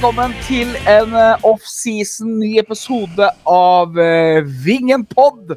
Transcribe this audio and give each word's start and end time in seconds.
Velkommen 0.00 0.32
til 0.42 0.70
en 0.90 1.12
eh, 1.14 1.44
offseason 1.46 2.32
ny 2.40 2.54
episode 2.58 3.26
av 3.46 3.94
uh, 3.94 4.40
Vingen 4.64 5.04
pod. 5.06 5.52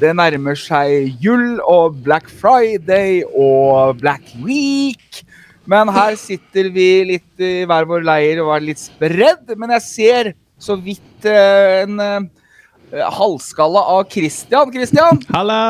Det 0.00 0.10
nærmer 0.18 0.58
seg 0.58 1.14
jul 1.22 1.60
og 1.70 2.00
Black 2.02 2.26
Friday 2.26 3.22
og 3.30 4.00
Black 4.00 4.32
Week. 4.42 5.22
Men 5.70 5.88
her 5.94 6.16
sitter 6.20 6.68
vi 6.74 6.88
litt 7.14 7.42
i 7.42 7.52
hver 7.68 7.86
vår 7.88 8.02
leir 8.04 8.42
og 8.42 8.52
er 8.56 8.66
litt 8.66 8.82
spredd. 8.82 9.54
Men 9.56 9.72
jeg 9.76 9.84
ser 9.86 10.32
så 10.60 10.76
vidt 10.80 11.28
eh, 11.28 11.84
en 11.84 12.00
uh, 12.00 13.06
halvskalla 13.18 13.84
av 13.94 14.04
Christian. 14.10 14.72
Christian, 14.74 15.22
Halla! 15.34 15.60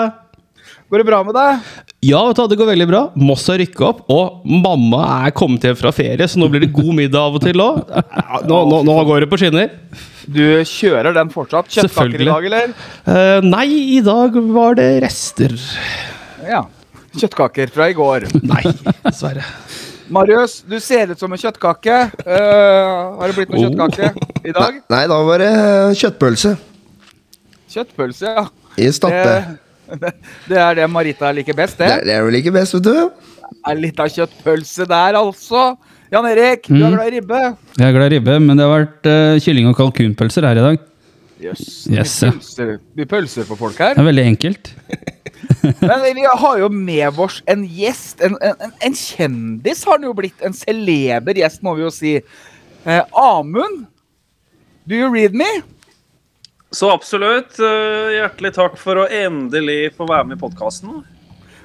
går 0.88 1.02
det 1.02 1.08
bra 1.08 1.20
med 1.26 1.34
deg? 1.36 1.68
Ja, 2.06 2.20
vet 2.28 2.38
du, 2.38 2.44
det 2.52 2.58
går 2.60 2.68
veldig 2.72 2.88
bra. 2.90 3.04
Moss 3.18 3.46
har 3.50 3.58
rykka 3.60 3.86
opp, 3.88 4.02
og 4.12 4.44
mamma 4.46 5.04
er 5.26 5.36
kommet 5.36 5.64
hjem 5.66 5.78
fra 5.78 5.92
ferie, 5.94 6.28
så 6.30 6.38
nå 6.40 6.48
blir 6.52 6.62
det 6.64 6.74
god 6.74 6.92
middag 6.96 7.30
av 7.30 7.38
og 7.38 7.44
til 7.44 7.62
òg. 7.64 7.80
Nå, 8.48 8.60
nå, 8.70 8.82
nå 8.86 8.98
går 9.08 9.24
det 9.24 9.30
på 9.32 9.40
skinner. 9.40 9.72
Du 10.26 10.44
kjører 10.68 11.12
den 11.16 11.30
fortsatt? 11.32 11.68
Kjøttkaker 11.72 12.22
i 12.24 12.28
dag, 12.28 12.46
eller? 12.48 12.72
Uh, 13.06 13.44
nei, 13.44 13.66
i 13.96 14.00
dag 14.04 14.36
var 14.54 14.78
det 14.78 14.88
rester. 15.04 15.52
Ja. 16.46 16.62
Kjøttkaker 17.14 17.70
fra 17.74 17.88
i 17.92 17.94
går. 17.94 18.24
Nei, 18.50 18.62
dessverre. 19.04 19.44
Marius, 20.12 20.58
du 20.68 20.76
ser 20.82 21.12
ut 21.14 21.20
som 21.20 21.32
en 21.32 21.40
kjøttkake. 21.40 21.98
Uh, 22.26 23.20
har 23.20 23.30
det 23.30 23.36
blitt 23.38 23.52
noe 23.54 23.60
Oh. 23.60 23.68
kjøttkake 23.70 24.48
i 24.50 24.54
dag? 24.56 24.80
Nei, 24.92 25.02
da 25.12 25.18
var 25.28 25.40
det 25.44 25.52
kjøttpølse 26.00 26.56
Kjøttpølse, 27.74 28.32
ja. 28.36 28.44
i 28.78 28.90
stappe. 28.94 29.36
Det, 30.00 30.10
det 30.48 30.58
er 30.60 30.76
det 30.78 30.84
Marita 30.90 31.30
liker 31.34 31.56
best, 31.58 31.78
Det, 31.80 31.88
det. 31.88 32.04
det 32.08 32.14
er 32.18 32.28
liker 32.32 32.54
best, 32.54 32.76
vet 32.76 32.86
du. 32.86 33.32
Er 33.68 33.78
litt 33.80 33.98
av 34.00 34.10
kjøttpølse 34.12 34.86
der, 34.90 35.16
altså. 35.18 35.64
Jan 36.14 36.26
Erik, 36.30 36.68
du 36.70 36.78
er 36.78 36.92
glad 36.94 37.08
i 37.10 37.14
ribbe? 37.16 37.38
Jeg 37.74 37.86
er 37.88 37.94
glad 37.96 38.12
i 38.12 38.18
ribbe, 38.18 38.34
men 38.44 38.58
det 38.58 38.66
har 38.68 38.74
vært 38.84 39.08
uh, 39.10 39.36
kylling- 39.42 39.66
og 39.72 39.74
kalkunpølser 39.80 40.46
her 40.46 40.60
i 40.60 40.64
dag. 40.68 40.82
Jøss. 41.42 41.64
Yes, 41.90 42.12
pølser, 42.22 42.68
mye 42.96 43.08
pølser 43.10 43.46
for 43.48 43.58
folk 43.58 43.74
Det 43.80 43.98
er 43.98 44.06
veldig 44.06 44.24
enkelt. 44.30 44.70
Men 45.82 46.04
vi 46.16 46.22
har 46.24 46.58
jo 46.60 46.68
med 46.72 47.18
oss 47.20 47.40
en 47.50 47.64
gjest. 47.68 48.22
En, 48.24 48.36
en, 48.40 48.54
en- 48.64 48.72
en 48.86 48.94
kjendis 48.96 49.82
har 49.84 49.98
han 49.98 50.06
jo 50.06 50.12
blitt. 50.16 50.38
En 50.46 50.54
celeber 50.56 51.36
gjest, 51.36 51.60
må 51.66 51.74
vi 51.76 51.84
jo 51.84 51.90
si. 51.92 52.14
Eh, 52.86 53.02
Amund, 53.18 53.82
do 54.88 54.96
you 54.96 55.10
read 55.12 55.34
me? 55.36 55.48
Så 56.74 56.88
absolutt. 56.94 57.58
eh, 57.58 58.14
Hjertelig 58.20 58.54
takk 58.56 58.78
for 58.80 59.02
å 59.02 59.08
endelig 59.10 59.90
få 59.98 60.06
være 60.08 60.30
med 60.30 60.38
i 60.38 60.42
podkasten. 60.46 61.02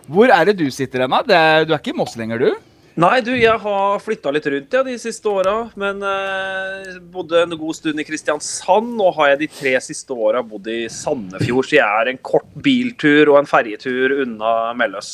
Hvor 0.09 0.34
er 0.34 0.50
det 0.50 0.58
du 0.59 0.66
sitter 0.73 1.06
hen? 1.06 1.13
da? 1.30 1.63
Du 1.63 1.72
er 1.75 1.80
ikke 1.80 1.94
i 1.94 2.00
Moss 2.02 2.17
lenger, 2.19 2.41
du? 2.41 2.52
Nei, 2.99 3.21
du, 3.23 3.31
jeg 3.37 3.55
har 3.61 4.01
flytta 4.03 4.31
litt 4.33 4.47
rundt 4.49 4.73
ja, 4.75 4.81
de 4.83 4.95
siste 4.99 5.29
åra. 5.31 5.55
Men 5.79 6.01
eh, 6.03 6.97
bodde 7.13 7.43
en 7.45 7.55
god 7.59 7.77
stund 7.77 8.01
i 8.01 8.05
Kristiansand. 8.07 8.95
Nå 8.99 9.11
har 9.15 9.33
jeg 9.33 9.41
de 9.43 9.49
tre 9.59 9.75
siste 9.83 10.15
åra 10.15 10.41
bodd 10.43 10.67
i 10.71 10.81
Sandefjord, 10.91 11.69
så 11.69 11.77
jeg 11.77 12.01
er 12.01 12.11
en 12.11 12.21
kort 12.31 12.49
biltur 12.59 13.33
og 13.33 13.41
en 13.41 13.49
ferjetur 13.49 14.17
unna 14.25 14.73
Melløs. 14.79 15.13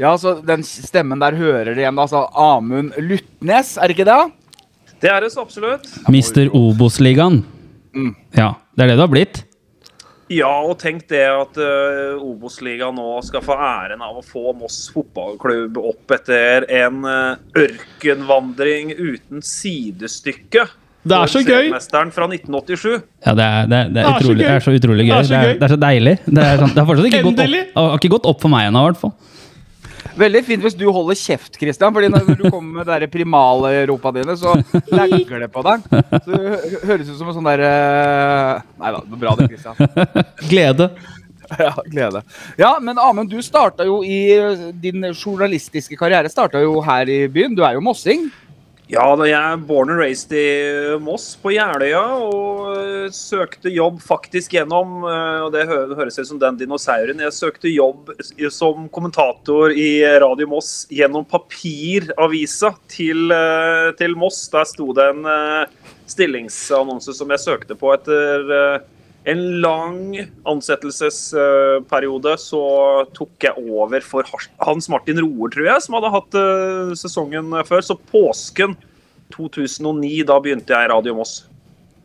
Ja, 0.00 0.14
så 0.18 0.38
Den 0.40 0.64
stemmen 0.64 1.20
der 1.20 1.36
hører 1.36 1.74
det 1.74 1.84
igjen. 1.84 2.00
Altså 2.00 2.24
Amund 2.32 2.96
Lutnes, 2.98 3.76
er 3.76 3.90
det 3.90 3.98
ikke 3.98 4.08
det? 4.08 4.20
Det 5.02 5.10
er 5.10 5.24
det 5.24 5.32
så 5.34 5.42
absolutt. 5.44 5.88
Mister 6.10 6.48
Obos-ligaen. 6.54 7.42
Mm. 7.92 8.14
Ja, 8.38 8.54
det 8.74 8.86
er 8.86 8.92
det 8.92 8.96
det 8.96 9.04
har 9.04 9.12
blitt. 9.12 9.42
Ja, 10.32 10.52
og 10.64 10.78
tenk 10.80 11.04
det 11.10 11.24
at 11.28 11.58
uh, 11.60 12.20
Obos-ligaen 12.22 12.96
nå 12.96 13.08
skal 13.26 13.42
få 13.44 13.56
æren 13.58 14.02
av 14.04 14.20
å 14.20 14.24
få 14.24 14.54
Moss 14.56 14.86
fotballklubb 14.94 15.80
opp 15.82 16.14
etter 16.16 16.64
en 16.72 17.02
uh, 17.04 17.40
ørkenvandring 17.58 18.94
uten 18.96 19.42
sidestykke. 19.44 20.68
Det 21.02 21.16
er 21.18 21.30
så 21.30 21.42
gøy! 21.42 21.72
fra 22.14 22.28
1987. 22.30 23.02
Ja, 23.26 23.34
det 23.34 23.44
er, 23.44 23.66
det 23.66 23.78
er, 23.78 23.88
det 23.90 24.04
er, 24.04 24.06
Det 24.06 24.06
er 24.06 24.12
så 24.12 24.22
utrolig, 24.22 24.38
gøy. 24.38 24.46
det 24.46 24.54
er 24.54 24.64
så 24.64 24.74
utrolig 24.78 25.06
gøy. 25.08 25.12
Det 25.12 25.18
er 25.18 25.24
så 25.26 25.32
Det 25.32 25.38
er, 25.38 25.48
gøy. 25.48 25.58
det 25.58 25.66
er 25.66 25.72
så 25.74 25.80
deilig. 25.82 26.14
Det, 26.26 26.44
er 26.46 26.62
sånn, 26.62 26.72
det 26.72 26.78
har 26.78 26.88
fortsatt 26.92 27.08
ikke 27.10 27.22
gått 27.26 27.42
opp, 27.42 27.56
har 27.80 27.96
ikke 27.98 28.12
gått 28.14 28.28
opp 28.32 28.44
for 28.44 28.54
meg 28.54 28.68
ennå, 28.70 28.84
i 28.84 28.92
hvert 28.92 29.02
fall. 29.02 29.14
Veldig 30.18 30.42
fint 30.44 30.64
hvis 30.64 30.76
du 30.76 30.84
holder 30.92 31.18
kjeft, 31.18 31.56
Christian. 31.60 31.94
Fordi 31.94 32.10
når 32.12 32.28
du 32.36 32.44
kommer 32.48 32.82
med 32.82 32.90
de 33.04 33.08
primale-ropa 33.12 34.12
dine, 34.18 34.36
så 34.38 34.54
lagger 34.92 35.46
det 35.46 35.50
på 35.52 35.64
deg. 35.66 35.88
Så 35.88 36.28
det 36.28 36.82
høres 36.84 37.08
ut 37.08 37.16
som 37.18 37.32
en 37.32 37.38
sånn 37.38 37.48
derre 37.48 37.72
Nei 38.82 38.92
da, 38.94 39.02
bra 39.24 39.34
det, 39.38 39.50
Christian. 39.52 40.24
Glede. 40.50 40.92
Ja, 41.58 41.72
glede. 41.84 42.22
Ja, 42.56 42.70
men 42.80 43.00
Amund, 43.02 43.28
du 43.32 43.42
starta 43.44 43.84
jo 43.84 43.98
i 44.06 44.72
Din 44.80 45.04
journalistiske 45.10 45.98
karriere 46.00 46.30
starta 46.32 46.62
jo 46.62 46.78
her 46.84 47.10
i 47.10 47.26
byen. 47.32 47.56
Du 47.58 47.64
er 47.66 47.76
jo 47.76 47.84
mossing. 47.84 48.28
Ja, 48.92 49.06
da 49.16 49.24
jeg 49.24 49.40
er 49.40 49.60
born 49.64 49.88
and 49.88 50.02
raised 50.02 50.34
i 50.36 50.98
Moss, 51.00 51.30
på 51.40 51.54
Jeløya, 51.54 52.02
og 52.26 52.74
øh, 52.76 53.06
søkte 53.16 53.70
jobb 53.72 54.02
faktisk 54.04 54.52
gjennom 54.52 55.06
øh, 55.08 55.46
Og 55.46 55.48
det 55.54 55.62
hø 55.70 55.94
høres 55.96 56.20
ut 56.20 56.28
som 56.28 56.40
den 56.42 56.58
dinosauren. 56.60 57.22
Jeg 57.24 57.32
søkte 57.32 57.72
jobb 57.72 58.10
som 58.52 58.90
kommentator 58.92 59.72
i 59.72 60.04
Radio 60.20 60.50
Moss 60.50 60.84
gjennom 60.92 61.24
papiravisa 61.24 62.74
til, 62.92 63.32
øh, 63.32 63.94
til 63.96 64.12
Moss. 64.20 64.44
Der 64.52 64.68
sto 64.68 64.92
det 64.92 65.08
en 65.14 65.24
stillingsannonse 66.12 67.16
som 67.16 67.32
jeg 67.32 67.46
søkte 67.46 67.78
på 67.80 67.94
etter 67.96 68.84
en 69.28 69.42
lang 69.62 70.16
ansettelsesperiode. 70.48 72.34
Så 72.40 72.62
tok 73.16 73.46
jeg 73.46 73.54
over 73.62 74.02
for 74.06 74.26
Hans 74.64 74.90
Martin 74.92 75.22
Roer, 75.22 75.52
tror 75.54 75.68
jeg, 75.70 75.84
som 75.84 75.98
hadde 75.98 76.12
hatt 76.16 76.40
øh, 76.42 76.92
sesongen 76.98 77.54
før. 77.68 77.84
Så 77.86 77.98
påsken 78.10 78.76
2009, 79.34 80.12
da 80.28 80.38
begynte 80.42 80.74
jeg 80.74 80.88
i 80.88 80.92
Radio 80.92 81.16
Moss. 81.18 81.42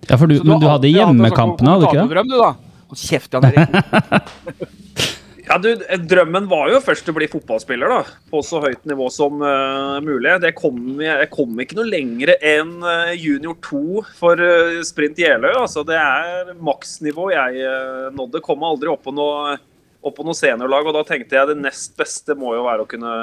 Ja, 0.08 0.16
for 0.16 0.30
du, 0.30 0.38
du 0.40 0.46
men 0.48 0.62
du 0.62 0.70
hadde 0.70 0.92
hjemmekampene, 0.92 1.76
hadde 1.76 1.92
du 1.92 2.18
ikke 2.22 2.30
det? 2.32 2.56
kjeft, 2.96 3.34
Jan 3.34 3.44
Erik. 3.44 3.70
Ja, 5.48 5.56
du, 5.58 5.70
Drømmen 5.80 6.48
var 6.52 6.68
jo 6.74 6.82
først 6.84 7.08
å 7.08 7.14
bli 7.16 7.28
fotballspiller 7.32 7.92
da, 7.92 8.00
på 8.32 8.42
så 8.44 8.60
høyt 8.66 8.84
nivå 8.90 9.08
som 9.14 9.40
uh, 9.40 9.96
mulig. 10.04 10.34
Det 10.44 10.52
kom, 10.58 10.98
jeg 11.00 11.30
kom 11.32 11.56
ikke 11.64 11.78
noe 11.80 11.88
lenger 11.88 12.34
enn 12.36 12.74
eh, 12.84 13.14
junior 13.16 13.56
2 13.64 14.04
for 14.18 14.44
uh, 14.44 14.82
sprint 14.88 15.20
Jeløy. 15.22 15.54
Altså, 15.54 15.86
det 15.88 15.96
er 16.02 16.52
maksnivå 16.60 17.30
jeg 17.32 17.64
uh, 17.64 18.10
nådde. 18.16 18.44
Kom 18.44 18.66
aldri 18.68 18.92
opp 18.92 19.06
på 19.08 19.14
noe, 19.16 19.56
opp 20.04 20.18
på 20.20 20.28
noe 20.28 20.36
seniorlag, 20.36 20.90
og 20.90 21.00
da 21.00 21.06
tenkte 21.08 21.40
jeg 21.40 21.54
det 21.54 21.60
nest 21.62 21.96
beste 22.00 22.36
må 22.36 22.52
jo 22.58 22.66
være 22.68 22.84
å 22.84 22.90
kunne, 22.92 23.14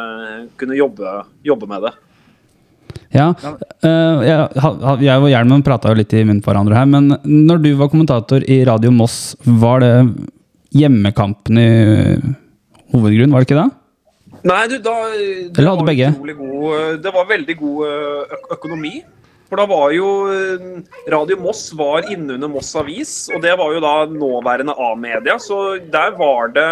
kunne 0.60 0.80
jobbe, 0.80 1.18
jobbe 1.44 1.68
med 1.74 1.88
det. 1.90 1.94
Ja, 3.14 3.28
jeg, 3.84 4.38
jeg 5.04 5.20
og 5.20 5.28
Hjelmen 5.30 5.62
prata 5.66 5.92
jo 5.92 5.98
litt 6.00 6.14
i 6.16 6.24
munnen 6.24 6.40
på 6.42 6.50
hverandre 6.50 6.78
her, 6.78 6.88
men 6.88 7.12
når 7.22 7.60
du 7.62 7.68
var 7.78 7.92
kommentator 7.92 8.42
i 8.50 8.62
Radio 8.66 8.90
Moss, 8.94 9.36
var 9.44 9.84
det 9.84 9.92
hjemmekampen 10.74 11.60
i 11.60 11.70
hovedgrunn, 12.94 13.34
var 13.34 13.42
det 13.42 13.48
ikke 13.48 13.62
det? 13.62 13.70
Nei, 14.44 14.62
du, 14.68 14.76
da 14.84 14.94
det 15.56 15.64
var? 15.64 16.34
God, 16.36 16.64
eh, 16.76 16.88
det 17.00 17.12
var 17.14 17.28
veldig 17.30 17.56
god 17.60 17.84
eh, 17.88 18.40
økonomi. 18.58 18.98
For 19.48 19.60
da 19.60 19.68
var 19.70 19.92
jo 19.94 20.08
eh, 20.32 20.64
Radio 21.12 21.38
Moss 21.40 21.68
var 21.76 22.10
innunder 22.12 22.50
Moss 22.50 22.74
Avis, 22.76 23.14
og 23.32 23.40
det 23.44 23.54
var 23.60 23.72
jo 23.72 23.80
da 23.84 23.94
nåværende 24.10 24.76
A-media, 24.90 25.38
så 25.40 25.78
der 25.78 26.16
var 26.18 26.52
det 26.56 26.68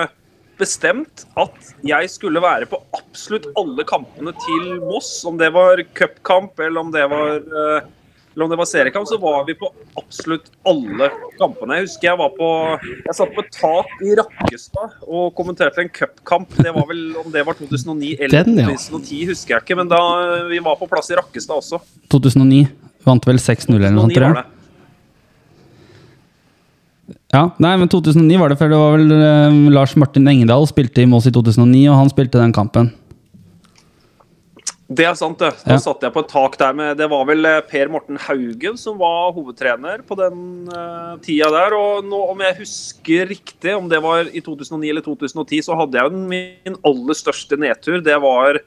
bestemt 0.60 1.24
at 1.40 1.72
jeg 1.86 2.10
skulle 2.12 2.42
være 2.42 2.68
på 2.70 2.80
absolutt 2.96 3.48
alle 3.58 3.86
kampene 3.88 4.34
til 4.44 4.76
Moss. 4.84 5.10
Om 5.28 5.40
det 5.40 5.52
var 5.54 5.82
cupkamp 5.96 6.60
eller 6.60 6.84
om 6.84 6.92
det 6.94 7.06
var 7.12 7.38
eh, 7.40 7.90
eller 8.32 8.46
om 8.46 8.52
det 8.52 8.58
var 8.60 8.68
seriekamp, 8.70 9.08
så 9.08 9.18
var 9.20 9.44
vi 9.48 9.54
på 9.60 9.68
absolutt 10.00 10.48
alle 10.68 11.10
kampene. 11.38 11.78
Jeg 11.78 11.88
husker 11.88 12.10
jeg 12.10 12.20
var 12.20 12.32
på 12.36 12.48
Jeg 12.80 13.16
satt 13.18 13.34
på 13.34 13.44
et 13.44 13.52
tak 13.56 13.92
i 14.04 14.14
Rakkestad 14.18 14.96
og 15.06 15.34
kommenterte 15.38 15.84
en 15.84 15.92
cupkamp. 15.92 16.56
Det 16.56 16.72
var 16.72 16.88
vel 16.88 17.04
om 17.20 17.28
det 17.34 17.44
var 17.46 17.58
2009 17.58 18.14
eller 18.18 18.48
Den, 18.48 18.58
ja. 18.62 18.70
2010, 18.72 19.20
husker 19.32 19.56
jeg 19.56 19.66
ikke. 19.66 19.78
Men 19.82 19.92
da 19.92 20.00
vi 20.48 20.62
var 20.64 20.80
på 20.80 20.88
plass 20.90 21.12
i 21.12 21.18
Rakkestad 21.20 21.60
også. 21.60 21.82
2009. 22.14 22.64
Vant 23.06 23.24
vel 23.26 23.40
6-0 23.42 23.76
eller 23.76 23.94
noe 23.94 24.06
sånt, 24.06 24.16
2009 24.16 24.18
tror 24.18 24.42
jeg. 24.42 24.58
Ja, 27.32 27.46
nei, 27.64 27.72
men 27.80 27.88
2009 27.88 28.36
var 28.40 28.52
det, 28.52 28.58
for 28.60 28.68
det 28.68 28.78
var 28.78 28.98
vel 28.98 29.12
eh, 29.16 29.54
Lars 29.72 29.94
Martin 29.96 30.28
Engedal 30.28 30.66
spilte 30.68 31.00
i 31.00 31.08
Moss 31.08 31.24
i 31.28 31.32
2009, 31.32 31.86
og 31.88 31.96
han 31.96 32.10
spilte 32.12 32.40
den 32.40 32.52
kampen. 32.52 32.90
Det 34.92 35.06
er 35.06 35.14
sant, 35.18 35.38
det. 35.40 35.52
Da 35.64 35.76
Ja. 35.76 35.78
satt 35.80 36.02
jeg 36.04 36.12
på 36.12 36.22
et 36.24 36.28
tak 36.32 36.56
der 36.58 36.72
med 36.74 36.96
Det 36.98 37.08
var 37.08 37.24
vel 37.28 37.46
eh, 37.46 37.60
Per 37.68 37.88
Morten 37.88 38.18
Haugen 38.18 38.76
som 38.76 38.98
var 38.98 39.32
hovedtrener 39.32 40.02
på 40.04 40.16
den 40.18 40.68
uh, 40.68 41.16
tida 41.22 41.50
der. 41.54 41.76
Og 41.78 42.04
nå, 42.04 42.18
om 42.32 42.44
jeg 42.44 42.58
husker 42.58 43.30
riktig, 43.30 43.76
om 43.76 43.88
det 43.88 44.02
var 44.02 44.26
i 44.26 44.42
2009 44.42 44.90
eller 44.90 45.06
2010, 45.06 45.62
så 45.62 45.78
hadde 45.78 46.00
jeg 46.00 46.12
min 46.12 46.78
aller 46.82 47.14
største 47.14 47.56
nedtur. 47.56 48.02
Det 48.02 48.18
var 48.20 48.60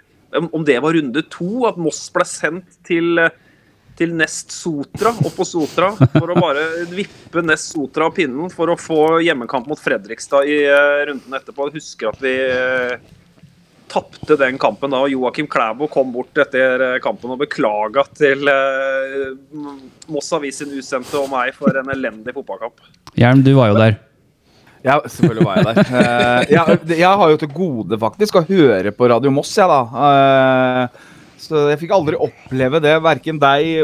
om 0.52 0.64
det 0.66 0.82
var 0.84 0.96
runde 0.98 1.22
to, 1.32 1.66
at 1.68 1.78
Moss 1.80 2.10
ble 2.12 2.26
sendt 2.28 2.80
til 2.88 3.20
eh, 3.24 3.34
til 3.96 4.12
Nest 4.12 4.52
Sotra, 4.52 5.14
opp 5.24 5.38
på 5.38 5.46
Sotra, 5.48 5.94
for 5.96 6.32
å 6.32 6.36
bare 6.36 6.66
vippe 6.92 7.40
Nest 7.46 7.72
Sotra 7.72 8.10
av 8.10 8.16
pinnen 8.18 8.52
for 8.52 8.68
å 8.68 8.76
få 8.76 9.22
hjemmekamp 9.24 9.70
mot 9.72 9.80
Fredrikstad 9.80 10.50
i 10.52 10.58
uh, 10.68 11.06
runden 11.08 11.38
etterpå. 11.38 11.70
Jeg 11.70 11.78
husker 11.80 12.12
at 12.12 12.20
vi 12.20 12.34
eh, 12.36 12.98
tapte 13.96 14.36
den 14.40 14.58
kampen 14.62 14.92
da, 14.94 15.00
Joakim 15.10 15.48
Klæbo 15.52 15.88
kom 15.92 16.12
bort 16.14 16.36
etter 16.44 16.84
eh, 16.92 16.98
kampen 17.04 17.32
og 17.34 17.40
beklaga 17.42 18.04
til 18.16 18.44
eh, 18.52 19.30
Moss 20.12 20.30
Avis 20.36 20.60
sin 20.62 20.74
utsendte 20.76 21.18
og 21.22 21.32
meg 21.32 21.56
for 21.56 21.72
en 21.80 21.90
elendig 21.96 22.36
fotballkamp. 22.36 22.84
Hjelm, 23.16 23.42
du 23.48 23.54
var 23.58 23.72
jo 23.72 23.80
der. 23.80 23.96
Ja, 24.86 25.00
selvfølgelig 25.02 25.46
var 25.48 25.56
jeg 25.58 25.66
der. 25.66 25.80
Eh, 25.98 26.52
jeg, 26.54 26.80
jeg 27.00 27.20
har 27.24 27.32
jo 27.34 27.38
til 27.42 27.54
gode 27.56 27.98
faktisk 28.04 28.36
å 28.38 28.44
høre 28.46 28.92
på 28.94 29.08
Radio 29.10 29.32
Moss, 29.34 29.54
jeg, 29.58 29.66
da. 29.72 30.10
Eh, 30.12 31.14
så 31.46 31.64
jeg 31.72 31.80
fikk 31.82 31.94
aldri 31.96 32.18
oppleve 32.22 32.80
det, 32.82 32.94
verken 33.06 33.40
deg, 33.42 33.82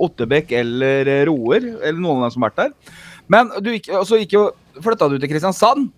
Ottebekk 0.00 0.52
eller 0.60 1.08
Roer, 1.28 1.64
eller 1.80 1.98
noen 2.00 2.20
av 2.20 2.28
dem 2.28 2.34
som 2.36 2.44
har 2.44 2.52
vært 2.52 2.60
der. 2.66 2.98
Men 3.30 3.50
du 3.62 3.70
gikk, 3.74 3.88
så 4.08 4.18
gikk 4.20 4.36
jo, 4.36 4.44
flytta 4.82 5.08
du 5.12 5.16
til 5.22 5.30
Kristiansand? 5.32 5.88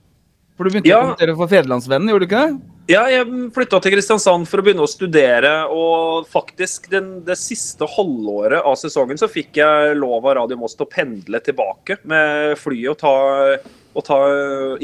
For 0.57 0.67
du 0.69 0.73
begynte 0.75 0.91
Ja. 0.91 0.99
å 1.01 1.05
kommentere 1.13 1.37
for 1.39 1.49
Federlandsvennen, 1.51 2.11
gjorde 2.13 2.27
du 2.27 2.29
ikke 2.29 2.43
det? 2.47 2.57
Ja, 2.93 3.07
jeg 3.09 3.25
flytta 3.55 3.79
til 3.81 3.95
Kristiansand 3.95 4.45
for 4.51 4.61
å 4.61 4.65
begynne 4.67 4.85
å 4.85 4.91
studere, 4.91 5.53
og 5.73 6.27
faktisk 6.29 6.91
den, 6.93 7.23
det 7.25 7.39
siste 7.41 7.87
halvåret 7.89 8.67
av 8.69 8.75
sesongen 8.77 9.17
så 9.17 9.31
fikk 9.33 9.63
jeg 9.63 9.95
lov 9.97 10.27
av 10.27 10.35
Radio 10.43 10.59
Moss 10.61 10.75
til 10.77 10.85
å 10.85 10.91
pendle 10.93 11.41
tilbake 11.41 11.97
med 12.11 12.59
flyet 12.61 12.91
og 12.93 12.99
ta, 13.01 13.15
og 13.97 14.05
ta 14.05 14.19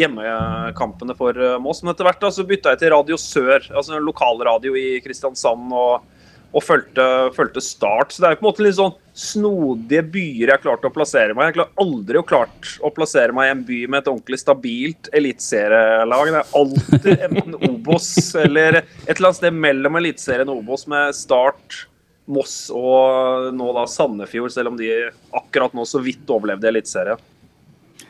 hjemmekampene 0.01 1.19
for 1.19 1.37
eh, 1.37 1.59
Moss. 1.61 1.83
Men 1.83 1.93
etter 1.93 2.09
hvert 2.09 2.23
da, 2.23 2.31
så 2.33 2.47
bytta 2.49 2.73
jeg 2.73 2.81
til 2.87 2.95
Radio 2.95 3.19
Sør, 3.21 3.69
altså 3.77 4.01
lokalradio 4.01 4.79
i 4.79 4.87
Kristiansand, 5.05 5.69
og, 5.77 6.09
og 6.49 6.65
fulgte, 6.65 7.05
fulgte 7.37 7.62
Start. 7.62 8.15
Så 8.15 8.23
det 8.23 8.31
er 8.31 8.39
på 8.39 8.47
en 8.47 8.49
måte 8.49 8.65
litt 8.65 8.79
sånn 8.79 8.95
snodige 9.19 10.05
byer 10.15 10.53
jeg 10.53 10.62
klarte 10.62 10.89
å 10.89 10.95
plassere 10.95 11.35
meg. 11.37 11.50
Jeg 11.50 11.65
har 11.65 11.85
aldri 11.85 12.23
klart 12.29 12.71
å 12.85 12.91
plassere 12.95 13.35
meg 13.37 13.49
i 13.49 13.53
en 13.53 13.65
by 13.69 13.81
med 13.91 14.00
et 14.00 14.11
ordentlig 14.12 14.41
stabilt 14.41 15.11
eliteserielag. 15.19 16.33
Det 16.33 16.41
er 16.41 16.59
alltid 16.62 17.25
en 17.29 17.59
Obos 17.71 18.11
eller 18.39 18.81
et 18.83 19.15
eller 19.15 19.31
annet 19.31 19.41
sted 19.41 19.62
mellom 19.67 20.00
Eliteserien 20.00 20.53
og 20.53 20.62
Obos 20.62 20.87
med 20.91 21.17
Start, 21.19 21.83
Moss 22.29 22.69
og 22.75 23.50
nå 23.56 23.73
da 23.77 23.87
Sandefjord, 23.89 24.53
selv 24.53 24.73
om 24.73 24.79
de 24.79 24.93
akkurat 25.37 25.75
nå 25.77 25.85
så 25.89 26.00
vidt 26.05 26.29
overlevde 26.29 26.69
Eliteserien. 26.71 27.21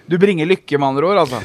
Du 0.08 0.17
bringer 0.19 0.49
lykke, 0.49 0.79
med 0.81 0.88
andre 0.88 1.11
ord, 1.11 1.25
altså. 1.26 1.43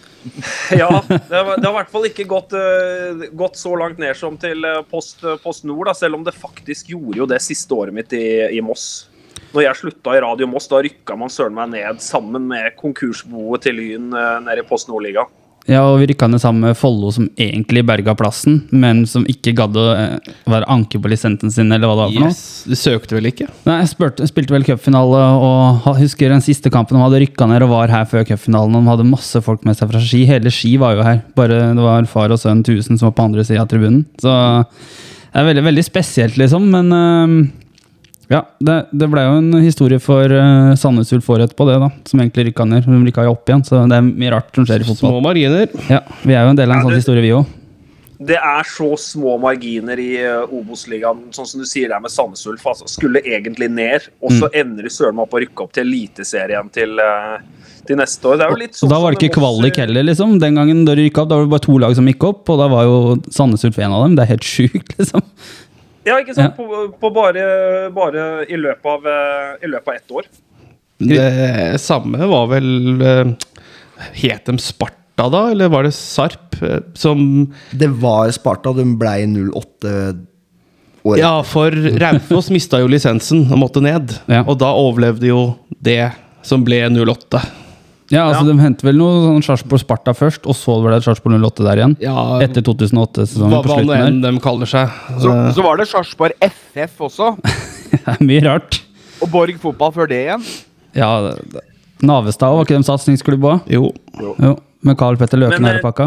Ja, 0.80 0.88
det 1.08 1.36
har, 1.36 1.58
i 1.58 1.72
hvert 1.74 1.92
fall 1.92 2.08
ikke 2.10 2.26
gått, 2.28 2.54
uh, 2.56 3.26
gått 3.36 3.58
så 3.60 3.72
langt 3.78 4.00
ned 4.00 4.16
som 4.18 4.36
til 4.40 4.66
eh, 4.68 4.82
Post, 4.90 5.24
Post 5.42 5.66
Nord, 5.68 5.88
da, 5.88 5.94
selv 5.96 6.18
om 6.18 6.26
det 6.26 6.36
faktisk 6.36 6.92
gjorde 6.92 7.22
jo 7.22 7.28
det 7.30 7.40
siste 7.44 7.76
året 7.76 7.96
mitt 7.96 8.12
i, 8.16 8.26
i 8.56 8.60
Moss. 8.64 9.08
Når 9.50 9.64
jeg 9.64 9.80
slutta 9.80 10.14
i 10.14 10.22
Radio 10.22 10.46
Moss, 10.50 10.68
da 10.70 10.82
rykka 10.84 11.16
man 11.18 11.32
søren 11.32 11.56
meg 11.56 11.72
ned 11.72 12.02
sammen 12.04 12.46
med 12.52 12.76
konkursboet 12.78 13.66
til 13.66 13.80
Lyn 13.80 14.12
uh, 14.14 14.38
nede 14.44 14.62
i 14.62 14.68
Post 14.68 14.90
Nord-ligaen. 14.92 15.39
Ja, 15.68 15.82
og 15.84 15.98
vi 16.00 16.06
rykka 16.10 16.26
ned 16.30 16.40
sammen 16.42 16.64
med 16.64 16.78
Follo, 16.78 17.10
som 17.12 17.26
egentlig 17.38 17.82
berga 17.86 18.14
plassen, 18.18 18.62
men 18.72 19.02
som 19.06 19.26
ikke 19.28 19.52
gadd 19.58 19.76
å 19.76 19.84
eh, 19.92 20.30
være 20.50 20.68
anker 20.72 21.02
på 21.02 21.10
lisensen 21.12 21.52
sin, 21.52 21.68
eller 21.68 21.90
hva 21.90 21.96
det 21.98 22.00
var 22.06 22.14
for 22.14 22.24
noe. 22.24 22.32
Yes, 22.32 22.64
Du 22.70 22.76
søkte 22.80 23.18
vel 23.18 23.28
ikke? 23.30 23.46
Nei, 23.68 23.76
jeg 23.82 23.92
spurte, 23.92 24.26
spilte 24.30 24.56
vel 24.56 24.64
cupfinale, 24.66 25.20
og 25.44 25.90
husker 26.00 26.32
den 26.32 26.44
siste 26.44 26.72
kampen 26.72 26.96
de 26.96 27.04
hadde 27.04 27.22
rykka 27.26 27.50
ned 27.50 27.66
og 27.66 27.74
var 27.74 27.92
her 27.92 28.08
før 28.10 28.24
cupfinalen. 28.32 28.78
De 28.80 28.92
hadde 28.94 29.08
masse 29.10 29.44
folk 29.44 29.66
med 29.68 29.78
seg 29.78 29.92
fra 29.92 30.02
Ski. 30.02 30.24
Hele 30.30 30.52
Ski 30.54 30.74
var 30.80 30.96
jo 30.96 31.06
her. 31.06 31.22
Bare 31.38 31.60
det 31.76 31.84
var 31.84 32.08
far 32.10 32.32
og 32.32 32.40
sønn 32.40 32.64
1000 32.64 32.96
som 32.96 33.10
var 33.10 33.16
på 33.18 33.28
andre 33.28 33.44
sida 33.46 33.64
av 33.66 33.70
tribunen. 33.70 34.06
Så 34.22 34.32
det 35.30 35.38
er 35.38 35.46
veldig, 35.52 35.66
veldig 35.68 35.84
spesielt, 35.86 36.40
liksom. 36.40 36.66
Men 36.72 36.90
øhm, 36.96 37.36
ja, 38.30 38.44
det, 38.62 38.76
det 38.94 39.08
ble 39.10 39.24
jo 39.26 39.38
en 39.40 39.54
historie 39.58 39.98
for 40.02 40.30
uh, 40.30 40.72
Sandnes 40.78 41.10
Ulf 41.16 41.30
året 41.34 41.48
etterpå, 41.48 41.66
det, 41.66 41.78
da. 41.82 41.88
Som 42.06 42.20
egentlig 42.22 42.50
rykka 42.50 42.66
ned. 42.68 42.86
De 42.86 42.98
rykka 43.08 43.24
jo 43.26 43.32
opp 43.34 43.50
igjen, 43.50 43.64
så 43.66 43.80
det 43.90 43.96
er 43.98 44.04
mye 44.06 44.34
rart 44.36 44.52
som 44.54 44.68
skjer 44.68 44.84
i 44.84 44.86
fotball. 44.86 45.16
Små 45.16 45.22
marginer. 45.24 45.66
Ja, 45.90 46.04
Vi 46.22 46.36
er 46.36 46.46
jo 46.46 46.52
en 46.52 46.60
del 46.60 46.70
av 46.70 46.78
en 46.78 46.84
Ja, 46.84 46.86
sånn 46.86 47.00
historie, 47.00 47.24
vi 47.26 47.32
òg. 47.34 47.56
Det 48.20 48.36
er 48.36 48.66
så 48.68 48.90
små 49.00 49.38
marginer 49.40 49.98
i 49.98 50.10
eh, 50.20 50.52
Obos-ligaen, 50.52 51.22
sånn 51.32 51.46
som 51.48 51.62
du 51.62 51.66
sier 51.66 51.88
der 51.88 52.02
med 52.04 52.12
Sandnes 52.12 52.42
Ulf. 52.46 52.66
Altså, 52.68 52.84
skulle 52.92 53.22
egentlig 53.24 53.70
ned, 53.72 54.10
og 54.20 54.34
så 54.36 54.50
ender 54.60 54.84
de 54.84 54.92
søren 54.92 55.16
meg 55.16 55.24
opp 55.24 55.38
å 55.38 55.40
rykke 55.40 55.64
opp 55.64 55.72
til 55.72 55.88
Eliteserien 55.88 56.68
til, 56.74 57.00
uh, 57.00 57.40
til 57.88 57.96
neste 57.96 58.28
år. 58.28 58.36
Det 58.36 58.44
er 58.44 58.52
jo 58.52 58.60
litt 58.60 58.76
sånn 58.76 58.92
Da 58.92 59.00
var 59.00 59.16
det 59.16 59.22
ikke 59.22 59.40
kvalik 59.40 59.80
heller, 59.80 60.04
liksom. 60.06 60.36
Den 60.42 60.60
gangen 60.60 60.84
da 60.84 60.94
de 60.98 61.08
rykka 61.08 61.24
opp, 61.24 61.32
da 61.32 61.40
var 61.40 61.48
det 61.48 61.54
bare 61.56 61.64
to 61.64 61.78
lag 61.80 61.96
som 61.96 62.12
gikk 62.12 62.28
opp, 62.28 62.44
og 62.52 62.60
da 62.60 62.68
var 62.70 62.86
jo 62.90 63.00
Sandnes 63.32 63.64
Ulf 63.66 63.80
en 63.80 63.96
av 63.96 64.04
dem. 64.04 64.18
Det 64.20 64.26
er 64.26 64.32
helt 64.36 64.50
sjukt, 64.52 64.94
liksom. 65.00 65.24
Ja, 66.06 66.16
ikke 66.20 66.34
sant? 66.36 66.56
På, 66.56 66.86
på 67.00 67.10
bare, 67.12 67.42
bare 67.92 68.22
i, 68.48 68.56
løpet 68.56 68.86
av, 68.88 69.04
eh, 69.10 69.50
i 69.66 69.68
løpet 69.68 69.88
av 69.92 69.98
ett 69.98 70.14
år. 70.20 70.28
Det 71.00 71.80
samme 71.80 72.26
var 72.28 72.48
vel 72.50 72.70
eh, 73.00 73.30
Het 74.20 74.48
de 74.48 74.56
Sparta 74.60 75.28
da, 75.32 75.46
eller 75.52 75.68
var 75.72 75.84
det 75.88 75.92
Sarp? 75.96 76.56
eh, 76.62 76.80
Som 76.96 77.22
Det 77.72 77.88
var 78.00 78.30
Sparta. 78.36 78.72
De 78.76 78.84
ble 79.00 79.14
08 79.52 79.94
år. 81.04 81.18
Ja, 81.20 81.34
for 81.44 81.72
Raufoss 81.72 82.50
mista 82.52 82.80
jo 82.82 82.88
lisensen 82.92 83.46
og 83.52 83.60
måtte 83.62 83.80
ned. 83.84 84.12
Ja. 84.28 84.42
Og 84.46 84.58
da 84.60 84.72
overlevde 84.76 85.28
jo 85.30 85.42
det 85.80 86.10
som 86.44 86.64
ble 86.64 86.82
08. 86.88 87.40
Ja, 88.10 88.24
altså 88.26 88.42
De 88.48 88.56
hentet 88.58 88.82
vel 88.82 88.96
noe 88.98 89.20
sånn 89.22 89.44
Sarpsborg-Sparta 89.46 90.14
først, 90.18 90.46
og 90.50 90.56
så 90.58 90.74
ble 90.82 90.96
det 90.96 91.04
Sarpsborg 91.06 91.36
08 91.38 91.66
der 91.68 91.82
igjen. 91.82 91.96
Ja, 92.02 92.14
Etter 92.42 92.64
2008-sesongen 92.66 93.54
hva, 93.54 93.60
på 93.62 93.76
hva 93.86 93.98
enn 94.08 94.18
de 94.24 94.32
kaller 94.42 94.66
seg. 94.70 94.90
Så, 95.20 95.30
Eh, 95.30 95.52
så 95.54 95.62
var 95.66 95.78
det 95.78 95.86
Sarpsborg 95.90 96.34
FF 96.42 97.04
også, 97.06 97.36
Det 97.90 98.00
er 98.06 98.18
mye 98.26 98.42
rart. 98.46 98.80
og 99.22 99.30
Borg 99.30 99.58
fotball 99.62 99.92
før 99.94 100.10
det 100.10 100.24
igjen. 100.24 100.42
Ja, 100.96 101.10
Navestad 102.02 102.54
var 102.56 102.64
ikke 102.66 102.78
de 102.80 102.86
satsingsklubb 102.88 103.46
òg? 103.46 103.70
jo. 103.70 103.92
Jo. 104.18 104.56
Med 104.82 104.96
Carl 104.96 105.18
Petter 105.20 105.36
Løken 105.36 105.60
Men, 105.60 105.68
her 105.68 105.76
eh, 105.76 105.82
i 105.82 105.84
pakka? 105.84 106.06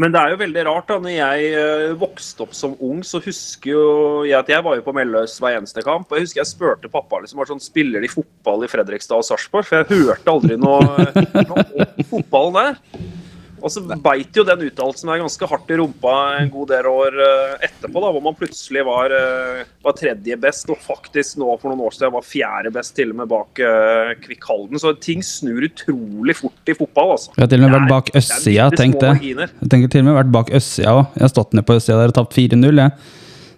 Men 0.00 0.12
det 0.14 0.20
er 0.20 0.32
jo 0.32 0.40
veldig 0.40 0.62
rart. 0.68 0.88
da, 0.88 0.98
når 1.02 1.14
jeg 1.14 1.48
eh, 1.58 1.94
vokste 2.00 2.46
opp 2.46 2.54
som 2.56 2.76
ung, 2.80 3.02
så 3.04 3.20
husker 3.22 3.74
jo 3.74 3.82
jeg 4.24 4.38
at 4.38 4.52
jeg 4.52 4.64
var 4.64 4.78
jo 4.78 4.84
på 4.86 4.94
Melløs 4.96 5.36
hver 5.42 5.58
eneste 5.58 5.84
kamp. 5.84 6.08
og 6.08 6.18
Jeg 6.18 6.28
husker 6.28 6.42
jeg 6.42 6.52
spurte 6.52 6.92
pappa 6.92 7.20
liksom, 7.20 7.42
sånn, 7.48 7.62
spiller 7.62 8.04
de 8.04 8.10
fotball 8.12 8.64
i 8.64 8.70
Fredrikstad 8.72 9.20
og 9.20 9.26
Sarpsborg, 9.28 9.68
for 9.68 9.82
jeg 9.82 10.06
hørte 10.06 10.32
aldri 10.32 10.56
noe, 10.60 11.08
noe 11.50 11.66
om 11.84 12.08
fotballen 12.14 12.58
der. 12.58 13.20
Og 13.62 13.70
så 13.70 13.82
beit 14.02 14.34
jo 14.34 14.44
den 14.46 14.64
uttalelsen 14.66 15.08
meg 15.08 15.22
ganske 15.22 15.48
hardt 15.48 15.70
i 15.70 15.78
rumpa 15.78 16.14
en 16.40 16.50
god 16.52 16.70
del 16.72 16.88
år 16.90 17.18
eh, 17.22 17.52
etterpå, 17.68 18.02
da, 18.02 18.10
hvor 18.14 18.24
man 18.24 18.36
plutselig 18.38 18.82
var, 18.88 19.14
eh, 19.14 19.62
var 19.84 19.96
tredje 19.98 20.38
best, 20.42 20.70
og 20.72 20.80
faktisk 20.82 21.38
nå 21.40 21.48
for 21.62 21.70
noen 21.70 21.84
år 21.86 21.94
siden 21.94 22.14
var 22.16 22.26
fjerde 22.26 22.72
best, 22.74 22.94
til 22.96 23.12
og 23.14 23.20
med 23.22 23.30
bak 23.30 23.62
uh, 23.62 24.12
Kvikk 24.22 24.48
Halden. 24.48 24.80
Så 24.82 24.94
ting 25.02 25.22
snur 25.26 25.62
utrolig 25.68 26.36
fort 26.38 26.72
i 26.72 26.76
fotball, 26.76 27.14
altså. 27.14 27.34
Vi 27.36 27.44
har 27.44 27.52
til 27.52 27.62
og 27.62 27.68
med 27.68 27.76
vært 27.78 27.92
bak 27.92 28.10
østsida, 28.18 28.68
tenk 28.76 28.98
det. 29.02 29.12
Jeg 29.22 29.70
tenker 29.70 29.94
til 29.94 30.04
og 30.04 30.10
med 30.10 30.18
vært 30.18 30.34
bak 30.34 30.50
østsida 30.58 30.96
òg. 30.98 31.04
Jeg 31.14 31.26
har 31.26 31.34
stått 31.36 31.54
ned 31.56 31.68
på 31.68 31.78
østsida 31.78 32.00
der 32.02 32.14
og 32.14 32.18
tapt 32.18 32.36
4-0, 32.38 32.82
jeg. 32.82 32.98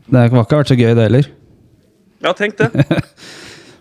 Det 0.04 0.20
har 0.20 0.28
ikke 0.28 0.61
vært 0.61 0.70
så 0.75 0.76
gøy, 0.78 0.90
det 0.92 1.08
heller. 1.08 1.32
Ja, 2.25 2.32
tenk 2.37 2.61
det. 2.61 2.70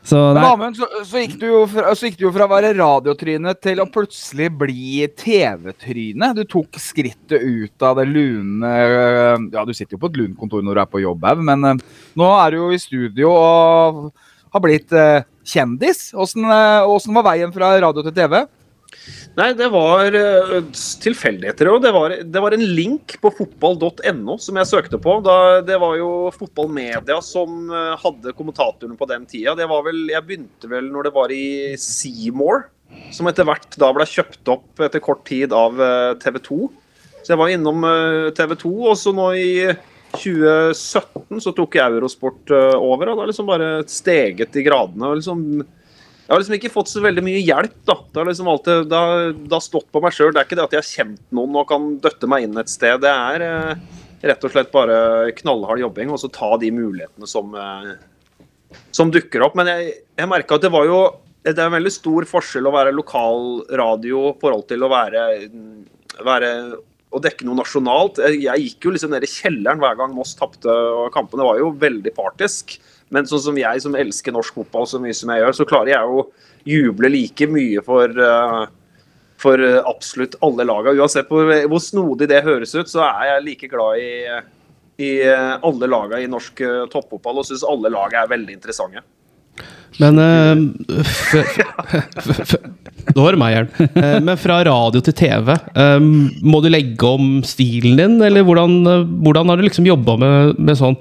Så 0.03 0.19
Men, 0.19 0.41
nei, 0.41 0.47
Amund, 0.51 0.75
så, 0.75 0.87
så, 1.07 1.21
gikk 1.21 1.37
du 1.39 1.45
jo 1.47 1.59
fra, 1.71 1.93
så 1.95 2.09
gikk 2.09 2.17
du 2.19 2.25
jo 2.25 2.31
fra 2.35 2.43
å 2.43 2.51
være 2.51 2.73
radiotryne 2.75 3.53
til 3.63 3.79
å 3.79 3.87
plutselig 3.87 4.49
bli 4.59 5.05
TV-tryne. 5.15 6.33
Du 6.35 6.43
tok 6.49 6.75
skrittet 6.81 7.39
ut 7.39 7.85
av 7.87 8.01
det 8.01 8.09
lune 8.11 8.73
Ja, 9.53 9.63
du 9.63 9.71
sitter 9.71 9.95
jo 9.95 10.01
på 10.03 10.11
et 10.11 10.19
lunt 10.19 10.35
kontor 10.39 10.65
når 10.65 10.75
du 10.75 10.83
er 10.83 10.91
på 10.91 11.03
jobb, 11.05 11.23
Au, 11.23 11.39
men 11.47 11.69
eh, 11.69 11.85
nå 12.19 12.27
er 12.35 12.51
du 12.51 12.59
jo 12.59 12.73
i 12.75 12.81
studio 12.81 13.31
og 13.31 14.01
har 14.53 14.63
blitt 14.63 14.91
eh, 14.91 15.23
kjendis. 15.47 16.09
Eh, 16.13 16.91
åssen 16.91 17.15
var 17.15 17.29
veien 17.31 17.55
fra 17.55 17.71
radio 17.79 18.03
til 18.03 18.15
TV? 18.15 18.43
Nei, 19.33 19.47
det 19.57 19.67
var 19.73 20.13
eh, 20.13 20.59
tilfeldigheter. 21.01 21.71
Og 21.73 21.81
det 21.81 21.93
var, 21.95 22.13
det 22.21 22.43
var 22.43 22.53
en 22.53 22.65
link 22.77 23.15
på 23.21 23.31
fotball.no 23.33 24.35
som 24.41 24.59
jeg 24.59 24.69
søkte 24.69 24.99
på. 25.01 25.15
Da, 25.25 25.61
det 25.65 25.79
var 25.81 25.97
jo 25.97 26.11
Fotballmedia 26.35 27.17
som 27.25 27.71
eh, 27.73 27.95
hadde 28.03 28.35
kommentatorene 28.37 28.97
på 28.99 29.09
den 29.09 29.25
tida. 29.29 29.55
Det 29.57 29.69
var 29.71 29.87
vel, 29.87 30.05
jeg 30.13 30.27
begynte 30.27 30.69
vel 30.69 30.91
når 30.93 31.09
det 31.09 31.15
var 31.17 31.33
i 31.33 31.47
Seymour, 31.81 32.67
som 33.13 33.29
etter 33.29 33.47
hvert 33.49 33.73
da 33.81 33.89
ble 33.95 34.05
kjøpt 34.05 34.53
opp 34.53 34.85
etter 34.85 35.01
kort 35.01 35.25
tid 35.25 35.55
av 35.55 35.81
TV 36.21 36.37
2. 36.45 36.59
Så 37.23 37.33
jeg 37.33 37.39
var 37.39 37.49
innom 37.49 37.85
TV 38.35 38.53
2, 38.59 38.71
og 38.91 38.97
så 38.99 39.13
nå 39.15 39.31
i 39.39 39.49
2017 40.13 41.41
så 41.41 41.53
tok 41.55 41.75
Eurosport 41.81 42.51
eh, 42.53 42.75
over, 42.77 43.09
og 43.09 43.23
har 43.23 43.31
liksom 43.31 43.49
bare 43.49 43.71
steget 43.89 44.55
i 44.55 44.65
gradene. 44.65 45.09
og 45.09 45.19
liksom 45.19 45.63
jeg 46.23 46.31
har 46.31 46.39
liksom 46.39 46.55
ikke 46.55 46.71
fått 46.71 46.87
så 46.87 47.01
veldig 47.03 47.23
mye 47.25 47.41
hjelp. 47.43 47.75
da. 47.83 47.97
Det 48.07 48.21
har 48.21 48.29
liksom 48.29 48.47
alltid, 48.47 48.85
det 48.87 49.01
har, 49.01 49.33
det 49.35 49.51
har 49.57 49.63
stått 49.65 49.89
på 49.91 50.01
meg 50.03 50.15
sjøl. 50.15 50.31
Det 50.31 50.39
er 50.39 50.47
ikke 50.47 50.59
det 50.59 50.63
at 50.63 50.75
jeg 50.75 50.83
har 50.83 50.91
kjent 50.91 51.25
noen 51.35 51.57
og 51.59 51.67
kan 51.67 51.89
døtte 52.03 52.29
meg 52.31 52.45
inn 52.45 52.61
et 52.61 52.71
sted. 52.71 53.01
Det 53.03 53.11
er, 53.11 53.43
eh, 53.43 53.99
rett 54.23 54.47
og 54.47 54.53
slett 54.53 54.71
bare 54.71 55.33
knallhard 55.41 55.83
jobbing 55.83 56.13
og 56.15 56.21
så 56.21 56.31
ta 56.31 56.53
de 56.61 56.71
mulighetene 56.71 57.27
som, 57.27 57.51
eh, 57.59 58.77
som 58.95 59.11
dukker 59.11 59.43
opp. 59.43 59.57
Men 59.59 59.67
jeg, 59.73 59.99
jeg 60.15 60.47
at 60.47 60.63
det 60.63 60.71
var 60.71 60.87
jo 60.87 61.03
det 61.43 61.59
er 61.59 61.67
en 61.67 61.75
veldig 61.75 61.91
stor 61.91 62.23
forskjell 62.23 62.69
å 62.69 62.71
være 62.71 62.95
lokalradio 62.95 64.19
i 64.29 64.35
forhold 64.39 64.63
til 64.69 64.85
å 64.85 64.91
være, 64.93 65.23
være 66.23 66.51
å 67.11 67.19
dekke 67.19 67.43
noe 67.43 67.59
nasjonalt. 67.59 68.21
Jeg, 68.23 68.63
gikk 68.63 68.87
jo 68.87 68.93
liksom 68.95 69.11
ned 69.11 69.25
i 69.27 69.31
kjelleren 69.31 69.81
hver 69.83 69.99
gang 69.99 70.15
Moss 70.15 70.37
tapte 70.39 70.71
kampene. 71.11 71.43
Det 71.43 71.49
var 71.49 71.59
jo 71.59 71.73
veldig 71.83 72.13
partisk. 72.15 72.77
Men 73.13 73.27
sånn 73.29 73.43
som 73.43 73.57
jeg 73.59 73.81
som 73.83 73.93
elsker 73.97 74.33
norsk 74.33 74.55
fotball 74.57 74.87
så 74.89 74.99
mye 75.01 75.13
som 75.17 75.29
jeg 75.29 75.43
gjør, 75.43 75.53
så 75.59 75.67
klarer 75.69 75.93
jeg 75.93 76.09
å 76.09 76.25
juble 76.65 77.11
like 77.13 77.47
mye 77.51 77.83
for, 77.85 78.09
eh, 78.09 78.63
for 79.41 79.61
eh, 79.61 79.81
absolutt 79.85 80.35
alle 80.45 80.65
laga. 80.65 80.95
Uansett 80.97 81.29
hvor, 81.29 81.79
snodig 81.83 82.29
det 82.31 82.45
høres 82.47 82.73
ut, 82.75 82.89
så 82.89 83.05
er 83.05 83.35
jeg 83.35 83.45
like 83.47 83.69
glad 83.71 84.01
i, 84.01 84.13
i 85.05 85.11
eh, 85.27 85.53
alle 85.61 85.91
laga 85.91 86.21
i 86.21 86.29
norsk 86.31 86.63
toppfotball 86.93 87.43
og 87.43 87.49
syns 87.49 87.67
alle 87.69 87.93
lag 87.93 88.09
er 88.17 88.31
veldig 88.33 88.57
interessante. 88.57 89.05
Men 90.01 90.17
Nå 93.13 93.19
var 93.21 93.35
det 93.35 93.37
meg, 93.37 93.53
Jern. 93.53 93.69
Men 94.25 94.39
fra 94.41 94.55
radio 94.65 95.03
til 95.05 95.13
TV, 95.13 95.51
må 96.41 96.63
du 96.63 96.69
legge 96.71 97.05
om 97.05 97.43
stilen 97.45 97.99
din, 97.99 98.15
eller 98.25 98.41
hvordan, 98.47 98.79
hvordan 99.21 99.51
har 99.51 99.61
du 99.61 99.67
liksom 99.67 99.85
jobba 99.85 100.17
med, 100.23 100.57
med 100.57 100.79
sånn? 100.79 100.97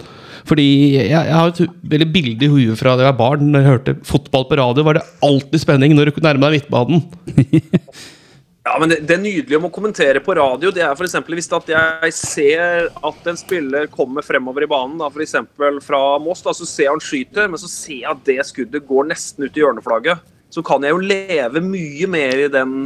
Fordi 0.49 0.67
jeg, 0.97 1.11
jeg 1.13 1.37
har 1.37 1.53
et 1.53 1.77
veldig 1.93 2.09
bilde 2.15 2.47
i 2.47 2.51
huet 2.51 2.81
fra 2.81 2.97
da 2.97 3.07
jeg 3.07 3.13
var 3.13 3.21
barn. 3.21 3.53
Når 3.53 3.63
jeg 3.63 3.73
hørte 3.73 3.99
fotball 4.09 4.49
på 4.51 4.59
radio, 4.59 4.87
var 4.87 4.99
det 4.99 5.07
alltid 5.23 5.63
spenning 5.63 5.95
når 5.97 6.11
du 6.11 6.25
nærma 6.25 6.51
deg 6.51 6.63
midtbanen. 6.63 7.07
Ja, 8.63 8.77
men 8.79 8.93
det, 8.93 9.01
det 9.11 9.17
nydelige 9.19 9.59
med 9.59 9.73
å 9.73 9.75
kommentere 9.75 10.21
på 10.23 10.37
radio, 10.39 10.71
det 10.71 10.85
er 10.87 10.93
f.eks. 10.95 11.17
hvis 11.35 11.49
at 11.57 11.71
jeg 11.73 12.13
ser 12.15 12.85
at 12.95 13.25
en 13.27 13.39
spiller 13.39 13.89
kommer 13.91 14.23
fremover 14.23 14.63
i 14.63 14.69
banen, 14.71 15.01
da, 15.01 15.09
f.eks. 15.11 15.35
fra 15.83 16.03
Moss, 16.23 16.45
da, 16.47 16.55
så 16.55 16.69
ser 16.69 16.87
jeg 16.87 16.93
han 16.95 17.03
skyter, 17.03 17.49
men 17.51 17.59
så 17.59 17.71
ser 17.71 18.05
jeg 18.05 18.13
at 18.13 18.23
det 18.29 18.39
skuddet 18.47 18.87
går 18.87 19.09
nesten 19.11 19.49
ut 19.49 19.59
i 19.59 19.65
hjørneflagget. 19.65 20.23
Så 20.55 20.63
kan 20.63 20.87
jeg 20.87 20.95
jo 20.95 21.03
leve 21.03 21.65
mye 21.65 22.07
mer 22.13 22.45
i 22.45 22.51
den 22.53 22.77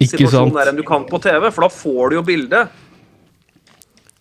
Ikke 0.00 0.16
situasjonen 0.16 0.50
sant? 0.50 0.58
der 0.58 0.72
enn 0.72 0.80
du 0.80 0.86
kan 0.90 1.06
på 1.06 1.22
TV, 1.22 1.46
for 1.52 1.68
da 1.68 1.70
får 1.76 2.10
du 2.10 2.18
jo 2.18 2.26
bildet. 2.26 2.81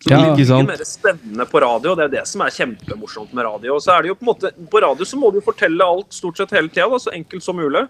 Så 0.02 0.10
Ja, 0.10 0.18
det 0.18 0.30
ikke 0.32 0.36
blir 0.40 0.48
sant? 0.50 0.68
mer 0.68 0.84
spennende 0.88 1.46
på 1.46 1.60
radio, 1.62 1.92
og 1.92 1.98
det 2.00 2.06
er 2.08 2.14
det 2.16 2.28
som 2.28 2.42
er 2.42 2.50
kjempemorsomt 2.50 3.34
med 3.38 3.46
radio. 3.46 3.76
Og 3.76 3.82
så 3.86 3.94
er 3.94 4.02
det 4.02 4.10
jo 4.10 4.16
på 4.18 4.26
en 4.26 4.32
måte, 4.32 4.50
På 4.72 4.82
radio 4.82 5.06
så 5.06 5.20
må 5.22 5.30
du 5.32 5.40
fortelle 5.46 5.86
alt 5.86 6.10
stort 6.14 6.38
sett 6.42 6.50
hele 6.58 6.70
tida, 6.70 6.98
så 6.98 7.14
enkelt 7.14 7.44
som 7.44 7.56
mulig. 7.56 7.86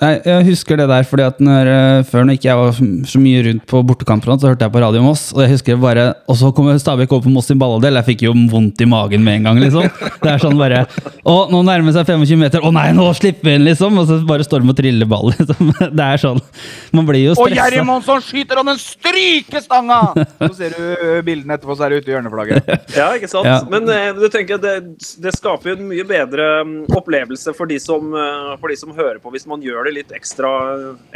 Nei, 0.00 0.14
jeg 0.24 0.46
husker 0.48 0.80
det 0.80 0.86
der, 0.88 1.04
fordi 1.04 1.24
at 1.26 1.40
når, 1.44 1.68
eh, 1.68 2.02
før 2.08 2.24
når 2.24 2.38
ikke 2.38 2.48
jeg 2.48 2.56
var 2.56 2.78
så 3.10 3.20
mye 3.20 3.42
rundt 3.44 3.64
på 3.68 3.82
bortekamp 3.84 4.24
så 4.24 4.48
hørte 4.48 4.64
jeg 4.64 4.72
på 4.72 4.80
Radio 4.80 5.02
Moss, 5.04 5.26
og 5.34 5.42
jeg 5.44 5.52
husker 5.52 5.76
bare, 5.80 6.06
og 6.24 6.38
så 6.40 6.48
kom 6.56 6.70
Stabæk 6.80 7.12
over 7.12 7.26
på 7.26 7.32
Moss 7.34 7.50
sin 7.50 7.58
balladel, 7.60 7.98
jeg 8.00 8.06
fikk 8.06 8.24
jo 8.24 8.32
vondt 8.48 8.80
i 8.80 8.88
magen 8.88 9.24
med 9.26 9.40
en 9.40 9.48
gang, 9.50 9.60
liksom. 9.60 9.84
Det 10.22 10.30
er 10.32 10.40
sånn 10.40 10.56
bare, 10.60 10.86
å, 11.28 11.34
nå 11.52 11.60
nærmer 11.66 11.92
seg 11.92 12.08
25 12.08 12.40
meter, 12.40 12.64
å 12.64 12.72
nei, 12.72 12.86
nå 12.96 13.10
slipper 13.18 13.50
vi 13.50 13.56
inn, 13.58 13.66
liksom, 13.68 13.98
og 14.00 14.08
så 14.08 14.16
bare 14.28 14.46
står 14.46 14.64
de 14.64 14.72
og 14.72 14.78
triller 14.78 15.10
ball, 15.10 15.32
liksom. 15.36 15.74
Det 15.82 16.06
er 16.06 16.22
sånn, 16.24 16.40
man 16.96 17.08
blir 17.08 17.26
jo 17.26 17.34
Og 17.36 17.42
stresset. 17.42 17.58
Jerry 17.60 17.84
Monsson 17.90 18.24
skyter, 18.24 18.62
og 18.62 18.70
den 18.70 18.80
stryker 18.80 19.64
stanga! 19.66 20.00
Så 20.40 20.52
ser 20.56 20.72
du 20.74 21.20
bildene 21.26 21.58
etterpå, 21.58 21.74
så 21.76 21.84
er 21.84 21.92
det 21.92 22.00
ute 22.00 22.10
i 22.10 22.14
hjørneflagget. 22.14 22.70
Ja, 23.00 23.10
ikke 23.16 23.28
sant? 23.30 23.46
Ja. 23.46 23.60
Men 23.70 23.86
eh, 23.92 24.10
du 24.16 24.24
tenker 24.32 24.58
det, 24.60 24.74
det 25.22 25.32
skaper 25.36 25.72
jo 25.72 25.76
en 25.76 25.88
mye 25.90 26.04
bedre 26.08 26.46
mm, 26.66 26.74
opplevelse 26.96 27.52
for 27.56 27.70
de, 27.70 27.76
som, 27.82 28.10
eh, 28.16 28.50
for 28.60 28.72
de 28.72 28.76
som 28.80 28.92
hører 28.96 29.20
på, 29.22 29.32
hvis 29.34 29.46
man 29.50 29.62
gjør 29.64 29.86
det 29.86 29.89
litt 29.94 30.12
ekstra, 30.16 30.50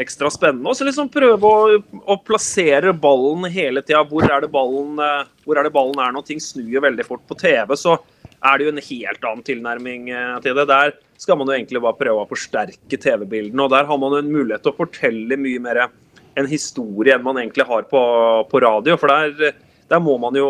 ekstra 0.01 0.31
spennende. 0.33 0.69
Og 0.71 0.79
så 0.79 0.87
liksom 0.87 1.11
prøve 1.13 1.51
å, 1.51 1.79
å 2.11 2.17
plassere 2.27 2.95
ballen 2.97 3.49
hele 3.53 3.83
tida. 3.85 4.03
Hvor 4.09 4.27
er 4.27 4.45
det 4.45 4.53
ballen, 4.55 4.99
eh, 5.03 5.31
hvor 5.47 5.61
er 5.61 5.67
det 5.67 5.75
ballen 5.75 6.03
er 6.03 6.15
når 6.15 6.29
ting 6.29 6.43
snur 6.43 6.85
veldig 6.85 7.07
fort 7.09 7.25
på 7.29 7.39
TV, 7.41 7.75
så 7.79 7.99
er 8.45 8.59
det 8.59 8.67
jo 8.67 8.73
en 8.75 8.87
helt 8.87 9.29
annen 9.31 9.45
tilnærming 9.47 10.09
eh, 10.13 10.39
til 10.45 10.57
det. 10.59 10.67
Der 10.71 10.97
skal 11.21 11.39
man 11.41 11.49
jo 11.49 11.57
egentlig 11.57 11.83
bare 11.85 12.01
prøve 12.01 12.25
å 12.25 12.31
forsterke 12.31 13.01
TV-bildene, 13.01 13.65
og 13.65 13.73
der 13.73 13.89
har 13.89 14.01
man 14.01 14.17
jo 14.17 14.25
en 14.25 14.33
mulighet 14.33 14.65
til 14.67 14.75
å 14.75 14.81
fortelle 14.83 15.39
mye 15.41 15.63
mer 15.63 15.87
en 16.35 16.51
historie 16.51 17.15
enn 17.15 17.25
man 17.25 17.39
egentlig 17.41 17.67
har 17.69 17.87
på, 17.89 18.03
på 18.51 18.63
radio. 18.65 18.99
For 19.01 19.11
der, 19.13 19.55
der 19.91 20.03
må 20.03 20.17
man 20.21 20.37
jo 20.39 20.49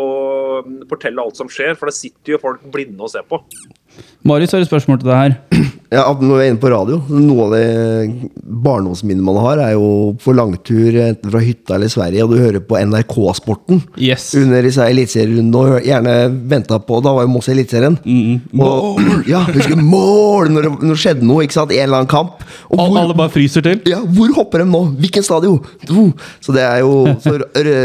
fortelle 0.89 1.23
alt 1.23 1.39
som 1.39 1.51
skjer, 1.51 1.75
for 1.79 1.91
det 1.91 1.97
sitter 1.97 2.35
jo 2.35 2.41
folk 2.41 2.65
blinde 2.73 3.05
og 3.05 3.13
ser 3.13 3.27
på. 3.29 3.41
Marius 4.25 4.51
har 4.55 4.63
et 4.63 4.69
spørsmål 4.71 4.99
til 5.03 5.11
deg 5.11 5.17
her. 5.23 5.39
Ja, 5.95 6.01
Når 6.17 6.39
vi 6.39 6.43
er 6.43 6.49
inne 6.49 6.59
på 6.59 6.67
radio 6.73 6.95
Noe 7.13 7.43
av 7.45 7.51
det 7.53 8.29
barndomsminnet 8.65 9.23
man 9.23 9.37
har, 9.39 9.59
er 9.61 9.75
jo 9.75 10.15
på 10.19 10.33
langtur 10.35 10.95
enten 10.99 11.29
fra 11.31 11.39
hytta 11.45 11.75
eller 11.77 11.91
Sverige, 11.93 12.23
og 12.25 12.33
du 12.33 12.39
hører 12.41 12.63
på 12.65 12.79
NRK-sporten 12.89 13.83
Yes. 14.01 14.25
under 14.35 14.65
disse 14.65 14.81
eliteserierundene, 14.91 15.77
og 15.77 15.85
gjerne 15.85 16.15
venta 16.51 16.79
på 16.83 16.97
Da 17.05 17.13
var 17.15 17.27
jo 17.27 17.31
Moss 17.35 17.47
Eliteserien. 17.53 17.95
Og, 18.57 18.99
ja, 19.29 19.43
husker 19.45 19.77
mål! 19.79 20.49
Når 20.55 20.65
det, 20.67 20.71
når 20.81 20.95
det 20.97 20.99
skjedde 21.05 21.29
noe, 21.29 21.45
ikke 21.45 21.57
sant? 21.59 21.71
En 21.75 21.85
eller 21.85 22.01
annen 22.01 22.11
kamp. 22.11 22.41
Og 22.73 22.81
Alle, 22.81 23.05
alle 23.05 23.17
bare 23.21 23.31
fryser 23.37 23.63
til. 23.65 23.79
ja, 23.93 24.01
hvor 24.17 24.33
hopper 24.39 24.65
de 24.65 24.67
nå? 24.73 24.81
Hvilken 25.05 25.23
stadion? 25.29 25.61
Så 26.43 26.55
det 26.57 26.65
er 26.65 26.81
jo 26.83 27.05
så 27.23 27.37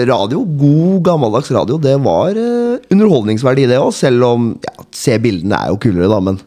radio, 0.08 0.42
god 0.64 1.04
gammeldags 1.12 1.52
radio, 1.54 1.78
det 1.78 1.94
var 2.02 2.32
eh, 2.32 2.80
underholdningsverdi, 2.90 3.68
det 3.70 3.78
òg. 3.78 3.92
Selv 3.94 4.24
om 4.32 4.50
ja, 4.64 4.76
Se 4.90 5.14
bildene 5.22 5.54
er 5.54 5.68
jo 5.70 5.76
kulere, 6.00 6.10
da, 6.12 6.20
men 6.20 6.40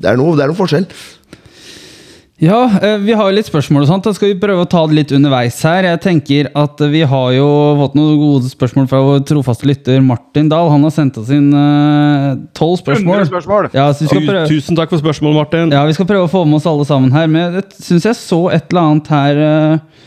det 0.00 0.10
er 0.10 0.18
noe, 0.18 0.36
det 0.36 0.44
er 0.44 0.52
noe 0.52 0.58
forskjell. 0.58 0.88
Ja, 2.38 2.70
eh, 2.82 3.00
vi 3.02 3.16
har 3.18 3.26
jo 3.26 3.34
litt 3.34 3.48
spørsmål 3.48 3.82
og 3.82 3.88
sånt. 3.90 4.04
Da 4.06 4.12
skal 4.14 4.30
vi 4.30 4.38
prøve 4.38 4.62
å 4.62 4.68
ta 4.70 4.84
det 4.86 4.94
litt 4.94 5.10
underveis 5.16 5.56
her. 5.66 5.88
Jeg 5.88 5.98
tenker 6.04 6.50
at 6.54 6.78
vi 6.92 7.00
har 7.02 7.32
jo 7.34 7.48
fått 7.80 7.96
noen 7.98 8.20
gode 8.20 8.50
spørsmål 8.52 8.86
fra 8.86 9.00
vår 9.02 9.24
trofaste 9.26 9.66
lytter 9.66 9.98
Martin 10.06 10.46
Dahl. 10.52 10.70
Han 10.70 10.86
har 10.86 10.94
sendt 10.94 11.18
oss 11.18 11.32
inn 11.34 11.48
eh, 11.50 12.36
tolv 12.54 12.78
spørsmål. 12.78 13.26
spørsmål. 13.26 13.70
Ja, 13.74 13.88
så 13.90 14.06
vi 14.06 14.12
skal 14.12 14.22
prøve 14.28 14.46
Tusen 14.52 14.78
takk 14.78 14.94
for 14.94 15.02
spørsmålet, 15.02 15.40
Martin. 15.40 15.74
Ja, 15.74 15.82
vi 15.88 15.98
skal 15.98 16.06
prøve 16.06 16.28
å 16.28 16.30
få 16.30 16.44
med 16.46 16.60
oss 16.60 16.70
alle 16.70 16.86
sammen 16.86 17.10
her. 17.10 17.26
Men 17.26 17.58
jeg 17.58 17.66
syns 17.74 18.06
jeg 18.06 18.20
så 18.20 18.44
et 18.54 18.70
eller 18.70 18.86
annet 18.86 19.10
her 19.16 19.42
eh, 19.48 20.06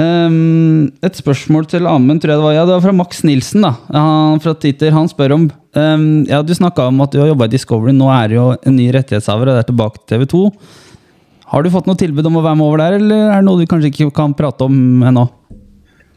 ehm, 0.00 0.92
Et 1.02 1.18
spørsmål 1.18 1.66
til 1.68 1.88
Amund, 1.90 2.22
tror 2.22 2.32
jeg 2.32 2.40
det 2.40 2.46
var. 2.46 2.54
Ja, 2.56 2.64
det 2.68 2.76
var 2.76 2.84
fra 2.86 2.94
Max 2.96 3.24
Nilsen, 3.26 3.66
da. 3.66 3.74
Han, 3.92 4.40
fra 4.40 4.54
Twitter. 4.54 4.94
Han 4.94 5.10
spør 5.10 5.36
om 5.36 5.50
um, 5.50 6.06
Ja, 6.30 6.42
du 6.42 6.54
snakka 6.54 6.88
om 6.88 7.00
at 7.04 7.12
du 7.12 7.20
har 7.20 7.32
jobba 7.32 7.50
i 7.50 7.54
Discovery. 7.56 7.92
Nå 7.96 8.08
er 8.14 8.32
det 8.32 8.40
jo 8.40 8.48
en 8.54 8.78
ny 8.78 8.88
rettighetshaver, 8.94 9.50
og 9.50 9.58
det 9.58 9.66
er 9.66 9.70
tilbake 9.72 10.02
til 10.02 10.24
TV2. 10.24 10.42
Har 11.52 11.62
du 11.62 11.72
fått 11.72 11.88
noe 11.88 12.00
tilbud 12.00 12.26
om 12.30 12.40
å 12.40 12.46
være 12.46 12.56
med 12.56 12.66
over 12.66 12.80
der, 12.80 12.98
eller 13.02 13.28
er 13.28 13.40
det 13.42 13.46
noe 13.50 13.60
du 13.60 13.68
kanskje 13.68 13.92
ikke 13.92 14.12
kan 14.16 14.32
prate 14.36 14.64
om 14.64 15.04
ennå? 15.04 15.28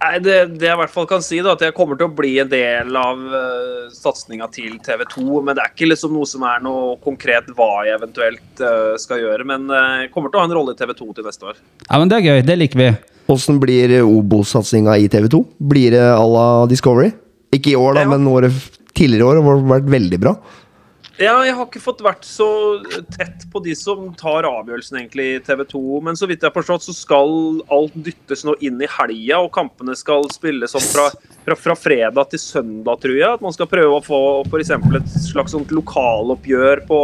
Nei, 0.06 0.20
det, 0.22 0.36
det 0.60 0.68
jeg 0.68 0.76
i 0.76 0.80
hvert 0.80 0.92
fall 0.92 1.08
kan 1.10 1.24
si, 1.24 1.40
da, 1.42 1.56
at 1.56 1.64
jeg 1.64 1.74
kommer 1.76 1.98
til 1.98 2.10
å 2.10 2.14
bli 2.14 2.36
en 2.44 2.50
del 2.52 2.98
av 3.00 3.22
uh, 3.32 3.88
satsinga 3.96 4.48
til 4.54 4.76
TV 4.86 5.06
2. 5.16 5.24
Men 5.40 5.58
det 5.58 5.64
er 5.64 5.72
ikke 5.74 5.90
liksom 5.90 6.14
noe 6.14 6.30
som 6.30 6.44
er 6.46 6.62
noe 6.64 6.98
konkret 7.04 7.48
hva 7.58 7.70
jeg 7.88 7.98
eventuelt 7.98 8.62
uh, 8.62 8.94
skal 9.02 9.24
gjøre. 9.24 9.48
Men 9.48 9.66
uh, 9.72 10.04
jeg 10.04 10.12
kommer 10.14 10.32
til 10.32 10.42
å 10.42 10.44
ha 10.44 10.50
en 10.52 10.56
rolle 10.60 10.76
i 10.76 10.80
TV 10.80 10.94
2 11.00 11.10
til 11.18 11.28
neste 11.30 11.52
år. 11.52 11.62
Ja, 11.88 11.98
men 11.98 12.12
Det 12.12 12.20
er 12.20 12.28
gøy. 12.28 12.44
Det 12.46 12.58
liker 12.60 12.82
vi. 12.84 12.90
Åssen 13.32 13.58
blir 13.62 13.98
Obos-satsinga 14.04 14.98
i 15.02 15.08
TV2? 15.10 15.42
Blir 15.58 15.96
det 15.96 16.04
à 16.14 16.26
la 16.30 16.66
Discovery? 16.70 17.12
Ikke 17.56 17.72
i 17.74 17.80
år, 17.80 17.98
da, 17.98 18.06
men 18.10 18.28
året 18.30 18.54
tidligere 18.96 19.32
år 19.32 19.42
har 19.42 19.66
vært 19.76 19.90
veldig 19.96 20.22
bra. 20.22 20.36
Ja, 21.16 21.38
jeg 21.48 21.54
har 21.56 21.64
ikke 21.64 21.80
fått 21.80 22.02
vært 22.04 22.26
så 22.28 22.46
tett 23.16 23.46
på 23.52 23.62
de 23.64 23.72
som 23.80 24.10
tar 24.20 24.44
avgjørelsen 24.50 24.98
egentlig 25.00 25.28
i 25.38 25.44
TV 25.48 25.64
2. 25.72 25.82
Men 26.04 26.20
så 26.20 26.28
vidt 26.28 26.44
jeg 26.44 26.52
har 26.52 26.58
forstått, 26.58 26.84
så 26.90 26.96
skal 26.96 27.62
alt 27.72 27.96
dyttes 27.96 28.44
nå 28.44 28.58
inn 28.60 28.82
i 28.84 28.90
helga, 28.98 29.40
og 29.40 29.54
kampene 29.56 29.96
skal 29.96 30.28
spilles 30.34 30.76
sånn 30.76 30.84
fra, 30.84 31.06
fra, 31.48 31.56
fra 31.56 31.78
fredag 31.80 32.34
til 32.34 32.44
søndag, 32.44 33.00
tror 33.00 33.16
jeg. 33.16 33.32
At 33.32 33.46
man 33.46 33.56
skal 33.56 33.72
prøve 33.72 33.96
å 33.96 34.04
få 34.04 34.20
f.eks. 34.50 34.74
et 34.76 35.16
slags 35.30 35.56
sånt 35.56 35.72
lokaloppgjør 35.76 36.84
på, 36.90 37.00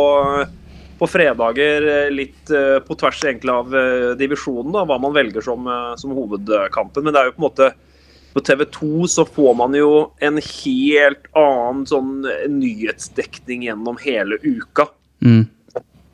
på 1.01 1.07
fredager, 1.09 2.05
eh, 2.05 2.11
litt 2.13 2.49
eh, 2.53 2.77
på 2.85 2.95
tvers 2.95 3.23
egentlig 3.25 3.49
av 3.49 3.73
eh, 3.73 4.11
divisjonen, 4.19 4.69
da, 4.75 4.83
hva 4.85 4.99
man 5.01 5.15
velger 5.15 5.41
som, 5.41 5.65
som 5.97 6.13
hovedkampen. 6.13 7.07
Men 7.07 7.15
det 7.15 7.23
er 7.23 7.31
jo 7.31 7.33
på 7.39 7.41
en 7.41 7.47
måte 7.47 7.69
på 8.35 8.43
TV 8.45 8.61
2 8.75 9.07
så 9.09 9.25
får 9.25 9.55
man 9.57 9.73
jo 9.75 9.89
en 10.21 10.37
helt 10.37 11.25
annen 11.35 11.81
sånn 11.89 12.21
nyhetsdekning 12.53 13.65
gjennom 13.65 13.97
hele 14.03 14.37
uka. 14.45 14.85
Mm. 15.25 15.49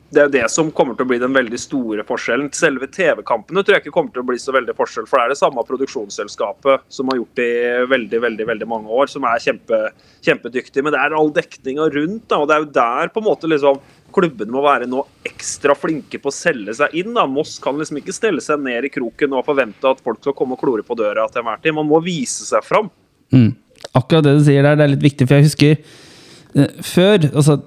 Det 0.07 0.21
er 0.21 0.29
jo 0.29 0.35
det 0.37 0.47
som 0.49 0.69
kommer 0.71 0.95
til 0.95 1.03
å 1.03 1.09
bli 1.09 1.17
den 1.19 1.35
veldig 1.35 1.57
store 1.59 2.03
forskjellen. 2.07 2.47
Selve 2.55 2.87
TV-kampene 2.87 3.59
tror 3.59 3.75
jeg 3.75 3.83
ikke 3.83 3.95
kommer 3.97 4.15
til 4.15 4.23
å 4.23 4.29
bli 4.29 4.39
så 4.39 4.53
veldig 4.55 4.75
forskjell, 4.77 5.07
for 5.09 5.19
det 5.19 5.25
er 5.25 5.33
det 5.33 5.39
samme 5.41 5.65
produksjonsselskapet 5.67 6.85
som 6.95 7.11
har 7.11 7.19
gjort 7.19 7.41
det 7.41 7.47
i 7.51 7.89
veldig 7.91 8.21
veldig, 8.23 8.47
veldig 8.53 8.69
mange 8.71 8.87
år, 8.87 9.11
som 9.11 9.27
er 9.27 9.43
kjempe, 9.43 9.81
kjempedyktig. 10.23 10.85
Men 10.85 10.95
det 10.95 11.01
er 11.03 11.17
all 11.17 11.33
dekninga 11.35 11.89
rundt, 11.91 12.23
da, 12.31 12.39
og 12.39 12.47
det 12.47 12.55
er 12.55 12.63
jo 12.63 12.71
der 12.79 13.11
på 13.11 13.23
en 13.23 13.27
måte 13.27 13.51
liksom 13.51 13.83
klubbene 14.15 14.53
må 14.53 14.63
være 14.65 14.87
nå 14.89 15.03
ekstra 15.27 15.75
flinke 15.77 16.19
på 16.21 16.31
å 16.31 16.35
selge 16.35 16.75
seg 16.79 16.95
inn. 16.97 17.13
da. 17.15 17.27
Moss 17.29 17.57
kan 17.63 17.77
liksom 17.77 17.99
ikke 18.01 18.15
stelle 18.15 18.43
seg 18.43 18.61
ned 18.63 18.87
i 18.87 18.91
kroken 18.93 19.35
og 19.37 19.45
forvente 19.47 19.89
at 19.89 20.03
folk 20.03 20.21
skal 20.23 20.35
komme 20.37 20.57
og 20.57 20.63
klore 20.63 20.85
på 20.85 20.97
døra 20.97 21.27
til 21.31 21.43
enhver 21.43 21.61
tid. 21.63 21.75
Man 21.77 21.89
må 21.89 22.01
vise 22.05 22.47
seg 22.47 22.65
fram. 22.65 22.89
Mm. 23.33 23.51
Akkurat 23.97 24.25
det 24.25 24.37
du 24.39 24.45
sier 24.45 24.65
der, 24.65 24.77
det 24.77 24.85
er 24.85 24.93
litt 24.95 25.05
viktig, 25.05 25.27
for 25.27 25.37
jeg 25.37 25.49
husker 25.49 25.73
eh, 25.75 26.79
før 26.85 27.27
altså, 27.27 27.59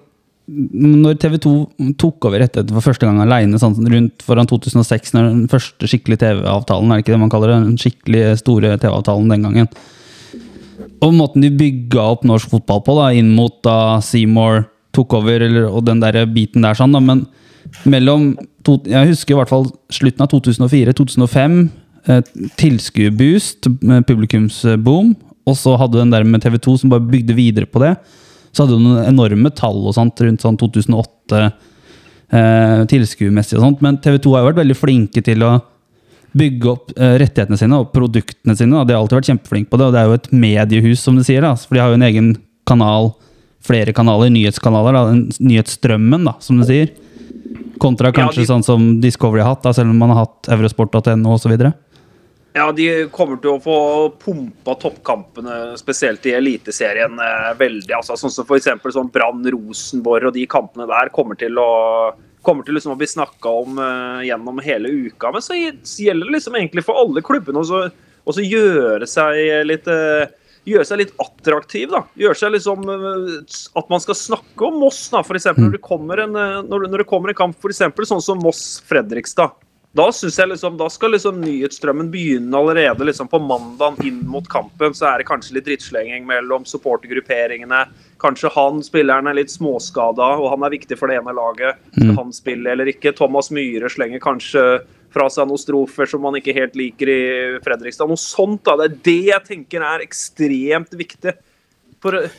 Når 0.50 1.18
TV 1.22 1.36
2 1.44 1.52
tok 2.00 2.26
over 2.26 2.42
rettigheter 2.42 2.74
for 2.74 2.82
første 2.82 3.06
gang 3.06 3.20
aleine, 3.22 3.60
sånn 3.60 3.76
rundt 3.92 4.24
foran 4.26 4.48
2006, 4.50 5.12
når 5.14 5.28
den 5.28 5.44
første 5.52 5.86
skikkelige 5.86 6.24
TV-avtalen, 6.24 6.90
er 6.90 6.98
det 6.98 7.04
ikke 7.04 7.14
det 7.14 7.20
man 7.22 7.30
kaller 7.30 7.52
det? 7.52 7.60
Den 7.68 7.78
skikkelig 7.78 8.40
store 8.40 8.72
TV-avtalen 8.82 9.30
den 9.30 9.46
gangen. 9.46 9.70
og 11.00 11.14
måten 11.14 11.44
de 11.44 11.52
bygga 11.54 12.02
opp 12.16 12.26
norsk 12.26 12.50
fotball 12.50 12.82
på, 12.82 12.96
da, 12.98 13.12
inn 13.14 13.30
mot 13.36 13.60
da 13.62 14.00
Seymour 14.02 14.64
tok 14.96 15.14
over, 15.20 15.44
eller, 15.46 15.68
og 15.70 15.84
den 15.86 16.02
der 16.02 16.22
biten 16.30 16.66
der, 16.66 16.78
sånn, 16.78 16.94
da, 16.96 17.02
men 17.04 17.26
mellom 17.88 18.32
to, 18.66 18.78
Jeg 18.88 19.12
husker 19.12 19.34
i 19.34 19.38
hvert 19.38 19.52
fall 19.52 19.68
slutten 19.92 20.24
av 20.24 20.30
2004-2005. 20.32 21.58
Eh, 22.08 22.22
Tilskuerboost, 22.60 23.68
publikumsboom. 24.08 25.12
Og 25.48 25.56
så 25.56 25.76
hadde 25.80 25.96
du 25.96 26.02
den 26.02 26.12
der 26.14 26.26
med 26.26 26.42
TV2 26.44 26.78
som 26.80 26.92
bare 26.92 27.04
bygde 27.04 27.36
videre 27.36 27.68
på 27.68 27.82
det. 27.82 27.94
Så 28.50 28.64
hadde 28.64 28.78
du 28.78 28.84
noen 28.84 29.06
enorme 29.06 29.52
tall 29.54 29.78
og 29.86 29.94
sånt 29.96 30.20
rundt 30.24 30.42
sånn 30.42 30.58
2008 30.60 31.42
eh, 32.34 32.82
tilskuermessig 32.90 33.58
og 33.58 33.66
sånt. 33.66 33.84
Men 33.84 34.00
TV2 34.02 34.34
har 34.34 34.44
jo 34.44 34.50
vært 34.50 34.62
veldig 34.62 34.78
flinke 34.78 35.22
til 35.26 35.46
å 35.46 35.58
bygge 36.36 36.70
opp 36.70 36.92
eh, 36.96 37.16
rettighetene 37.22 37.58
sine 37.58 37.80
og 37.80 37.90
produktene 37.94 38.56
sine. 38.58 38.76
Da. 38.76 38.84
De 38.86 38.94
har 38.94 39.02
alltid 39.02 39.20
vært 39.20 39.32
kjempeflinke 39.32 39.72
på 39.72 39.80
det, 39.80 39.88
og 39.88 39.94
det 39.94 40.02
er 40.02 40.10
jo 40.10 40.18
et 40.18 40.30
mediehus, 40.44 41.02
som 41.02 41.18
de 41.18 41.26
sier. 41.26 41.44
Da. 41.46 41.54
For 41.58 41.76
de 41.76 41.82
har 41.82 41.92
jo 41.92 41.98
en 41.98 42.08
egen 42.10 42.30
kanal, 42.68 43.12
flere 43.64 43.92
kanaler, 43.96 44.30
nyhetskanaler. 44.32 44.92
Da. 44.92 45.02
Nyhetsstrømmen, 45.44 46.24
da, 46.24 46.34
som 46.40 46.58
du 46.60 46.64
sier. 46.68 46.90
Kontra 47.80 48.12
kanskje 48.12 48.42
de- 48.44 48.48
sånn 48.50 48.64
som 48.64 49.00
Discovery 49.00 49.40
har 49.42 49.54
hatt, 49.54 49.62
da, 49.62 49.72
selv 49.72 49.90
om 49.90 49.98
man 49.98 50.10
har 50.10 50.26
hatt 50.26 50.48
eurosport.no 50.48 51.34
osv. 51.34 51.54
Ja, 52.52 52.72
de 52.74 53.06
kommer 53.14 53.38
til 53.40 53.52
å 53.52 53.60
få 53.62 53.76
pumpa 54.18 54.74
toppkampene, 54.80 55.76
spesielt 55.78 56.24
i 56.26 56.32
Eliteserien, 56.34 57.14
eh, 57.22 57.54
veldig. 57.54 57.92
Altså, 57.94 58.16
sånn 58.18 58.32
som 58.34 58.44
f.eks. 58.44 58.66
Sånn 58.92 59.12
Brann 59.12 59.44
Rosenborg 59.46 60.26
og 60.26 60.34
de 60.34 60.46
kampene 60.46 60.88
der 60.90 61.08
kommer 61.14 61.38
til 61.38 61.54
å 61.58 62.12
kommer 62.42 62.64
til 62.64 62.72
liksom 62.74 62.94
å 62.94 62.96
bli 62.96 63.06
snakka 63.06 63.50
om 63.52 63.78
uh, 63.78 64.22
gjennom 64.24 64.58
hele 64.64 64.88
uka. 64.88 65.30
Men 65.30 65.42
så 65.42 65.52
gjelder 65.52 66.24
det 66.24 66.32
liksom 66.38 66.54
egentlig 66.56 66.82
for 66.86 66.96
alle 66.96 67.20
klubbene 67.20 67.60
å 67.60 67.66
så- 67.68 67.90
å 68.26 68.32
så 68.32 68.40
gjøre 68.40 69.06
seg 69.06 69.66
litt 69.66 69.86
eh, 69.86 70.26
Gjøre 70.68 70.84
seg 70.84 71.00
litt 71.00 71.14
attraktiv, 71.22 71.88
da. 71.92 72.02
Gjøre 72.20 72.36
seg 72.36 72.52
liksom 72.52 72.84
At 72.90 73.88
man 73.88 74.02
skal 74.04 74.18
snakke 74.18 74.68
om 74.68 74.76
Moss, 74.82 75.06
da. 75.12 75.24
For 75.26 75.38
eksempel, 75.38 75.66
når, 75.66 75.78
det 75.78 75.86
kommer 75.86 76.20
en, 76.26 76.36
eh, 76.36 76.60
når, 76.66 76.86
når 76.92 77.04
det 77.04 77.10
kommer 77.10 77.32
en 77.32 77.40
kamp, 77.40 77.58
for 77.62 77.72
eksempel, 77.72 78.08
sånn 78.08 78.24
som 78.24 78.40
Moss-Fredrikstad. 78.44 79.56
Da 79.96 80.04
synes 80.14 80.36
jeg 80.38 80.46
liksom, 80.52 80.76
da 80.78 80.86
skal 80.92 81.10
liksom 81.16 81.40
nyhetsstrømmen 81.42 82.12
begynne 82.12 82.54
allerede 82.54 83.08
liksom 83.08 83.26
på 83.30 83.40
mandag 83.42 83.98
inn 84.06 84.20
mot 84.30 84.46
kampen. 84.48 84.94
Så 84.94 85.08
er 85.08 85.18
det 85.18 85.26
kanskje 85.26 85.56
litt 85.56 85.66
drittslenging 85.66 86.28
mellom 86.28 86.66
supportergrupperingene. 86.68 87.80
Kanskje 88.22 88.52
han 88.54 88.84
spilleren 88.86 89.26
er 89.26 89.40
litt 89.40 89.50
småskada, 89.50 90.28
og 90.38 90.52
han 90.52 90.66
er 90.66 90.76
viktig 90.76 90.98
for 91.00 91.10
det 91.10 91.18
ene 91.18 91.34
laget. 91.34 91.82
Skal 91.96 92.14
han 92.20 92.30
spille 92.36 92.70
eller 92.70 92.92
ikke? 92.92 93.16
Thomas 93.18 93.50
Myhre 93.50 93.90
slenger 93.90 94.22
kanskje 94.22 94.64
fra 95.14 95.26
seg 95.32 95.48
noen 95.48 95.60
strofer 95.60 96.08
som 96.10 96.22
man 96.24 96.38
ikke 96.38 96.54
helt 96.56 96.76
liker 96.78 97.10
i 97.10 97.22
Fredrikstad. 97.64 98.10
Noe 98.10 98.20
sånt, 98.20 98.62
da. 98.66 98.76
Det 98.78 98.86
er 98.86 99.00
det 99.08 99.18
jeg 99.32 99.46
tenker 99.48 99.84
er 99.86 100.04
ekstremt 100.04 100.94
viktig. 100.98 101.34
For 102.02 102.16
eh, 102.20 102.38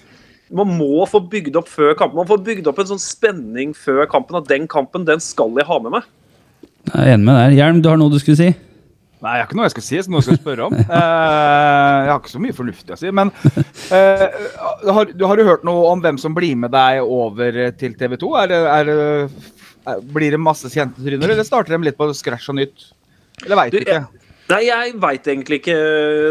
man 0.55 0.73
må 0.79 1.05
få 1.09 1.21
bygd 1.31 1.59
opp 1.59 1.69
før 1.71 1.93
kampen. 1.99 2.21
Man 2.21 2.31
får 2.31 2.41
bygd 2.47 2.71
opp 2.71 2.81
en 2.81 2.91
sånn 2.93 3.03
spenning 3.03 3.75
før 3.77 4.03
kampen. 4.11 4.39
At 4.41 4.49
den 4.51 4.67
kampen, 4.71 5.07
den 5.07 5.23
skal 5.23 5.55
jeg 5.59 5.67
ha 5.69 5.79
med 5.83 5.99
meg. 5.99 6.09
Jeg 6.91 6.97
er 6.97 7.15
enig 7.15 7.27
med 7.27 7.37
deg. 7.37 7.57
Hjelm, 7.59 7.81
du 7.83 7.89
har 7.91 7.99
noe 8.01 8.11
du 8.11 8.19
skulle 8.21 8.39
si? 8.39 8.51
Nei, 9.21 9.35
jeg 9.37 9.43
har 9.43 9.49
ikke 9.51 9.57
noe 9.59 9.67
jeg 9.67 9.73
skal 9.75 9.83
si, 9.85 9.97
så 10.01 10.09
noe 10.09 10.21
jeg 10.23 10.27
skal 10.31 10.39
spørre 10.41 10.67
om. 10.67 10.77
Eh, 11.01 11.97
jeg 12.01 12.09
har 12.09 12.19
ikke 12.19 12.31
så 12.31 12.41
mye 12.41 12.55
fornuftig 12.57 12.93
å 12.95 12.99
si. 12.99 13.11
Men 13.13 13.29
eh, 13.93 14.23
har, 14.97 15.11
du 15.13 15.23
har 15.29 15.37
du 15.37 15.45
hørt 15.45 15.65
noe 15.67 15.91
om 15.91 16.01
hvem 16.01 16.17
som 16.19 16.33
blir 16.35 16.57
med 16.57 16.73
deg 16.73 17.05
over 17.05 17.59
til 17.77 17.93
TV 17.99 18.17
2? 18.19 18.31
Er 18.41 18.49
det, 18.49 18.59
er 18.73 18.87
det, 18.89 18.95
er, 18.97 19.60
blir 20.13 20.35
det 20.35 20.41
masse 20.41 20.69
kjente 20.71 21.01
tryner, 21.01 21.33
eller 21.33 21.47
starter 21.47 21.75
de 21.75 21.87
litt 21.89 21.97
på 21.99 22.09
scratch 22.17 22.51
og 22.53 22.59
nytt? 22.59 22.89
Eller 23.45 23.59
veit 23.59 23.75
Du, 23.75 23.79
ikke? 23.81 24.01
Nei, 24.51 24.65
jeg 24.67 24.95
veit 24.99 25.27
egentlig 25.31 25.61
ikke 25.61 25.75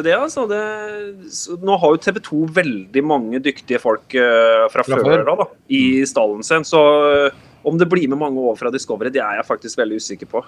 det. 0.05 0.13
altså. 0.13 0.45
Det, 0.51 0.61
så 1.33 1.57
nå 1.63 1.79
har 1.81 1.95
jo 1.95 2.01
TV 2.05 2.19
2 2.27 2.41
veldig 2.59 3.05
mange 3.07 3.41
dyktige 3.41 3.81
folk 3.81 4.13
uh, 4.13 4.67
fra, 4.73 4.85
Fra 4.85 4.99
før 5.01 5.25
da, 5.25 5.37
da, 5.41 5.47
i 5.73 6.03
stallen 6.09 6.45
sin. 6.45 6.67
Så 6.69 6.81
uh, 6.81 7.39
om 7.65 7.81
det 7.81 7.89
blir 7.89 8.11
med 8.13 8.21
mange 8.21 8.41
over 8.43 8.59
fra 8.61 8.73
Discovery, 8.75 9.13
det 9.15 9.23
er 9.25 9.41
jeg 9.41 9.49
faktisk 9.49 9.81
veldig 9.81 10.03
usikker 10.03 10.29
på. 10.31 10.45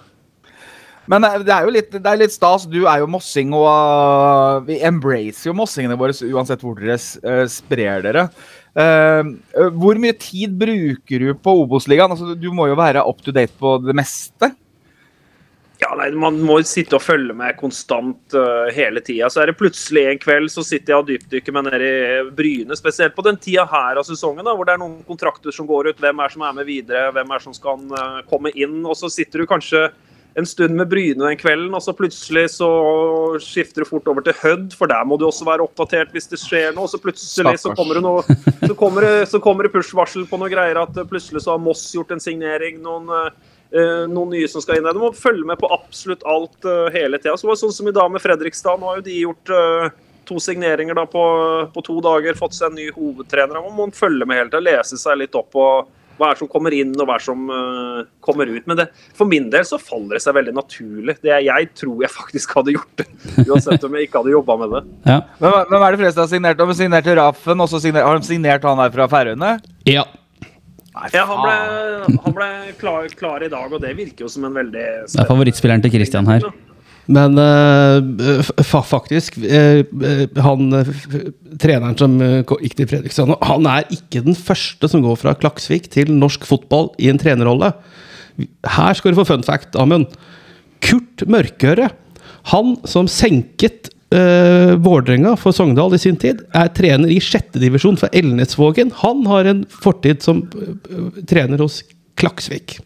Men 1.11 1.27
eh, 1.27 1.41
det 1.43 1.55
er 1.55 1.67
jo 1.67 1.75
litt, 1.75 1.93
det 1.95 2.09
er 2.09 2.21
litt 2.21 2.35
stas. 2.35 2.67
Du 2.71 2.85
er 2.85 3.03
jo 3.03 3.11
mossing, 3.11 3.55
og 3.57 3.67
uh, 3.67 4.63
vi 4.67 4.79
embracer 4.87 5.51
jo 5.51 5.57
mossingene 5.59 5.99
våre 5.99 6.15
uansett 6.31 6.63
hvor 6.63 6.79
dere 6.79 6.99
eh, 6.99 7.45
sprer 7.51 8.05
dere. 8.07 8.29
Eh, 8.73 9.31
hvor 9.77 10.01
mye 10.01 10.17
tid 10.17 10.55
bruker 10.57 11.27
du 11.27 11.33
på 11.37 11.57
Obos-ligaen? 11.65 12.15
Altså, 12.15 12.37
du 12.39 12.51
må 12.55 12.71
jo 12.71 12.79
være 12.79 13.05
up 13.05 13.21
to 13.25 13.35
date 13.35 13.53
på 13.61 13.77
det 13.85 13.97
meste. 13.97 14.53
Ja, 15.83 15.91
nei, 15.99 16.13
Man 16.15 16.39
må 16.47 16.61
sitte 16.69 16.95
og 16.95 17.03
følge 17.03 17.35
med 17.35 17.57
konstant 17.59 18.37
uh, 18.39 18.69
hele 18.75 19.03
tida. 19.03 19.27
Så 19.33 19.43
er 19.43 19.51
det 19.51 19.59
plutselig 19.59 20.05
en 20.07 20.21
kveld 20.23 20.53
så 20.55 20.63
sitter 20.63 20.95
jeg 20.95 21.01
og 21.01 21.09
dypdykker 21.09 21.57
meg 21.57 21.67
ned 21.67 21.83
i 21.83 21.95
Bryne. 22.39 22.77
Spesielt 22.79 23.17
på 23.17 23.25
den 23.27 23.41
tida 23.43 23.65
her 23.67 23.99
av 23.99 24.07
sesongen, 24.07 24.47
da, 24.47 24.55
hvor 24.55 24.69
det 24.69 24.77
er 24.77 24.83
noen 24.85 25.01
kontrakter 25.09 25.55
som 25.55 25.67
går 25.67 25.91
ut. 25.91 26.03
Hvem 26.03 26.23
er 26.23 26.35
som 26.35 26.47
er 26.47 26.55
med 26.61 26.69
videre, 26.71 27.11
hvem 27.17 27.35
er 27.35 27.43
som 27.43 27.57
skal 27.57 27.83
uh, 27.99 28.23
komme 28.31 28.55
inn. 28.55 28.79
Og 28.87 28.95
så 29.01 29.11
sitter 29.11 29.43
du 29.43 29.51
kanskje 29.51 29.89
en 30.35 30.47
stund 30.47 30.77
med 30.77 30.89
Bryne 30.89 31.27
den 31.27 31.39
kvelden, 31.41 31.75
og 31.77 31.83
så 31.85 31.93
plutselig 31.97 32.47
så 32.55 32.69
skifter 33.43 33.85
du 33.85 33.89
fort 33.89 34.09
over 34.09 34.25
til 34.25 34.37
Hødd, 34.41 34.77
for 34.79 34.91
der 34.91 35.05
må 35.09 35.19
du 35.21 35.27
også 35.29 35.47
være 35.49 35.67
oppdatert 35.67 36.13
hvis 36.15 36.31
det 36.31 36.41
skjer 36.41 36.77
noe. 36.77 36.89
Så 36.89 37.01
plutselig 37.03 37.59
så 37.61 37.75
kommer 37.77 37.99
det 37.99 38.05
noe 38.05 38.25
så 38.69 38.77
kommer 38.79 39.07
det, 39.07 39.15
så 39.33 39.41
kommer 39.45 39.69
det 39.69 39.75
push-varsel 39.75 40.25
på 40.31 40.41
noe 40.41 40.53
greier 40.53 40.81
at 40.81 41.03
plutselig 41.11 41.45
så 41.45 41.57
har 41.57 41.63
Moss 41.63 41.85
gjort 41.95 42.15
en 42.17 42.23
signering. 42.23 42.81
noen 42.85 43.13
eh, 43.13 44.07
noen 44.09 44.33
nye 44.33 44.49
som 44.49 44.65
skal 44.65 44.81
inn 44.81 44.89
der. 44.89 44.97
Du 44.97 45.05
må 45.05 45.13
følge 45.17 45.47
med 45.49 45.61
på 45.61 45.71
absolutt 45.73 46.25
alt 46.29 46.65
eh, 46.69 46.89
hele 46.97 47.21
tida. 47.21 47.37
Så 47.37 47.49
det 47.49 47.61
sånn 47.61 47.77
som 47.77 47.89
i 47.89 47.97
dag 47.97 48.09
med 48.13 48.25
Fredrikstad. 48.25 48.81
Nå 48.81 48.89
har 48.89 49.01
jo 49.01 49.09
de 49.09 49.21
gjort 49.23 49.53
eh, 49.53 49.89
to 50.29 50.41
signeringer 50.41 50.97
da 50.97 51.07
på, 51.09 51.25
på 51.75 51.85
to 51.85 51.99
dager, 52.05 52.39
fått 52.39 52.57
seg 52.57 52.71
en 52.71 52.79
ny 52.81 52.89
hovedtrener. 52.95 53.61
Man 53.65 53.77
må 53.77 53.89
følge 53.97 54.29
med 54.29 54.39
hele 54.39 54.53
tida, 54.53 54.65
lese 54.65 55.01
seg 55.01 55.21
litt 55.21 55.37
opp 55.37 55.53
på 55.53 55.67
hva 56.19 56.33
er 56.33 56.41
som 56.41 56.51
kommer 56.51 56.75
inn 56.77 56.95
og 56.97 57.09
hva 57.09 57.19
er 57.19 57.25
som 57.25 57.45
uh, 57.53 58.03
kommer 58.25 58.51
ut. 58.51 58.65
Men 58.71 58.81
det, 58.81 58.89
for 59.19 59.29
min 59.29 59.51
del 59.53 59.67
så 59.69 59.81
faller 59.81 60.19
det 60.19 60.25
seg 60.25 60.37
veldig 60.39 60.57
naturlig. 60.57 61.19
Det, 61.25 61.35
jeg 61.47 61.71
tror 61.79 62.07
jeg 62.07 62.15
faktisk 62.15 62.57
hadde 62.59 62.77
gjort 62.77 63.03
det, 63.03 63.09
uansett 63.49 63.87
om 63.89 63.99
jeg 63.99 64.09
ikke 64.09 64.23
hadde 64.23 64.35
jobba 64.37 64.59
med 64.65 64.75
det. 64.77 64.83
Ja. 65.13 65.21
Hvem, 65.43 65.77
hva 65.77 65.85
er 65.87 65.97
det 65.97 66.03
fleste 66.05 66.25
har 66.25 66.33
signert? 66.33 66.61
De 66.63 66.79
signerte 66.79 67.03
signert 67.03 67.19
Raffen, 67.19 67.61
og 67.61 67.71
så 67.71 67.81
signer, 67.83 68.05
har 68.07 68.19
de 68.19 68.27
signert 68.27 68.67
han 68.67 68.81
her 68.83 68.93
fra 68.95 69.09
Færøyene? 69.11 69.55
Ja. 69.89 70.05
Nei, 70.93 71.09
Ja, 71.15 71.25
han 71.25 71.41
ble, 71.41 72.19
han 72.21 72.35
ble 72.37 72.49
klar, 72.81 73.09
klar 73.17 73.45
i 73.45 73.49
dag, 73.53 73.73
og 73.73 73.81
det 73.81 73.95
virker 73.97 74.27
jo 74.27 74.29
som 74.33 74.45
en 74.45 74.55
veldig 74.55 74.85
Det 75.09 75.23
er 75.23 75.29
favorittspilleren 75.29 75.85
til 75.85 75.95
Christian 75.95 76.29
her. 76.29 76.45
Men 77.11 77.35
uh, 77.35 78.43
fa 78.63 78.79
faktisk 78.87 79.41
eh, 79.43 79.83
Han 80.45 80.69
treneren 81.59 81.97
som 81.99 82.15
gikk 82.23 82.77
til 82.79 82.87
Fredrikstad 82.89 83.27
nå, 83.27 83.37
han 83.43 83.67
er 83.67 83.89
ikke 83.91 84.23
den 84.23 84.37
første 84.39 84.87
som 84.89 85.03
går 85.05 85.19
fra 85.19 85.35
Klaksvik 85.39 85.89
til 85.93 86.13
norsk 86.15 86.47
fotball 86.47 86.93
i 87.03 87.11
en 87.11 87.19
trenerrolle. 87.21 87.73
Her 88.77 88.95
skal 88.97 89.13
du 89.13 89.19
få 89.19 89.27
fun 89.29 89.43
fact, 89.47 89.75
Amund. 89.79 90.15
Kurt 90.83 91.27
Mørkøre, 91.31 91.91
han 92.51 92.73
som 92.89 93.11
senket 93.11 93.93
uh, 94.15 94.75
Vålerenga 94.83 95.35
for 95.41 95.55
Sogndal 95.55 95.95
i 95.95 96.01
sin 96.03 96.19
tid, 96.21 96.43
er 96.57 96.73
trener 96.75 97.13
i 97.13 97.21
sjettedivisjon 97.23 98.01
for 98.01 98.13
Elnesvågen. 98.17 98.95
Han 99.03 99.27
har 99.31 99.51
en 99.51 99.63
fortid 99.71 100.25
som 100.25 100.45
uh, 100.57 101.23
trener 101.29 101.63
hos 101.63 101.83
Klaksvik. 102.19 102.81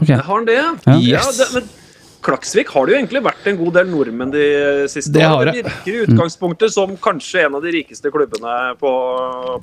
Okay. 0.00 0.16
Har 0.16 0.32
han 0.32 0.48
det? 0.48 0.58
Ja. 0.86 0.96
Yes. 0.96 1.38
det, 1.38 1.50
men 1.58 1.81
Klaksvik 2.22 2.68
har 2.74 2.86
det 2.86 2.94
jo 2.94 2.98
egentlig 3.00 3.22
vært 3.24 3.46
en 3.50 3.56
god 3.58 3.72
del 3.78 3.88
nordmenn 3.90 4.30
de 4.34 4.44
siste 4.90 5.12
Det 5.14 5.24
årene. 5.26 5.54
det. 5.56 5.64
Virker 5.66 5.92
i 5.96 6.04
utgangspunktet 6.06 6.74
som 6.74 6.94
kanskje 7.02 7.46
en 7.46 7.56
av 7.58 7.64
de 7.64 7.72
rikeste 7.74 8.12
klubbene 8.14 8.56
på, 8.80 8.92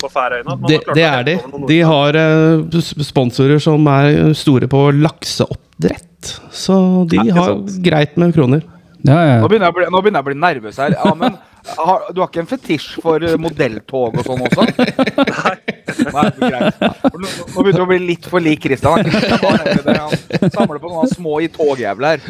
på 0.01 0.11
Færøyene. 0.11 0.57
Det, 0.67 0.81
det 0.97 1.05
er 1.07 1.23
de. 1.27 1.37
De 1.71 1.79
har 1.87 2.19
eh, 2.19 2.79
sponsorer 3.07 3.63
som 3.63 3.87
er 3.93 4.33
store 4.37 4.67
på 4.71 4.83
lakseoppdrett. 4.99 6.33
Så 6.51 6.75
de 7.09 7.23
har 7.31 7.55
greit 7.85 8.17
med 8.19 8.35
kroner. 8.35 8.65
Ja, 9.07 9.19
ja. 9.23 9.35
Nå 9.39 9.47
begynner, 9.47 9.71
bli, 9.71 9.85
nå 9.87 10.01
begynner 10.03 10.19
jeg 10.19 10.25
å 10.25 10.29
bli 10.29 10.39
nervøs 10.39 10.79
her. 10.81 10.95
Ja, 10.97 11.13
men 11.15 11.37
har, 11.77 12.07
du 12.15 12.21
har 12.21 12.29
ikke 12.29 12.41
en 12.43 12.49
fetisj 12.49 12.99
for 13.03 13.23
eh, 13.23 13.35
modelltog 13.39 14.17
og 14.19 14.25
sånn 14.25 14.43
også? 14.47 14.65
Nei. 14.65 15.55
Nei, 16.09 16.25
greit. 16.39 16.81
Nå, 16.81 17.29
nå 17.29 17.63
begynner 17.63 17.79
du 17.79 17.83
å 17.83 17.87
bli 17.89 17.99
litt 18.03 18.27
for 18.31 18.43
lik 18.43 18.63
Christian. 18.63 19.03
Han 19.03 20.51
samler 20.51 20.79
på 20.79 20.91
noen 20.91 21.11
små 21.11 21.39
i 21.43 21.49
togjævler. 21.53 22.23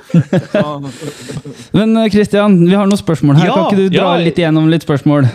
Men 1.78 1.98
eh, 2.04 2.10
Christian, 2.14 2.60
vi 2.66 2.76
har 2.76 2.90
noen 2.90 3.02
spørsmål 3.02 3.42
her. 3.42 3.50
Ja, 3.50 3.58
kan 3.58 3.70
ikke 3.70 3.90
du 3.90 3.98
dra 3.98 4.14
ja. 4.14 4.24
litt 4.28 4.42
igjennom 4.42 4.70
litt 4.72 4.86
spørsmål? 4.86 5.30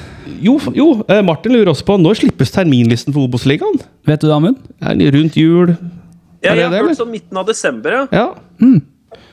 Jo, 0.44 0.56
jo 0.76 0.88
eh, 1.08 1.22
Martin 1.26 1.54
lurer 1.56 1.74
også 1.74 1.86
på 1.88 1.98
når 2.00 2.22
slippes 2.22 2.54
terminlisten 2.54 3.14
for 3.14 3.26
Obos-ligaen? 3.26 3.78
Vet 4.08 4.22
du 4.22 4.30
det, 4.30 4.34
Amund? 4.38 4.62
Rundt 5.18 5.38
jul? 5.40 5.76
Ja, 6.44 6.52
jeg 6.52 6.68
har 6.68 6.82
hørt 6.82 6.98
sånn 6.98 7.14
midten 7.14 7.38
av 7.40 7.46
desember, 7.48 8.02
ja. 8.02 8.08
Ja. 8.12 8.82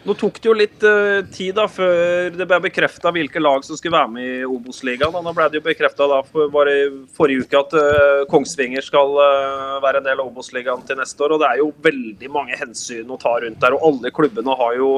Nå 0.04 0.15
tok 0.17 0.39
det 0.41 0.50
jo 0.50 0.56
litt 0.58 0.84
uh, 0.86 1.22
tid 1.34 1.56
da 1.60 1.67
før 1.70 2.32
det 2.34 2.48
ble 2.50 2.60
bekrefta 2.63 3.12
hvilke 3.13 3.41
lag 3.41 3.65
som 3.65 3.78
skulle 3.78 3.98
være 3.98 4.13
med 4.15 4.28
i 4.28 4.48
Obos-ligaen. 4.50 5.13
Nå 5.13 5.34
ble 5.38 5.48
det 5.52 5.60
jo 5.60 5.65
bekrefta 5.67 6.08
bare 6.54 6.74
i 6.74 6.86
forrige 7.17 7.46
uke 7.46 7.62
at 7.62 7.76
uh, 7.78 8.24
Kongsvinger 8.32 8.86
skal 8.86 9.13
uh, 9.17 9.80
være 9.84 10.02
en 10.02 10.08
del 10.10 10.24
av 10.24 10.32
Obos-ligaen 10.32 10.86
til 10.88 10.98
neste 11.02 11.26
år. 11.26 11.36
Og 11.36 11.44
det 11.44 11.52
er 11.52 11.62
jo 11.62 11.72
veldig 11.86 12.32
mange 12.34 12.58
hensyn 12.58 13.13
å 13.13 13.20
ta 13.22 13.36
rundt 13.44 13.62
der. 13.62 13.78
Og 13.78 13.89
alle 13.91 14.13
klubbene 14.15 14.58
har 14.63 14.80
jo 14.80 14.94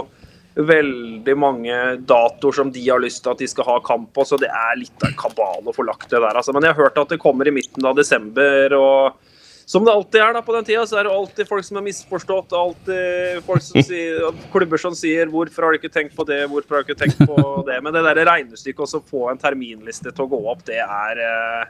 veldig 0.53 1.33
mange 1.39 1.77
datoer 2.05 2.55
som 2.55 2.71
de 2.71 2.83
har 2.85 3.01
lyst 3.01 3.23
til 3.25 3.33
at 3.33 3.41
de 3.41 3.49
skal 3.49 3.65
ha 3.71 3.77
kamp 3.85 4.11
på, 4.13 4.25
så 4.27 4.37
det 4.37 4.51
er 4.53 4.77
litt 4.77 5.05
av 5.05 5.15
kabal 5.17 5.65
å 5.65 5.73
få 5.73 5.85
lagt 5.87 6.11
det 6.11 6.19
der. 6.21 6.37
Altså. 6.37 6.53
Men 6.53 6.67
jeg 6.67 6.75
har 6.75 6.85
hørt 6.85 6.99
at 7.01 7.13
det 7.15 7.21
kommer 7.21 7.49
i 7.49 7.55
midten 7.55 7.85
av 7.89 7.97
desember. 7.97 8.77
og 8.77 9.31
som 9.65 9.85
det 9.85 9.93
alltid 9.93 10.21
er 10.21 10.33
da 10.35 10.41
på 10.43 10.55
den 10.55 10.65
tida, 10.67 10.83
så 10.87 10.99
er 10.99 11.07
det 11.07 11.13
alltid 11.13 11.47
folk 11.47 11.65
som 11.65 11.79
er 11.79 11.85
misforstått. 11.85 12.55
alltid 12.57 13.43
folk 13.47 13.63
som 13.63 13.81
sier, 13.81 14.25
Klubber 14.51 14.77
som 14.81 14.95
sier 14.95 15.27
'hvorfor 15.31 15.63
har 15.63 15.71
du 15.71 15.79
ikke 15.79 15.93
tenkt 15.93 16.15
på 16.15 16.25
det', 16.27 16.47
'hvorfor 16.47 16.75
har 16.75 16.83
du 16.83 16.91
ikke 16.91 17.03
tenkt 17.03 17.17
på 17.17 17.37
det'. 17.67 17.81
Men 17.81 17.93
det 17.93 18.03
der 18.03 18.25
regnestykket 18.25 18.95
å 18.95 19.03
få 19.03 19.31
en 19.31 19.37
terminliste 19.37 20.11
til 20.11 20.25
å 20.25 20.29
gå 20.29 20.41
opp, 20.51 20.65
det 20.65 20.81
er 20.83 21.23
eh, 21.23 21.65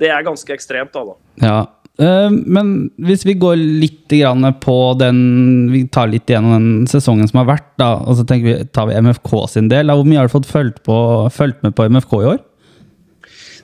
det 0.00 0.08
er 0.08 0.24
ganske 0.24 0.52
ekstremt. 0.52 0.92
da, 0.92 1.04
da. 1.04 1.14
Ja. 1.44 1.60
Eh, 2.00 2.30
men 2.30 2.90
hvis 2.96 3.26
vi 3.28 3.36
går 3.36 3.58
litt 3.60 3.98
på 4.64 4.76
den 4.98 5.70
Vi 5.70 5.84
tar 5.92 6.08
litt 6.08 6.30
igjennom 6.30 6.52
den 6.56 6.86
sesongen 6.90 7.28
som 7.28 7.42
har 7.42 7.56
vært, 7.56 7.72
da, 7.78 7.94
og 8.00 8.16
så 8.16 8.24
vi, 8.24 8.56
tar 8.72 8.88
vi 8.88 9.00
MFK 9.00 9.48
sin 9.48 9.68
del. 9.68 9.86
Da. 9.86 9.94
Hvor 9.94 10.08
mye 10.08 10.18
har 10.18 10.30
du 10.30 10.32
fått 10.32 10.50
fulgt, 10.50 10.82
på, 10.82 10.96
fulgt 11.30 11.62
med 11.62 11.76
på 11.76 11.88
MFK 11.88 12.14
i 12.22 12.30
år? 12.34 12.40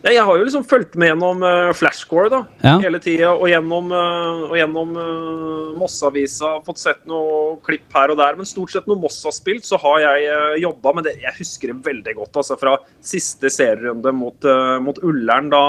Jeg 0.06 0.22
har 0.22 0.38
jo 0.38 0.44
liksom 0.46 0.64
fulgt 0.68 0.94
med 0.94 1.08
gjennom 1.10 1.40
uh, 1.42 1.72
Flashcore 1.74 2.30
da, 2.30 2.38
Ja. 2.62 2.76
hele 2.84 3.00
tida, 3.02 3.32
og 3.34 3.48
gjennom, 3.50 3.88
uh, 3.90 4.44
og 4.46 4.54
gjennom 4.54 4.92
uh, 4.94 5.72
Moss-avisa. 5.80 6.52
Fått 6.66 6.78
sett 6.78 7.00
noe 7.10 7.56
klipp 7.66 7.90
her 7.96 8.12
og 8.14 8.20
der. 8.20 8.38
Men 8.38 8.46
stort 8.46 8.70
sett 8.74 8.86
når 8.86 9.00
Moss 9.02 9.18
har 9.26 9.34
spilt, 9.34 9.66
så 9.66 9.80
har 9.82 10.04
jeg 10.04 10.28
uh, 10.30 10.54
jobba 10.62 10.92
med 10.98 11.08
det. 11.08 11.16
Jeg 11.24 11.34
husker 11.40 11.72
det 11.72 11.80
veldig 11.88 12.14
godt 12.20 12.38
altså 12.42 12.58
fra 12.60 12.76
siste 13.02 13.50
serierunde 13.50 14.14
mot, 14.14 14.38
uh, 14.46 14.76
mot 14.84 15.00
Ullern. 15.02 15.50
Da 15.50 15.64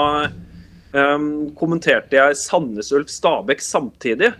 um, 0.94 1.50
kommenterte 1.58 2.20
jeg 2.20 2.38
Sandnes 2.38 2.92
Ulf 2.94 3.10
Stabæk 3.12 3.64
samtidig. 3.64 4.32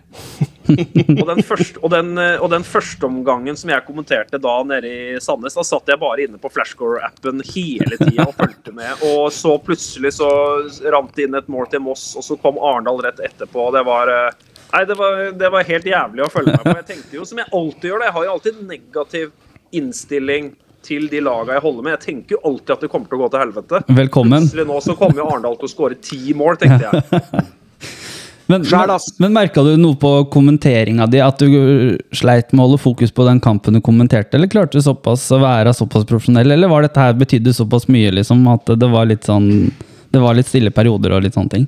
Og, 0.68 1.24
den 1.28 1.42
første, 1.46 1.80
og, 1.82 1.90
den, 1.92 2.12
og 2.18 2.48
den 2.52 2.66
første 2.66 3.08
omgangen 3.08 3.56
som 3.58 3.72
jeg 3.72 3.86
kommenterte 3.86 4.40
da 4.42 4.56
nede 4.66 4.90
i 4.90 5.22
Sandnes, 5.22 5.56
da 5.56 5.64
satt 5.66 5.90
jeg 5.90 6.00
bare 6.00 6.26
inne 6.26 6.40
på 6.40 6.50
Flashcore-appen 6.52 7.42
hele 7.52 7.98
tida 8.00 8.28
og 8.28 8.36
fulgte 8.38 8.74
med. 8.76 9.02
Og 9.08 9.32
så 9.34 9.56
plutselig 9.62 10.14
så 10.18 10.30
rant 10.92 11.14
det 11.16 11.28
inn 11.28 11.38
et 11.38 11.50
mål 11.52 11.70
til 11.72 11.84
Moss, 11.84 12.10
og 12.18 12.26
så 12.26 12.38
kom 12.40 12.60
Arendal 12.60 13.02
rett 13.06 13.20
etterpå. 13.24 13.70
Det 13.74 13.84
var 13.88 14.12
uh, 14.12 14.46
Nei, 14.68 14.82
det 14.84 14.98
var, 14.98 15.20
det 15.32 15.48
var 15.48 15.64
helt 15.64 15.86
jævlig 15.88 16.24
å 16.26 16.32
følge 16.32 16.52
med 16.52 16.66
på. 16.66 16.76
Jeg 16.76 16.88
tenkte 16.90 17.16
jo 17.16 17.22
som 17.24 17.38
jeg 17.40 17.48
alltid 17.56 17.88
gjør 17.88 18.02
det, 18.02 18.08
jeg 18.10 18.16
har 18.18 18.26
jo 18.26 18.32
alltid 18.34 18.58
negativ 18.68 19.30
innstilling 19.78 20.50
til 20.84 21.08
de 21.10 21.22
laga 21.24 21.56
jeg 21.56 21.64
holder 21.64 21.86
med. 21.86 21.94
Jeg 21.96 22.04
tenker 22.04 22.36
jo 22.36 22.42
alltid 22.50 22.74
at 22.74 22.84
det 22.84 22.90
kommer 22.92 23.08
til 23.10 23.18
å 23.18 23.22
gå 23.22 23.30
til 23.32 23.42
helvete. 23.42 23.80
Velkommen. 23.88 24.44
Plutselig 24.44 24.66
nå 24.68 24.80
så 24.84 24.96
kommer 24.98 25.22
jo 25.22 25.30
Arendal 25.32 25.56
til 25.60 25.70
å 25.70 25.72
skåre 25.72 25.98
ti 26.04 26.36
mål, 26.36 26.60
tenkte 26.60 26.92
jeg. 26.92 27.46
Men, 28.48 28.64
Sjæl, 28.64 28.86
men, 28.86 28.94
ass. 28.94 29.08
men 29.20 29.34
merka 29.36 29.60
du 29.64 29.74
noe 29.76 29.96
på 30.00 30.10
kommenteringa 30.32 31.04
di? 31.12 31.20
At 31.20 31.42
du 31.42 31.98
sleit 32.16 32.54
med 32.54 32.62
å 32.62 32.68
holde 32.68 32.80
fokus 32.80 33.12
på 33.12 33.26
den 33.28 33.42
kampen 33.44 33.76
du 33.76 33.82
kommenterte? 33.84 34.38
Eller 34.38 34.48
klarte 34.48 34.80
du 34.80 34.84
såpass 34.84 35.26
å 35.36 35.40
være 35.42 35.74
såpass 35.76 36.06
profesjonell? 36.08 36.54
Eller 36.54 36.72
var 36.72 36.86
dette 36.86 37.02
her 37.02 37.18
betydde 37.18 37.52
såpass 37.52 37.84
mye 37.92 38.14
liksom, 38.16 38.46
at 38.48 38.72
det 38.80 38.88
var 38.88 39.10
litt 39.10 39.28
sånn 39.28 39.68
Det 40.08 40.22
var 40.22 40.38
litt 40.38 40.48
stille 40.48 40.72
perioder 40.72 41.12
og 41.12 41.26
litt 41.26 41.36
sånne 41.36 41.52
ting? 41.52 41.66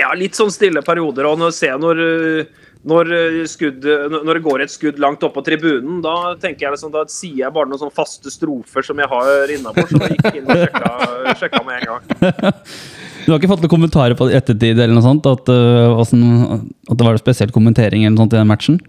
Ja, 0.00 0.14
litt 0.16 0.38
sånn 0.38 0.52
stille 0.54 0.80
perioder. 0.86 1.28
Og 1.28 1.36
når 1.42 1.52
ser 1.52 1.76
når, 1.82 2.00
øh, 2.00 2.64
når, 2.88 3.12
øh, 3.18 3.36
skudd, 3.50 3.84
når 3.84 4.38
det 4.38 4.44
går 4.46 4.64
et 4.64 4.72
skudd 4.72 5.02
langt 5.04 5.26
opp 5.26 5.34
på 5.36 5.44
tribunen, 5.44 6.00
da 6.00 6.32
tenker 6.40 6.64
jeg 6.64 6.78
liksom, 6.78 6.94
da 6.94 7.04
sier 7.12 7.42
jeg 7.44 7.52
bare 7.52 7.68
noen 7.68 7.82
sånne 7.82 7.96
faste 7.96 8.32
strofer 8.32 8.88
som 8.88 9.04
jeg 9.04 9.12
har 9.12 9.52
innafor. 9.52 9.90
Så 9.90 10.00
da 10.00 10.08
gikk 10.14 10.30
jeg 10.30 10.40
inn 10.40 10.48
og 10.48 10.64
sjekka, 10.64 11.36
sjekka 11.42 11.62
med 11.68 11.82
en 11.82 11.92
gang. 11.92 12.56
Du 13.24 13.32
har 13.32 13.38
ikke 13.38 13.50
fått 13.50 13.64
noen 13.64 13.72
kommentarer 13.72 14.16
på 14.18 14.30
ettertid 14.32 14.78
eller 14.78 14.94
noe 14.96 15.04
sånt? 15.04 15.26
At, 15.28 15.50
øh, 15.52 16.00
at 16.00 16.96
det 16.96 17.06
var 17.06 17.16
en 17.16 17.22
spesiell 17.22 17.52
kommentering 17.54 18.04
eller 18.04 18.16
noe 18.16 18.24
sånt 18.24 18.36
i 18.36 18.40
den 18.40 18.50
matchen? 18.50 18.80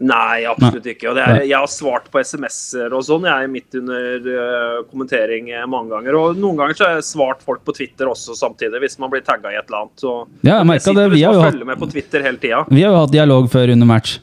Nei, 0.00 0.46
absolutt 0.48 0.86
ikke. 0.88 1.10
Og 1.10 1.18
det 1.18 1.24
er, 1.28 1.42
jeg 1.44 1.58
har 1.58 1.68
svart 1.68 2.06
på 2.12 2.22
SMS-er 2.24 2.94
og 2.96 3.02
sånn. 3.04 3.26
Jeg 3.28 3.44
er 3.44 3.50
midt 3.52 3.76
under 3.76 4.28
uh, 4.32 4.78
kommentering 4.88 5.50
eh, 5.52 5.66
mange 5.68 5.92
ganger. 5.92 6.16
Og 6.16 6.38
noen 6.40 6.56
ganger 6.56 6.78
så 6.78 6.86
har 6.86 6.94
jeg 6.96 7.08
svart 7.10 7.44
folk 7.44 7.60
på 7.68 7.74
Twitter 7.76 8.08
også 8.08 8.32
samtidig, 8.38 8.80
hvis 8.80 8.96
man 9.02 9.12
blir 9.12 9.20
tagga 9.26 9.52
i 9.52 9.58
et 9.60 9.68
eller 9.68 9.82
annet. 9.82 10.00
Så 10.00 10.14
Ja, 10.40 10.54
jeg 10.54 10.70
merka 10.72 10.94
det. 10.96 11.04
Vi 11.12 11.20
har 11.26 11.36
jo 11.36 11.44
hatt- 11.44 11.66
med 11.68 11.82
på 11.82 11.90
Twitter 11.92 12.24
hele 12.24 12.40
tida. 12.40 12.62
Vi 12.70 12.80
har 12.80 12.94
jo 12.94 13.02
hatt 13.02 13.12
dialog 13.12 13.50
før 13.52 13.74
under 13.76 13.90
match. 13.92 14.16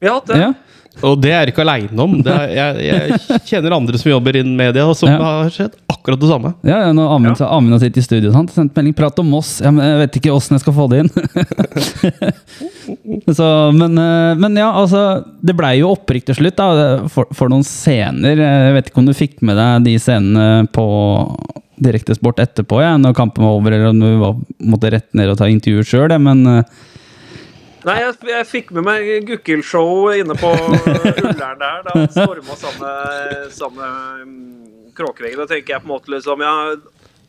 Vi 0.00 0.08
har 0.08 0.16
hatt 0.16 0.32
det. 0.32 0.40
Ja. 0.40 0.52
Og 1.04 1.18
det 1.20 1.28
er 1.32 1.42
jeg 1.44 1.52
ikke 1.52 1.64
aleine 1.66 2.00
om. 2.00 2.12
Det 2.24 2.32
er, 2.32 2.48
jeg, 2.56 2.70
jeg 2.86 3.40
kjenner 3.50 3.74
andre 3.76 3.98
som 4.00 4.08
jobber 4.14 4.32
innen 4.40 4.54
media, 4.56 4.86
og 4.88 4.96
som 4.96 5.10
Ja. 5.10 5.18
har 5.20 5.50
skjedd 5.52 5.74
akkurat 5.92 6.20
det 6.22 6.28
samme. 6.30 6.54
Ja, 6.64 6.78
ja, 6.86 6.92
når 6.96 7.10
Amund, 7.16 7.36
ja. 7.40 7.46
Amund 7.52 7.72
har 7.76 7.80
sittet 7.82 8.00
i 8.00 8.06
studio 8.06 8.32
sant? 8.32 8.50
sendt 8.54 8.72
melding 8.78 8.94
'prat 8.96 9.18
om 9.20 9.28
Moss'. 9.28 9.58
Jeg 9.60 9.72
vet 9.74 10.16
ikke 10.20 10.32
åssen 10.32 10.54
jeg 10.56 10.62
skal 10.64 10.72
få 10.78 10.86
det 10.88 10.98
inn. 11.04 11.10
så, 13.38 13.46
men, 13.76 13.98
eh, 13.98 14.34
men 14.38 14.56
ja, 14.56 14.70
altså 14.72 15.02
Det 15.42 15.54
blei 15.58 15.76
jo 15.80 15.92
opprykk 15.94 16.28
til 16.30 16.38
slutt, 16.40 16.58
da, 16.58 16.66
for, 17.12 17.28
for 17.36 17.52
noen 17.52 17.64
scener. 17.66 18.38
Jeg 18.40 18.74
vet 18.78 18.90
ikke 18.90 19.02
om 19.02 19.08
du 19.10 19.14
fikk 19.16 19.38
med 19.46 19.58
deg 19.60 19.86
de 19.90 19.96
scenene 20.02 20.66
på 20.72 20.86
Direktesport 21.76 22.38
etterpå, 22.40 22.78
ja, 22.80 22.94
når 22.96 23.12
kampen 23.18 23.44
var 23.44 23.58
over, 23.58 23.74
eller 23.76 23.90
om 23.90 23.98
du 24.00 24.14
var, 24.22 24.38
måtte 24.64 24.88
rett 24.94 25.10
ned 25.12 25.28
og 25.28 25.36
ta 25.36 25.44
intervju 25.52 25.82
sjøl, 25.84 26.14
men 26.24 26.38
eh, 26.48 26.62
Nei, 27.86 27.96
jeg, 28.02 28.14
jeg 28.26 28.46
fikk 28.50 28.70
med 28.74 28.82
meg 28.88 29.08
Gukkil-showet 29.28 30.22
inne 30.24 30.34
på 30.40 30.48
Ullern 30.50 31.60
der. 31.60 31.82
Da 31.86 31.92
storma 32.10 32.56
samme, 32.58 32.92
samme 33.54 33.90
mm, 34.26 34.92
Kråkeveggen. 34.98 35.38
Da 35.44 35.46
tenker 35.52 35.76
jeg 35.76 35.84
på 35.84 35.86
en 35.90 35.92
måte 35.94 36.10
liksom 36.16 36.42
Ja, 36.42 36.54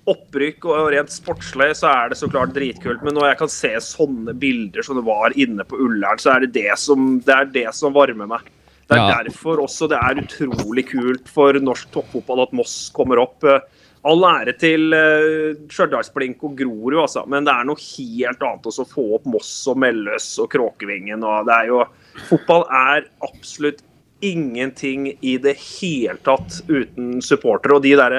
opprykk 0.08 0.66
og 0.72 0.86
rent 0.94 1.12
sportslig 1.12 1.74
så 1.76 1.90
er 1.92 2.14
det 2.14 2.18
så 2.18 2.30
klart 2.32 2.54
dritkult, 2.56 3.02
men 3.04 3.18
når 3.18 3.26
jeg 3.34 3.40
kan 3.42 3.50
se 3.52 3.72
sånne 3.84 4.32
bilder 4.40 4.86
som 4.88 4.96
det 4.96 5.04
var 5.04 5.36
inne 5.36 5.66
på 5.68 5.76
Ullern, 5.84 6.22
så 6.24 6.32
er 6.38 6.46
det 6.46 6.54
det 6.56 6.78
som, 6.80 7.18
det 7.28 7.34
er 7.36 7.50
det 7.52 7.66
som 7.76 7.92
varmer 7.96 8.30
meg. 8.32 8.46
Det 8.88 8.96
er 8.96 9.02
Ja. 9.04 9.18
derfor 9.28 9.60
også 9.66 9.90
det 9.92 10.00
er 10.00 10.22
utrolig 10.24 10.86
kult 10.94 11.28
for 11.28 11.52
norsk 11.60 11.92
toppfotball 11.92 12.46
at 12.46 12.54
Moss 12.56 12.78
kommer 12.96 13.20
opp. 13.20 13.44
Eh, 13.44 13.60
All 14.08 14.24
ære 14.24 14.54
til 14.60 14.94
uh, 14.96 15.58
Stjørdalsblink 15.68 16.44
og 16.48 16.56
Grorud, 16.60 17.02
altså. 17.04 17.26
men 17.28 17.48
det 17.48 17.54
er 17.54 17.68
noe 17.68 17.82
helt 17.82 18.46
annet 18.48 18.70
å 18.72 18.88
få 18.88 19.06
opp 19.18 19.28
Moss 19.28 19.52
og 19.68 19.82
Melløs 19.84 20.30
og 20.44 20.52
Kråkevingen. 20.54 21.26
Og 21.28 21.50
det 21.50 21.58
er 21.58 21.72
jo, 21.74 21.84
fotball 22.30 22.64
er 22.72 23.10
absolutt 23.28 23.84
ingenting 24.24 25.12
i 25.22 25.38
det 25.42 25.58
hele 25.60 26.18
tatt 26.26 26.62
uten 26.68 27.20
supportere. 27.22 27.78
Og 27.78 27.84
de, 27.84 27.94
der, 28.00 28.18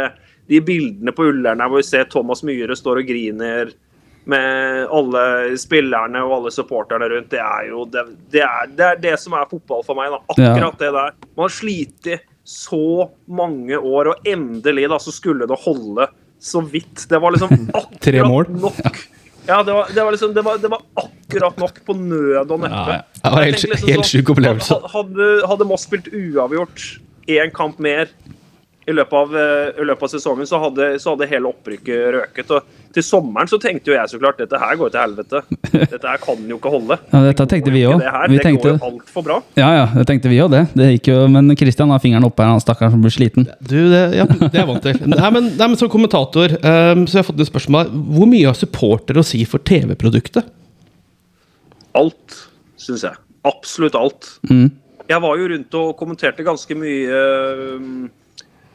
de 0.50 0.60
bildene 0.62 1.14
på 1.14 1.30
Ullern 1.32 1.64
hvor 1.64 1.80
vi 1.80 1.88
ser 1.88 2.08
Thomas 2.12 2.44
Myhre 2.46 2.76
står 2.78 3.02
og 3.02 3.08
griner 3.08 3.72
med 4.28 4.90
alle 4.92 5.56
spillerne 5.56 6.20
og 6.26 6.34
alle 6.36 6.50
supporterne 6.52 7.06
rundt, 7.08 7.30
det 7.32 7.40
er 7.40 7.70
jo 7.70 7.86
det, 7.88 8.02
det, 8.28 8.42
er, 8.44 8.66
det, 8.76 8.88
er 8.90 8.98
det 9.00 9.14
som 9.22 9.38
er 9.38 9.48
fotball 9.48 9.86
for 9.86 9.96
meg. 9.96 10.12
Da. 10.12 10.20
Akkurat 10.34 10.82
det 10.82 10.90
der. 10.92 11.14
Man 11.32 11.46
har 11.46 11.54
slitt 11.54 12.10
så 12.48 13.10
mange 13.28 13.76
år, 13.76 14.14
og 14.14 14.28
endelig 14.28 14.88
da 14.88 14.98
så 15.02 15.12
skulle 15.12 15.48
det 15.48 15.58
holde 15.66 16.08
så 16.40 16.62
vidt. 16.64 17.04
Det 17.10 17.20
var 17.20 17.34
liksom 17.34 17.68
akkurat 17.82 18.28
mål. 18.30 18.48
nok. 18.62 19.02
Ja, 19.48 19.62
det 19.64 19.72
var, 19.72 19.88
det 19.94 20.04
var 20.04 20.12
liksom 20.12 20.32
det 20.36 20.44
var, 20.44 20.58
det 20.60 20.68
var 20.68 20.82
akkurat 21.00 21.60
nok 21.60 21.78
på 21.84 21.96
nød 21.96 22.50
og 22.52 22.64
neppe. 22.64 22.96
Ja. 22.96 23.04
Det 23.18 23.32
var 23.32 23.44
helt, 23.44 23.62
liksom 23.62 23.88
helt 23.88 24.00
sånn, 24.04 24.10
sjuk 24.10 24.32
opplevelse. 24.34 24.80
Hadde, 24.94 25.28
hadde 25.48 25.68
Moss 25.68 25.86
spilt 25.88 26.10
uavgjort 26.12 26.88
én 27.28 27.52
kamp 27.52 27.80
mer 27.84 28.08
i 28.88 28.94
løpet 28.96 29.16
av, 29.18 29.34
eh, 29.36 29.80
i 29.82 29.84
løpet 29.84 30.06
av 30.06 30.10
sesongen, 30.14 30.46
så 30.48 30.58
hadde, 30.62 30.86
så 31.02 31.12
hadde 31.12 31.26
hele 31.28 31.50
opprykket 31.50 32.06
røket. 32.14 32.52
Og 32.56 32.92
til 32.96 33.04
sommeren 33.04 33.50
så 33.50 33.58
tenkte 33.60 33.92
jo 33.92 33.96
jeg 33.98 34.08
så 34.14 34.20
klart 34.22 34.40
dette 34.40 34.60
her 34.62 34.78
går 34.80 34.92
til 34.94 35.02
helvete. 35.02 35.42
Dette 35.92 36.08
her 36.08 36.20
kan 36.22 36.40
jo 36.48 36.56
ikke 36.56 36.70
holde. 36.72 36.96
Ja, 37.12 37.20
dette 37.28 37.44
tenkte 37.50 37.70
vi 37.74 37.82
òg. 37.86 37.98
Det, 38.00 38.08
her. 38.14 38.28
Vi 38.32 38.38
det 38.38 38.44
tenkte- 38.46 38.72
går 38.72 38.78
jo 38.78 38.88
altfor 38.88 39.26
bra. 39.26 39.36
ja, 39.60 39.68
ja, 39.76 39.84
det 39.92 40.06
tenkte 40.08 40.32
vi 40.32 40.38
jo 40.40 40.48
det. 40.50 40.62
det 40.78 40.88
gikk 40.94 41.10
jo, 41.12 41.18
men 41.30 41.52
Christian 41.60 41.92
har 41.92 42.00
fingeren 42.02 42.24
oppe 42.26 42.42
her, 42.42 42.54
han 42.56 42.64
stakkaren 42.64 42.94
som 42.96 43.04
blir 43.04 43.12
sliten. 43.14 43.46
Du, 43.60 43.76
det, 43.92 44.02
ja, 44.16 44.24
det 44.24 44.48
er 44.48 44.60
jeg 44.62 44.70
vant 44.72 44.82
til. 44.88 45.00
Nei, 45.12 45.30
men, 45.36 45.50
nei, 45.52 45.68
men 45.68 45.76
Som 45.78 45.92
kommentator 45.92 46.56
um, 46.56 47.04
så 47.06 47.18
jeg 47.18 47.22
har 47.22 47.28
fått 47.28 47.44
et 47.44 47.50
spørsmål. 47.52 47.92
Hvor 48.16 48.30
mye 48.32 48.48
har 48.48 48.56
supportere 48.58 49.20
å 49.20 49.26
si 49.26 49.44
for 49.48 49.62
TV-produktet? 49.68 50.48
Alt, 51.98 52.38
syns 52.80 53.04
jeg. 53.06 53.16
Absolutt 53.48 53.96
alt. 53.98 54.32
Mm. 54.50 54.70
Jeg 55.08 55.22
var 55.24 55.38
jo 55.40 55.46
rundt 55.54 55.76
og 55.78 55.92
kommenterte 56.00 56.44
ganske 56.44 56.74
mye 56.76 57.20
um, 57.78 58.08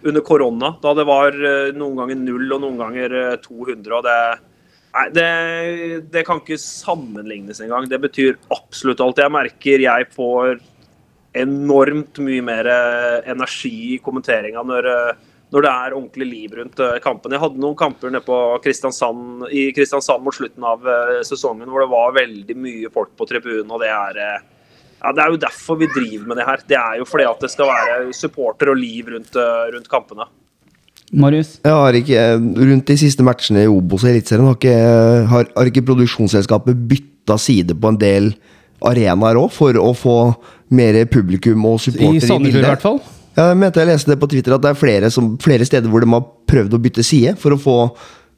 under 0.03 0.21
korona, 0.21 0.73
da 0.81 0.93
det 0.97 1.05
var 1.07 1.35
uh, 1.35 1.71
noen 1.75 2.01
ganger 2.01 2.19
null 2.19 2.55
og 2.55 2.63
noen 2.63 2.79
ganger 2.81 3.15
uh, 3.15 3.35
200. 3.43 3.95
og 3.97 4.05
det, 4.05 4.19
nei, 4.93 5.07
det, 5.15 5.27
det 6.13 6.25
kan 6.27 6.41
ikke 6.41 6.59
sammenlignes 6.61 7.61
engang. 7.63 7.89
Det 7.89 8.01
betyr 8.03 8.37
absolutt 8.53 9.03
alt. 9.03 9.21
Jeg 9.23 9.33
merker 9.33 9.85
jeg 9.85 10.09
får 10.15 10.57
enormt 11.43 12.19
mye 12.21 12.45
mer 12.45 12.69
uh, 12.69 13.19
energi 13.31 13.73
i 13.95 14.01
kommenteringa 14.03 14.61
når, 14.69 14.89
når 15.53 15.65
det 15.65 15.73
er 15.73 15.97
ordentlig 15.97 16.29
liv 16.29 16.57
rundt 16.59 16.81
kampen. 17.03 17.33
Jeg 17.33 17.43
hadde 17.43 17.61
noen 17.63 17.79
kamper 17.79 18.13
nede 18.13 18.25
på 18.27 18.39
Kristiansand, 18.63 19.47
i 19.49 19.69
Kristiansand 19.75 20.25
mot 20.25 20.35
slutten 20.35 20.65
av 20.67 20.85
sesongen 21.25 21.69
hvor 21.71 21.85
det 21.85 21.93
var 21.93 22.17
veldig 22.19 22.57
mye 22.59 22.91
folk 22.93 23.15
på 23.17 23.29
tribunen, 23.29 23.71
og 23.71 23.81
det 23.81 23.93
er 23.93 24.43
ja, 25.03 25.11
Det 25.11 25.23
er 25.25 25.33
jo 25.33 25.41
derfor 25.41 25.77
vi 25.81 25.87
driver 25.91 26.27
med 26.31 26.37
det 26.39 26.45
her. 26.47 26.63
Det 26.67 26.77
er 26.79 26.97
jo 27.01 27.05
fordi 27.09 27.25
at 27.27 27.43
det 27.43 27.51
skal 27.51 27.67
være 27.69 28.13
supporter 28.15 28.71
og 28.71 28.79
liv 28.79 29.11
rundt, 29.13 29.35
uh, 29.35 29.67
rundt 29.75 29.89
kampene. 29.91 30.29
Marius? 31.13 31.59
Jeg 31.63 31.71
har 31.77 31.93
ikke, 31.93 32.21
Rundt 32.57 32.87
de 32.89 32.95
siste 32.97 33.21
matchene 33.25 33.65
i 33.65 33.69
Obos 33.69 34.03
og 34.03 34.09
Eliteserien 34.09 34.47
har, 34.49 34.55
ikke- 34.57 35.27
har, 35.29 35.45
har 35.55 35.69
ikke 35.69 35.85
produksjonsselskapet 35.85 36.87
bytta 36.89 37.37
side 37.37 37.75
på 37.75 37.91
en 37.91 37.99
del 38.01 38.31
arenaer 38.83 39.37
òg, 39.37 39.51
for 39.51 39.73
å 39.77 39.91
få 39.95 40.15
mer 40.73 41.05
publikum 41.05 41.65
og 41.69 41.77
I 41.77 41.83
supportere 41.91 42.17
i, 42.17 42.25
Sandefjord 42.27 42.63
i 42.63 42.71
hvert 42.71 42.81
fall. 42.81 42.99
Ja, 43.37 43.47
jeg 43.51 43.57
mente 43.61 43.79
jeg 43.81 43.89
leste 43.89 44.11
det 44.13 44.19
på 44.21 44.29
Twitter 44.29 44.55
at 44.55 44.61
det 44.61 44.71
er 44.73 44.77
flere, 44.79 45.09
som, 45.13 45.37
flere 45.41 45.65
steder 45.65 45.89
hvor 45.89 46.01
de 46.03 46.09
har 46.11 46.25
prøvd 46.49 46.73
å 46.77 46.81
bytte 46.81 47.05
side 47.05 47.35
for 47.41 47.55
å 47.55 47.61
få 47.61 47.77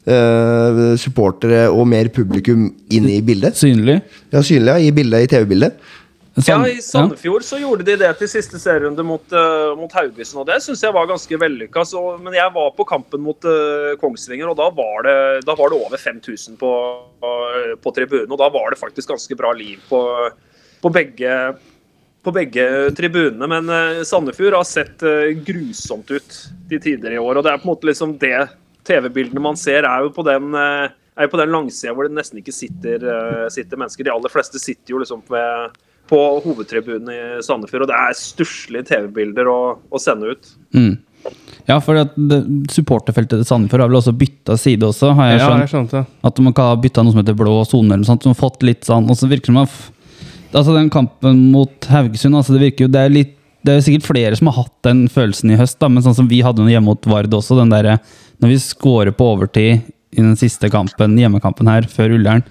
eh, 0.07 0.95
supportere 1.01 1.65
og 1.71 1.87
mer 1.89 2.09
publikum 2.13 2.67
inn 2.93 3.09
i 3.11 3.21
bildet. 3.25 3.57
Synlig. 3.59 4.01
Ja, 4.31 4.43
synlig 4.45 4.71
ja, 4.71 4.77
i 4.79 4.91
bildet, 4.95 5.25
i 5.25 5.31
TV-bildet. 5.31 5.79
Ja, 6.43 6.57
I 6.67 6.81
Sandefjord 6.83 7.43
så 7.47 7.57
gjorde 7.61 7.85
de 7.87 7.93
det 8.01 8.09
til 8.19 8.27
siste 8.27 8.59
serierunde 8.59 9.03
mot, 9.07 9.23
uh, 9.31 9.71
mot 9.79 9.91
Haugesund, 9.95 10.41
og 10.41 10.47
det 10.49 10.57
syns 10.65 10.81
jeg 10.83 10.91
var 10.93 11.07
ganske 11.07 11.37
vellykka. 11.39 11.85
så- 11.87 12.17
Men 12.21 12.33
jeg 12.33 12.51
var 12.53 12.71
på 12.75 12.85
kampen 12.85 13.21
mot 13.23 13.39
uh, 13.45 13.95
Kongsvinger, 14.01 14.49
og 14.49 14.57
da 14.57 14.69
var 14.69 15.03
det, 15.07 15.45
da 15.45 15.55
var 15.55 15.69
det 15.71 15.79
over 15.79 15.97
5000 15.97 16.57
på, 16.59 16.71
uh, 17.23 17.75
på 17.79 17.93
tribunen. 17.95 18.31
Og 18.31 18.37
da 18.37 18.49
var 18.49 18.69
det 18.69 18.79
faktisk 18.79 19.07
ganske 19.13 19.37
bra 19.37 19.53
liv 19.53 19.79
på, 19.89 20.01
på 20.81 20.91
begge 20.91 21.55
på 22.25 22.33
begge 22.33 22.89
tribunene, 22.97 23.45
men 23.47 24.03
Sandefjord 24.03 24.55
har 24.57 24.63
sett 24.65 24.97
grusomt 25.45 26.09
ut 26.09 26.37
de 26.67 26.79
tider 26.79 27.13
i 27.13 27.19
år. 27.21 27.37
og 27.37 27.43
Det 27.45 27.51
er 27.53 27.57
på 27.61 27.67
en 27.69 27.75
måte 27.75 27.85
liksom 27.85 28.17
det 28.17 28.49
TV-bildene 28.83 29.39
man 29.39 29.55
ser, 29.55 29.85
er 29.85 30.01
jo 30.01 30.09
på 30.09 30.25
den, 30.25 30.55
er 30.55 30.89
jo 31.21 31.27
på 31.29 31.37
den 31.37 31.51
langsida 31.53 31.93
hvor 31.93 32.07
det 32.09 32.17
nesten 32.17 32.41
ikke 32.41 32.51
sitter, 32.51 32.97
sitter 33.53 33.77
mennesker. 33.77 34.03
De 34.03 34.09
aller 34.09 34.33
fleste 34.33 34.57
sitter 34.57 34.95
jo 34.95 34.97
liksom 35.03 35.21
ved, 35.29 35.69
på 36.09 36.19
hovedtribunen 36.43 37.09
i 37.09 37.41
Sandefjord, 37.45 37.85
og 37.87 37.91
det 37.91 37.97
er 37.97 38.17
stusslige 38.19 38.85
TV-bilder 38.91 39.49
å, 39.49 39.59
å 39.91 40.01
sende 40.01 40.35
ut. 40.35 40.49
Mm. 40.75 40.97
Ja, 41.65 41.79
for 41.81 41.97
at 41.97 42.13
det- 42.15 42.43
supporterfeltet 42.69 43.39
til 43.41 43.45
Sandefjord 43.49 43.81
har 43.81 43.89
vel 43.89 43.97
også 44.01 44.13
bytta 44.17 44.57
side 44.61 44.85
også, 44.85 45.15
har 45.17 45.31
jeg 45.31 45.39
Ja, 45.39 45.47
skjønt. 45.49 45.63
jeg 45.65 45.73
skjønte. 45.73 46.05
At 46.23 46.39
man 46.45 46.53
kan 46.53 46.65
ha 46.69 46.75
bytta 46.75 47.03
noe 47.03 47.11
som 47.15 47.23
heter 47.23 47.33
blå 47.39 47.55
sone 47.65 47.89
eller 47.89 48.03
noe 48.03 48.11
sånt. 48.11 48.21
Som 48.23 48.33
har 48.35 48.41
fått 48.49 48.61
litt 48.61 48.81
sånn, 48.85 49.09
og 49.09 49.17
så 49.17 49.27
virker 49.27 49.49
det 49.49 49.53
som 49.53 49.57
at 49.63 49.91
Altså 50.55 50.73
den 50.73 50.89
kampen 50.89 51.51
mot 51.51 51.81
Haugesund, 51.89 52.33
altså 52.37 52.53
det 52.55 52.61
virker 52.61 52.85
jo 52.85 52.87
Det 52.87 53.01
er 53.01 53.09
litt 53.11 53.31
det 53.65 53.73
er 53.73 53.79
jo 53.81 53.85
sikkert 53.91 54.05
flere 54.05 54.37
som 54.37 54.47
har 54.47 54.63
hatt 54.63 54.75
den 54.83 55.07
følelsen 55.09 55.49
i 55.51 55.57
høst, 55.57 55.79
da, 55.81 55.87
men 55.89 56.03
sånn 56.05 56.13
som 56.13 56.27
vi 56.29 56.43
hadde 56.45 56.57
den 56.61 56.69
hjemme 56.69 56.85
mot 56.85 57.01
Vard 57.09 57.33
også. 57.33 57.57
den 57.57 57.69
der, 57.73 57.97
Når 58.39 58.47
vi 58.53 58.59
scorer 58.61 59.11
på 59.11 59.25
overtid 59.25 59.81
i 60.13 60.21
den 60.21 60.35
siste 60.37 60.69
kampen, 60.69 61.17
hjemmekampen 61.17 61.67
her, 61.67 61.81
før 61.81 62.13
Ullern 62.13 62.43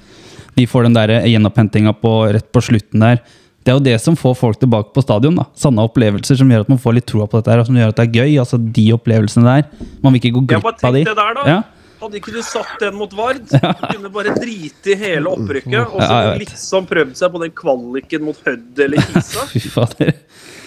Vi 0.56 0.66
får 0.66 0.82
den 0.82 0.92
der 0.92 1.08
gjenopphentingen 1.22 1.94
rett 2.32 2.50
på 2.52 2.60
slutten 2.60 2.98
der. 3.00 3.20
Det 3.64 3.72
er 3.72 3.79
jo 3.79 3.85
det 3.85 3.94
som 4.03 4.16
får 4.20 4.35
folk 4.37 4.59
tilbake 4.61 4.92
på 4.92 5.00
stadion. 5.05 5.38
da. 5.40 5.46
Sanne 5.57 5.85
opplevelser 5.88 6.37
som 6.37 6.50
gjør 6.53 6.66
at 6.66 6.72
man 6.72 6.81
får 6.83 6.98
litt 6.98 7.07
troa 7.09 7.24
på 7.31 7.40
dette 7.40 7.53
her, 7.55 7.62
og 7.62 7.68
som 7.70 7.79
gjør 7.81 7.94
at 7.94 8.00
det 8.00 8.05
er 8.09 8.18
gøy. 8.20 8.35
altså 8.42 8.59
De 8.61 8.85
opplevelsene 8.92 9.46
der. 9.48 9.87
Man 10.05 10.12
vil 10.12 10.20
ikke 10.20 10.35
gå 10.37 10.42
glipp 10.53 10.68
av 10.85 10.92
de. 10.98 11.05
det 11.09 11.16
der, 11.16 11.38
da. 11.38 11.46
Ja. 11.48 11.62
Hadde 12.05 12.18
ikke 12.20 12.35
du 12.35 12.42
satt 12.44 12.74
den 12.83 12.98
mot 13.00 13.12
Vard? 13.16 13.38
Du 13.48 13.87
kunne 13.88 14.11
bare 14.12 14.35
drite 14.37 14.92
i 14.92 14.96
hele 15.00 15.31
opprykket. 15.33 15.87
Og 15.88 16.03
så 16.03 16.11
Ja, 16.11 16.35
liksom 16.37 16.85
prøvd 16.90 17.14
seg 17.16 17.33
på 17.33 17.40
den 17.40 17.55
kvaliken 17.57 18.27
mot 18.27 18.42
Hødd 18.44 18.83
eller 18.85 19.00
Kisa. 19.09 19.46
Fy 19.48 19.62
fader. 19.72 20.12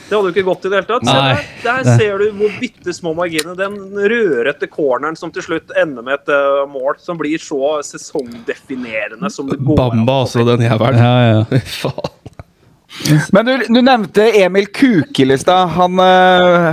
Det 0.08 0.16
hadde 0.16 0.30
jo 0.30 0.34
ikke 0.34 0.46
gått 0.48 0.66
i 0.66 0.70
det 0.72 0.78
hele 0.80 0.88
tatt. 0.88 1.06
Der, 1.06 1.42
der 1.66 1.98
ser 2.00 2.22
du 2.24 2.30
hvor 2.40 2.54
bitte 2.62 2.94
små 2.96 3.12
marginene 3.14 3.58
Den 3.60 3.76
rødrette 4.08 4.70
corneren 4.72 5.18
som 5.20 5.34
til 5.36 5.44
slutt 5.44 5.74
ender 5.78 6.02
med 6.08 6.16
et 6.22 6.32
eh, 6.32 6.62
mål 6.72 6.96
som 7.04 7.20
blir 7.20 7.38
så 7.44 7.76
sesongdefinerende 7.86 9.30
som 9.30 9.50
det 9.52 9.60
går 9.60 9.76
an. 9.84 9.98
Bamba, 10.00 10.22
altså, 10.24 10.46
den 10.48 10.64
jævelen. 10.66 10.98
Ja, 11.04 11.18
ja. 11.28 11.62
Faen. 11.84 12.14
Men 13.32 13.46
du, 13.46 13.52
du 13.68 13.82
nevnte 13.82 14.26
Emil 14.40 14.68
Kukil 14.74 15.32
i 15.36 15.38
stad. 15.40 15.70
Han 15.78 16.00
øh, 16.02 16.72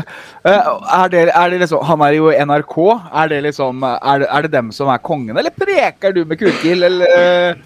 øh, 0.49 0.71
er 0.99 1.13
det, 1.13 1.27
er 1.31 1.53
det 1.53 1.61
liksom, 1.65 1.85
Han 1.87 2.01
er 2.07 2.17
jo 2.17 2.31
NRK. 2.33 2.79
Er 3.13 3.29
det 3.33 3.43
liksom 3.51 3.85
er 3.85 4.25
det, 4.25 4.31
er 4.31 4.47
det 4.47 4.53
dem 4.57 4.73
som 4.73 4.91
er 4.93 5.03
kongen, 5.05 5.37
eller 5.37 5.55
preker 5.55 6.17
du 6.17 6.25
med 6.25 6.41
Kukil? 6.41 6.83
Eller, 6.89 7.07
øh, 7.19 7.63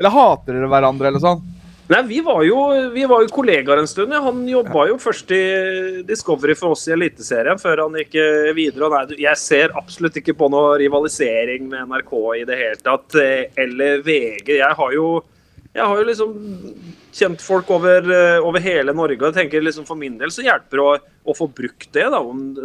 eller 0.00 0.14
hater 0.16 0.56
dere 0.58 0.70
hverandre, 0.72 1.10
eller 1.12 1.22
sånn? 1.22 1.42
Nei, 1.90 2.04
vi 2.06 2.20
var, 2.22 2.44
jo, 2.46 2.58
vi 2.94 3.02
var 3.10 3.24
jo 3.24 3.32
kollegaer 3.34 3.80
en 3.82 3.88
stund. 3.90 4.12
Ja. 4.14 4.20
Han 4.22 4.44
jobba 4.46 4.84
jo 4.92 4.98
først 5.02 5.32
i 5.34 5.40
Discovery 6.06 6.54
for 6.54 6.76
oss 6.76 6.84
i 6.86 6.92
Eliteserien, 6.94 7.58
før 7.58 7.82
han 7.82 7.96
gikk 7.98 8.14
eh, 8.22 8.52
videre. 8.54 8.86
Nei, 8.92 9.16
jeg 9.24 9.40
ser 9.42 9.74
absolutt 9.78 10.20
ikke 10.20 10.36
på 10.38 10.46
noe 10.54 10.76
rivalisering 10.78 11.66
med 11.72 11.90
NRK 11.90 12.14
i 12.38 12.44
det 12.46 12.60
hele 12.60 12.78
tatt. 12.86 13.18
eh, 13.18 13.48
Eller 13.58 14.04
VG. 14.06 14.54
Jeg 14.60 14.78
har 14.78 14.94
jo, 14.94 15.08
jeg 15.74 15.82
har 15.82 15.98
jo 15.98 16.06
liksom 16.12 16.36
kjent 17.12 17.42
folk 17.42 17.70
over, 17.70 18.04
eh, 18.12 18.38
over 18.46 18.60
hele 18.60 18.92
Norge. 18.92 19.18
og 19.20 19.30
jeg 19.30 19.44
tenker 19.44 19.62
liksom 19.62 19.86
For 19.86 19.96
min 19.96 20.18
del 20.18 20.30
så 20.30 20.44
hjelper 20.44 20.78
det 20.78 20.84
å, 20.84 20.98
å 21.26 21.36
få 21.36 21.48
brukt 21.52 21.88
det. 21.92 22.06
da, 22.10 22.20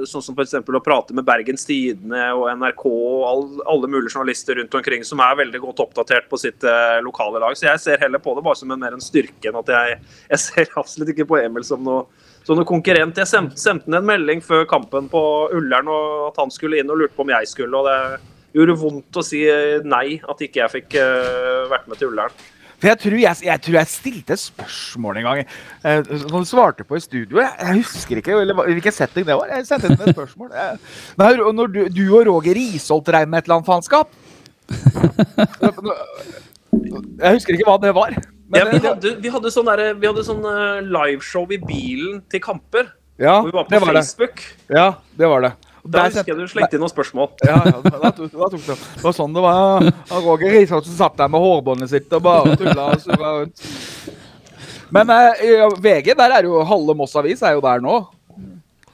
Sånn 0.06 0.24
som 0.24 0.36
f.eks. 0.36 0.54
å 0.62 0.84
prate 0.84 1.14
med 1.14 1.26
Bergens 1.26 1.66
Tidende 1.66 2.28
og 2.34 2.50
NRK 2.60 2.86
og 2.86 3.24
all, 3.30 3.44
alle 3.74 3.90
mulige 3.90 4.14
journalister 4.14 4.56
rundt 4.60 4.76
omkring 4.76 5.04
som 5.04 5.20
er 5.20 5.40
veldig 5.42 5.64
godt 5.64 5.82
oppdatert 5.88 6.30
på 6.30 6.40
sitt 6.42 6.64
eh, 6.64 7.00
lokale 7.06 7.42
lag. 7.42 7.58
Så 7.58 7.68
jeg 7.70 7.84
ser 7.84 8.06
heller 8.06 8.22
på 8.22 8.36
det 8.36 8.46
bare 8.46 8.60
som 8.60 8.72
en 8.72 8.80
mer 8.80 8.96
en 8.96 9.04
styrke 9.04 9.50
enn 9.50 9.60
at 9.62 9.74
jeg, 9.74 9.98
jeg 10.30 10.44
ser 10.46 10.72
absolutt 10.82 11.16
ikke 11.16 11.28
på 11.30 11.42
Emil 11.42 11.66
som 11.68 11.84
noe, 11.84 12.06
som 12.46 12.60
noe 12.60 12.70
konkurrent. 12.70 13.18
Jeg 13.18 13.32
sendte, 13.32 13.60
sendte 13.60 13.92
en 13.92 14.06
melding 14.06 14.44
før 14.46 14.68
kampen 14.70 15.10
på 15.12 15.26
Ullern 15.56 15.90
og 15.92 16.32
at 16.32 16.40
han 16.44 16.54
skulle 16.54 16.80
inn 16.80 16.92
og 16.94 17.02
lurte 17.02 17.18
på 17.18 17.26
om 17.26 17.36
jeg 17.36 17.52
skulle. 17.52 17.74
og 17.76 17.90
det 17.90 18.34
gjorde 18.56 18.78
vondt 18.80 19.20
å 19.20 19.24
si 19.26 19.42
eh, 19.50 19.82
nei, 19.84 20.20
at 20.24 20.44
ikke 20.46 20.62
jeg 20.62 20.74
fikk 20.78 20.96
uh, 21.02 21.66
vært 21.72 21.90
med 21.92 22.00
til 22.00 22.14
Ullern. 22.14 22.36
For 22.76 22.90
jeg 22.92 23.00
tror 23.02 23.18
jeg, 23.22 23.42
jeg 23.48 23.62
tror 23.66 23.78
jeg 23.80 23.92
stilte 23.92 24.38
spørsmål 24.40 25.20
en 25.22 25.28
gang 25.30 25.42
eh, 25.42 26.02
som 26.26 26.36
du 26.36 26.48
svarte 26.50 26.86
på 26.88 26.98
i 27.00 27.04
studio. 27.04 27.40
Jeg, 27.40 27.52
jeg 27.62 27.80
husker 27.80 28.22
ikke 28.22 28.36
eller, 28.42 28.60
hvilken 28.68 28.96
setting 28.96 29.28
det 29.28 29.38
var. 29.40 29.52
Jeg 29.54 29.68
sendte 29.70 29.92
inn 29.92 30.02
et 30.04 30.16
spørsmål. 30.16 30.52
Jeg, 30.56 30.78
nei, 31.22 31.32
når 31.40 31.74
du, 31.74 31.82
du 31.94 32.04
og 32.10 32.28
Roger 32.30 32.58
Risholt 32.58 33.08
drev 33.08 33.28
med 33.32 33.42
et 33.42 33.50
eller 33.50 33.62
annet 33.62 33.70
faenskap 33.70 34.08
Jeg 37.22 37.38
husker 37.38 37.56
ikke 37.56 37.68
hva 37.70 37.78
det 37.82 37.94
var. 37.96 38.16
Men 38.50 38.60
Ja, 38.62 38.66
vi 38.70 38.82
hadde, 38.84 39.16
vi 39.24 39.32
hadde 39.34 39.52
sånn, 39.54 39.70
der, 39.72 39.96
vi 39.98 40.10
hadde 40.10 40.24
sånn 40.26 40.44
eh, 40.46 40.82
liveshow 40.86 41.50
i 41.50 41.60
bilen 41.62 42.22
til 42.30 42.44
kamper. 42.44 42.92
ja, 43.22 43.40
var 43.42 43.70
det 43.72 43.80
var 43.82 43.96
det. 43.96 44.04
Ja, 44.70 44.88
det 45.18 45.30
var 45.32 45.46
det. 45.48 45.54
Da 45.86 46.00
der 46.02 46.10
husker 46.10 46.32
jeg 46.32 46.38
du 46.39 46.48
slengte 46.50 46.78
inn 46.78 46.82
noen 46.82 46.89
spørsmål. 46.91 47.28
Ja, 47.45 47.60
ja, 47.62 47.76
da, 47.86 48.10
tok, 48.10 48.32
da 48.34 48.48
tok 48.50 48.63
det. 48.65 48.76
det 48.95 49.04
var 49.06 49.13
sånn 49.13 49.36
det 49.36 49.43
var. 49.45 49.86
Og 50.17 50.24
Roger 50.32 50.56
Risholt 50.56 50.88
satt 50.89 51.17
der 51.19 51.30
med 51.30 51.43
hårbåndet 51.43 51.91
sitt 51.91 52.13
og 52.17 52.24
bare 52.26 52.56
tulla 52.58 52.88
og 52.95 53.04
surra 53.04 53.34
rundt. 53.43 53.62
Men 54.95 55.10
eh, 55.13 55.65
VG, 55.82 56.12
der 56.17 56.34
er 56.39 56.48
jo 56.48 56.63
halve 56.65 56.95
Moss 56.98 57.13
Avis 57.19 57.43
er 57.45 57.54
jo 57.58 57.62
der 57.65 57.84
nå. 57.86 58.00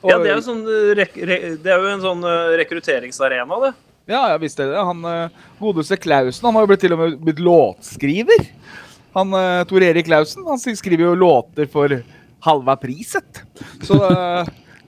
Og- 0.02 0.10
Ja, 0.10 0.18
det 0.20 0.32
er 0.34 0.42
sånn, 0.44 0.62
eh, 0.66 1.56
det 1.62 1.72
er 1.72 1.80
jo 1.80 1.90
en 1.94 2.02
sånn 2.04 2.24
eh, 2.28 2.56
rekrutteringsarena, 2.64 3.60
det. 3.68 3.72
Ja, 4.12 4.24
jeg 4.34 4.42
visste 4.42 4.66
det. 4.68 4.80
Han 4.82 5.04
eh, 5.06 5.44
godeste 5.62 5.96
Klausen 6.02 6.48
han 6.50 6.58
har 6.58 6.66
jo 6.66 6.72
blitt 6.74 6.82
til 6.84 6.96
og 6.96 7.00
med 7.04 7.20
blitt 7.22 7.40
låtskriver. 7.40 8.48
Han 9.16 9.32
Tor 9.68 9.84
Erik 9.84 10.08
Klausen 10.08 10.44
han 10.48 10.60
skriver 10.60 11.10
jo 11.10 11.16
låter 11.20 11.68
for 11.72 11.92
halva 12.48 12.76
priset. 12.80 13.44
Så 13.84 13.98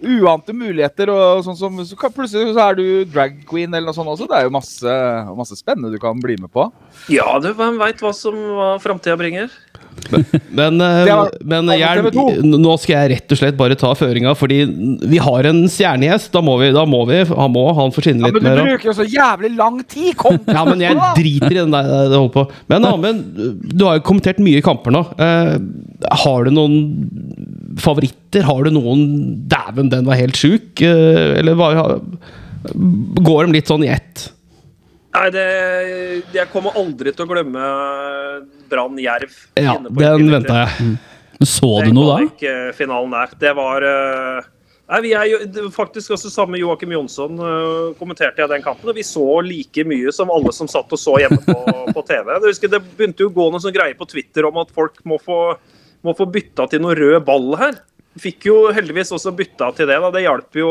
uante 0.03 0.55
muligheter 0.55 1.11
og 1.13 1.43
sånn 1.45 1.57
som 1.59 1.83
så 1.87 1.97
kan, 1.99 2.13
Plutselig 2.13 2.53
så 2.53 2.67
er 2.67 2.77
du 2.77 2.85
drag 3.09 3.39
queen 3.49 3.71
eller 3.73 3.89
noe 3.89 3.97
sånt 3.97 4.11
også. 4.11 4.27
Det 4.29 4.39
er 4.39 4.47
jo 4.47 4.53
masse, 4.53 4.95
masse 5.37 5.57
spennende 5.59 5.93
du 5.93 5.99
kan 6.01 6.19
bli 6.21 6.37
med 6.41 6.51
på. 6.53 6.67
Ja, 7.11 7.39
du, 7.41 7.51
hvem 7.57 7.79
veit 7.81 8.03
hva 8.03 8.13
som 8.15 8.37
hva 8.53 8.73
framtida 8.83 9.17
bringer? 9.19 9.51
Men, 10.53 10.77
men, 10.77 11.29
men 11.41 11.69
Jern, 11.77 12.01
TV 12.03 12.09
2. 12.15 12.23
nå 12.59 12.73
skal 12.81 12.93
jeg 12.95 13.11
rett 13.13 13.33
og 13.33 13.39
slett 13.39 13.57
bare 13.57 13.77
ta 13.79 13.91
føringa, 13.97 14.33
fordi 14.37 14.59
vi 15.09 15.19
har 15.21 15.47
en 15.49 15.63
stjernegjest. 15.71 16.31
Da 16.33 16.41
må 16.45 16.57
vi, 16.61 16.71
da 16.75 16.83
må 16.89 17.03
vi 17.09 17.21
han 17.29 17.53
må 17.53 17.65
han 17.77 17.93
få 17.93 18.03
skinne 18.05 18.29
Ja, 18.29 18.33
men 18.35 18.57
du 18.57 18.63
bruker 18.67 18.91
jo 18.91 18.95
så 18.97 19.07
jævlig 19.07 19.53
lang 19.57 19.79
tid! 19.85 20.11
Kom! 20.19 20.39
Ja, 20.49 20.65
men 20.67 20.83
jeg 20.83 20.97
driter 21.17 21.55
i 21.55 21.59
den 21.61 21.73
der 21.73 21.89
det 22.11 22.19
holder 22.19 22.33
på. 22.35 22.45
Men 22.71 22.87
Amund, 22.89 23.23
du 23.73 23.85
har 23.87 23.99
jo 23.99 24.05
kommentert 24.05 24.41
mye 24.43 24.61
kamper 24.65 24.93
nå. 24.93 25.03
Eh, 25.17 25.55
har 26.23 26.47
du 26.47 26.53
noen 26.53 26.77
favoritter? 27.81 28.45
Har 28.47 28.65
du 28.65 28.73
noen 28.75 29.03
Dæven, 29.49 29.91
den 29.93 30.07
var 30.09 30.19
helt 30.19 30.37
sjuk? 30.39 30.81
Eh, 30.83 31.39
eller 31.39 31.57
var, 31.59 31.99
går 32.73 33.47
de 33.47 33.57
litt 33.57 33.71
sånn 33.71 33.85
i 33.87 33.91
ett? 33.93 34.27
Nei, 35.13 35.27
det, 35.29 35.47
jeg 36.33 36.49
kommer 36.49 36.73
aldri 36.79 37.13
til 37.13 37.27
å 37.27 37.29
glemme 37.29 37.65
Brann 38.71 38.97
Jerv. 39.01 39.35
Ja, 39.59 39.77
den 39.77 40.31
venta 40.33 40.63
jeg. 40.63 40.95
Så 41.43 41.69
du 41.83 41.91
noe 41.93 42.07
da? 42.07 42.17
kvalik-finalen 42.23 43.13
der. 43.13 43.37
Det 43.41 43.53
var 43.57 43.85
eh, 43.85 44.49
Nei, 44.93 44.99
vi 45.05 45.11
er 45.15 45.29
jo 45.31 45.69
faktisk 45.73 46.11
også 46.13 46.29
sammen 46.29 46.57
med 46.57 46.61
Joakim 46.61 46.91
Jonsson 46.91 47.39
eh, 47.39 47.93
kommenterte 47.99 48.43
jeg 48.43 48.51
den 48.51 48.65
kampen. 48.65 48.89
Og 48.91 48.97
vi 48.97 49.05
så 49.07 49.25
like 49.45 49.85
mye 49.89 50.11
som 50.15 50.31
alle 50.33 50.51
som 50.55 50.69
satt 50.71 50.91
og 50.91 50.99
så 50.99 51.15
hjemme 51.21 51.39
på, 51.45 51.55
på 51.95 52.03
TV. 52.09 52.33
Jeg 52.33 52.43
husker 52.49 52.73
Det 52.73 52.81
begynte 52.97 53.25
jo 53.25 53.31
å 53.31 53.35
gå 53.37 53.47
noen 53.49 53.63
sånn 53.63 53.75
greie 53.75 53.97
på 53.97 54.07
Twitter 54.09 54.49
om 54.49 54.59
at 54.61 54.73
folk 54.75 54.99
må 55.07 55.19
få, 55.23 55.39
må 56.03 56.13
få 56.17 56.27
bytta 56.29 56.67
til 56.71 56.83
noe 56.83 56.95
rød 56.99 57.23
ball 57.27 57.53
her. 57.59 57.79
Fikk 58.19 58.45
jo 58.51 58.57
heldigvis 58.75 59.13
også 59.15 59.31
bytta 59.33 59.71
til 59.77 59.89
det. 59.89 59.97
da, 60.03 60.11
Det 60.13 60.21
hjalp 60.25 60.59
jo 60.59 60.69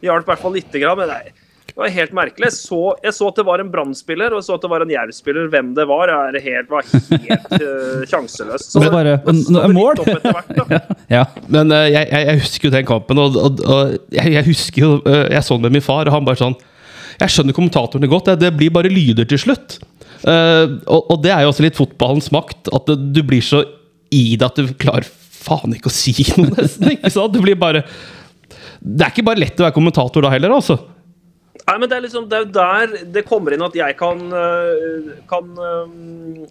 det 0.00 0.06
hjalp 0.10 0.28
i 0.28 0.30
hvert 0.32 0.42
fall 0.44 0.54
lite 0.54 0.78
grann. 0.82 1.00
Men 1.00 1.08
nei, 1.10 1.32
det 1.66 1.74
var 1.80 1.90
helt 1.92 2.12
merkelig. 2.14 2.46
Jeg 2.46 2.54
så, 2.56 2.78
jeg 3.02 3.14
så 3.16 3.26
at 3.32 3.40
det 3.40 3.44
var 3.48 3.60
en 3.60 3.72
Brann-spiller 3.72 4.32
og 4.32 4.38
jeg 4.38 4.46
så 4.46 4.54
at 4.54 4.62
det 4.62 4.70
var 4.70 4.84
en 4.84 4.92
Jerv-spiller. 4.94 5.48
Hvem 5.52 5.72
det 5.76 5.86
var, 5.90 6.12
er 6.14 6.38
helt, 6.44 6.70
var 6.70 6.86
helt 6.86 7.56
uh, 7.56 8.04
sjanseløst. 8.08 8.70
Så 8.76 8.80
Men 8.84 8.94
bare- 8.94 9.16
det 9.26 9.34
en 9.64 9.74
mål? 9.76 10.00
hvert. 10.04 10.92
Ja. 11.16 11.24
Men 11.48 11.72
uh, 11.74 11.84
jeg, 11.90 12.06
jeg, 12.10 12.26
jeg 12.30 12.40
husker 12.44 12.68
jo 12.68 12.74
den 12.76 12.86
kampen, 12.88 13.18
og, 13.22 13.36
og, 13.38 13.60
og 13.66 13.96
jeg, 14.14 14.32
jeg 14.36 14.46
husker 14.48 14.82
jo 14.82 14.88
uh, 15.06 15.26
Jeg 15.30 15.42
så 15.46 15.54
den 15.58 15.66
med 15.66 15.76
min 15.78 15.84
far, 15.84 16.06
og 16.08 16.14
han 16.16 16.26
bare 16.26 16.40
sånn 16.40 16.56
Jeg 17.20 17.34
skjønner 17.34 17.54
kommentatorene 17.56 18.08
godt, 18.10 18.30
det, 18.30 18.38
det 18.46 18.54
blir 18.58 18.72
bare 18.74 18.90
lyder 18.92 19.26
til 19.30 19.38
slutt. 19.44 19.78
Uh, 20.26 20.78
og, 20.86 21.10
og 21.12 21.20
det 21.26 21.34
er 21.34 21.44
jo 21.44 21.50
også 21.52 21.66
litt 21.66 21.78
fotballens 21.78 22.30
makt, 22.34 22.70
at 22.74 22.88
det, 22.90 22.96
du 23.16 23.20
blir 23.26 23.42
så 23.44 23.62
i 24.16 24.24
det 24.40 24.48
at 24.48 24.58
du 24.58 24.74
klarer 24.80 25.06
faen 25.46 25.76
ikke 25.76 25.92
å 25.92 25.94
si 25.94 26.14
noe, 26.40 26.52
nesten. 26.56 26.92
ikke 26.96 27.12
sant? 27.12 27.34
Det 27.36 27.44
blir 27.44 27.58
bare 27.60 27.84
Det 28.80 29.04
er 29.04 29.12
ikke 29.12 29.26
bare 29.26 29.42
lett 29.44 29.60
å 29.60 29.66
være 29.68 29.76
kommentator 29.76 30.24
da 30.24 30.32
heller, 30.34 30.56
altså. 30.58 30.78
Nei, 31.66 31.80
men 31.80 31.90
det 31.90 31.96
er 31.96 32.04
liksom 32.04 32.28
det 32.30 32.38
er 32.38 32.52
der 32.54 32.94
det 33.16 33.26
kommer 33.26 33.54
inn 33.54 33.64
at 33.66 33.74
jeg 33.74 33.96
kan, 33.98 34.20
øh, 34.30 35.08
kan 35.30 35.48
øh, 35.58 36.44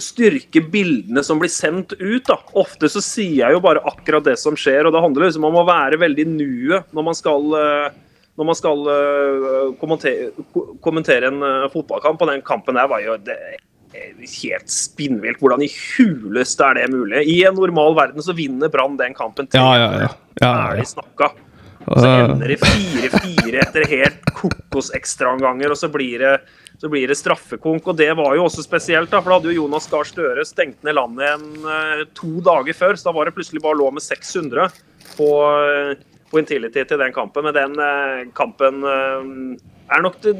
styrke 0.00 0.62
bildene 0.72 1.24
som 1.26 1.42
blir 1.42 1.52
sendt 1.52 1.92
ut. 1.98 2.24
da. 2.28 2.38
Ofte 2.56 2.88
så 2.88 3.02
sier 3.04 3.42
jeg 3.42 3.56
jo 3.56 3.60
bare 3.64 3.82
akkurat 3.90 4.24
det 4.24 4.38
som 4.40 4.56
skjer, 4.56 4.86
og 4.86 4.94
det 4.94 5.02
handler 5.04 5.28
liksom 5.28 5.44
om 5.48 5.60
å 5.60 5.66
være 5.68 6.00
veldig 6.00 6.26
nuet 6.30 6.88
når 6.96 7.06
man 7.10 7.18
skal, 7.18 7.58
øh, 7.58 7.90
når 8.40 8.48
man 8.48 8.56
skal 8.56 8.86
kommentere, 9.82 10.30
kommentere 10.80 11.28
en 11.28 11.44
fotballkamp. 11.74 12.24
Og 12.24 12.32
den 12.32 12.46
kampen 12.46 12.80
der 12.80 12.88
var 12.88 13.04
jo 13.04 13.18
det, 13.20 13.36
helt 13.92 14.72
spinnvilt. 14.72 15.40
Hvordan 15.42 15.64
i 15.66 15.70
huleste 15.70 16.66
er 16.66 16.80
det 16.80 16.90
mulig? 16.92 17.24
I 17.28 17.42
en 17.48 17.58
normal 17.58 17.96
verden 17.98 18.24
så 18.24 18.34
vinner 18.36 18.72
Brann 18.72 18.98
den 19.00 19.14
kampen. 19.14 19.48
Ja, 19.52 19.70
ja, 19.78 19.90
ja. 20.06 20.10
ja, 20.40 20.52
ja. 20.78 20.84
Snakka. 20.88 21.32
Og 21.82 21.98
så 21.98 22.08
ender 22.08 22.52
det 22.52 22.60
4-4 22.62 23.58
etter 23.58 23.86
helt 23.90 24.28
kokos 24.36 24.92
ekstraomganger, 24.94 25.72
og 25.74 25.80
så 25.80 25.90
blir 25.92 26.22
det 26.22 26.36
så 26.82 26.88
blir 26.90 27.06
det 27.06 27.14
straffekonk. 27.14 27.86
og 27.86 27.96
Det 27.96 28.10
var 28.18 28.34
jo 28.34 28.48
også 28.48 28.62
spesielt, 28.64 29.10
da, 29.12 29.20
for 29.22 29.30
da 29.30 29.36
hadde 29.38 29.52
jo 29.52 29.60
Jonas 29.60 29.86
Gahr 29.86 30.08
Støre 30.08 30.42
stengt 30.42 30.80
ned 30.82 30.96
landet 30.98 31.28
en, 31.30 31.44
eh, 31.62 32.00
to 32.10 32.40
dager 32.42 32.74
før. 32.74 32.96
så 32.98 33.04
Da 33.04 33.12
var 33.12 33.24
det 33.24 33.36
plutselig 33.36 33.62
bare 33.62 33.78
lå 33.78 33.92
med 33.92 34.02
600 34.02 34.66
på, 35.16 35.28
eh, 35.62 35.94
på 36.30 36.40
Intility 36.40 36.82
til 36.82 36.98
den 36.98 37.12
kampen. 37.12 37.44
Men 37.44 37.54
den 37.54 37.78
eh, 37.78 38.26
kampen 38.34 38.82
eh, 38.82 39.22
er 39.94 40.04
nok 40.04 40.20
det 40.24 40.34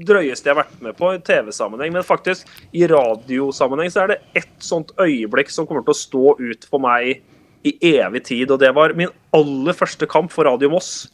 drøyeste 0.00 0.48
jeg 0.48 0.54
har 0.54 0.62
vært 0.62 0.82
med 0.84 0.96
på 0.98 1.12
i 1.14 1.20
TV-sammenheng. 1.24 1.92
Men 1.94 2.06
faktisk, 2.06 2.48
i 2.72 2.86
radiosammenheng 2.90 3.92
så 3.92 4.04
er 4.04 4.14
det 4.14 4.20
ett 4.42 4.56
sånt 4.64 4.94
øyeblikk 5.00 5.52
som 5.52 5.68
kommer 5.68 5.84
til 5.86 5.94
å 5.94 6.00
stå 6.00 6.34
ut 6.40 6.66
for 6.70 6.82
meg 6.82 7.20
i 7.66 7.74
evig 7.92 8.24
tid. 8.30 8.50
Og 8.50 8.60
det 8.62 8.72
var 8.76 8.96
min 8.98 9.12
aller 9.36 9.76
første 9.76 10.08
kamp 10.10 10.32
for 10.34 10.48
Radio 10.48 10.72
Moss. 10.72 11.08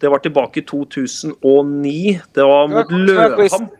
Det 0.00 0.10
var 0.12 0.20
tilbake 0.24 0.60
i 0.60 0.66
2009. 0.68 2.20
Det 2.36 2.44
var 2.44 2.70
mot 2.72 2.90
Løvham. 2.92 3.70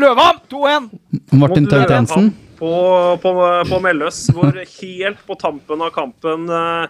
Løvam! 0.00 0.38
2-1! 0.48 0.88
Martin 1.36 1.66
Tønt 1.68 1.70
Tømt 1.70 1.90
Jensen. 1.90 2.30
På, 2.56 2.72
på, 3.20 3.32
på 3.68 3.80
Melløs, 3.82 4.24
hvor 4.32 4.56
helt 4.56 5.24
på 5.26 5.36
tampen 5.36 5.82
av 5.84 5.90
kampen 5.92 6.46
eh, 6.48 6.86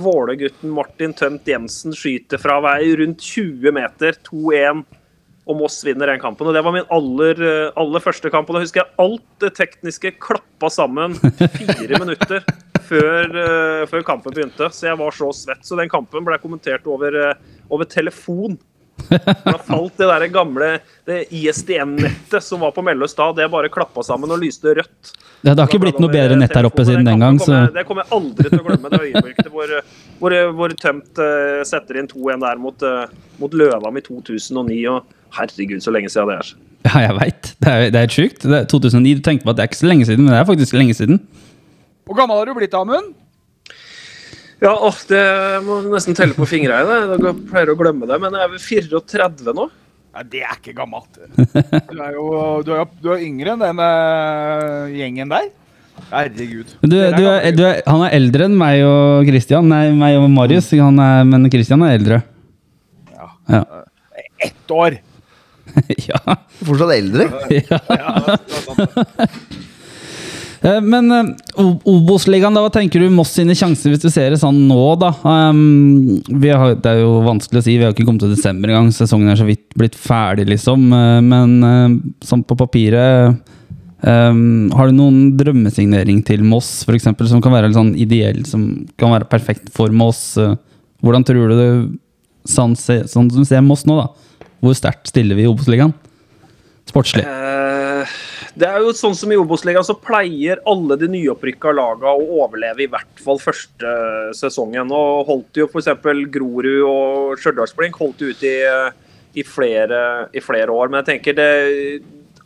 Vålegutten 0.00 0.72
Martin 0.72 1.12
Tømt 1.16 1.48
Jensen 1.48 1.92
skyter 1.96 2.40
fra 2.40 2.58
vei 2.64 2.94
rundt 3.00 3.24
20 3.24 3.74
meter, 3.76 4.16
2-1, 4.28 4.84
og 5.46 5.58
Moss 5.60 5.78
vinner 5.86 6.10
den 6.10 6.20
kampen. 6.20 6.48
Og 6.48 6.54
Det 6.54 6.62
var 6.64 6.74
min 6.74 6.88
aller, 6.90 7.42
eh, 7.42 7.72
aller 7.78 8.02
første 8.02 8.30
kamp. 8.30 8.48
og 8.50 8.56
Da 8.56 8.64
husker 8.64 8.82
jeg 8.82 8.94
alt 8.98 9.26
det 9.38 9.54
tekniske 9.54 10.18
klappa 10.18 10.70
sammen 10.70 11.14
fire 11.14 11.98
minutter 12.02 12.42
før, 12.82 13.30
eh, 13.30 13.86
før 13.86 14.02
kampen 14.04 14.34
begynte. 14.34 14.70
Så 14.74 14.90
jeg 14.90 14.98
var 14.98 15.10
så 15.14 15.30
svett. 15.32 15.62
Så 15.62 15.78
den 15.78 15.88
kampen 15.88 16.24
ble 16.24 16.38
kommentert 16.42 16.86
over, 16.86 17.14
eh, 17.14 17.34
over 17.70 17.84
telefon. 17.84 18.58
Da 19.06 19.58
falt 19.60 19.98
det 20.00 20.08
der 20.08 20.26
gamle 20.32 20.80
ISDN-nettet 21.06 22.42
som 22.42 22.60
var 22.60 22.72
på 22.72 22.82
Melløs 22.82 23.14
da, 23.14 23.30
det 23.30 23.50
bare 23.52 23.68
klappa 23.68 24.02
sammen 24.02 24.30
og 24.32 24.40
lyste 24.40 24.72
rødt. 24.74 25.12
Det 25.44 25.52
har 25.52 25.68
ikke 25.68 25.82
blitt 25.82 26.00
noe 26.00 26.10
bedre 26.10 26.34
nett 26.34 26.54
her 26.56 26.64
oppe 26.64 26.82
siden 26.82 27.04
den 27.04 27.20
gang, 27.20 27.36
så 27.38 27.68
Det 27.70 27.84
kommer 27.86 28.02
jeg 28.02 28.16
aldri 28.16 28.48
til 28.48 28.58
å 28.58 28.64
glemme, 28.64 28.90
det 28.90 29.02
øyeblikket 29.04 29.52
hvor, 29.52 29.74
hvor, 30.18 30.36
hvor 30.56 30.74
Tømt 30.80 31.20
setter 31.68 32.00
inn 32.00 32.08
2-1 32.08 32.40
der 32.40 32.56
mot, 32.56 32.82
uh, 32.82 33.04
mot 33.38 33.52
Løvam 33.52 34.00
i 34.00 34.02
2009. 34.08 34.80
og 34.96 35.04
Herregud, 35.34 35.82
så 35.82 35.92
lenge 35.94 36.12
siden 36.12 36.32
det 36.32 36.38
er. 36.42 36.54
Ja, 36.86 37.00
jeg 37.02 37.14
veit. 37.16 37.48
Det 37.58 37.70
er, 37.70 37.88
det 37.90 37.98
er 37.98 38.04
helt 38.04 38.14
sjukt. 38.14 38.44
Det 38.46 38.58
er 38.60 38.66
2009, 38.70 39.14
Du 39.18 39.22
tenker 39.26 39.42
på 39.46 39.50
at 39.50 39.58
det 39.58 39.64
er 39.64 39.70
ikke 39.72 39.80
så 39.80 39.88
lenge 39.90 40.06
siden, 40.06 40.22
men 40.22 40.30
det 40.30 40.38
er 40.38 40.46
faktisk 40.46 40.76
lenge 40.76 40.94
siden. 40.94 41.18
Hvor 42.06 42.14
gammel 42.14 42.38
har 42.38 42.46
du 42.46 42.54
blitt, 42.54 42.76
Amund? 42.78 43.08
Ja, 44.62 44.70
å, 44.72 44.92
det 45.10 45.24
må 45.66 45.80
nesten 45.90 46.14
telle 46.16 46.36
på 46.36 46.46
fingra 46.48 46.78
i 46.80 46.86
det. 46.86 47.00
Jeg 47.26 47.34
pleier 47.50 47.72
å 47.72 47.76
glemme 47.80 48.06
det, 48.08 48.20
men 48.22 48.38
jeg 48.38 48.46
er 48.46 48.52
vel 48.54 48.62
34 48.62 49.56
nå. 49.58 49.66
Ja, 50.16 50.22
det 50.24 50.42
er 50.46 50.54
ikke 50.56 50.76
gammelt. 50.78 51.18
Du 51.90 51.98
er 52.00 52.14
jo 52.14 52.28
du 52.64 52.70
er, 52.72 52.86
du 53.02 53.10
er 53.12 53.24
yngre 53.26 53.52
enn 53.52 53.64
den 53.66 53.82
uh, 53.82 54.86
gjengen 54.94 55.34
der. 55.34 55.50
Herregud. 56.12 56.70
Du, 56.86 56.96
er, 56.96 57.50
du 57.56 57.62
er, 57.66 57.82
han 57.88 58.04
er 58.06 58.14
eldre 58.16 58.46
enn 58.46 58.56
meg 58.56 58.84
og 58.86 59.28
Christian. 59.28 59.68
Nei, 59.68 59.90
meg 59.96 60.16
og 60.20 60.28
Marius. 60.32 60.70
Han 60.78 61.02
er, 61.02 61.26
men 61.28 61.50
Christian 61.52 61.84
er 61.84 61.98
eldre. 61.98 62.22
Ja. 63.12 63.28
Ja. 63.50 63.62
Ett 64.46 64.72
år. 64.72 65.00
ja. 66.08 66.20
Fortsatt 66.64 66.94
eldre. 66.96 67.30
ja. 67.70 67.80
Eh, 70.66 70.80
Men 70.82 71.10
eh, 71.12 71.32
Obos-ligaen, 71.86 72.56
hva 72.56 72.70
tenker 72.72 73.02
du 73.02 73.10
Moss 73.12 73.34
sine 73.36 73.54
sjanser 73.58 73.92
hvis 73.92 74.02
du 74.02 74.08
ser 74.12 74.32
det 74.32 74.40
sånn 74.40 74.62
nå, 74.68 74.80
da? 75.00 75.12
Um, 75.22 76.16
vi 76.26 76.52
har, 76.52 76.76
det 76.80 76.94
er 76.94 77.02
jo 77.04 77.20
vanskelig 77.26 77.62
å 77.62 77.66
si, 77.66 77.76
vi 77.76 77.86
har 77.86 77.94
ikke 77.94 78.06
kommet 78.08 78.24
til 78.24 78.34
desember 78.34 78.72
engang. 78.72 78.92
Sesongen 78.94 79.32
er 79.32 79.38
så 79.40 79.48
vidt 79.48 79.66
blitt 79.78 79.98
ferdig, 80.00 80.48
liksom. 80.54 80.88
Eh, 80.96 81.20
Men 81.26 82.00
sånn 82.24 82.44
på 82.46 82.56
papiret 82.58 83.36
um, 84.06 84.68
Har 84.76 84.88
du 84.90 84.96
noen 84.96 85.36
drømmesignering 85.38 86.22
til 86.26 86.44
Moss, 86.46 86.80
for 86.86 86.96
eksempel, 86.96 87.28
som 87.30 87.42
kan 87.44 87.54
være 87.54 87.70
litt 87.70 87.78
sånn 87.78 87.94
ideell, 88.00 88.42
som 88.48 88.66
kan 89.00 89.14
være 89.14 89.30
perfekt 89.30 89.70
for 89.76 89.92
Moss? 89.94 90.32
Hvordan 91.04 91.26
tror 91.28 91.52
du 91.52 91.56
det 91.60 91.70
sånn, 92.48 92.76
sånn 92.78 93.28
som 93.28 93.28
du 93.28 93.44
ser 93.46 93.64
Moss 93.66 93.84
nå, 93.88 93.98
da? 94.00 94.25
Hvor 94.64 94.76
sterkt 94.76 95.10
stiller 95.12 95.38
vi 95.38 95.46
i 95.46 95.50
Obos-ligaen? 95.50 95.94
Sportslig. 96.86 97.24
Eh, 97.26 98.12
det 98.56 98.68
er 98.68 98.84
jo 98.84 98.92
sånn 98.96 99.16
som 99.18 99.32
I 99.34 99.38
Obos-ligaen 99.40 99.84
så 99.86 99.96
pleier 99.98 100.62
alle 100.70 100.96
de 101.00 101.08
nyopprykka 101.12 101.72
laga 101.74 102.12
å 102.14 102.28
overleve 102.44 102.84
i 102.84 102.90
hvert 102.90 103.22
fall 103.22 103.40
første 103.42 103.94
sesongen. 104.38 104.92
Og 104.94 105.26
holdt 105.30 105.60
jo 105.60 105.66
f.eks. 105.68 105.90
Grorud 106.32 106.84
og 106.86 107.42
Stjørdalsblink 107.42 107.98
holdt 108.00 108.22
ut 108.22 108.46
i, 108.46 108.58
i, 109.34 109.44
flere, 109.44 110.00
i 110.32 110.44
flere 110.44 110.72
år. 110.72 110.92
Men 110.92 111.02
jeg 111.02 111.10
tenker 111.10 111.36
det 111.36 111.50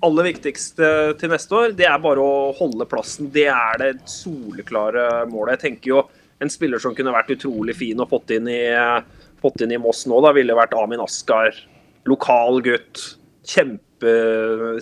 aller 0.01 0.31
viktigste 0.31 0.89
til 1.21 1.33
neste 1.33 1.57
år, 1.57 1.75
det 1.77 1.85
er 1.85 2.01
bare 2.01 2.25
å 2.25 2.51
holde 2.57 2.89
plassen. 2.89 3.29
Det 3.33 3.47
er 3.53 3.81
det 3.83 3.93
soleklare 4.09 5.27
målet. 5.29 5.59
Jeg 5.59 5.65
tenker 5.67 5.93
jo 5.93 6.05
en 6.41 6.53
spiller 6.53 6.81
som 6.81 6.95
kunne 6.97 7.13
vært 7.13 7.35
utrolig 7.37 7.77
fin 7.77 8.01
og 8.01 8.09
fått 8.09 8.33
inn 8.39 8.49
i, 8.49 8.63
fått 9.43 9.61
inn 9.61 9.77
i 9.77 9.81
Moss 9.81 10.07
nå, 10.09 10.23
da 10.25 10.33
ville 10.37 10.57
vært 10.57 10.73
Amin 10.81 11.05
Askar. 11.05 11.53
Lokal 12.09 12.63
gutt. 12.65 13.03
Kjempe, 13.51 14.15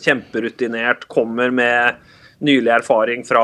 kjemperutinert. 0.04 1.08
Kommer 1.10 1.50
med 1.50 1.96
nylig 2.38 2.70
erfaring 2.70 3.24
fra 3.26 3.42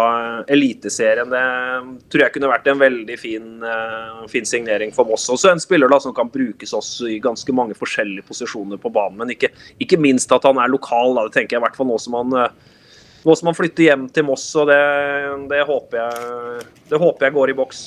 Eliteserien. 0.48 1.30
Det 1.30 2.10
tror 2.12 2.24
jeg 2.24 2.34
kunne 2.37 2.50
vært 2.52 2.68
en 2.70 2.78
veldig 2.78 3.16
fin, 3.18 3.48
eh, 3.62 4.26
fin 4.30 4.46
signering 4.46 4.94
for 4.94 5.08
Moss. 5.08 5.26
Også 5.28 5.50
en 5.50 5.62
spiller 5.62 5.88
da 5.90 5.98
som 5.98 6.14
kan 6.14 6.30
brukes 6.30 6.72
også 6.72 7.10
i 7.10 7.18
ganske 7.18 7.52
mange 7.52 7.74
forskjellige 7.74 8.26
posisjoner 8.28 8.78
på 8.78 8.92
banen. 8.92 9.18
Men 9.18 9.34
ikke, 9.34 9.50
ikke 9.80 9.98
minst 9.98 10.30
at 10.32 10.44
han 10.44 10.58
er 10.58 10.70
lokal. 10.70 11.14
Da. 11.14 11.26
Det 11.26 11.32
tenker 11.40 11.56
jeg 11.56 11.62
i 11.62 11.66
hvert 11.66 11.76
fall 11.76 11.90
nå 11.90 11.98
som 11.98 12.14
han 12.20 12.38
eh, 12.44 12.48
nå 13.24 13.34
som 13.37 13.48
han 13.48 13.56
flytter 13.56 13.88
hjem 13.88 14.08
til 14.12 14.26
Moss, 14.28 14.44
og 14.60 14.68
det, 14.68 14.80
det, 15.48 15.62
håper 15.64 15.96
jeg, 15.96 16.64
det 16.90 17.00
håper 17.00 17.26
jeg 17.26 17.32
går 17.32 17.50
i 17.50 17.56
boks. 17.56 17.78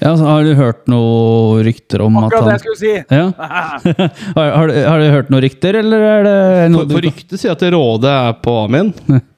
Ja, 0.00 0.14
har 0.16 0.46
du 0.46 0.54
hørt 0.58 0.86
noe 0.90 1.62
rykter 1.66 2.02
om 2.02 2.16
at 2.20 2.30
Akkurat 2.30 2.48
det 2.48 2.54
jeg 2.54 2.62
skulle 2.64 2.80
si. 2.80 2.94
Ja. 3.12 3.26
har, 4.38 4.48
har, 4.56 4.70
du, 4.70 4.78
har 4.86 5.02
du 5.02 5.10
hørt 5.14 5.30
noen 5.32 5.44
rykter, 5.44 5.78
eller 5.82 6.06
er 6.08 6.26
det 6.26 6.38
noe 6.72 6.86
For, 6.86 6.96
for 6.96 7.06
ryktet 7.06 7.42
sier 7.42 7.54
at 7.54 7.62
Råde 7.74 8.16
er 8.22 8.40
på 8.42 8.56
Amin. 8.64 8.94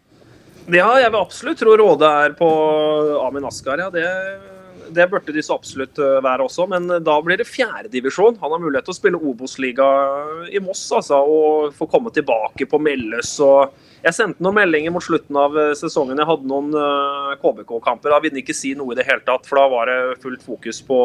Ja, 0.64 0.94
jeg 0.96 1.10
vil 1.12 1.20
absolutt 1.20 1.58
tro 1.60 1.74
Råde 1.76 2.08
er 2.24 2.32
på 2.38 2.48
Amin 3.20 3.44
Askar. 3.44 3.82
Ja, 3.82 3.90
det, 3.92 4.06
det 4.96 5.10
burde 5.12 5.34
de 5.34 5.42
så 5.44 5.58
absolutt 5.58 6.00
eh, 6.00 6.20
være 6.24 6.46
også, 6.46 6.64
men 6.70 6.88
da 7.04 7.18
blir 7.20 7.36
det 7.40 7.48
fjerdedivisjon. 7.50 8.38
Han 8.40 8.54
har 8.54 8.62
mulighet 8.62 8.88
til 8.88 8.94
å 8.94 8.96
spille 8.96 9.20
Obos-liga 9.20 9.88
i 10.48 10.62
Moss 10.64 10.86
altså, 10.96 11.20
og 11.20 11.74
få 11.76 11.88
komme 11.90 12.14
tilbake 12.16 12.68
på 12.70 12.80
Melløs. 12.80 13.34
og 13.44 13.76
Jeg 14.04 14.16
sendte 14.16 14.44
noen 14.44 14.58
meldinger 14.58 14.92
mot 14.92 15.04
slutten 15.04 15.36
av 15.40 15.54
eh, 15.58 15.74
sesongen. 15.78 16.18
Jeg 16.20 16.28
hadde 16.28 16.50
noen 16.50 16.74
eh, 16.76 17.36
KBK-kamper. 17.40 18.12
Da 18.12 18.20
ville 18.20 18.36
han 18.36 18.42
ikke 18.42 18.56
si 18.56 18.74
noe 18.76 18.92
i 18.92 18.98
det 18.98 19.06
hele 19.08 19.24
tatt, 19.24 19.48
for 19.48 19.60
da 19.60 19.68
var 19.72 19.90
det 19.90 20.18
fullt 20.24 20.44
fokus 20.44 20.82
på 20.84 20.98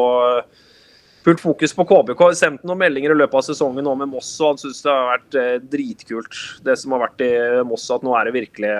Fullt 1.20 1.42
fokus 1.42 1.74
på 1.76 1.84
KBK. 1.84 2.20
Jeg 2.30 2.36
sendte 2.38 2.64
noen 2.64 2.78
meldinger 2.80 3.12
i 3.12 3.16
løpet 3.20 3.36
av 3.36 3.42
sesongen 3.44 3.84
nå 3.84 3.92
med 4.00 4.08
Moss, 4.08 4.30
og 4.40 4.54
han 4.54 4.60
syns 4.62 4.78
det 4.80 4.88
har 4.88 5.08
vært 5.10 5.36
eh, 5.36 5.56
dritkult, 5.68 6.38
det 6.64 6.78
som 6.80 6.94
har 6.96 7.02
vært 7.02 7.24
i 7.26 7.32
Moss. 7.68 7.84
At 7.92 8.06
nå 8.06 8.14
er 8.16 8.30
det 8.30 8.36
virkelig 8.38 8.72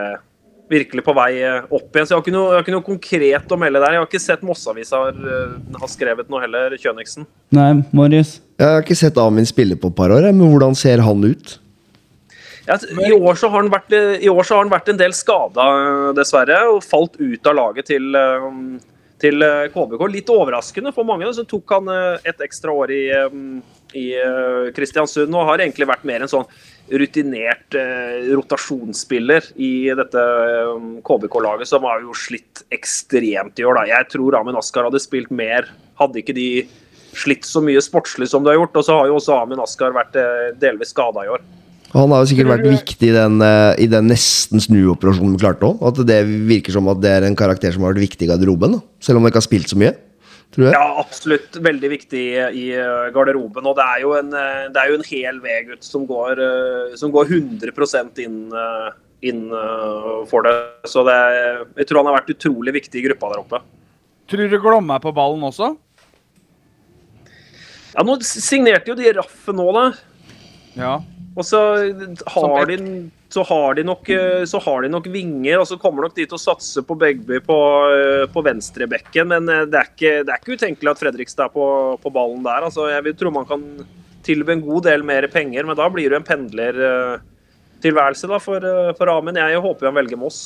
virkelig 0.70 1.02
på 1.04 1.14
vei 1.18 1.30
eh, 1.42 1.64
opp 1.66 1.96
igjen. 1.96 2.06
Så 2.06 2.14
jeg 2.14 2.16
har 2.16 2.24
ikke 2.24 2.34
noe, 2.34 2.50
jeg 2.50 2.56
har 2.56 2.64
ikke 2.64 2.76
noe 2.76 2.86
konkret 2.86 3.54
å 3.54 3.58
melde 3.60 3.82
der. 3.82 3.96
Jeg 3.96 4.02
har 4.02 4.08
ikke 4.08 4.22
sett 4.22 4.44
Mossavisa 4.46 5.02
har, 5.02 5.18
eh, 5.36 5.56
har 5.82 5.90
skrevet 5.90 6.30
noe 6.32 6.44
heller, 6.44 6.76
Kjøniksen. 6.80 7.26
Nei, 7.56 7.72
Marius? 7.96 8.38
Jeg 8.60 8.76
har 8.76 8.84
ikke 8.84 8.98
sett 9.02 9.18
Amin 9.20 9.48
spille 9.48 9.76
på 9.80 9.90
et 9.90 9.98
par 9.98 10.14
år, 10.14 10.30
men 10.30 10.46
hvordan 10.46 10.76
ser 10.78 11.02
han 11.04 11.26
ut? 11.26 11.58
Ja, 12.70 12.76
I 13.02 13.10
år, 13.12 13.34
så 13.34 13.48
har 13.50 13.64
han 13.64 13.72
vært, 13.72 13.90
I 14.22 14.30
år 14.30 14.46
så 14.46 14.54
har 14.54 14.62
han 14.62 14.70
vært 14.70 14.92
en 14.92 15.00
del 15.00 15.14
skada, 15.16 15.64
dessverre, 16.14 16.60
og 16.70 16.84
falt 16.86 17.16
ut 17.18 17.48
av 17.50 17.56
laget 17.58 17.88
til, 17.90 18.14
eh, 18.14 18.44
til 19.18 19.42
eh, 19.42 19.66
KBK. 19.74 20.04
Litt 20.12 20.30
overraskende 20.30 20.92
for 20.94 21.08
mange. 21.08 21.26
Så 21.34 21.42
tok 21.50 21.74
han 21.74 21.90
eh, 21.90 22.28
et 22.30 22.44
ekstra 22.46 22.70
år 22.70 22.92
i, 22.94 23.00
eh, 23.10 23.34
i 23.98 24.06
eh, 24.22 24.70
Kristiansund 24.76 25.34
og 25.34 25.48
har 25.50 25.64
egentlig 25.64 25.90
vært 25.90 26.06
mer 26.06 26.22
en 26.22 26.30
sånn 26.30 26.46
rutinert 27.02 27.74
eh, 27.74 28.30
rotasjonsspiller 28.38 29.50
i 29.58 29.72
dette 29.98 30.22
eh, 30.22 30.88
KBK-laget, 31.10 31.70
som 31.74 31.90
har 31.90 32.06
jo 32.06 32.14
slitt 32.14 32.62
ekstremt 32.70 33.58
i 33.58 33.66
år. 33.66 33.80
Da. 33.80 33.88
Jeg 33.96 34.12
tror 34.14 34.38
Amin 34.38 34.58
Askar 34.62 34.86
hadde 34.86 35.02
spilt 35.02 35.34
mer, 35.34 35.66
hadde 35.98 36.22
ikke 36.22 36.38
de 36.38 36.50
slitt 37.18 37.42
så 37.42 37.58
mye 37.66 37.82
sportslig 37.82 38.30
som 38.30 38.46
de 38.46 38.54
har 38.54 38.62
gjort. 38.62 38.78
Og 38.78 38.86
så 38.86 38.98
har 39.00 39.10
jo 39.10 39.18
også 39.18 39.40
Amin 39.42 39.62
Askar 39.62 39.96
vært 39.96 40.22
eh, 40.22 40.52
delvis 40.62 40.94
skada 40.94 41.26
i 41.26 41.34
år. 41.34 41.42
Han 41.90 42.12
har 42.14 42.22
jo 42.22 42.28
sikkert 42.30 42.52
vært 42.52 42.68
viktig 42.68 43.08
i 43.08 43.14
den, 43.16 43.40
eh, 43.42 43.72
i 43.82 43.88
den 43.90 44.06
nesten 44.12 44.62
snuoperasjonen 44.62 45.34
vi 45.34 45.42
klarte 45.42 45.66
òg. 45.66 45.80
At 45.88 45.98
det 46.06 46.20
virker 46.46 46.76
som 46.76 46.86
at 46.92 47.00
det 47.02 47.10
er 47.10 47.26
en 47.26 47.38
karakter 47.38 47.74
som 47.74 47.82
har 47.82 47.94
vært 47.94 48.06
viktig 48.06 48.28
i 48.28 48.30
garderoben. 48.30 48.78
Da. 48.78 48.80
Selv 49.02 49.18
om 49.18 49.26
han 49.26 49.32
ikke 49.32 49.42
har 49.42 49.48
spilt 49.48 49.72
så 49.72 49.78
mye. 49.80 49.96
Tror 50.54 50.66
jeg. 50.68 50.74
Ja, 50.74 50.86
absolutt. 51.02 51.58
Veldig 51.58 51.90
viktig 51.90 52.22
i 52.54 52.64
eh, 52.78 53.10
garderoben. 53.14 53.66
Og 53.66 53.74
det 53.78 53.86
er 53.86 54.04
jo 54.04 54.14
en, 54.18 54.30
eh, 54.30 54.70
det 54.70 54.78
er 54.78 54.92
jo 54.92 55.00
en 55.00 55.08
hel 55.10 55.42
V-gutt 55.42 55.86
som, 55.86 56.06
går, 56.06 56.38
som 56.94 57.10
går 57.10 57.26
100 57.26 58.22
inn, 58.22 58.38
inn 59.26 59.44
for 60.30 60.46
det. 60.46 60.56
Så 60.86 61.02
det, 61.06 61.20
jeg 61.82 61.90
tror 61.90 62.04
han 62.04 62.12
har 62.12 62.20
vært 62.20 62.34
utrolig 62.38 62.78
viktig 62.78 63.02
i 63.02 63.06
gruppa 63.10 63.34
der 63.34 63.42
oppe. 63.42 63.64
Tror 64.30 64.46
du 64.46 64.60
Glomme 64.62 64.94
er 64.94 65.02
på 65.02 65.10
ballen 65.14 65.42
også? 65.42 65.74
Ja, 67.96 68.04
Nå 68.06 68.20
signerte 68.22 68.92
jo 68.92 68.94
de 68.94 69.10
Raffen 69.18 69.58
nå, 69.58 69.66
da. 69.74 69.88
Ja. 70.78 71.00
Og 71.38 71.46
så 71.46 71.58
har, 72.26 72.66
de, 72.66 72.76
så, 73.30 73.44
har 73.46 73.76
de 73.78 73.84
nok, 73.86 74.08
eh, 74.10 74.42
så 74.50 74.58
har 74.64 74.82
de 74.82 74.90
nok 74.90 75.06
vinger, 75.12 75.60
og 75.60 75.68
så 75.68 75.78
kommer 75.78 76.06
nok 76.06 76.16
de 76.16 76.26
til 76.26 76.36
å 76.36 76.42
satse 76.42 76.82
på 76.86 76.96
Begby 76.98 77.38
på, 77.46 77.58
eh, 77.94 78.24
på 78.32 78.42
venstrebekken. 78.42 79.30
Men 79.30 79.48
eh, 79.48 79.66
det 79.70 79.78
er, 79.78 79.90
ikke, 79.92 80.14
det 80.26 80.34
er 80.34 80.42
ikke 80.42 80.58
utenkelig 80.58 80.92
at 80.92 81.02
Fredrikstad 81.04 81.46
er 81.46 81.54
på, 81.54 81.66
på 82.02 82.14
ballen 82.14 82.42
der. 82.46 82.66
Altså, 82.66 82.88
jeg 82.90 83.06
vil 83.06 83.18
tro 83.20 83.34
man 83.34 83.48
kan 83.48 83.62
tilby 84.26 84.56
en 84.56 84.66
god 84.66 84.88
del 84.90 85.06
mer 85.06 85.28
penger, 85.32 85.68
men 85.68 85.78
da 85.78 85.86
blir 85.92 86.10
det 86.10 86.18
en 86.18 86.26
pendlertilværelse 86.26 88.30
da, 88.30 88.42
for, 88.42 88.66
for 88.98 89.14
Amund. 89.14 89.38
Jeg 89.38 89.62
håper 89.62 89.88
han 89.88 89.98
velger 90.02 90.20
Moss. 90.20 90.42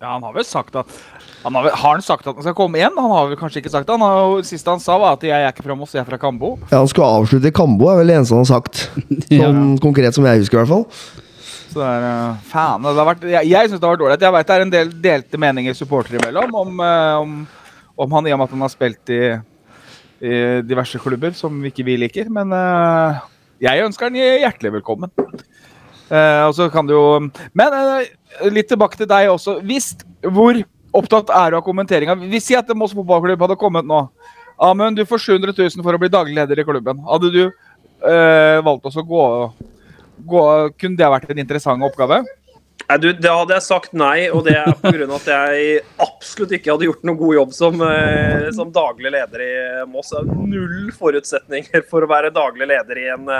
Ja, 0.00 0.16
han 0.16 0.26
har 0.26 0.34
vel 0.34 0.44
sagt 0.44 0.74
at 0.76 0.90
han 1.44 1.54
har, 1.54 1.66
vel, 1.66 1.74
har 1.76 1.92
han 1.98 2.02
sagt 2.04 2.26
at 2.26 2.38
han 2.38 2.44
skal 2.46 2.56
komme 2.56 2.78
igjen? 2.80 2.94
Han 2.96 3.12
har 3.12 3.26
vel 3.28 3.36
kanskje 3.36 3.60
ikke 3.60 3.72
sagt 3.72 3.88
det. 3.88 3.96
Han 3.98 4.04
har, 4.04 4.38
siste 4.48 4.72
han 4.72 4.80
sa, 4.80 4.96
var 5.00 5.18
at 5.18 5.26
jeg 5.28 5.36
er 5.36 5.52
ikke 5.52 5.66
fra 5.66 5.76
Moss, 5.76 5.92
jeg 5.92 6.00
er 6.00 6.08
fra 6.08 6.18
Kambo. 6.20 6.54
Ja, 6.70 6.78
Han 6.78 6.88
skulle 6.88 7.10
avslutte 7.20 7.50
i 7.50 7.54
Kambo, 7.54 7.90
er 7.92 8.00
vel 8.00 8.12
det 8.12 8.16
eneste 8.16 8.36
han 8.36 8.46
har 8.46 8.50
sagt. 8.50 8.86
Sånn 9.28 9.74
konkret 9.84 10.16
som 10.16 10.24
jeg 10.24 10.40
husker, 10.40 10.56
i 10.56 10.62
hvert 10.62 10.72
fall. 10.72 10.86
Så 11.74 11.82
det 11.82 11.90
er 11.90 12.06
uh, 12.06 12.40
faen. 12.48 12.86
Det 12.86 12.94
har 12.96 13.10
vært, 13.10 13.26
jeg 13.34 13.50
jeg 13.50 13.70
syns 13.70 13.82
det 13.82 13.88
har 13.88 13.96
vært 13.96 14.06
ålreit. 14.06 14.24
Jeg 14.24 14.36
vet 14.38 14.48
det 14.48 14.56
er 14.56 14.64
en 14.64 14.74
del 14.76 14.94
delte 15.04 15.42
meninger 15.44 15.76
supportere 15.76 16.22
imellom 16.22 16.56
om, 16.62 16.80
uh, 16.80 17.16
om, 17.20 17.36
om 18.06 18.16
han 18.16 18.30
i 18.30 18.32
og 18.32 18.40
med 18.40 18.48
at 18.48 18.56
han 18.56 18.64
har 18.64 18.72
spilt 18.72 19.12
i, 19.12 19.22
i 20.24 20.40
diverse 20.64 21.02
klubber 21.02 21.36
som 21.36 21.60
ikke 21.68 21.84
vi 21.90 21.98
liker. 22.06 22.32
Men 22.32 22.56
uh, 22.56 23.20
jeg 23.60 23.84
ønsker 23.84 24.08
han 24.08 24.16
hjertelig 24.16 24.78
velkommen. 24.78 25.12
Eh, 26.12 26.42
og 26.44 26.52
så 26.52 26.68
kan 26.68 26.84
du 26.84 26.92
jo 26.92 27.04
Men 27.56 27.76
eh, 27.78 28.10
litt 28.52 28.68
tilbake 28.68 28.98
til 29.00 29.08
deg 29.08 29.30
også. 29.32 29.58
Visst, 29.64 30.04
hvor 30.20 30.58
opptatt 30.98 31.32
er 31.34 31.52
du 31.52 31.58
av 31.58 31.66
kommenteringa? 31.66 32.16
Vi 32.22 32.40
sier 32.42 32.62
at 32.62 32.72
Moss 32.78 32.94
fotballklubb 32.96 33.44
hadde 33.46 33.58
kommet 33.60 33.86
nå. 33.88 34.06
Amund, 34.62 34.96
du 34.96 35.06
får 35.08 35.24
700 35.26 35.54
000 35.56 35.82
for 35.82 35.96
å 35.96 36.00
bli 36.00 36.10
daglig 36.12 36.36
leder 36.38 36.60
i 36.60 36.66
klubben. 36.66 37.02
Hadde 37.08 37.30
du 37.34 37.42
øh, 37.48 38.58
valgt 38.66 38.86
oss 38.86 39.00
å 39.00 39.06
gå, 39.06 39.26
gå 40.30 40.46
Kunne 40.78 40.98
det 41.00 41.10
vært 41.16 41.34
en 41.34 41.42
interessant 41.42 41.86
oppgave? 41.86 42.22
Nei, 42.84 42.98
du, 43.00 43.08
Da 43.16 43.34
hadde 43.40 43.56
jeg 43.56 43.66
sagt 43.66 43.94
nei, 43.96 44.28
og 44.30 44.44
det 44.46 44.54
er 44.60 44.70
pga. 44.82 45.08
at 45.16 45.28
jeg 45.32 45.82
absolutt 46.04 46.54
ikke 46.58 46.74
hadde 46.74 46.86
gjort 46.86 47.06
noen 47.08 47.18
god 47.18 47.38
jobb 47.40 47.54
som, 47.56 47.82
eh, 47.88 48.50
som 48.54 48.70
daglig 48.74 49.14
leder 49.14 49.42
i 49.42 49.52
Moss. 49.90 50.12
Jeg 50.14 50.28
har 50.28 50.48
null 50.54 50.94
forutsetninger 50.94 51.86
for 51.90 52.04
å 52.04 52.10
være 52.10 52.34
daglig 52.34 52.70
leder 52.70 53.02
i 53.02 53.08
en, 53.16 53.30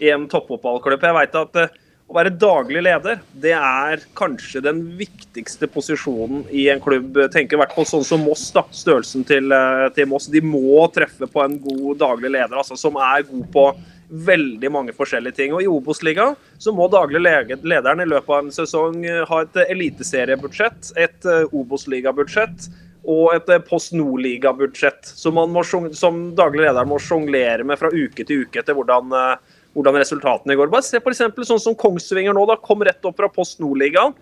i 0.00 0.12
en 0.14 0.28
toppfotballklubb. 0.30 1.04
Jeg 1.04 1.18
vet 1.20 1.40
at 1.42 1.81
å 2.12 2.18
være 2.18 2.34
daglig 2.36 2.82
leder, 2.84 3.22
det 3.40 3.54
er 3.56 4.02
kanskje 4.18 4.60
den 4.64 4.82
viktigste 4.98 5.68
posisjonen 5.72 6.44
i 6.52 6.66
en 6.68 6.82
klubb. 6.82 7.16
Tenker 7.32 7.56
i 7.56 7.62
hvert 7.62 7.72
fall 7.72 7.88
sånn 7.88 8.04
som 8.04 8.26
Moss, 8.26 8.50
da. 8.52 8.66
Størrelsen 8.68 9.24
til, 9.24 9.48
eh, 9.52 9.88
til 9.96 10.10
Moss. 10.10 10.28
De 10.28 10.42
må 10.44 10.84
treffe 10.92 11.24
på 11.24 11.42
en 11.42 11.56
god 11.58 11.98
daglig 11.98 12.34
leder, 12.34 12.52
altså, 12.52 12.76
som 12.76 12.96
er 12.96 13.22
god 13.22 13.48
på 13.50 13.64
veldig 14.12 14.70
mange 14.70 14.92
forskjellige 14.92 15.34
ting. 15.36 15.54
Og 15.54 15.62
I 15.62 15.70
Obos-ligaen 15.72 16.36
så 16.58 16.74
må 16.76 16.90
daglig 16.92 17.22
lederen 17.22 18.04
i 18.04 18.04
løpet 18.04 18.28
av 18.28 18.44
en 18.44 18.52
sesong 18.52 19.06
eh, 19.06 19.24
ha 19.24 19.40
et 19.40 19.56
eh, 19.56 19.72
eliteseriebudsjett, 19.72 20.92
et 21.00 21.24
Obos-ligabudsjett 21.48 22.68
og 23.08 23.32
et 23.34 23.64
Post 23.64 23.96
Nord-ligabudsjett. 23.96 25.00
Som, 25.16 25.40
som 25.96 26.22
daglig 26.36 26.68
leder 26.68 26.84
må 26.84 27.00
sjonglere 27.00 27.64
med 27.64 27.80
fra 27.80 27.88
uke 27.88 28.22
til 28.22 28.44
uke 28.44 28.60
etter 28.60 28.76
hvordan, 28.76 29.16
hvordan 29.74 29.96
resultatene 30.00 30.56
går. 30.58 30.70
Bare 30.72 30.84
se 30.86 31.00
eksempel 31.00 31.46
sånn 31.48 31.60
som 31.62 31.74
Kongsvinger 31.78 32.34
nå, 32.36 32.44
da, 32.48 32.56
kom 32.60 32.82
rett 32.84 33.04
opp 33.08 33.16
fra 33.16 33.28
Post 33.32 33.60
Nord-ligaen. 33.62 34.12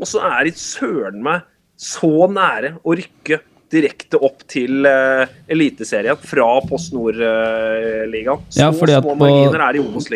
Og 0.00 0.06
så 0.10 0.22
er 0.26 0.44
de 0.48 0.54
søren 0.58 1.20
meg 1.22 1.42
så 1.78 2.28
nære 2.30 2.76
å 2.82 2.94
rykke 2.94 3.40
direkte 3.74 4.20
opp 4.22 4.44
til 4.50 4.86
uh, 4.86 5.24
Eliteserien 5.50 6.18
fra 6.22 6.46
Post 6.68 6.92
Nord-ligaen. 6.94 8.38
så 8.48 8.60
Ja, 8.60 8.70
fordi 8.70 8.94
at 8.94 9.02
på- 9.02 9.16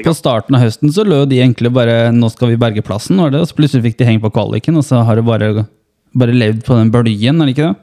På 0.07 0.14
starten 0.14 0.55
av 0.55 0.62
høsten 0.62 0.93
så 0.95 1.05
lød 1.05 1.28
de 1.30 1.41
egentlig 1.43 1.72
bare 1.72 2.12
'nå 2.12 2.30
skal 2.30 2.49
vi 2.49 2.57
berge 2.57 2.82
plassen', 2.82 3.16
var 3.18 3.30
det? 3.30 3.41
og 3.41 3.49
så 3.49 3.55
plutselig 3.55 3.82
fikk 3.82 3.97
de 3.99 4.05
henge 4.05 4.22
på 4.22 4.30
kvaliken, 4.32 4.76
og 4.76 4.84
så 4.84 5.05
har 5.05 5.16
det 5.16 5.24
bare, 5.24 5.66
bare 6.14 6.32
levd 6.32 6.62
på 6.64 6.76
den 6.78 6.91
bølgen, 6.91 7.43
er 7.43 7.47
det 7.47 7.57
ikke 7.57 7.74
det? 7.74 7.76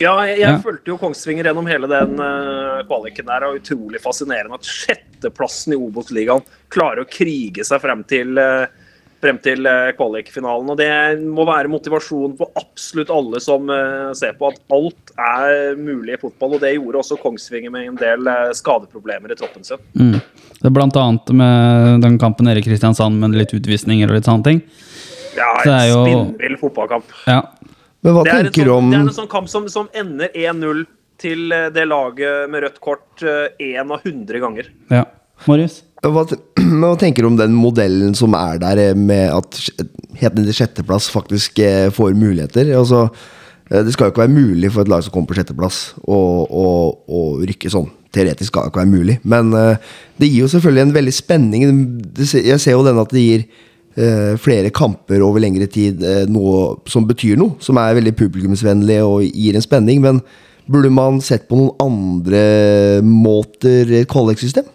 Ja, 0.00 0.14
jeg, 0.24 0.38
jeg 0.40 0.48
Ja. 0.48 0.58
fulgte 0.64 0.88
jo 0.94 0.98
Kongsvinger 1.00 1.44
gjennom 1.50 1.66
hele 1.68 1.88
den 1.90 2.14
uh, 2.18 2.80
kvaliken 2.88 3.26
der. 3.28 3.44
og 3.50 3.58
Utrolig 3.60 4.00
fascinerende 4.00 4.56
at 4.56 4.64
sjetteplassen 4.64 5.74
i 5.74 5.80
Obos-ligaen 5.80 6.40
klarer 6.72 7.04
å 7.04 7.08
krige 7.10 7.64
seg 7.68 7.82
frem 7.82 8.02
til, 8.08 8.38
uh, 8.40 8.64
frem 9.20 9.36
til 9.44 9.66
eh, 9.68 9.90
kvalikfinalen. 9.98 10.70
og 10.72 10.78
Det 10.80 10.88
må 11.20 11.44
være 11.44 11.68
motivasjon 11.68 12.38
for 12.38 12.48
absolutt 12.56 13.10
alle 13.12 13.36
som 13.44 13.68
ser 14.16 14.32
på 14.38 14.48
at 14.48 14.56
alt 14.72 15.12
er 15.20 15.74
mulig 15.76 16.14
i 16.16 16.20
fotball. 16.22 16.54
og 16.56 16.62
Det 16.64 16.70
gjorde 16.78 17.02
også 17.02 17.18
Kongsvinger 17.20 17.68
med 17.74 17.90
en 17.90 17.98
del 18.00 18.30
skadeproblemer 18.56 19.34
i 19.34 19.36
troppen 19.36 19.62
sin. 19.68 19.76
Mm. 19.92 20.16
Det 20.16 20.64
er 20.70 20.72
blant 20.72 20.96
annet 20.96 21.34
med 21.36 22.00
den 22.06 22.16
kampen 22.22 22.48
nede 22.48 22.62
i 22.62 22.64
Kristiansand 22.64 23.20
med 23.20 23.36
litt 23.36 23.52
utvisninger 23.52 24.08
og 24.08 24.16
litt 24.16 24.24
sånne 24.30 24.48
ting. 24.48 24.62
Ja, 25.36 25.52
Så 25.66 25.76
en 25.76 25.88
jo- 25.92 26.00
spinnvill 26.08 26.56
fotballkamp. 26.64 27.12
Ja. 27.28 27.42
Men 28.00 28.16
hva 28.16 28.24
er 28.24 28.48
tenker 28.48 28.64
sånn, 28.64 28.68
du 28.68 28.74
om 28.76 28.90
det 28.90 28.98
er 28.98 29.06
en 29.06 29.18
sånn 29.20 29.30
kamp 29.30 29.48
som, 29.52 29.68
som 29.72 29.88
ender 29.92 30.32
1-0 30.32 30.86
til 31.20 31.52
eh, 31.52 31.68
det 31.74 31.86
laget 31.88 32.50
med 32.52 32.64
rødt 32.64 32.80
kort 32.80 33.24
én 33.24 33.86
av 33.86 33.98
100 34.00 34.44
ganger. 34.44 34.74
ja. 34.92 35.06
Marius? 35.48 35.82
hva, 36.08 36.24
men 36.80 36.86
hva 36.86 36.96
tenker 37.00 37.24
du 37.24 37.30
om 37.30 37.38
den 37.38 37.56
modellen 37.56 38.14
som 38.18 38.34
er 38.38 38.60
der, 38.62 38.80
eh, 38.80 38.96
med 38.96 39.28
at 39.34 39.60
helt 40.20 40.36
ned 40.38 40.48
til 40.48 40.58
sjetteplass 40.62 41.10
faktisk 41.12 41.60
eh, 41.64 41.88
får 41.94 42.16
muligheter? 42.16 42.72
Altså, 42.76 43.06
eh, 43.68 43.82
det 43.84 43.94
skal 43.94 44.08
jo 44.08 44.14
ikke 44.14 44.24
være 44.24 44.36
mulig 44.36 44.72
for 44.72 44.84
et 44.84 44.92
lag 44.92 45.04
som 45.04 45.14
kommer 45.14 45.32
på 45.32 45.40
sjetteplass 45.40 45.82
å, 46.04 46.20
rykke 47.44 47.72
sånn. 47.72 47.90
Teoretisk 48.10 48.50
skal 48.50 48.66
det 48.66 48.72
ikke 48.72 48.82
være 48.82 48.90
mulig. 48.90 49.14
Men 49.22 49.52
uh, 49.54 49.90
det 50.18 50.26
gir 50.26 50.42
jo 50.42 50.48
selvfølgelig 50.50 50.82
en 50.82 50.94
veldig 50.96 51.12
spenning. 51.14 51.66
Jeg 52.18 52.56
ser 52.58 52.74
jo 52.74 52.82
den 52.82 52.98
at 52.98 53.12
det 53.14 53.22
gir 53.22 53.44
eh, 53.44 53.69
flere 54.40 54.72
kamper 54.74 55.22
over 55.24 55.42
lengre 55.42 55.66
tid, 55.70 56.02
eh, 56.02 56.24
noe 56.30 56.76
som 56.90 57.06
betyr 57.08 57.38
noe. 57.40 57.56
Som 57.62 57.80
er 57.80 57.96
veldig 57.98 58.16
publikumsvennlig 58.18 59.00
og 59.04 59.24
gir 59.28 59.58
en 59.58 59.64
spenning. 59.64 60.00
Men 60.04 60.22
burde 60.70 60.92
man 60.94 61.20
sett 61.24 61.48
på 61.48 61.58
noen 61.58 61.74
andre 61.82 62.42
måter 63.06 63.90
i 63.90 64.02
et 64.02 64.10
kvalikksystem? 64.10 64.68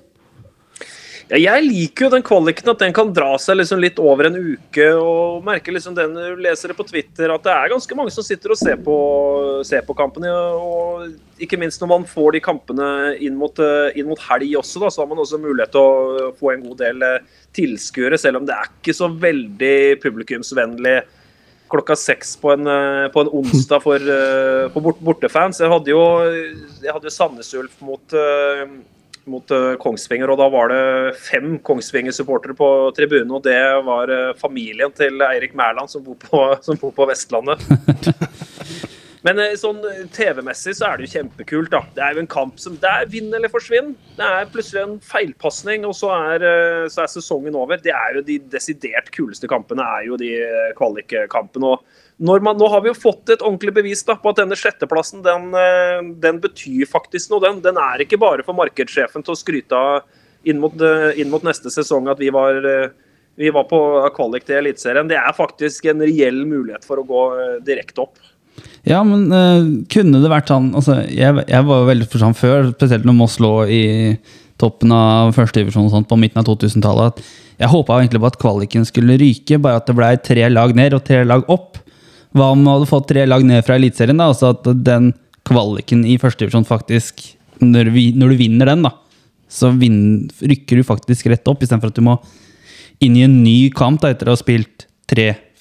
Jeg 1.35 1.63
liker 1.65 2.05
jo 2.05 2.11
den 2.13 2.23
kvaliken, 2.23 2.69
at 2.71 2.81
den 2.83 2.93
kan 2.95 3.09
dra 3.11 3.33
seg 3.41 3.57
liksom 3.57 3.79
litt 3.81 3.97
over 3.99 4.29
en 4.29 4.37
uke. 4.37 4.85
og 4.93 5.43
merker 5.43 5.73
liksom 5.73 5.95
den 5.97 6.13
Du 6.13 6.39
leser 6.39 6.71
det 6.71 6.77
på 6.77 6.85
Twitter 6.87 7.33
at 7.33 7.43
det 7.43 7.51
er 7.51 7.73
ganske 7.73 7.97
mange 7.97 8.13
som 8.13 8.23
sitter 8.23 8.53
og 8.53 8.59
ser 8.59 8.77
på, 8.77 8.95
ser 9.65 9.83
på 9.87 9.95
kampene. 9.97 10.31
og 10.31 11.41
Ikke 11.41 11.59
minst 11.59 11.81
når 11.81 11.91
man 11.91 12.07
får 12.07 12.37
de 12.37 12.43
kampene 12.45 12.87
inn 13.19 13.35
mot, 13.35 13.57
eh, 13.59 13.97
inn 13.99 14.07
mot 14.07 14.21
helg 14.29 14.55
også, 14.61 14.79
da, 14.79 14.93
så 14.93 15.01
har 15.01 15.11
man 15.11 15.19
også 15.25 15.41
mulighet 15.41 15.73
til 15.75 15.81
å 15.81 16.31
få 16.39 16.53
en 16.53 16.65
god 16.69 16.79
del 16.85 17.03
eh, 17.03 17.19
tilskuere. 17.51 18.21
Selv 18.21 18.39
om 18.39 18.47
det 18.47 18.55
er 18.55 18.71
ikke 18.71 18.95
så 18.95 19.11
veldig 19.11 19.99
publikumsvennlig 20.05 20.97
klokka 21.67 21.97
seks 21.97 22.35
på 22.39 22.53
eh, 22.53 23.05
på 23.11 23.25
en 23.25 23.35
onsdag 23.41 23.83
for, 23.83 24.11
for 24.71 24.95
bortefans. 25.01 25.59
Jeg 25.59 25.73
hadde 25.73 25.91
jo, 25.91 26.03
jeg 26.85 27.07
jo 27.09 27.17
Sandnes 27.17 27.55
Ulf 27.57 27.81
mot 27.83 28.21
mot 29.29 29.51
eh, 29.51 29.73
Kongsvinger, 29.81 30.31
og 30.31 30.39
da 30.39 30.47
var 30.53 30.71
det 30.71 31.15
fem 31.19 31.57
Kongsvinger-supportere 31.65 32.55
på 32.57 32.69
tribunen. 32.97 33.33
Og 33.37 33.43
det 33.45 33.59
var 33.87 34.11
eh, 34.13 34.33
familien 34.39 34.93
til 34.95 35.21
Eirik 35.25 35.55
Mæland, 35.57 35.91
som 35.91 36.03
bor 36.05 36.19
på, 36.21 36.43
som 36.65 36.79
bor 36.81 36.93
på 36.95 37.09
Vestlandet. 37.09 37.61
Men 39.25 39.41
eh, 39.41 39.55
sånn 39.57 39.81
eh, 39.89 40.03
TV-messig 40.13 40.75
så 40.77 40.87
er 40.87 40.99
det 40.99 41.07
jo 41.07 41.13
kjempekult. 41.15 41.71
da. 41.73 41.81
Det 41.95 42.03
er 42.05 42.15
jo 42.15 42.21
en 42.21 42.31
kamp 42.31 42.61
som 42.61 42.77
Det 42.81 42.89
er 42.89 43.09
vinn 43.09 43.33
eller 43.33 43.49
forsvinn. 43.51 43.93
Det 44.17 44.25
er 44.25 44.49
plutselig 44.53 44.83
en 44.83 44.97
feilpasning, 45.01 45.85
og 45.89 45.95
så 45.97 46.11
er, 46.13 46.45
eh, 46.45 46.85
så 46.93 47.03
er 47.03 47.13
sesongen 47.15 47.57
over. 47.57 47.81
Det 47.81 47.93
er 47.95 48.19
jo 48.19 48.25
De 48.25 48.37
desidert 48.53 49.09
kuleste 49.15 49.49
kampene 49.49 49.85
er 49.97 50.09
jo 50.09 50.19
de 50.21 50.31
kvalikkampene. 50.77 51.77
man, 52.19 52.57
nå 52.57 52.69
har 52.69 52.81
vi 52.81 52.89
jo 52.89 52.97
fått 52.97 53.29
et 53.29 53.41
ordentlig 53.41 53.73
bevis 53.73 54.03
da, 54.05 54.15
på 54.15 54.29
at 54.29 54.37
denne 54.37 54.55
sjetteplassen 54.55 55.23
den, 55.23 55.51
den 56.21 56.39
betyr 56.39 56.85
faktisk 56.87 57.31
noe. 57.31 57.41
Den, 57.41 57.61
den 57.61 57.77
er 57.77 58.01
ikke 58.01 58.21
bare 58.21 58.43
for 58.43 58.53
markedssjefen 58.53 59.25
til 59.25 59.33
å 59.33 59.39
skryte 59.39 59.75
av 59.75 60.05
inn 60.45 60.61
mot, 60.61 60.73
inn 61.17 61.29
mot 61.29 61.43
neste 61.43 61.71
sesong 61.73 62.07
at 62.07 62.21
vi 62.21 62.29
var, 62.29 62.61
vi 63.35 63.49
var 63.49 63.65
på 63.67 63.79
kvalik 64.15 64.45
til 64.45 64.61
Eliteserien. 64.61 65.09
Det 65.09 65.17
er 65.17 65.35
faktisk 65.35 65.89
en 65.89 66.05
reell 66.05 66.45
mulighet 66.45 66.85
for 66.85 67.01
å 67.01 67.07
gå 67.09 67.23
direkte 67.65 68.05
opp. 68.05 68.21
Ja, 68.85 68.99
men 69.07 69.27
uh, 69.33 69.65
kunne 69.89 70.21
det 70.21 70.29
vært 70.29 70.51
sånn 70.51 70.69
altså, 70.77 70.99
jeg, 71.09 71.45
jeg 71.49 71.67
var 71.67 71.81
jo 71.81 71.87
veldig 71.89 72.09
for 72.11 72.21
sånn 72.21 72.37
før, 72.37 72.69
spesielt 72.75 73.07
når 73.07 73.17
Moss 73.17 73.39
lå 73.41 73.53
i 73.65 73.85
toppen 74.61 74.93
av 74.95 75.33
førstedivisjon 75.35 76.05
på 76.07 76.19
midten 76.19 76.39
av 76.39 76.45
2000-tallet, 76.47 77.17
at 77.17 77.63
jeg 77.63 77.71
håpa 77.71 77.97
egentlig 77.99 78.21
på 78.21 78.29
at 78.29 78.37
kvaliken 78.39 78.85
skulle 78.87 79.17
ryke, 79.19 79.59
bare 79.63 79.81
at 79.81 79.89
det 79.89 79.95
blei 79.97 80.13
tre 80.23 80.47
lag 80.51 80.75
ned 80.77 80.95
og 80.95 81.03
tre 81.07 81.23
lag 81.27 81.43
opp. 81.51 81.79
Hva 82.35 82.51
om 82.51 82.61
man 82.63 82.75
hadde 82.75 82.89
fått 82.89 83.09
tre 83.11 83.25
lag 83.27 83.43
ned 83.47 83.63
fra 83.67 83.77
Eliteserien? 83.79 84.19
Altså 84.23 84.51
at 84.53 84.67
den 84.83 85.13
kvaliken 85.47 86.03
i 86.07 86.17
førstedivisjon 86.19 86.67
faktisk 86.67 87.23
når, 87.63 87.91
vi, 87.95 88.09
når 88.17 88.33
du 88.33 88.39
vinner 88.39 88.71
den, 88.71 88.83
da, 88.83 88.91
så 89.51 89.71
vin, 89.75 90.27
rykker 90.43 90.81
du 90.81 90.87
faktisk 90.87 91.29
rett 91.31 91.47
opp, 91.47 91.63
istedenfor 91.63 91.93
at 91.93 91.99
du 91.99 92.03
må 92.05 92.17
inn 93.03 93.15
i 93.15 93.23
en 93.27 93.39
ny 93.43 93.69
kamp 93.75 94.01
da, 94.03 94.11
etter 94.11 94.27
å 94.27 94.35
ha 94.35 94.39
spilt 94.39 94.87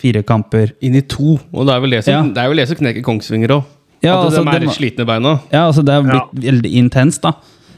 tre-fire 0.05 0.23
kamper. 0.27 0.73
Inn 0.83 0.95
i 0.97 1.01
to. 1.03 1.39
Og 1.53 1.67
det 1.67 1.75
er 1.75 1.81
vel 1.81 1.91
det 1.91 2.05
som, 2.05 2.13
Ja. 2.13 2.23
det 2.23 2.39
er 2.39 2.49
vel 2.49 2.57
det 2.57 2.69
som 2.69 2.77
knekker 2.77 3.03
Kongsvinger 3.03 3.49
òg. 3.49 3.65
Ja, 4.03 4.19
at 4.21 4.27
altså, 4.27 4.45
de 4.45 4.51
er 4.57 4.61
det 4.61 4.69
slitne 4.71 5.07
beina. 5.07 5.41
Ja, 5.51 5.67
altså 5.71 5.83
det 5.85 5.95
har 5.95 6.03
blitt 6.03 6.45
veldig 6.45 6.73
intenst, 6.77 7.23
da. 7.23 7.33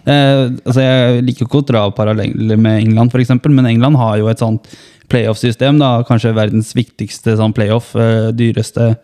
Eh, 0.07 0.51
altså 0.67 0.81
Jeg 0.81 1.23
liker 1.25 1.47
ikke 1.47 1.61
å 1.63 1.67
dra 1.67 1.91
paralleller 1.91 2.57
med 2.59 2.83
England, 2.85 3.11
for 3.13 3.19
eksempel, 3.21 3.51
men 3.53 3.67
England 3.67 3.97
har 3.97 4.17
jo 4.19 4.29
et 4.29 4.39
sånt 4.39 4.67
playoff-system. 5.09 5.79
da, 5.79 6.03
Kanskje 6.03 6.35
verdens 6.35 6.73
viktigste 6.75 7.37
sånn 7.37 7.55
playoff. 7.55 7.95
Eh, 7.95 8.33
dyreste 8.33 8.97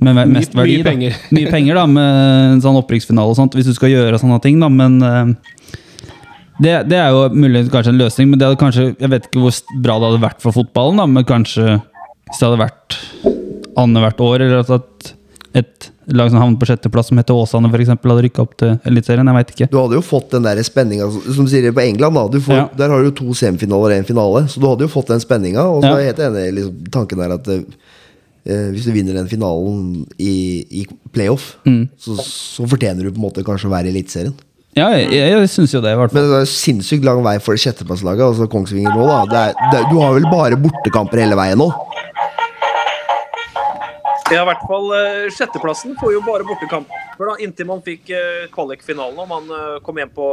med 0.00 0.14
ve- 0.14 0.24
Mye- 0.24 0.32
mest 0.32 0.52
verdi. 0.54 0.76
mye 0.78 0.84
da. 0.84 0.90
penger. 0.90 1.14
Mye 1.32 1.50
penger, 1.50 1.74
da, 1.74 1.86
med 1.86 2.52
en 2.54 2.60
sånn 2.62 2.82
opprykksfinale 2.82 3.28
og 3.28 3.36
sånt, 3.36 3.52
hvis 3.54 3.66
du 3.66 3.74
skal 3.74 3.90
gjøre 3.90 4.18
sånne 4.18 4.40
ting, 4.40 4.58
da, 4.60 4.68
men 4.68 5.02
eh, 5.02 5.34
det, 6.60 6.88
det 6.88 6.96
er 6.98 7.10
jo 7.10 7.28
muligens 7.28 7.68
kanskje 7.70 7.88
en 7.92 7.98
løsning, 8.00 8.30
men 8.30 8.38
det 8.38 8.48
hadde 8.48 8.58
kanskje 8.58 8.96
Jeg 8.98 9.10
vet 9.10 9.26
ikke 9.28 9.38
hvor 9.44 9.52
bra 9.82 9.98
det 10.00 10.08
hadde 10.08 10.22
vært 10.24 10.40
for 10.42 10.52
fotballen, 10.52 10.96
da, 10.96 11.06
men 11.06 11.24
kanskje 11.24 11.82
hvis 12.28 12.38
det 12.40 12.46
hadde 12.48 12.60
vært 12.62 12.98
annethvert 13.78 14.20
år, 14.20 14.40
eller 14.46 14.74
at- 14.78 15.14
et 15.54 15.90
lag 16.12 16.30
som 16.30 16.38
havnet 16.40 16.58
på 16.60 16.66
sjetteplass, 16.68 17.08
som 17.08 17.16
heter 17.18 17.34
Åsane, 17.34 17.70
eksempel, 17.72 18.10
hadde 18.12 18.22
rykka 18.28 18.42
opp 18.44 18.56
til 18.56 18.78
Eliteserien. 18.86 19.26
Jeg 19.26 19.34
veit 19.34 19.50
ikke. 19.56 19.70
Du 19.72 19.78
hadde 19.80 19.96
jo 19.96 20.02
fått 20.04 20.30
den 20.30 20.42
der 20.44 20.56
spenninga 20.62 21.08
som 21.34 21.44
du 21.44 21.50
sier 21.50 21.72
på 21.72 21.82
England. 21.82 22.14
da 22.14 22.28
du 22.28 22.38
får, 22.40 22.54
Ja. 22.54 22.68
Der 22.76 22.88
har 22.90 23.02
du 23.02 23.10
to 23.10 23.24
semifinaler 23.34 23.90
og 23.96 24.04
én 24.04 24.06
finale. 24.06 24.44
Så 24.48 24.60
du 24.60 24.66
hadde 24.68 24.80
jo 24.86 24.88
fått 24.88 25.06
den 25.08 25.20
spenninga. 25.20 25.58
Og 25.64 25.82
så 25.82 25.88
Ja. 25.88 25.94
er 25.96 25.98
jeg 26.04 26.14
helt 26.16 26.18
enig 26.28 26.48
i 26.48 26.50
liksom, 26.52 26.90
tanken 26.90 27.18
der 27.18 27.32
at 27.32 27.48
eh, 27.48 28.70
hvis 28.72 28.84
du 28.84 28.92
vinner 28.92 29.14
den 29.14 29.26
finalen 29.28 30.06
i, 30.18 30.64
i 30.70 30.86
playoff, 31.12 31.56
Mm. 31.66 31.88
så, 31.98 32.16
så 32.20 32.66
fortjener 32.68 33.02
du 33.02 33.10
på 33.10 33.16
en 33.16 33.30
måte 33.30 33.42
kanskje 33.44 33.66
å 33.66 33.70
være 33.70 33.86
i 33.86 33.90
Eliteserien. 33.92 34.34
Ja, 34.76 34.90
jeg, 34.90 35.10
jeg, 35.10 35.30
jeg 35.32 35.48
syns 35.48 35.72
jo 35.72 35.80
det, 35.80 35.90
i 35.92 35.96
hvert 35.96 36.12
fall. 36.12 36.22
Men 36.22 36.30
det 36.30 36.40
er 36.42 36.52
sinnssykt 36.52 37.04
lang 37.04 37.22
vei 37.24 37.38
for 37.40 37.54
det 37.56 37.60
sjetteplasslaget. 37.64 38.20
Altså 38.22 38.46
Kongsvinger 38.48 38.94
nå, 38.94 39.06
da. 39.08 39.24
Det 39.26 39.40
er, 39.48 39.54
det 39.72 39.90
du 39.90 39.98
har 39.98 40.12
vel 40.14 40.28
bare 40.30 40.56
bortekamper 40.60 41.18
hele 41.18 41.34
veien 41.34 41.58
nå? 41.58 41.72
Ja, 44.28 44.42
i 44.42 44.44
hvert 44.44 44.64
fall 44.68 44.90
eh, 44.92 45.30
sjetteplassen 45.32 45.94
får 45.96 46.10
jo 46.12 46.18
bare 46.20 46.44
bortekamper 46.44 47.30
da, 47.30 47.36
inntil 47.40 47.64
man 47.70 47.78
fikk 47.80 48.10
eh, 48.12 48.42
kvalikfinalen 48.52 49.22
og 49.22 49.30
man 49.30 49.48
eh, 49.56 49.78
kom 49.86 49.96
hjem 49.96 50.12
på, 50.12 50.26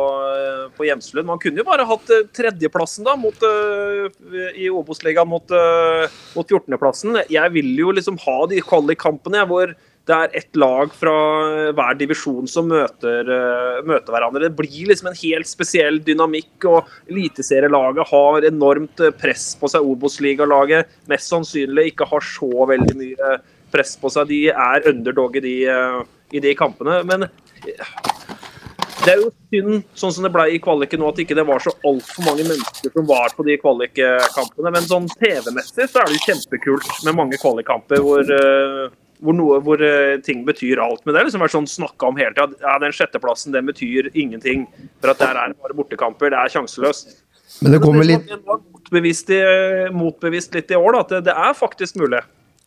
på 0.76 0.88
Hjemslund. 0.90 1.24
Man 1.30 1.40
kunne 1.40 1.62
jo 1.62 1.68
bare 1.70 1.86
hatt 1.88 2.12
tredjeplassen 2.36 3.08
da, 3.08 3.16
mot, 3.16 3.40
i 4.52 4.68
Obos-ligaen 4.68 5.32
mot, 5.32 5.48
mot 6.36 6.44
14.-plassen. 6.44 7.22
Jeg 7.32 7.56
vil 7.56 7.72
jo 7.80 7.96
liksom 7.96 8.20
ha 8.26 8.38
de 8.52 8.60
kvalikkampene 8.68 9.48
hvor 9.48 9.72
det 10.06 10.20
er 10.20 10.38
ett 10.42 10.60
lag 10.60 10.92
fra 10.94 11.16
hver 11.74 11.96
divisjon 11.98 12.52
som 12.52 12.68
møter, 12.70 13.32
møter 13.88 14.12
hverandre. 14.12 14.44
Det 14.44 14.60
blir 14.60 14.92
liksom 14.92 15.10
en 15.10 15.18
helt 15.24 15.50
spesiell 15.50 16.04
dynamikk, 16.04 16.68
og 16.68 16.92
eliteserielaget 17.08 18.12
har 18.12 18.52
enormt 18.52 19.08
press 19.24 19.54
på 19.58 19.72
seg. 19.72 19.88
Obos-ligalaget 19.88 20.94
mest 21.10 21.32
sannsynlig 21.32 21.94
ikke 21.96 22.12
har 22.12 22.28
så 22.36 22.68
veldig 22.76 23.00
mye 23.00 23.36
press 23.76 23.96
på 24.00 24.12
seg. 24.14 24.30
De 24.32 24.42
er 24.52 24.90
underdog 24.92 25.38
i 25.40 25.44
de, 25.44 25.56
eh, 25.72 26.02
i 26.36 26.42
de 26.44 26.56
kampene. 26.58 27.02
Men 27.08 27.28
eh, 27.28 27.94
det 29.06 29.14
er 29.14 29.22
jo 29.22 29.32
synd, 29.54 29.88
sånn 29.98 30.14
som 30.16 30.26
det 30.26 30.34
ble 30.34 30.48
i 30.56 30.60
kvaliken 30.64 31.02
nå, 31.04 31.12
at 31.12 31.22
ikke 31.22 31.38
det 31.38 31.46
var 31.48 31.62
så 31.64 31.74
altfor 31.86 32.26
mange 32.26 32.46
mennesker 32.48 32.94
som 32.94 33.08
var 33.10 33.36
på 33.38 33.46
de 33.48 33.58
kvalikkampene. 33.62 34.72
Men 34.74 34.88
sånn 34.90 35.10
TV-messig 35.20 35.90
så 35.92 36.02
er 36.02 36.10
det 36.10 36.20
jo 36.20 36.30
kjempekult 36.32 36.94
med 37.08 37.18
mange 37.20 37.42
kvalikkamper 37.42 38.02
hvor, 38.06 38.24
eh, 38.24 38.88
hvor, 39.20 39.38
noe, 39.38 39.60
hvor 39.66 39.84
ting 40.26 40.42
betyr 40.48 40.82
alt. 40.84 41.04
Men 41.04 41.14
det 41.14 41.22
har 41.22 41.30
liksom 41.30 41.44
vært 41.46 41.58
sånn 41.58 41.70
snakka 41.76 42.10
om 42.10 42.18
hele 42.20 42.34
tida. 42.34 42.64
Ja, 42.64 42.80
den 42.82 42.96
sjetteplassen 42.96 43.54
den 43.56 43.70
betyr 43.70 44.10
ingenting. 44.14 44.66
For 45.04 45.14
at 45.14 45.22
der 45.22 45.38
er 45.38 45.54
det 45.54 45.62
bare 45.62 45.78
bortekamper. 45.78 46.34
Det 46.34 46.42
er 46.42 46.56
sjanseløst. 46.58 47.22
Men 47.62 47.76
det 47.76 47.80
kommer 47.80 48.04
litt 48.04 48.26
Det 48.28 48.42
motbevist, 48.44 49.30
motbevist 49.96 50.58
litt 50.58 50.74
i 50.74 50.80
år, 50.80 50.96
da, 50.96 51.04
at 51.06 51.14
det, 51.14 51.22
det 51.30 51.36
er 51.46 51.54
faktisk 51.56 52.02
mulig. 52.02 52.24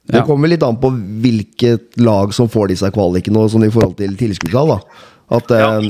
Det 0.08 0.24
kommer 0.24 0.48
litt 0.48 0.64
an 0.64 0.78
på 0.80 0.90
hvilket 1.22 1.98
lag 2.00 2.32
som 2.36 2.48
får 2.48 2.72
disse 2.72 2.88
kvalikene, 2.94 3.42
og 3.42 3.52
sånn 3.52 3.66
i 3.66 3.72
forhold 3.72 3.98
til 3.98 4.14
tilskuddstall. 4.18 4.78
At 5.36 5.50
eh, 5.52 5.88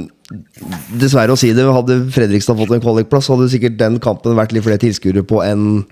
Dessverre 0.99 1.33
å 1.33 1.39
si 1.41 1.55
det, 1.57 1.65
hadde 1.73 2.03
Fredrikstad 2.13 2.59
fått 2.59 2.75
en 2.75 2.83
kvalikplass, 2.85 3.31
hadde 3.33 3.47
sikkert 3.49 3.79
den 3.81 3.97
kampen 4.03 4.37
vært 4.37 4.53
litt 4.53 4.67
flere 4.67 4.81
tilskuere 4.83 5.23
på 5.25 5.41
enn 5.47 5.85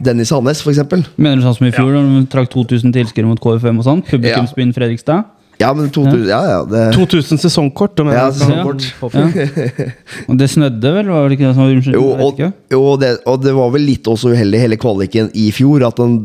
Dennis 0.00 0.32
Hannes, 0.32 0.62
f.eks. 0.64 0.80
Mener 1.16 1.40
du 1.40 1.44
sånn 1.44 1.58
som 1.58 1.66
i 1.68 1.72
fjor, 1.74 1.90
da 1.92 2.04
de 2.04 2.22
trakk 2.32 2.48
2000 2.54 2.94
tilskuere 2.94 3.28
mot 3.28 3.40
KFM 3.42 3.82
og 3.82 3.88
sånn? 3.88 4.04
Publikumsbyen 4.06 4.72
Fredrikstad? 4.76 5.32
Ja, 5.60 5.70
men 5.72 5.88
2000, 5.88 6.24
ja, 6.28 6.40
ja, 6.50 6.56
det, 6.68 6.82
2000 6.96 7.40
sesongkort. 7.40 8.00
om 8.00 8.10
jeg 8.12 8.16
Ja, 8.18 8.26
sesongkort. 8.32 9.14
Ja. 9.14 9.86
Og 10.28 10.36
det 10.40 10.50
snødde 10.52 10.92
vel? 10.98 11.08
Var 11.08 11.28
det 11.28 11.38
ikke 11.38 11.46
det 11.46 11.54
som 11.56 11.64
var 11.64 11.94
jo, 11.96 12.08
og, 12.26 12.42
jo 12.72 12.82
det, 13.00 13.12
og 13.24 13.44
det 13.44 13.54
var 13.56 13.70
vel 13.72 13.86
litt 13.88 14.10
også 14.12 14.34
uheldig, 14.36 14.60
hele 14.60 14.76
kvaliken 14.80 15.30
i 15.32 15.48
fjor. 15.56 15.86
At 15.88 15.96
den, 16.00 16.18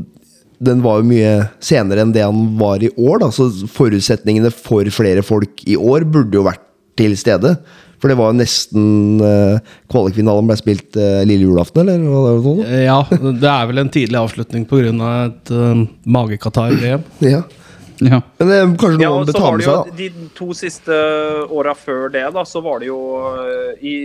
den 0.61 0.81
var 0.85 0.99
jo 1.01 1.09
mye 1.09 1.35
senere 1.63 2.05
enn 2.05 2.13
det 2.13 2.25
han 2.25 2.41
var 2.59 2.83
i 2.83 2.91
år. 2.95 3.21
Da. 3.23 3.31
Så 3.33 3.49
forutsetningene 3.71 4.51
for 4.53 4.87
flere 4.93 5.23
folk 5.25 5.63
i 5.65 5.77
år 5.77 6.05
burde 6.09 6.37
jo 6.37 6.45
vært 6.45 6.63
til 6.99 7.15
stede. 7.17 7.55
For 8.01 8.09
det 8.09 8.17
var 8.17 8.31
jo 8.31 8.39
nesten 8.39 9.21
uh, 9.21 9.61
Kvalikfinalen 9.91 10.47
ble 10.49 10.57
spilt 10.57 10.97
uh, 10.97 11.21
lille 11.27 11.45
julaften, 11.45 11.83
eller? 11.83 12.01
hva 12.01 12.21
var 12.23 12.37
det 12.37 12.45
sånn? 12.47 12.61
Ja, 12.81 12.99
det 13.43 13.51
er 13.51 13.67
vel 13.69 13.81
en 13.83 13.91
tidlig 13.93 14.17
avslutning 14.17 14.65
pga. 14.69 15.11
et 15.27 15.53
uh, 15.53 15.83
magekatarr-VM. 16.17 17.05
Ja. 17.31 17.43
Ja. 18.01 18.17
Men 18.39 18.49
det 18.49 18.55
er 18.57 18.69
kanskje 18.81 18.97
noe 18.97 19.17
med 19.21 19.29
det 19.29 19.35
jo 19.37 19.49
seg, 19.61 19.67
da. 19.67 19.95
De 19.97 20.29
to 20.37 20.47
siste 20.57 20.95
åra 21.53 21.73
før 21.77 22.09
det, 22.13 22.23
da, 22.33 22.43
så 22.47 22.61
var 22.65 22.81
det 22.81 22.89
jo 22.89 22.99
eh, 23.29 23.83
i, 23.85 23.95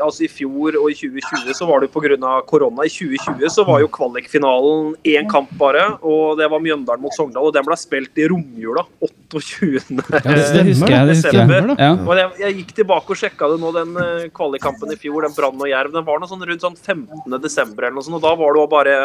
altså 0.00 0.24
i 0.24 0.30
fjor 0.32 0.78
og 0.80 0.88
i 0.88 0.96
2020 0.96 1.58
så 1.58 1.68
var 1.68 1.84
det 1.84 1.90
pga. 1.92 2.32
korona. 2.48 2.86
I 2.88 2.92
2020 2.92 3.52
så 3.52 3.66
var 3.68 3.82
jo 3.84 3.90
kvalikfinalen 3.92 4.94
én 5.04 5.28
kamp 5.30 5.52
bare, 5.60 5.84
og 6.00 6.38
det 6.40 6.48
var 6.52 6.62
Mjøndalen 6.64 7.04
mot 7.04 7.12
Sogndal. 7.16 7.50
Og 7.50 7.54
den 7.56 7.66
ble 7.68 7.76
spilt 7.80 8.16
i 8.16 8.28
romjula 8.32 8.86
28. 9.04 9.92
Det, 10.14 10.22
det 10.24 10.64
husker 10.70 10.94
jeg. 10.94 11.06
Det 11.10 11.16
husker 11.18 11.36
jeg. 11.36 11.44
Desember. 11.44 11.70
Ja. 11.76 11.92
Og 11.98 12.16
jeg, 12.16 12.32
jeg 12.40 12.58
gikk 12.62 12.74
tilbake 12.80 13.12
og 13.12 13.20
sjekka 13.20 13.52
det 13.52 13.60
nå, 13.60 13.74
den 13.76 13.94
eh, 14.00 14.26
kvalikkampen 14.34 14.94
i 14.94 14.98
fjor, 15.00 15.28
den 15.28 15.36
Brann 15.36 15.60
og 15.60 15.68
Jerv. 15.68 15.92
Den 15.92 16.08
var 16.08 16.22
noe 16.22 16.30
sånn 16.30 16.44
rundt 16.48 16.64
sånn 16.64 16.80
15. 16.80 17.38
desember 17.44 17.88
eller 17.88 18.00
noe 18.00 18.08
sånt, 18.08 18.20
og 18.22 18.24
da 18.24 18.34
var 18.40 18.54
det 18.56 18.64
jo 18.64 18.68
bare 18.72 18.98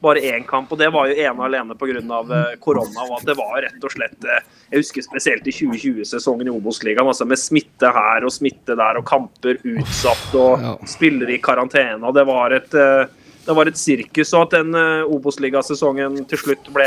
bare 0.00 0.22
én 0.32 0.44
kamp, 0.48 0.72
og 0.72 0.78
det 0.80 0.88
var 0.92 1.10
jo 1.10 1.16
ene 1.20 1.46
alene 1.46 1.76
pga. 1.78 2.00
Uh, 2.00 2.56
korona. 2.62 3.04
og 3.06 3.18
at 3.18 3.26
Det 3.28 3.36
var 3.38 3.60
rett 3.64 3.84
og 3.84 3.92
slett 3.92 4.24
eh, 4.24 4.42
Jeg 4.70 4.82
husker 4.82 5.04
spesielt 5.04 5.46
i 5.46 5.54
2020-sesongen 5.54 6.48
i 6.48 6.54
Obos-ligaen, 6.54 7.06
altså 7.06 7.26
med 7.28 7.40
smitte 7.40 7.90
her 7.94 8.24
og 8.24 8.32
smitte 8.32 8.76
der, 8.78 9.00
og 9.00 9.06
kamper 9.08 9.60
utsatt 9.60 10.36
og 10.38 10.84
spillere 10.88 11.34
i 11.36 11.40
karantene. 11.42 12.02
og 12.06 12.14
Det 12.16 12.26
var 12.28 12.56
et 12.56 12.76
eh, 12.78 13.16
det 13.40 13.54
var 13.56 13.66
et 13.66 13.78
sirkus, 13.80 14.34
og 14.36 14.44
at 14.44 14.58
den 14.60 14.76
Obos-ligasesongen 15.10 16.20
til 16.28 16.38
slutt 16.38 16.68
ble 16.74 16.86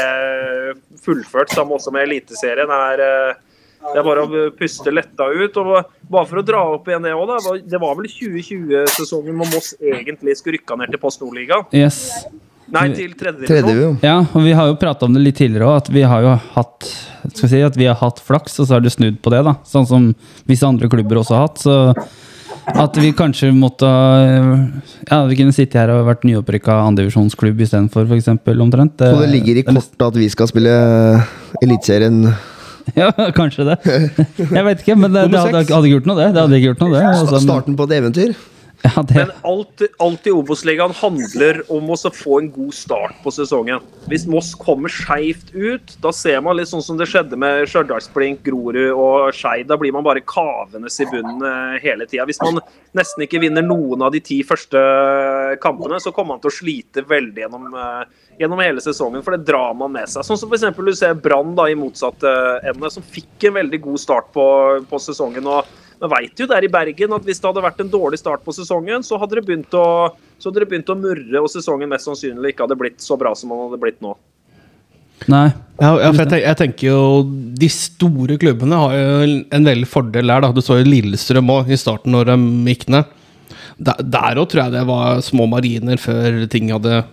fullført, 1.02 1.52
sammen 1.52 1.76
også 1.76 1.92
med 1.92 2.06
Eliteserien, 2.06 2.70
er 2.72 3.02
eh, 3.04 3.42
det 3.84 4.00
er 4.00 4.06
bare 4.06 4.24
å 4.24 4.44
puste 4.56 4.94
letta 4.94 5.28
ut. 5.28 5.58
og 5.60 5.92
Bare 6.14 6.30
for 6.30 6.40
å 6.40 6.46
dra 6.46 6.62
opp 6.78 6.88
igjen 6.88 7.04
det 7.04 7.14
òg, 7.18 7.26
da. 7.28 7.58
Det 7.74 7.82
var 7.82 7.98
vel 8.00 8.08
2020-sesongen 8.08 9.36
hvor 9.40 9.52
Moss 9.52 9.74
egentlig 9.82 10.38
skulle 10.40 10.60
rykka 10.60 10.78
ned 10.80 10.94
til 10.94 11.02
Post 11.02 11.24
Nordliga. 11.24 11.64
Yes. 11.76 12.24
Nei, 12.72 12.88
til 12.96 13.12
tredje 13.20 13.48
Tredje, 13.50 13.66
divisjon. 13.68 13.98
Ja, 14.06 14.20
og 14.24 14.46
vi 14.46 14.54
har 14.56 14.70
jo 14.70 14.78
prata 14.80 15.08
om 15.08 15.16
det 15.16 15.24
litt 15.26 15.40
tidligere 15.40 15.68
òg, 15.68 15.82
at 15.84 15.90
vi 15.94 16.06
har 16.08 16.24
jo 16.24 16.36
hatt 16.56 16.92
skal 17.24 17.48
vi 17.48 17.52
si, 17.54 17.64
at 17.64 17.80
vi 17.80 17.88
har 17.88 17.98
hatt 18.00 18.20
flaks, 18.24 18.60
og 18.60 18.68
så 18.68 18.78
har 18.78 18.84
det 18.84 18.92
snudd 18.94 19.20
på 19.24 19.32
det. 19.34 19.44
da 19.48 19.56
Sånn 19.68 19.88
som 19.88 20.12
visse 20.50 20.68
andre 20.68 20.90
klubber 20.92 21.22
også 21.22 21.38
har 21.38 21.48
hatt. 21.48 21.62
Så 21.64 21.76
at 22.64 22.96
vi 23.00 23.12
kanskje 23.16 23.52
måtte 23.56 23.88
Ja, 25.10 25.24
vi 25.28 25.36
kunne 25.40 25.56
sitte 25.56 25.80
her 25.82 25.92
og 25.92 26.08
vært 26.08 26.24
nyopprykka 26.28 26.78
andredivisjonsklubb 26.88 27.60
istedenfor, 27.66 28.08
f.eks. 28.08 28.32
omtrent. 28.54 29.04
Så 29.04 29.20
det 29.20 29.32
ligger 29.34 29.60
i 29.60 29.66
kortet 29.68 30.08
at 30.08 30.20
vi 30.20 30.30
skal 30.32 30.52
spille 30.52 30.74
Eliteserien 31.64 32.26
Ja, 33.00 33.12
kanskje 33.36 33.64
det. 33.70 33.78
Jeg 33.86 34.64
vet 34.68 34.82
ikke, 34.84 34.96
men 35.00 35.14
det, 35.14 35.30
det 35.32 35.40
hadde, 35.40 35.62
hadde 35.64 35.88
ikke 35.88 36.00
gjort 36.02 36.10
noe, 36.10 36.18
det. 36.20 36.32
Det 36.36 36.42
hadde 36.42 36.58
ikke 36.60 36.72
gjort 36.74 36.82
noe, 36.84 36.96
det. 36.98 37.04
Også, 37.22 37.40
Starten 37.46 37.78
på 37.80 37.88
et 37.88 37.96
eventyr? 38.00 38.34
Ja, 38.84 39.02
det, 39.08 39.14
Men 39.16 39.32
alt, 39.42 39.82
alt 40.00 40.28
i 40.28 40.32
Obos-ligaen 40.36 40.92
handler 40.98 41.62
om 41.72 41.88
å 41.94 41.96
få 41.96 42.40
en 42.42 42.50
god 42.52 42.74
start 42.76 43.16
på 43.24 43.32
sesongen. 43.32 43.80
Hvis 44.12 44.26
Moss 44.28 44.50
kommer 44.60 44.92
skeivt 44.92 45.54
ut, 45.56 45.94
da 46.04 46.12
ser 46.12 46.42
man 46.44 46.58
litt 46.60 46.68
sånn 46.68 46.84
som 46.84 46.98
det 47.00 47.08
skjedde 47.08 47.40
med 47.40 47.64
Stjørdalsblink, 47.72 48.42
Grorud 48.44 48.92
og 48.92 49.30
Skeid. 49.38 49.70
Da 49.70 49.78
blir 49.80 49.96
man 49.96 50.04
bare 50.04 50.26
kavende 50.28 50.92
i 50.92 51.08
bunnen 51.08 51.46
eh, 51.48 51.78
hele 51.86 52.08
tida. 52.12 52.26
Hvis 52.28 52.42
man 52.44 52.60
nesten 53.00 53.24
ikke 53.24 53.40
vinner 53.46 53.64
noen 53.64 54.04
av 54.04 54.12
de 54.12 54.20
ti 54.24 54.42
første 54.44 54.82
kampene, 55.64 56.02
så 56.04 56.12
kommer 56.12 56.36
man 56.36 56.44
til 56.44 56.52
å 56.52 56.58
slite 56.58 57.06
veldig 57.08 57.46
gjennom, 57.46 57.70
eh, 57.72 58.34
gjennom 58.42 58.66
hele 58.66 58.84
sesongen, 58.84 59.24
for 59.24 59.38
det 59.38 59.48
drar 59.48 59.72
man 59.80 59.96
med 59.96 60.12
seg. 60.12 60.28
Sånn 60.28 60.42
som 60.42 60.52
f.eks. 60.52 60.68
du 60.76 60.92
ser 61.00 61.16
Brann 61.24 61.56
i 61.70 61.80
motsatt 61.80 62.28
eh, 62.28 62.68
ende, 62.74 62.92
som 62.92 63.06
fikk 63.16 63.48
en 63.48 63.62
veldig 63.62 63.80
god 63.88 64.04
start 64.04 64.30
på, 64.36 64.46
på 64.92 65.02
sesongen. 65.08 65.48
og 65.48 65.80
man 66.04 66.12
vet 66.12 66.40
jo 66.40 66.48
der 66.50 66.66
i 66.66 66.72
Bergen 66.72 67.16
at 67.16 67.24
hvis 67.24 67.40
det 67.40 67.48
hadde 67.48 67.64
vært 67.64 67.80
en 67.80 67.92
dårlig 67.92 68.20
start 68.20 68.44
på 68.44 68.54
sesongen, 68.56 69.06
så 69.08 69.20
hadde 69.22 69.40
det 69.40 69.46
begynt 69.48 69.76
å, 69.80 70.12
så 70.36 70.50
hadde 70.50 70.64
det 70.64 70.70
begynt 70.74 70.92
å 70.92 71.00
murre, 71.00 71.40
og 71.40 71.50
sesongen 71.52 71.92
mest 71.92 72.10
sannsynlig 72.10 72.54
ikke 72.54 72.68
hadde 72.68 72.80
blitt 72.80 73.04
så 73.04 73.18
bra 73.20 73.32
som 73.38 73.54
den 73.54 73.62
hadde 73.66 73.80
blitt 73.80 74.02
nå. 74.04 74.12
nei. 75.32 75.48
Ja, 75.80 75.94
ja, 76.02 76.12
for 76.12 76.20
jeg, 76.20 76.30
tenker, 76.30 76.44
jeg 76.44 76.58
tenker 76.60 76.86
jo 76.88 77.00
De 77.60 77.68
store 77.72 78.36
klubbene 78.40 78.78
har 78.78 78.94
jo 78.94 79.30
en 79.56 79.66
veldig 79.68 79.88
fordel 79.90 80.30
der. 80.30 80.44
da 80.44 80.52
Du 80.54 80.62
så 80.62 80.78
jo 80.80 80.88
Lillestrøm 80.88 81.50
òg 81.50 81.72
i 81.72 81.80
starten, 81.80 82.14
når 82.14 82.34
de 82.34 82.38
gikk 82.74 82.88
ned. 82.94 83.20
Der 83.80 84.40
òg 84.40 84.50
tror 84.52 84.66
jeg 84.66 84.76
det 84.76 84.84
var 84.90 85.24
små 85.26 85.48
mariner 85.50 86.00
før 86.02 86.44
ting 86.52 86.70
hadde 86.76 87.06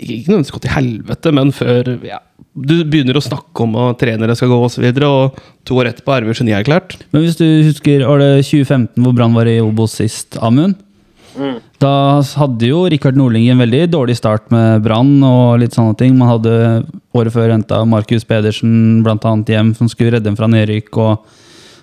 Ikke 0.00 0.30
nødvendigvis 0.32 0.54
gått 0.56 0.66
til 0.66 0.74
helvete, 0.74 1.32
men 1.36 1.52
før 1.54 1.90
ja, 2.06 2.20
du 2.56 2.76
begynner 2.88 3.18
å 3.18 3.24
snakke 3.24 3.64
om 3.66 3.76
at 3.78 4.00
trenere 4.00 4.36
skal 4.38 4.50
gå 4.50 4.58
osv., 4.58 4.66
og, 4.66 4.74
så 4.74 4.84
videre, 4.84 5.08
og 5.08 5.66
to 5.68 5.76
år 5.80 5.92
etterpå 5.92 6.14
er 6.16 6.26
vi 6.26 6.36
genierklært. 6.40 6.96
Men 7.12 7.26
hvis 7.26 7.38
du 7.38 7.46
husker, 7.68 8.06
var 8.08 8.22
det 8.22 8.30
2015 8.48 9.04
hvor 9.04 9.16
Brann 9.16 9.36
var 9.36 9.50
i 9.50 9.60
Obos 9.62 9.98
sist, 10.00 10.38
Amund? 10.40 10.78
Da 11.80 12.20
hadde 12.36 12.68
jo 12.68 12.82
Rikard 12.90 13.16
Norling 13.16 13.46
en 13.52 13.60
veldig 13.62 13.84
dårlig 13.92 14.16
start 14.18 14.50
med 14.52 14.82
Brann 14.84 15.20
og 15.24 15.60
litt 15.62 15.76
sånne 15.76 15.94
ting. 15.96 16.16
Man 16.18 16.32
hadde 16.34 16.54
året 17.16 17.32
før 17.32 17.54
henta 17.54 17.84
Markus 17.88 18.26
Pedersen 18.28 19.04
blant 19.06 19.24
annet 19.28 19.54
hjem, 19.54 19.70
som 19.78 19.88
skulle 19.88 20.16
redde 20.16 20.26
dem 20.28 20.38
fra 20.38 20.50
nedrykk. 20.50 20.90
og 20.98 21.36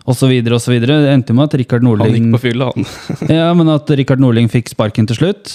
og 0.07 0.15
så 0.15 0.29
videre 0.31 0.55
og 0.55 0.63
så 0.63 0.71
videre. 0.71 1.01
Det 1.03 1.09
endte 1.11 1.33
med 1.35 1.49
at 1.49 1.57
Rikard 1.59 1.83
Han 1.83 2.13
gikk 2.13 2.29
på 2.37 2.39
fylla, 2.45 2.69
han. 2.71 2.85
Ja, 3.39 3.49
men 3.51 3.67
at 3.73 3.89
Rikard 3.91 4.21
Norling 4.23 4.47
fikk 4.47 4.71
sparken 4.71 5.07
til 5.09 5.19
slutt. 5.19 5.51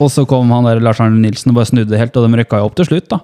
Og 0.00 0.08
så 0.12 0.24
kom 0.28 0.50
han 0.54 0.64
der 0.68 0.80
Lars 0.80 1.00
Arne 1.02 1.20
Nilsen 1.20 1.52
og 1.52 1.58
bare 1.60 1.68
snudde 1.68 1.98
helt, 2.00 2.16
og 2.16 2.24
de 2.30 2.40
rykka 2.40 2.60
jo 2.62 2.70
opp 2.70 2.78
til 2.80 2.88
slutt, 2.88 3.08
da. 3.12 3.20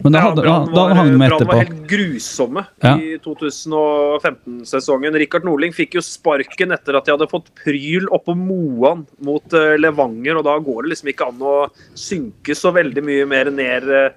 Men 0.00 0.14
da, 0.14 0.18
Ja, 0.18 0.24
hadde, 0.30 0.40
da, 0.40 0.42
Brann 0.46 0.70
da 0.74 0.84
hang 0.96 1.10
de 1.12 1.26
etterpå. 1.26 1.46
var 1.50 1.58
helt 1.60 1.82
grusomme 1.90 2.62
Ja. 2.82 2.94
i 2.96 3.18
2015-sesongen. 3.20 5.12
Rikard 5.20 5.44
Nordling 5.44 5.74
fikk 5.76 5.98
jo 5.98 6.02
sparken 6.04 6.72
etter 6.72 6.96
at 6.96 7.04
de 7.04 7.12
hadde 7.14 7.28
fått 7.30 7.50
pryl 7.60 8.06
oppå 8.16 8.34
Moan 8.38 9.04
mot 9.26 9.52
eh, 9.56 9.76
Levanger, 9.80 10.40
og 10.40 10.46
da 10.48 10.56
går 10.64 10.86
det 10.86 10.92
liksom 10.94 11.12
ikke 11.12 11.28
an 11.28 11.44
å 11.44 11.54
synke 11.98 12.56
så 12.56 12.72
veldig 12.76 13.04
mye 13.06 13.26
mer 13.28 13.50
ned 13.52 13.88
eh, 13.92 14.10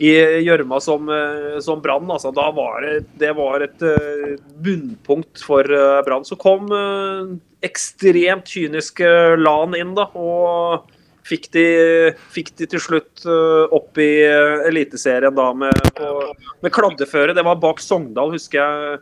i 0.00 0.14
gjørma 0.46 0.78
som, 0.80 1.10
uh, 1.12 1.58
som 1.60 1.82
Brann. 1.84 2.06
Altså, 2.08 2.30
da 2.32 2.46
var 2.56 2.80
det, 2.80 2.94
det 3.20 3.34
var 3.36 3.60
et 3.66 3.82
eh, 3.84 4.38
bunnpunkt 4.64 5.42
for 5.44 5.68
Brann. 6.06 6.24
Så 6.24 6.38
kom 6.40 6.70
eh, 6.72 7.34
ekstremt 7.68 8.48
kyniske 8.48 9.10
Lan 9.36 9.76
inn, 9.76 9.92
da. 9.98 10.06
og 10.16 10.88
Fikk 11.30 11.46
de, 11.54 11.64
fikk 12.34 12.48
de 12.58 12.66
til 12.72 12.82
slutt 12.82 13.22
eh, 13.28 13.74
opp 13.76 14.00
i 14.02 14.08
eh, 14.26 14.64
Eliteserien 14.70 15.34
da 15.36 15.50
med, 15.54 15.78
på- 15.94 16.32
med 16.64 16.74
kladdeføre. 16.74 17.36
Det 17.36 17.44
var 17.46 17.60
bak 17.62 17.78
Sogndal, 17.84 18.32
husker 18.34 18.58
jeg. 18.58 18.98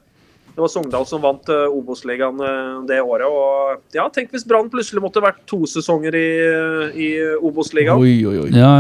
Det 0.58 0.64
var 0.64 0.70
Sogndal 0.72 1.04
som 1.06 1.22
vant 1.22 1.46
uh, 1.54 1.68
Obos-ligaen 1.70 2.40
eh, 2.42 2.76
det 2.90 2.98
året. 3.00 3.30
Og 3.30 3.94
ja, 3.96 4.08
tenk 4.12 4.32
hvis 4.34 4.44
Brann 4.48 4.68
plutselig 4.72 5.00
måtte 5.04 5.22
vært 5.22 5.40
to 5.48 5.60
sesonger 5.70 6.16
i, 6.18 6.28
eh, 6.44 6.96
i 6.98 7.08
Obos-ligaen. 7.38 8.00
Oi, 8.02 8.16
oi, 8.26 8.36
oi. 8.44 8.48
Ja, 8.58 8.72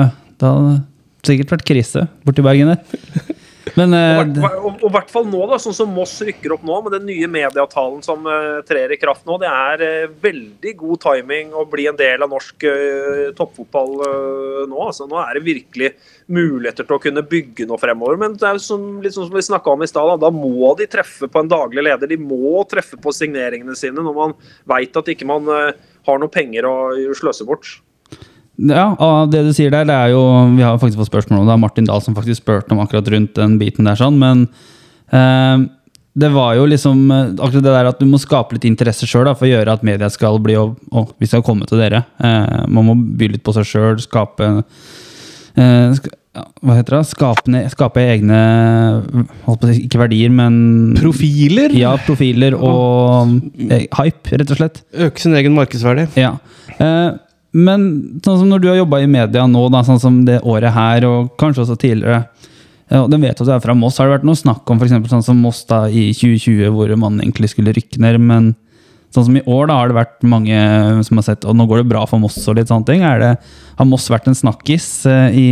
det 0.42 0.48
hadde 0.52 0.76
sikkert 1.28 1.56
vært 1.56 1.66
krise 1.70 2.04
borti 2.26 2.42
Bergen 2.44 2.74
der. 2.74 3.27
Men 3.78 3.94
eh, 3.94 4.20
Og 4.66 4.84
i 4.88 4.92
hvert 4.92 5.10
fall 5.12 5.26
nå, 5.30 5.40
da, 5.50 5.58
sånn 5.62 5.76
som 5.76 5.92
Moss 5.94 6.16
rykker 6.24 6.54
opp 6.56 6.64
nå, 6.66 6.78
med 6.84 6.96
den 6.96 7.06
nye 7.08 7.28
medieavtalen 7.30 8.02
som 8.04 8.26
uh, 8.26 8.60
trer 8.66 8.92
i 8.94 8.98
kraft 9.00 9.26
nå. 9.28 9.38
Det 9.42 9.48
er 9.50 9.84
uh, 9.84 10.16
veldig 10.22 10.74
god 10.80 11.02
timing 11.04 11.54
å 11.56 11.64
bli 11.70 11.86
en 11.90 11.98
del 11.98 12.24
av 12.24 12.32
norsk 12.32 12.66
uh, 12.66 13.24
toppfotball 13.38 13.94
nå. 14.68 14.78
Altså, 14.88 15.08
nå 15.10 15.18
er 15.22 15.38
det 15.38 15.44
virkelig 15.46 15.92
muligheter 16.28 16.86
til 16.86 16.98
å 16.98 17.02
kunne 17.02 17.24
bygge 17.26 17.68
noe 17.68 17.80
fremover. 17.80 18.18
Men 18.20 18.36
det 18.38 18.48
er 18.48 18.58
jo 18.58 18.64
som, 18.64 18.86
litt 19.04 19.16
sånn 19.16 19.28
som 19.30 19.38
vi 19.38 19.46
snakka 19.48 19.74
om 19.74 19.84
i 19.84 19.90
stad, 19.90 20.12
da, 20.12 20.28
da 20.28 20.32
må 20.34 20.74
de 20.78 20.88
treffe 20.90 21.30
på 21.30 21.42
en 21.42 21.50
daglig 21.50 21.86
leder. 21.86 22.10
De 22.10 22.20
må 22.20 22.64
treffe 22.70 22.98
på 23.00 23.14
signeringene 23.14 23.76
sine 23.78 24.04
når 24.04 24.16
man 24.16 24.38
veit 24.68 24.96
at 24.98 25.12
ikke 25.12 25.28
man 25.28 25.48
har 25.48 26.20
noe 26.20 26.32
penger 26.32 26.68
å 26.68 26.76
sløse 27.16 27.46
bort. 27.48 27.78
Ja, 28.58 28.90
og 28.98 29.30
det 29.30 29.44
du 29.46 29.52
sier 29.54 29.70
der, 29.70 29.86
det 29.86 29.94
er 29.94 30.10
jo 30.10 30.22
Vi 30.56 30.64
har 30.66 30.78
faktisk 30.82 30.98
fått 30.98 31.12
spørsmål 31.12 31.40
om 31.40 31.46
det. 31.46 31.52
Det 31.52 31.56
er 31.56 31.62
Martin 31.62 31.88
Dahl 31.88 32.02
som 32.02 32.16
faktisk 32.16 32.42
spurte 32.42 32.74
om 32.74 32.82
akkurat 32.82 33.06
rundt 33.14 33.36
den 33.38 33.58
biten 33.60 33.86
der, 33.86 33.98
sånn, 33.98 34.18
men 34.18 34.48
eh, 35.14 35.66
det 36.18 36.30
var 36.34 36.56
jo 36.58 36.66
liksom 36.66 37.04
eh, 37.14 37.24
akkurat 37.36 37.62
det 37.62 37.74
der 37.76 37.90
at 37.92 38.00
du 38.02 38.06
må 38.10 38.18
skape 38.18 38.56
litt 38.56 38.66
interesse 38.66 39.06
sjøl 39.06 39.30
for 39.30 39.46
å 39.46 39.52
gjøre 39.52 39.76
at 39.78 39.84
media 39.86 40.08
skal 40.10 40.40
bli 40.42 40.56
og, 40.58 40.78
og 40.90 41.12
vi 41.22 41.28
skal 41.30 41.44
komme 41.46 41.68
til 41.70 41.78
dere. 41.78 42.02
Eh, 42.18 42.64
man 42.66 42.88
må 42.88 42.96
by 42.98 43.30
litt 43.36 43.44
på 43.46 43.54
seg 43.54 43.68
sjøl, 43.68 44.00
skape 44.02 44.48
eh, 44.56 45.92
sk 45.98 46.10
Hva 46.38 46.74
heter 46.78 46.98
det? 46.98 47.04
Skape, 47.12 47.62
skape 47.72 48.02
egne 48.14 48.40
si, 49.68 49.84
Ikke 49.86 50.02
verdier, 50.02 50.30
men 50.34 50.58
Profiler? 50.98 51.74
Ja, 51.78 51.94
profiler 52.06 52.58
og 52.58 53.38
eh, 53.68 53.86
hype, 54.00 54.34
rett 54.34 54.50
og 54.54 54.60
slett. 54.60 54.82
Øke 54.94 55.22
sin 55.22 55.38
egen 55.38 55.54
markedsverdi. 55.58 56.08
Ja. 56.18 56.34
Eh, 56.78 57.14
men 57.56 58.20
sånn 58.24 58.42
som 58.42 58.48
når 58.50 58.60
du 58.60 58.68
har 58.68 58.78
jobba 58.82 59.00
i 59.00 59.08
media 59.08 59.46
nå, 59.48 59.62
da, 59.72 59.80
sånn 59.86 60.00
som 60.02 60.20
det 60.26 60.42
året 60.44 60.74
her, 60.74 61.06
og 61.08 61.32
kanskje 61.40 61.64
også 61.64 61.78
tidligere 61.80 62.26
ja, 62.88 63.02
Den 63.08 63.20
vet 63.20 63.36
at 63.36 63.44
du 63.44 63.52
er 63.52 63.60
fra 63.60 63.74
Moss. 63.76 63.98
Har 64.00 64.08
det 64.08 64.14
vært 64.14 64.24
noe 64.24 64.38
snakk 64.38 64.68
om 64.72 64.78
for 64.78 64.88
eksempel, 64.88 65.10
sånn 65.12 65.24
som 65.26 65.40
Moss 65.44 65.58
da 65.68 65.82
i 65.92 66.06
2020, 66.16 66.70
hvor 66.72 66.92
man 66.96 67.18
egentlig 67.20 67.50
skulle 67.52 67.74
rykke 67.76 68.00
ned? 68.00 68.16
Men 68.24 68.46
sånn 69.12 69.26
som 69.26 69.36
i 69.36 69.44
år, 69.44 69.68
da 69.68 69.76
har 69.76 69.90
det 69.90 69.98
vært 69.98 70.24
mange 70.28 70.56
som 71.04 71.20
har 71.20 71.26
sett 71.26 71.44
og 71.48 71.56
nå 71.56 71.66
går 71.68 71.82
det 71.82 71.90
bra 71.90 72.06
for 72.08 72.20
Moss 72.22 72.38
og 72.48 72.56
litt 72.56 72.72
sånne 72.72 72.88
ting. 72.88 73.04
Det, 73.04 73.34
har 73.80 73.88
Moss 73.88 74.08
vært 74.12 74.30
en 74.30 74.38
snakkis 74.38 74.88
eh, 75.08 75.36
i, 75.36 75.48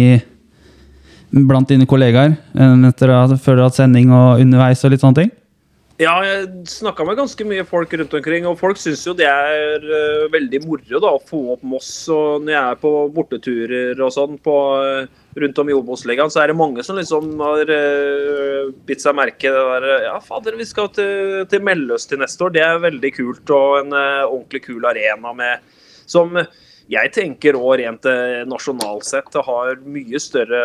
blant 1.37 1.69
dine 1.69 1.89
kollegaer 1.89 2.37
eh, 2.37 2.87
etter 2.89 3.13
før 3.37 3.59
du 3.59 3.65
har 3.65 3.69
hatt 3.69 3.81
sending 3.81 4.13
og 4.17 4.43
underveis 4.45 4.85
og 4.85 4.95
litt 4.95 5.05
sånne 5.05 5.21
ting? 5.25 5.35
Ja, 5.97 6.13
jeg 6.21 6.67
snakka 6.69 7.07
med 7.09 7.17
ganske 7.17 7.45
mye 7.49 7.63
folk 7.65 7.95
rundt 7.97 8.15
omkring, 8.19 8.45
og 8.45 8.59
folk 8.61 8.77
syns 8.77 9.01
jo 9.07 9.15
det 9.17 9.25
er 9.31 9.81
uh, 9.81 10.27
veldig 10.29 10.59
moro 10.67 10.99
da, 11.01 11.13
å 11.17 11.23
få 11.25 11.39
opp 11.55 11.63
Moss. 11.65 11.89
Og 12.13 12.45
når 12.45 12.53
jeg 12.53 12.61
er 12.61 12.81
på 12.83 12.91
borteturer 13.17 14.03
og 14.05 14.13
sånn 14.13 14.37
på, 14.45 14.57
uh, 14.77 15.23
rundt 15.41 15.63
om 15.63 15.71
i 15.73 15.77
Obos-ligaen, 15.77 16.29
så 16.33 16.43
er 16.43 16.53
det 16.53 16.59
mange 16.61 16.85
som 16.85 17.01
liksom 17.01 17.41
har 17.41 17.73
uh, 17.73 18.69
bitt 18.85 19.01
seg 19.01 19.17
merke 19.17 19.55
det 19.55 19.63
der 19.71 20.05
Ja, 20.11 20.19
fader, 20.21 20.59
vi 20.61 20.69
skal 20.69 20.93
til, 20.93 21.47
til 21.49 21.65
Melløs 21.65 22.05
til 22.11 22.21
neste 22.21 22.45
år. 22.45 22.53
Det 22.59 22.67
er 22.67 22.85
veldig 22.85 23.13
kult, 23.17 23.57
og 23.57 23.81
en 23.81 23.97
ordentlig 23.97 24.67
kul 24.69 24.85
arena 24.93 25.33
med 25.33 25.65
som 26.05 26.37
jeg 26.93 27.11
tenker 27.11 27.57
òg 27.59 27.81
rent 27.81 28.05
nasjonalt 28.47 29.09
sett 29.09 29.41
har 29.49 29.81
mye 29.91 30.21
større, 30.23 30.61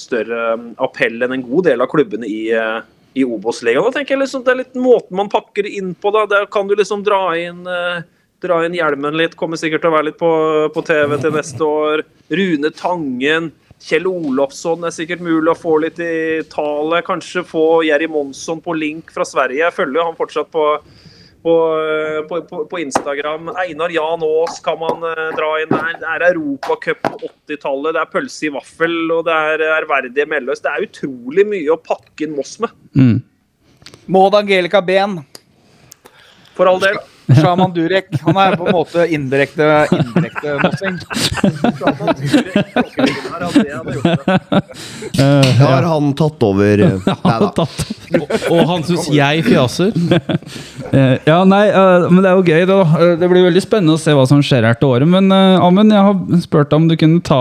større 0.00 0.56
appell 0.82 1.22
enn 1.22 1.36
en 1.36 1.44
god 1.46 1.68
del 1.68 1.84
av 1.84 1.92
klubbene 1.92 2.26
i, 2.26 2.40
eh, 2.56 2.80
i 3.14 3.24
Obos-ligaen. 3.24 3.92
Tenker 3.92 4.16
jeg 4.16 4.24
liksom, 4.24 4.44
Det 4.44 4.52
er 4.52 4.60
litt 4.62 4.78
måten 4.78 5.16
man 5.18 5.30
pakker 5.32 5.68
inn 5.68 5.94
på. 5.94 6.10
da, 6.14 6.26
Der 6.26 6.46
kan 6.46 6.68
du 6.68 6.76
liksom 6.76 7.04
dra 7.04 7.24
inn 7.38 7.66
eh, 7.66 8.02
dra 8.42 8.60
inn 8.66 8.74
hjelmen 8.76 9.16
litt. 9.16 9.36
Kommer 9.38 9.60
sikkert 9.60 9.84
til 9.84 9.92
å 9.92 9.96
være 9.96 10.10
litt 10.10 10.20
på, 10.20 10.32
på 10.74 10.84
TV 10.86 11.16
til 11.22 11.34
neste 11.36 11.66
år. 11.66 12.04
Rune 12.32 12.72
Tangen. 12.74 13.52
Kjell 13.82 14.06
Olofsson 14.06 14.86
er 14.86 14.94
sikkert 14.94 15.22
mulig 15.24 15.50
å 15.50 15.58
få 15.58 15.76
litt 15.82 15.98
i 16.02 16.42
tale. 16.50 17.02
Kanskje 17.06 17.42
få 17.46 17.82
Jerry 17.86 18.06
Monsson 18.10 18.62
på 18.62 18.76
link 18.78 19.10
fra 19.14 19.26
Sverige. 19.26 19.64
Jeg 19.64 19.74
følger 19.74 20.06
han 20.06 20.18
fortsatt 20.18 20.52
på, 20.54 20.66
på, 21.42 21.54
på, 22.28 22.38
på, 22.48 22.60
på 22.70 22.78
Instagram. 22.82 23.50
Einar 23.58 23.90
Jan 23.94 24.22
Aas 24.26 24.60
kan 24.64 24.78
man 24.80 25.02
eh, 25.08 25.24
dra 25.36 25.50
inn 25.62 25.72
der. 25.72 25.96
Det 25.98 26.08
er 26.14 26.24
Europacup 26.30 27.02
på 27.06 27.18
80-tallet. 27.48 27.96
Det 27.96 28.02
er 28.04 28.12
pølse 28.12 28.46
i 28.48 28.52
vaffel 28.54 28.96
og 29.16 29.24
det 29.26 29.34
er 29.54 29.64
ærverdige 29.80 30.28
Melløs. 30.30 30.62
Det 30.62 30.70
er 30.72 30.86
utrolig 30.86 31.46
mye 31.50 31.74
å 31.74 31.80
pakke 31.82 32.28
inn 32.28 32.36
Moss 32.38 32.58
med, 32.62 32.74
Mm. 32.94 33.18
Maud 34.12 34.34
Angelica 34.34 34.80
Ben. 34.82 35.20
for 36.54 36.68
all 36.68 36.78
del. 36.82 36.98
Shaman 37.38 37.72
Durek. 37.74 38.08
Han 38.26 38.36
er 38.42 38.56
på 38.58 38.66
en 38.68 38.76
måte 38.76 39.06
indirekte 39.12 39.68
indirekte 39.96 40.56
mossing. 40.62 40.98
Da 45.16 45.66
har 45.66 45.82
han 45.86 46.12
tatt 46.18 46.42
over 46.46 46.82
eh, 46.86 46.98
Nei 47.06 47.38
da. 47.56 47.66
Og 48.52 48.62
han 48.68 48.84
syns 48.88 49.08
jeg 49.12 49.44
fjaser. 49.48 49.92
Eh, 50.92 51.14
Ja, 51.24 51.38
nei, 51.48 51.62
eh, 51.72 52.02
men 52.12 52.18
det 52.20 52.28
er 52.28 52.36
jo 52.36 52.42
gøy. 52.44 52.64
Da. 52.68 52.76
Eh, 53.00 53.12
Det 53.20 53.28
blir 53.30 53.46
veldig 53.46 53.62
spennende 53.64 53.94
å 53.96 54.00
se 54.00 54.12
hva 54.16 54.26
som 54.28 54.42
skjer 54.44 54.66
her 54.68 54.76
til 54.76 54.90
året. 54.92 55.08
Men 55.08 55.30
Amund, 55.32 55.92
jeg 55.94 56.04
har 56.04 56.42
spurt 56.44 56.74
om 56.76 56.84
du 56.90 56.96
kunne 57.00 57.22
ta 57.24 57.38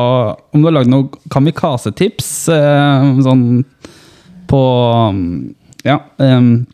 Om 0.55 0.61
du 0.63 0.69
har 0.69 0.75
lagd 0.77 0.91
noen 0.91 1.09
kamikaze-tips 1.33 2.29
eh, 2.55 3.09
sånn 3.25 3.43
på 4.51 4.61
um, 5.09 5.19
Ja. 5.87 5.97
em, 6.19 6.65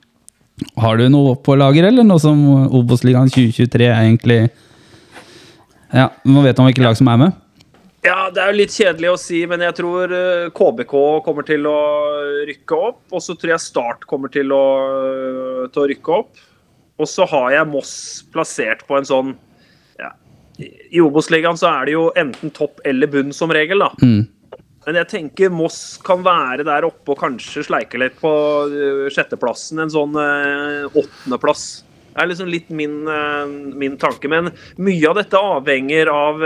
har 0.81 0.97
du 0.97 1.07
noe 1.13 1.35
på 1.43 1.55
lager, 1.59 1.85
eller 1.89 2.05
noe 2.07 2.21
som 2.21 2.39
Obos-ligaen 2.73 3.29
2023 3.29 3.91
egentlig 3.91 4.39
Ja, 5.93 6.09
Nå 6.25 6.41
vet 6.45 6.57
man 6.57 6.71
hvilke 6.71 6.85
lag 6.85 6.97
som 6.97 7.09
er 7.11 7.19
med? 7.21 7.43
Ja, 8.05 8.29
det 8.31 8.41
er 8.41 8.51
jo 8.51 8.59
litt 8.59 8.75
kjedelig 8.75 9.09
å 9.11 9.19
si, 9.19 9.39
men 9.49 9.63
jeg 9.65 9.75
tror 9.79 10.11
eh, 10.13 10.49
KBK 10.55 10.93
kommer 11.25 11.45
til 11.47 11.65
å 11.67 11.79
rykke 12.47 12.77
opp. 12.77 12.99
Og 13.11 13.23
så 13.23 13.35
tror 13.35 13.55
jeg 13.55 13.63
Start 13.65 14.05
kommer 14.07 14.31
til 14.31 14.53
å, 14.55 14.63
til 15.73 15.81
å 15.81 15.87
rykke 15.91 16.13
opp. 16.15 16.39
Og 17.01 17.09
så 17.09 17.27
har 17.29 17.51
jeg 17.57 17.69
Moss 17.69 17.91
plassert 18.33 18.85
på 18.87 18.97
en 18.97 19.07
sånn 19.07 19.33
ja, 19.99 20.13
I 20.57 21.01
Obos-ligaen 21.03 21.59
så 21.59 21.69
er 21.73 21.89
det 21.89 21.97
jo 21.97 22.07
enten 22.17 22.53
topp 22.55 22.81
eller 22.87 23.11
bunn 23.11 23.35
som 23.35 23.53
regel, 23.53 23.83
da. 23.83 23.91
Mm. 24.01 24.23
Men 24.87 25.01
jeg 25.01 25.09
tenker 25.11 25.51
Moss 25.51 25.97
kan 26.07 26.21
være 26.23 26.63
der 26.63 26.85
oppe 26.87 27.11
og 27.11 27.19
kanskje 27.19 27.65
sleike 27.67 27.99
litt 27.99 28.15
på 28.21 28.31
eh, 28.71 29.09
sjetteplassen. 29.11 29.81
En 29.83 29.91
sånn 29.91 30.15
eh, 30.21 30.85
åttendeplass. 30.87 31.65
Det 32.15 32.23
er 32.23 32.29
liksom 32.31 32.47
litt 32.49 32.69
min, 32.71 33.01
eh, 33.11 33.51
min 33.83 33.97
tanke. 33.99 34.31
Men 34.31 34.47
mye 34.79 35.09
av 35.09 35.19
dette 35.19 35.41
avhenger 35.43 36.07
av 36.07 36.39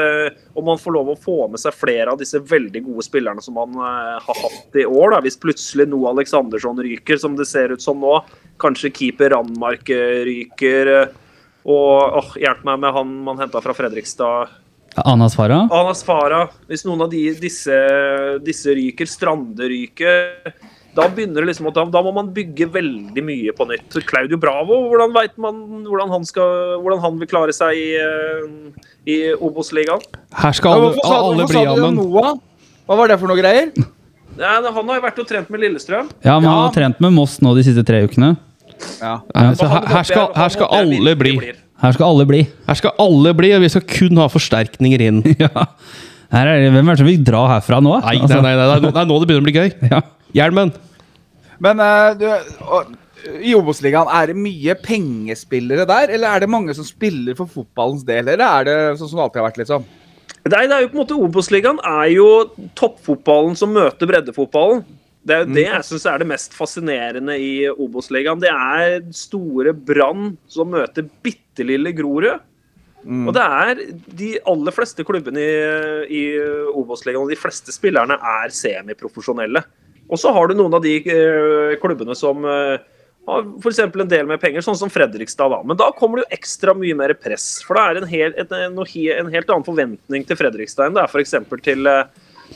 om 0.58 0.66
man 0.72 0.82
får 0.82 0.96
lov 0.98 1.12
å 1.14 1.20
få 1.22 1.38
med 1.54 1.62
seg 1.62 1.78
flere 1.78 2.16
av 2.16 2.18
disse 2.18 2.42
veldig 2.42 2.82
gode 2.88 3.06
spillerne 3.06 3.46
som 3.46 3.60
man 3.62 3.78
har 3.78 4.26
hatt 4.26 4.82
i 4.82 4.88
år. 4.90 5.14
Da. 5.14 5.22
Hvis 5.22 5.38
plutselig 5.42 5.86
noe 5.94 6.10
Aleksandersson 6.10 6.82
ryker, 6.82 7.22
som 7.22 7.38
det 7.38 7.46
ser 7.46 7.76
ut 7.76 7.86
som 7.86 8.02
nå, 8.02 8.24
kanskje 8.62 8.90
keeper 8.90 9.36
Randmark 9.36 9.94
ryker. 10.26 10.96
Og 11.70 12.18
åh, 12.24 12.34
hjelp 12.42 12.66
meg 12.66 12.82
med 12.82 12.98
han 12.98 13.14
man 13.30 13.46
henta 13.46 13.62
fra 13.62 13.78
Fredrikstad. 13.78 14.58
Anas 14.96 15.36
Farah? 15.36 15.68
Anas 15.72 16.04
Farah. 16.04 16.50
Hvis 16.68 16.84
noen 16.88 17.02
av 17.06 17.10
de, 17.14 17.24
disse, 17.40 17.76
disse 18.44 18.74
ryker, 18.76 19.08
Strande 19.10 19.70
ryker 19.72 20.54
da 20.92 21.06
begynner 21.08 21.46
det 21.46 21.54
liksom 21.54 21.70
at 21.70 21.78
da, 21.78 21.86
da 21.88 22.02
må 22.04 22.12
man 22.12 22.34
bygge 22.36 22.66
veldig 22.74 23.22
mye 23.24 23.54
på 23.56 23.68
nytt. 23.70 23.96
Claudio 24.10 24.36
Bravo, 24.42 24.82
hvordan 24.92 25.14
vet 25.16 25.38
man 25.40 25.62
hvordan 25.88 26.12
han, 26.12 26.26
skal, 26.28 26.82
hvordan 26.84 27.00
han 27.00 27.20
vil 27.22 27.30
klare 27.32 27.56
seg 27.56 27.78
i, 27.80 27.86
eh, 27.96 28.90
i 29.08 29.18
Obos-ligaen? 29.38 30.04
Her 30.36 30.58
skal 30.58 30.76
Ja, 30.76 30.82
alle, 30.82 30.92
hvorfor 30.98 31.08
sa, 31.08 31.22
alle 31.30 31.48
bli 31.48 31.64
sammen. 31.64 32.42
Hva 32.92 32.98
var 33.00 33.08
det 33.14 33.20
for 33.22 33.32
noe 33.32 33.40
greier? 33.40 33.72
Ja, 34.36 34.58
han 34.60 34.68
har 34.92 35.00
jo 35.00 35.04
vært 35.08 35.24
og 35.24 35.28
trent 35.32 35.50
med 35.54 35.64
Lillestrøm. 35.64 36.12
Ja, 36.26 36.36
men 36.40 36.50
han 36.50 36.58
Ja. 36.58 36.68
har 36.68 36.76
trent 36.76 37.00
med 37.04 37.16
Moss 37.16 37.40
nå 37.40 37.56
de 37.56 37.64
siste 37.64 37.86
tre 37.88 38.04
ukene. 38.04 38.36
Ja. 39.00 39.22
Så 39.56 39.68
her, 39.72 39.86
her, 39.88 40.04
skal, 40.04 40.32
her 40.36 40.50
skal 40.50 40.68
alle 40.76 41.16
bli. 41.16 41.38
Her 41.82 41.96
skal 41.96 42.08
alle 42.12 42.26
bli. 42.30 42.44
Her 42.68 42.78
skal 42.78 42.94
alle 43.02 43.34
bli, 43.38 43.52
og 43.58 43.64
vi 43.64 43.70
skal 43.74 43.86
kun 43.90 44.20
ha 44.22 44.28
forsterkninger 44.30 45.04
inn. 45.08 45.22
ja. 45.44 45.50
Her 46.32 46.48
er 46.48 46.62
det, 46.64 46.72
hvem 46.76 46.88
er 46.92 46.96
det 46.96 47.02
som 47.04 47.10
vil 47.10 47.24
dra 47.28 47.42
herfra 47.56 47.80
nå? 47.84 47.96
Nei, 48.04 48.16
nei, 48.16 48.24
Altså, 48.24 48.42
nei, 48.46 48.54
nei, 48.56 48.66
er 48.70 48.84
nå- 48.86 48.92
det 48.94 49.02
er 49.02 49.10
nå 49.10 49.18
det 49.20 49.30
begynner 49.32 49.44
å 49.44 49.50
bli 49.50 49.56
gøy. 49.58 49.72
Ja. 49.96 50.02
Hjelmen. 50.38 50.70
Men 51.62 51.82
eh, 51.84 52.14
du, 52.22 52.28
og, 52.64 52.94
i 53.44 53.52
Obos-ligaen, 53.58 54.08
er 54.10 54.32
det 54.32 54.38
mye 54.40 54.76
pengespillere 54.80 55.84
der? 55.90 56.14
Eller 56.16 56.32
er 56.38 56.46
det 56.46 56.50
mange 56.54 56.74
som 56.78 56.88
spiller 56.88 57.36
for 57.38 57.50
fotballens 57.52 58.06
del? 58.08 58.30
Eller 58.32 58.46
er 58.46 58.70
det 58.70 58.78
sånn 59.02 59.12
som 59.12 59.20
det 59.20 59.26
alltid 59.28 59.42
har 59.42 59.50
vært? 59.50 59.60
liksom? 59.62 59.90
Nei, 60.42 60.64
det 60.66 60.74
er 60.78 60.86
jo 60.86 60.90
på 60.94 60.96
en 60.98 61.02
måte 61.04 61.20
Obos-ligaen 61.28 61.82
er 61.86 62.08
jo 62.16 62.30
toppfotballen 62.80 63.58
som 63.60 63.74
møter 63.76 64.10
breddefotballen. 64.10 64.86
Det 65.22 65.36
er 65.36 65.44
jo 65.44 65.54
det 65.54 65.66
jeg 65.68 65.86
syns 65.86 66.06
er 66.10 66.22
det 66.22 66.30
mest 66.32 66.56
fascinerende 66.58 67.36
i 67.38 67.52
Obos-ligaen. 67.70 68.42
Det 68.42 68.50
er 68.50 69.04
store 69.14 69.74
Brann 69.74 70.32
som 70.50 70.72
møter 70.74 71.06
bitte 71.22 71.66
lille 71.68 71.94
Grorud. 71.94 72.42
Og 73.02 73.34
det 73.34 73.44
er 73.44 73.80
de 74.18 74.32
aller 74.50 74.74
fleste 74.76 75.06
klubbene 75.06 75.42
i, 75.42 75.54
i 76.14 76.24
Obos-ligaen 76.78 77.24
og 77.24 77.32
de 77.34 77.40
fleste 77.40 77.74
spillerne 77.74 78.18
er 78.18 78.54
semiprofesjonelle. 78.54 79.64
Og 80.12 80.20
så 80.20 80.34
har 80.36 80.50
du 80.50 80.58
noen 80.58 80.76
av 80.76 80.84
de 80.84 80.98
eh, 81.00 81.78
klubbene 81.82 82.14
som 82.18 82.46
eh, 82.46 82.82
har 83.30 83.46
f.eks. 83.62 83.80
en 83.86 84.10
del 84.12 84.28
mer 84.30 84.42
penger, 84.42 84.64
sånn 84.66 84.78
som 84.78 84.92
Fredrikstad. 84.92 85.54
da. 85.54 85.62
Men 85.66 85.80
da 85.80 85.92
kommer 85.98 86.20
det 86.20 86.26
jo 86.26 86.40
ekstra 86.40 86.76
mye 86.78 86.98
mer 86.98 87.14
press. 87.18 87.62
For 87.66 87.78
det 87.78 87.86
er 87.86 88.02
en, 88.02 88.10
hel, 88.12 88.36
en, 88.42 88.82
en 88.82 89.32
helt 89.34 89.54
annen 89.54 89.68
forventning 89.68 90.28
til 90.28 90.40
Fredrikstad 90.40 90.90
enn 90.90 90.98
det 90.98 91.06
er 91.06 91.14
f.eks. 91.14 91.38
til 91.66 91.90
eh, 91.90 92.04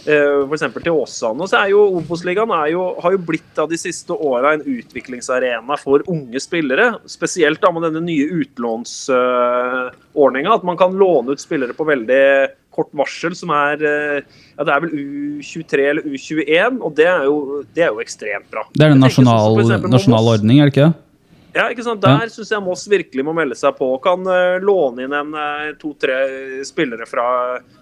eh, 0.03 0.53
eksempel 0.55 0.81
til 0.85 0.97
Åsane. 0.99 1.47
Så 1.49 1.55
er 1.59 1.67
jo 1.71 1.79
Obos-ligaen 1.99 2.51
har 2.51 2.69
jo 2.71 3.17
blitt 3.25 3.55
av 3.61 3.67
de 3.71 3.77
siste 3.79 4.13
åra 4.13 4.53
en 4.55 4.65
utviklingsarena 4.65 5.75
for 5.81 5.97
unge 6.11 6.39
spillere. 6.43 6.85
Spesielt 7.09 7.61
da 7.63 7.69
med 7.71 7.83
denne 7.87 8.01
nye 8.05 8.25
utlånsordninga. 8.41 10.51
at 10.53 10.63
man 10.63 10.77
kan 10.77 10.93
låne 10.93 11.31
ut 11.31 11.41
spillere 11.41 11.73
på 11.73 11.83
veldig 11.87 12.47
kort 12.75 12.91
varsel, 12.91 13.35
som 13.37 13.49
er 13.55 13.83
eh, 13.87 14.19
ja, 14.57 14.63
det 14.67 14.73
er 14.73 14.81
vel 14.83 14.91
U23 15.39 15.89
eller 15.91 16.03
U21. 16.03 16.81
Og 16.81 16.95
det 16.97 17.07
er 17.07 17.23
jo, 17.29 17.63
det 17.75 17.83
er 17.87 17.91
jo 17.93 17.99
ekstremt 18.03 18.49
bra. 18.51 18.63
Det 18.73 18.83
er 18.83 18.89
en 18.91 19.01
sånn 19.07 19.25
nasjonal, 19.25 19.87
nasjonal 19.87 20.25
ordning, 20.35 20.57
er 20.59 20.65
det 20.69 20.73
ikke 20.75 20.89
det? 20.89 20.95
Ja, 21.55 21.69
ikke 21.71 21.85
sant? 21.85 22.03
Der 22.03 22.27
synes 22.27 22.49
jeg 22.51 22.63
Moss 22.63 22.83
virkelig 22.91 23.23
må 23.23 23.31
melde 23.35 23.55
seg 23.55 23.77
på. 23.77 23.87
Kan 24.03 24.27
uh, 24.27 24.57
låne 24.59 25.05
inn 25.05 25.15
en 25.15 25.31
uh, 25.31 25.71
to-tre 25.79 26.17
spillere 26.67 27.07
fra, 27.07 27.27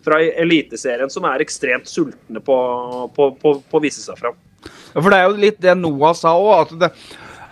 fra 0.06 0.20
Eliteserien 0.22 1.10
som 1.10 1.26
er 1.26 1.42
ekstremt 1.42 1.90
sultne 1.90 2.44
på, 2.46 2.58
på, 3.16 3.32
på, 3.42 3.56
på 3.66 3.80
å 3.80 3.82
vise 3.82 4.04
seg 4.04 4.20
fram. 4.22 4.38
Ja, 4.94 5.00
For 5.00 5.10
det 5.10 5.18
er 5.18 5.26
jo 5.26 5.42
litt 5.42 5.58
det 5.64 5.74
Noah 5.80 6.14
sa 6.18 6.36
òg. 6.38 6.76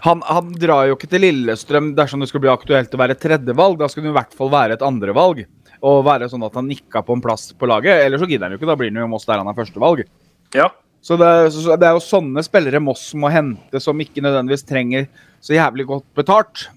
Han, 0.06 0.22
han 0.26 0.54
drar 0.62 0.92
jo 0.92 0.98
ikke 0.98 1.10
til 1.10 1.26
Lillestrøm 1.26 1.92
dersom 1.98 2.22
det 2.22 2.30
skulle 2.30 2.46
bli 2.46 2.54
aktuelt 2.54 2.94
å 2.94 3.02
være 3.02 3.18
tredjevalg. 3.22 3.82
Da 3.82 3.90
skulle 3.90 4.12
det 4.12 4.14
i 4.14 4.20
hvert 4.20 4.38
fall 4.38 4.54
være 4.54 4.78
et 4.78 4.86
andrevalg. 4.86 5.44
Og 5.82 6.06
være 6.06 6.30
sånn 6.30 6.46
at 6.46 6.58
han 6.58 6.70
nikka 6.70 7.02
på 7.06 7.18
en 7.18 7.26
plass 7.26 7.50
på 7.58 7.70
laget. 7.70 8.06
Eller 8.06 8.22
så 8.22 8.30
gidder 8.30 8.46
han 8.46 8.54
jo 8.54 8.62
ikke. 8.62 8.70
Da 8.70 8.78
blir 8.78 8.94
han 8.94 9.02
jo 9.02 9.10
Moss 9.10 9.26
der 9.30 9.42
han 9.42 9.50
er 9.50 9.58
førstevalg. 9.58 10.06
Ja. 10.54 10.70
Så 11.02 11.18
det, 11.18 11.32
så 11.56 11.76
det 11.82 11.88
er 11.88 11.98
jo 11.98 12.04
sånne 12.06 12.44
spillere 12.46 12.82
Moss 12.84 13.08
må 13.18 13.32
hente, 13.34 13.82
som 13.82 13.98
ikke 14.02 14.22
nødvendigvis 14.22 14.68
trenger 14.70 15.10
så 15.42 15.56
jævlig 15.56 15.88
godt 15.90 16.06
betalt, 16.18 16.68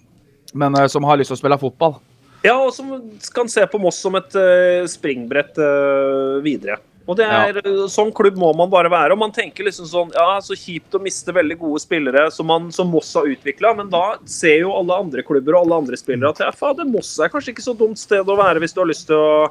men 0.57 0.77
eh, 0.81 0.89
som 0.89 1.05
har 1.05 1.21
lyst 1.21 1.33
til 1.33 1.37
å 1.37 1.43
spille 1.43 1.61
fotball. 1.61 1.99
Ja, 2.45 2.57
og 2.61 2.73
som 2.77 2.91
kan 3.37 3.49
se 3.49 3.65
på 3.69 3.81
Moss 3.81 4.03
som 4.05 4.17
et 4.19 4.35
uh, 4.37 4.85
springbrett 4.89 5.57
uh, 5.57 6.41
videre. 6.45 6.77
Og 7.05 7.17
det 7.19 7.25
er, 7.29 7.59
ja. 7.61 7.87
Sånn 7.93 8.13
klubb 8.17 8.37
må 8.41 8.51
man 8.57 8.71
bare 8.73 8.89
være. 8.93 9.13
og 9.13 9.21
man 9.21 9.33
tenker 9.33 9.67
liksom 9.67 9.89
sånn, 9.89 10.13
ja, 10.17 10.39
Så 10.45 10.57
kjipt 10.57 10.97
å 10.97 11.01
miste 11.05 11.35
veldig 11.37 11.59
gode 11.61 11.83
spillere 11.83 12.27
som, 12.33 12.49
man, 12.49 12.71
som 12.73 12.89
Moss 12.93 13.13
har 13.17 13.29
utvikla, 13.29 13.75
men 13.77 13.91
da 13.93 14.17
ser 14.29 14.63
jo 14.63 14.73
alle 14.77 14.97
andre 15.05 15.25
klubber 15.27 15.57
og 15.57 15.67
alle 15.67 15.83
andre 15.85 16.01
spillere 16.01 16.33
at 16.33 16.41
ja, 16.47 16.51
fader, 16.57 16.89
Moss 16.89 17.13
er 17.21 17.33
kanskje 17.33 17.53
ikke 17.53 17.67
så 17.67 17.77
dumt 17.77 18.01
sted 18.01 18.25
å 18.25 18.39
være 18.41 18.65
hvis 18.65 18.77
du 18.77 18.81
har 18.81 18.89
lyst 18.89 19.09
til 19.11 19.21
å, 19.21 19.51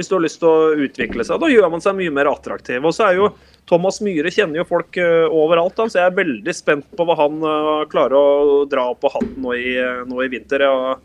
hvis 0.00 0.10
du 0.10 0.16
har 0.16 0.24
lyst 0.24 0.40
til 0.42 0.48
å 0.50 0.86
utvikle 0.88 1.26
seg. 1.26 1.40
Da 1.42 1.52
gjør 1.52 1.70
man 1.72 1.84
seg 1.84 1.98
mye 1.98 2.16
mer 2.16 2.32
attraktiv. 2.32 2.80
Og 2.82 2.96
så 2.96 3.10
er 3.10 3.20
jo 3.20 3.30
Thomas 3.70 4.00
Myhre 4.02 4.32
kjenner 4.34 4.62
jo 4.62 4.68
folk 4.68 4.96
eh, 4.98 5.28
overalt, 5.28 5.78
så 5.78 6.00
jeg 6.00 6.08
er 6.08 6.16
veldig 6.16 6.56
spent 6.56 6.88
på 6.96 7.06
hva 7.06 7.18
han 7.20 7.38
eh, 7.44 7.86
klarer 7.92 8.16
å 8.18 8.64
dra 8.70 8.88
opp 8.94 9.04
på 9.04 9.12
hatten 9.12 9.44
nå 9.44 9.54
i, 9.58 9.74
eh, 9.78 10.04
nå 10.08 10.24
i 10.24 10.30
vinter. 10.32 10.66
Ja 10.66 10.96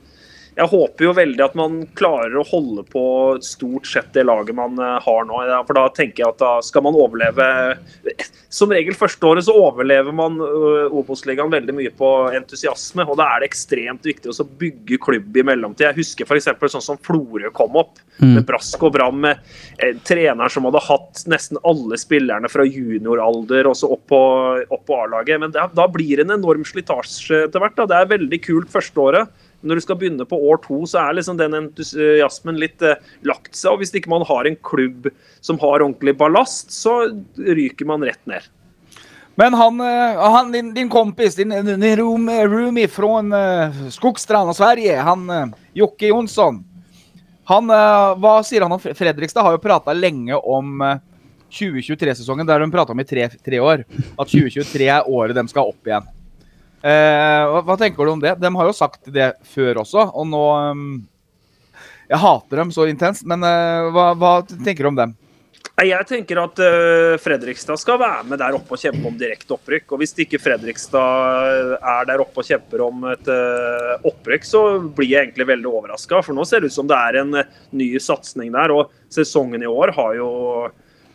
jeg 0.56 0.72
håper 0.72 1.04
jo 1.04 1.12
veldig 1.18 1.44
at 1.44 1.56
man 1.60 1.82
klarer 2.00 2.38
å 2.40 2.46
holde 2.48 2.86
på 2.88 3.02
stort 3.44 3.90
sett 3.90 4.14
det 4.16 4.24
laget 4.24 4.56
man 4.56 4.80
eh, 4.80 5.00
har 5.04 5.26
nå. 5.28 5.40
For 5.68 5.76
da 5.76 5.84
tenker 5.92 6.24
jeg 6.24 6.30
at 6.32 6.40
da 6.40 6.52
skal 6.64 6.86
man 6.86 6.96
overleve 6.96 7.48
Som 8.54 8.72
regel 8.72 8.96
første 8.96 9.28
året 9.28 9.44
så 9.48 9.56
overlever 9.60 10.16
man 10.16 10.38
ø, 10.40 10.86
Obos-ligaen 10.96 11.52
veldig 11.52 11.76
mye 11.76 11.92
på 11.98 12.12
entusiasme. 12.38 13.04
Og 13.04 13.20
da 13.20 13.28
er 13.34 13.44
det 13.44 13.50
ekstremt 13.50 14.08
viktig 14.08 14.32
å 14.32 14.48
bygge 14.62 15.00
klubb 15.04 15.36
i 15.36 15.44
mellomtid. 15.44 15.90
Jeg 15.90 16.00
husker 16.00 16.30
f.eks. 16.30 16.48
sånn 16.78 16.86
som 16.86 17.02
Florø 17.04 17.52
kom 17.56 17.76
opp. 17.82 18.00
Med 18.24 18.46
brask 18.48 18.80
og 18.88 18.94
bram 18.96 19.18
med 19.26 19.42
en 19.84 20.00
treneren 20.08 20.52
som 20.54 20.70
hadde 20.70 20.86
hatt 20.86 21.26
nesten 21.28 21.60
alle 21.68 22.00
spillerne 22.00 22.48
fra 22.48 22.64
junioralder 22.64 23.68
og 23.68 23.76
så 23.76 23.90
opp 23.92 24.06
på, 24.08 24.22
opp 24.70 24.86
på 24.88 25.02
A-laget. 25.04 25.42
Men 25.44 25.52
da, 25.52 25.68
da 25.68 25.90
blir 25.92 26.22
det 26.22 26.30
en 26.30 26.38
enorm 26.38 26.64
slitasje 26.64 27.50
etter 27.50 27.60
hvert. 27.60 27.76
Da. 27.82 27.90
Det 27.92 28.00
er 28.00 28.14
veldig 28.16 28.40
kult 28.48 28.72
første 28.72 29.04
året. 29.04 29.36
Når 29.66 29.80
du 29.80 29.86
skal 29.86 29.98
begynne 30.00 30.28
på 30.30 30.38
år 30.50 30.60
to, 30.66 30.84
så 30.90 31.02
er 31.02 31.18
liksom 31.18 31.40
den 31.40 31.58
entusiasmen 31.58 32.60
litt 32.62 32.84
eh, 32.86 33.02
lagt 33.26 33.58
seg. 33.58 33.74
Og 33.74 33.82
hvis 33.82 33.96
ikke 33.98 34.12
man 34.14 34.26
har 34.30 34.46
en 34.46 34.60
klubb 34.66 35.10
som 35.42 35.58
har 35.64 35.80
ordentlig 35.80 36.16
ballast, 36.20 36.74
så 36.76 37.02
ryker 37.36 37.90
man 37.90 38.06
rett 38.06 38.22
ned. 38.30 38.46
Men 39.36 39.58
han, 39.58 39.82
eh, 39.84 40.22
han 40.36 40.54
din, 40.54 40.70
din 40.78 40.92
kompis, 40.92 41.36
din, 41.36 41.52
din 41.66 41.90
room, 42.00 42.30
roomie 42.30 42.88
fra 42.88 43.20
uh, 43.26 43.82
Skogstrand 43.92 44.54
og 44.54 44.56
Sverige, 44.56 44.96
han 45.04 45.28
eh, 45.34 45.60
Jokke 45.82 46.14
Jonsson 46.14 46.64
han, 47.46 47.70
eh, 47.70 48.16
Hva 48.22 48.40
sier 48.46 48.66
han 48.66 48.74
om 48.74 48.82
Fredrikstad? 48.82 49.44
Har 49.46 49.56
jo 49.56 49.62
prata 49.62 49.94
lenge 49.94 50.36
om 50.36 50.82
eh, 50.82 50.98
2023-sesongen. 51.52 52.46
Det 52.46 52.54
har 52.54 52.60
de 52.60 52.72
prata 52.74 52.92
om 52.92 53.00
i 53.00 53.06
tre, 53.06 53.28
tre 53.30 53.60
år. 53.62 53.86
At 54.18 54.32
2023 54.32 54.90
er 54.90 55.10
året 55.10 55.38
de 55.38 55.46
skal 55.52 55.70
opp 55.70 55.88
igjen. 55.88 56.08
Eh, 56.86 57.64
hva, 57.66 57.76
tenker 57.82 58.06
du 58.06 58.12
om 58.14 58.22
det? 58.22 58.36
De 58.38 58.50
har 58.56 58.70
jo 58.70 58.78
sagt 58.78 59.08
det 59.10 59.32
før 59.50 59.82
også, 59.82 60.04
og 60.14 60.28
nå 60.30 60.46
um, 60.70 60.82
Jeg 62.12 62.22
hater 62.22 62.62
dem 62.62 62.74
så 62.76 62.86
intenst, 62.86 63.26
men 63.26 63.42
eh, 63.42 63.88
hva, 63.96 64.12
hva 64.14 64.34
tenker 64.46 64.86
du 64.86 64.92
om 64.92 65.00
dem? 65.00 65.16
Jeg 65.82 66.08
tenker 66.08 66.40
at 66.40 66.60
uh, 66.62 67.16
Fredrikstad 67.20 67.82
skal 67.82 67.98
være 68.00 68.28
med 68.30 68.40
der 68.40 68.56
oppe 68.56 68.78
og 68.78 68.80
kjempe 68.80 69.10
om 69.10 69.18
direkte 69.20 69.58
opprykk. 69.58 69.90
Og 69.92 70.00
hvis 70.00 70.14
ikke 70.24 70.40
Fredrikstad 70.40 71.74
er 71.76 72.08
der 72.08 72.22
oppe 72.24 72.40
og 72.40 72.48
kjemper 72.48 72.86
om 72.86 73.04
et 73.12 73.28
uh, 73.28 73.98
opprykk, 74.08 74.48
så 74.48 74.62
blir 74.86 75.10
jeg 75.10 75.26
egentlig 75.26 75.50
veldig 75.50 75.68
overraska. 75.68 76.22
For 76.24 76.38
nå 76.38 76.46
ser 76.48 76.64
det 76.64 76.72
ut 76.72 76.78
som 76.78 76.88
det 76.88 76.96
er 76.96 77.20
en 77.26 77.36
uh, 77.42 77.60
ny 77.76 77.90
satsing 78.00 78.54
der. 78.56 78.72
Og 78.72 78.94
sesongen 79.12 79.66
i 79.66 79.74
år 79.74 79.92
har 79.98 80.16
jo 80.22 80.30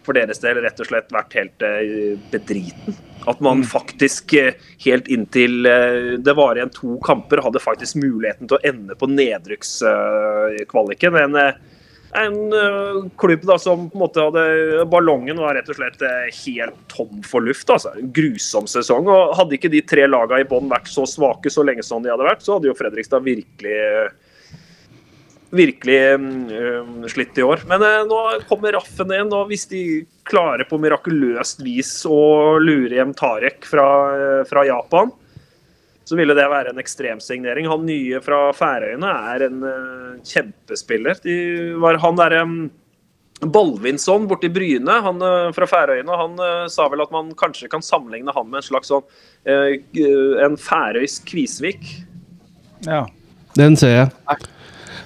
for 0.04 0.16
deres 0.18 0.42
del 0.42 0.60
rett 0.64 0.80
og 0.80 0.88
slett 0.88 1.12
vært 1.14 1.36
helt 1.38 1.64
eh, 1.66 2.18
bedriten. 2.32 2.96
At 3.26 3.40
man 3.40 3.64
faktisk 3.64 4.34
eh, 4.34 4.52
helt 4.84 5.08
inntil 5.08 5.66
eh, 5.66 6.18
det 6.18 6.32
var 6.36 6.56
igjen 6.56 6.70
to 6.72 7.00
kamper, 7.04 7.42
hadde 7.44 7.60
faktisk 7.60 7.96
muligheten 8.00 8.48
til 8.48 8.56
å 8.56 8.60
ende 8.72 8.94
på 8.96 9.06
nedrykkskvaliken. 9.10 11.16
En, 11.20 11.36
eh, 11.36 11.52
en 12.20 12.52
øh, 12.56 13.04
klubb 13.20 13.42
da 13.46 13.58
som 13.60 13.90
på 13.90 13.98
en 13.98 14.02
måte 14.02 14.24
hadde 14.24 14.84
Ballongen 14.90 15.42
var 15.42 15.54
rett 15.58 15.70
og 15.70 15.76
slett 15.78 16.00
helt 16.40 16.80
tom 16.90 17.22
for 17.26 17.40
luft. 17.44 17.70
altså. 17.70 17.90
En 17.98 18.12
grusom 18.16 18.66
sesong. 18.70 19.04
og 19.12 19.36
Hadde 19.38 19.54
ikke 19.58 19.72
de 19.72 19.80
tre 19.84 20.04
lagene 20.08 20.40
i 20.42 20.48
bånn 20.48 20.72
vært 20.72 20.88
så 20.90 21.04
svake 21.08 21.48
så 21.52 21.62
lenge 21.66 21.82
som 21.86 22.02
de 22.02 22.12
hadde 22.12 22.26
vært, 22.26 22.42
så 22.46 22.52
hadde 22.56 22.68
jo 22.72 22.78
Fredrikstad 22.78 23.20
virkelig 23.26 23.78
virkelig 25.51 25.98
øh, 25.98 27.07
slitt 27.11 27.38
i 27.38 27.44
år. 27.44 27.64
Men 27.70 27.82
øh, 27.82 28.03
nå 28.09 28.18
kommer 28.48 28.74
Raffen 28.76 29.12
igjen, 29.12 29.32
og 29.34 29.48
hvis 29.51 29.66
de 29.70 29.82
klarer 30.28 30.66
på 30.68 30.78
mirakuløst 30.80 31.64
vis 31.66 31.92
å 32.07 32.59
lure 32.62 32.94
hjem 32.94 33.14
Tarek 33.18 33.66
fra, 33.68 33.86
øh, 34.14 34.42
fra 34.48 34.64
Japan, 34.68 35.12
så 36.07 36.18
ville 36.18 36.34
det 36.34 36.48
være 36.51 36.72
en 36.72 36.82
ekstremsignering. 36.82 37.68
Han 37.70 37.86
nye 37.86 38.18
fra 38.24 38.48
Færøyene 38.57 39.11
er 39.30 39.44
en 39.46 39.61
kjempespiller. 40.26 41.20
De 41.22 41.36
var 41.78 42.01
han 42.03 42.18
derre 42.18 42.40
um, 42.42 42.57
Bolvinsson 43.40 44.26
borti 44.30 44.51
Bryne, 44.51 44.96
han 45.05 45.22
fra 45.55 45.68
Færøyene, 45.70 46.18
han 46.18 46.34
sa 46.72 46.88
vel 46.90 47.05
at 47.05 47.14
man 47.14 47.30
kanskje 47.38 47.70
kan 47.70 47.84
sammenligne 47.84 48.34
han 48.34 48.51
med 48.51 48.59
en 48.59 48.66
slags 48.66 48.90
sånn 48.90 49.07
en 49.46 50.59
færøysk 50.61 51.30
Kvisvik. 51.30 51.86
Ja. 52.88 53.05
Den 53.55 53.78
ser 53.78 53.94
jeg. 53.94 54.51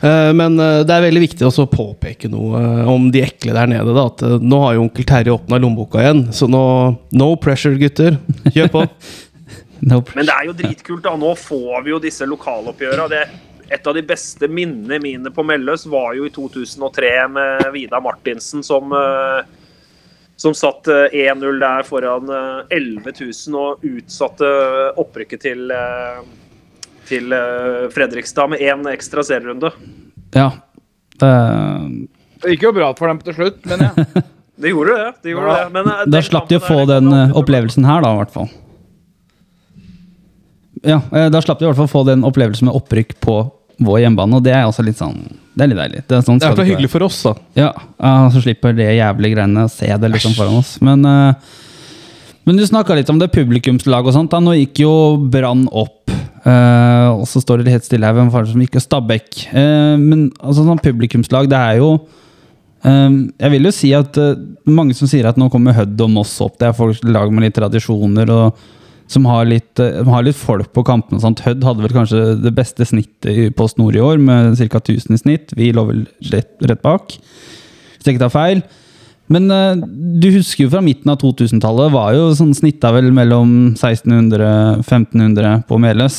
Eh, 0.04 0.30
Men 0.36 0.58
eh, 0.60 0.82
det 0.84 0.94
er 0.94 1.06
veldig 1.06 1.22
viktig 1.24 1.46
også 1.48 1.64
å 1.66 1.72
påpeke 1.72 2.28
noe 2.32 2.60
eh, 2.60 2.90
om 2.90 3.08
de 3.14 3.24
ekle 3.24 3.56
der 3.56 3.70
nede. 3.70 3.94
Da. 3.96 4.06
At 4.10 4.44
nå 4.44 4.60
har 4.66 4.76
jo 4.76 4.84
onkel 4.84 5.08
Terje 5.08 5.34
åpna 5.34 5.60
lommeboka 5.62 6.02
igjen, 6.02 6.26
så 6.36 6.48
nå 6.50 6.64
No 7.16 7.32
pressure, 7.40 7.78
gutter. 7.80 8.18
Kjør 8.50 8.70
på. 8.74 8.84
no 9.88 10.02
Men 10.14 10.28
det 10.28 10.36
er 10.36 10.50
jo 10.50 10.58
dritkult. 10.60 11.04
da, 11.06 11.16
Nå 11.20 11.34
får 11.40 11.84
vi 11.86 11.94
jo 11.94 12.02
disse 12.02 12.28
lokaloppgjøra. 12.28 13.08
Et 13.74 13.86
av 13.88 13.96
de 13.96 14.04
beste 14.04 14.46
minnene 14.52 15.00
mine 15.00 15.32
på 15.32 15.42
Melløs 15.46 15.86
var 15.90 16.12
jo 16.18 16.26
i 16.28 16.32
2003 16.32 17.12
med 17.32 17.68
Vida 17.72 18.00
Martinsen 18.04 18.62
som, 18.62 18.92
som 20.36 20.54
satt 20.54 20.88
eh, 20.88 21.16
1-0 21.32 21.60
der 21.62 21.86
foran 21.88 22.28
eh, 22.28 22.76
11 22.76 23.12
000 23.20 23.58
og 23.60 23.84
utsatte 23.86 24.48
opprykket 25.00 25.44
til, 25.46 25.72
til 27.08 27.34
eh, 27.34 27.86
Fredrikstad 27.94 28.52
med 28.52 28.62
én 28.64 28.84
ekstra 28.92 29.24
serierunde. 29.26 29.72
Ja. 30.34 30.50
Det, 31.20 31.32
Det 32.42 32.54
gikk 32.54 32.68
jo 32.68 32.74
bra 32.76 32.92
for 32.98 33.12
dem 33.12 33.22
til 33.24 33.36
slutt, 33.36 33.60
men 33.70 33.88
ja. 33.88 33.92
Det 34.54 34.70
gjorde 34.70 34.94
det. 34.94 35.06
det, 35.24 35.32
gjorde 35.32 35.54
det. 35.56 35.70
Men, 35.74 35.88
eh, 35.90 36.04
da 36.14 36.20
slapp 36.22 36.46
de 36.50 36.60
å 36.60 36.62
få 36.62 36.84
den 36.86 37.10
eh, 37.10 37.34
opplevelsen 37.34 37.86
her, 37.88 38.04
da, 38.04 38.12
i 38.14 38.20
hvert 38.22 38.34
fall. 38.34 38.52
Ja, 40.84 40.98
da 41.32 41.40
slapp 41.40 41.58
de 41.58 41.64
i 41.64 41.68
hvert 41.70 41.78
fall 41.80 41.88
få 41.88 42.02
den 42.06 42.26
opplevelsen 42.28 42.68
med 42.68 42.76
opprykk 42.76 43.16
på 43.24 43.38
vår 43.82 44.04
hjemmebane, 44.04 44.38
og 44.38 44.44
det 44.44 44.54
er 44.54 44.66
også 44.68 44.84
litt 44.86 45.00
sånn 45.00 45.16
Det 45.54 45.64
er 45.64 45.70
litt 45.70 45.80
deilig. 45.80 46.02
Det 46.08 46.16
er, 46.18 46.24
sånn 46.26 46.40
Det 46.42 46.50
er 46.50 46.68
hyggelig 46.68 46.90
for 46.92 47.06
oss, 47.06 47.20
da. 47.26 47.34
Ja, 47.58 47.70
uh, 47.74 48.26
så 48.34 48.42
slipper 48.44 48.74
det 48.76 48.88
jævlige 48.96 49.36
greiene 49.36 49.66
å 49.66 49.72
se 49.72 49.88
det 49.88 50.10
liksom 50.10 50.34
foran 50.38 50.60
oss. 50.60 50.76
Men, 50.84 51.04
uh, 51.06 51.34
men 52.44 52.58
du 52.58 52.64
snakka 52.66 52.96
litt 52.98 53.10
om 53.10 53.20
det 53.22 53.30
publikumslaget 53.34 54.10
og 54.10 54.16
sånt. 54.16 54.32
da, 54.34 54.42
Nå 54.42 54.56
gikk 54.58 54.84
jo 54.84 54.94
Brann 55.30 55.66
opp. 55.70 56.12
Eh, 56.50 57.08
og 57.14 57.24
så 57.30 57.42
står 57.42 57.62
det 57.62 57.74
helt 57.74 57.86
stille 57.86 58.08
her 58.08 58.16
hvem 58.16 58.30
var 58.32 58.44
det 58.44 58.52
som 58.52 58.62
gikk, 58.62 58.78
Stabæk. 58.82 59.30
Uh, 59.54 59.96
men 60.00 60.28
altså 60.38 60.66
sånn 60.66 60.82
publikumslag, 60.82 61.48
det 61.50 61.58
er 61.58 61.80
jo 61.80 61.90
eh, 62.84 63.18
Jeg 63.40 63.52
vil 63.54 63.68
jo 63.68 63.74
si 63.74 63.90
at 63.96 64.20
uh, 64.20 64.38
mange 64.68 64.96
som 64.96 65.10
sier 65.10 65.28
at 65.30 65.40
nå 65.40 65.50
kommer 65.52 65.76
Hødd 65.76 66.00
og 66.06 66.14
Moss 66.14 66.36
opp. 66.44 66.58
Det 66.60 66.70
er 66.70 66.78
folk 66.78 67.04
lag 67.08 67.32
med 67.32 67.48
litt 67.48 67.58
tradisjoner 67.58 68.32
og 68.34 68.64
som 69.10 69.26
har 69.28 69.44
litt, 69.44 69.76
har 69.76 70.22
litt 70.24 70.38
folk 70.38 70.70
på 70.72 70.82
kampene. 70.88 71.20
Hødd 71.20 71.66
hadde 71.66 71.84
vel 71.84 71.92
kanskje 71.92 72.22
det 72.40 72.54
beste 72.56 72.86
snittet 72.88 73.52
på 73.52 73.66
Snor 73.68 73.92
i 73.92 74.00
år, 74.00 74.16
med 74.16 74.56
ca. 74.56 74.80
1000 74.80 75.12
i 75.12 75.20
snitt. 75.20 75.52
Vi 75.58 75.68
lå 75.76 75.84
vel 75.90 76.06
rett, 76.32 76.54
rett 76.64 76.80
bak 76.82 77.12
hvis 77.12 78.08
jeg 78.08 78.16
ikke 78.16 78.24
tar 78.26 78.32
feil. 78.32 78.64
Men 79.32 79.50
eh, 79.50 79.76
du 80.20 80.28
husker 80.34 80.66
jo 80.66 80.72
fra 80.72 80.82
midten 80.84 81.12
av 81.12 81.20
2000-tallet 81.22 81.92
var 81.94 82.12
jo 82.16 82.32
sånn 82.36 82.52
snitta 82.56 82.92
vel 82.94 83.10
mellom 83.14 83.74
1600-1500 83.76 85.64
på 85.68 85.78
Meløs. 85.80 86.18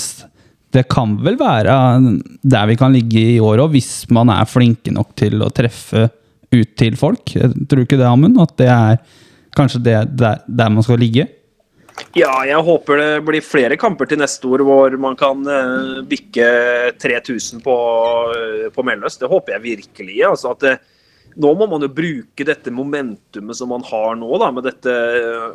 Det 0.73 0.87
kan 0.91 1.13
vel 1.23 1.37
være 1.39 1.75
der 2.43 2.71
vi 2.71 2.77
kan 2.79 2.95
ligge 2.95 3.21
i 3.35 3.39
år 3.43 3.63
òg, 3.63 3.75
hvis 3.75 4.07
man 4.13 4.31
er 4.33 4.49
flinke 4.49 4.93
nok 4.93 5.13
til 5.19 5.45
å 5.45 5.51
treffe 5.53 6.09
ut 6.55 6.75
til 6.79 6.97
folk. 6.99 7.35
Jeg 7.35 7.53
tror 7.69 7.85
ikke 7.85 7.99
det, 7.99 8.09
Amund? 8.09 8.41
At 8.41 8.57
det 8.59 8.69
er 8.73 8.99
kanskje 9.55 9.83
det 9.85 9.97
der, 10.19 10.41
der 10.47 10.73
man 10.73 10.85
skal 10.85 10.99
ligge? 10.99 11.29
Ja, 12.15 12.31
jeg 12.47 12.59
håper 12.67 12.99
det 12.99 13.11
blir 13.27 13.43
flere 13.43 13.77
kamper 13.79 14.07
til 14.09 14.19
neste 14.19 14.47
år 14.51 14.63
hvor 14.67 14.97
man 14.99 15.15
kan 15.19 15.45
eh, 15.47 16.01
bikke 16.07 16.47
3000 16.99 17.63
på, 17.63 17.75
uh, 18.31 18.67
på 18.75 18.83
Melløs. 18.87 19.15
Det 19.19 19.29
håper 19.31 19.55
jeg 19.55 19.63
virkelig. 19.63 20.17
Altså 20.27 20.51
at 20.51 20.63
det, 20.63 20.73
nå 21.36 21.53
må 21.59 21.67
man 21.67 21.83
jo 21.83 21.91
bruke 21.91 22.47
dette 22.47 22.71
momentumet 22.73 23.57
som 23.57 23.71
man 23.73 23.83
har 23.88 24.15
nå, 24.19 24.29
da, 24.41 24.51
med, 24.55 24.67
dette, 24.67 24.93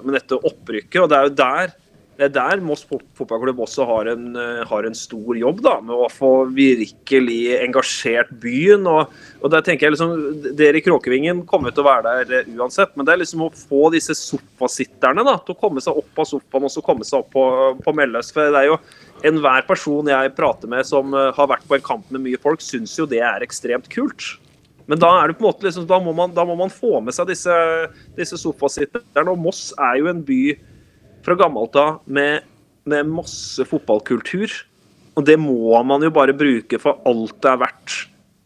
med 0.05 0.19
dette 0.19 0.37
opprykket. 0.37 1.01
og 1.03 1.09
Det 1.11 1.17
er 1.17 1.29
jo 1.29 1.39
der, 1.39 1.73
er 2.21 2.33
der 2.35 2.61
Moss 2.61 2.83
fotballklubb 2.85 3.63
også 3.65 3.87
har 3.89 4.11
en, 4.13 4.27
har 4.69 4.87
en 4.87 4.97
stor 4.97 5.39
jobb 5.39 5.63
da, 5.65 5.79
med 5.81 5.97
å 5.97 6.11
få 6.13 6.33
virkelig 6.53 7.39
engasjert 7.63 8.33
byen. 8.43 8.85
og, 8.91 9.15
og 9.41 9.55
der 9.55 9.65
tenker 9.65 9.89
jeg 9.89 9.97
liksom, 9.97 10.13
Dere 10.59 10.83
i 10.83 10.85
Kråkevingen 10.85 11.47
kommer 11.49 11.73
til 11.73 11.85
å 11.85 11.89
være 11.89 12.13
der 12.27 12.43
eh, 12.43 12.53
uansett, 12.61 12.93
men 12.93 13.09
det 13.09 13.15
er 13.15 13.23
liksom 13.23 13.47
å 13.47 13.53
få 13.57 13.87
disse 13.95 14.17
sofasitterne 14.19 15.25
da, 15.25 15.39
til 15.41 15.57
å 15.57 15.63
komme 15.65 15.85
seg 15.85 15.97
opp 16.03 16.21
av 16.21 16.29
sofaen 16.29 16.69
og 16.69 16.75
så 16.75 16.85
komme 16.85 17.09
seg 17.09 17.23
opp 17.23 17.33
på, 17.33 17.47
på 17.81 17.97
Melløs. 17.97 18.35
For 18.37 18.53
det 18.53 18.67
er 18.67 18.69
jo 18.75 18.79
enhver 19.31 19.65
person 19.69 20.13
jeg 20.13 20.37
prater 20.37 20.69
med 20.77 20.85
som 20.89 21.17
eh, 21.17 21.33
har 21.37 21.53
vært 21.57 21.65
på 21.69 21.81
en 21.81 21.89
kamp 21.89 22.13
med 22.13 22.27
mye 22.29 22.45
folk, 22.45 22.61
syns 22.61 22.99
jo 23.01 23.09
det 23.09 23.25
er 23.25 23.49
ekstremt 23.49 23.89
kult. 23.93 24.35
Men 24.91 24.99
da 24.99 25.11
er 25.21 25.31
det 25.31 25.39
på 25.39 25.45
en 25.45 25.53
måte 25.53 25.69
liksom, 25.69 25.87
da 25.87 26.01
må 26.03 26.15
man, 26.17 26.33
da 26.35 26.45
må 26.47 26.57
man 26.59 26.73
få 26.73 26.99
med 27.05 27.15
seg 27.15 27.31
disse, 27.31 27.55
disse 28.19 28.39
sofasitterne. 28.41 29.31
Og 29.31 29.39
Moss 29.39 29.69
er 29.79 30.01
jo 30.01 30.11
en 30.11 30.25
by 30.27 30.43
fra 31.25 31.37
gammelt 31.39 31.77
av 31.79 32.01
med, 32.11 32.49
med 32.91 33.13
masse 33.13 33.63
fotballkultur. 33.71 34.51
Og 35.19 35.27
det 35.27 35.37
må 35.39 35.79
man 35.87 36.03
jo 36.03 36.11
bare 36.15 36.35
bruke 36.35 36.81
for 36.83 36.99
alt 37.07 37.39
det 37.43 37.53
er 37.53 37.63
verdt 37.63 37.99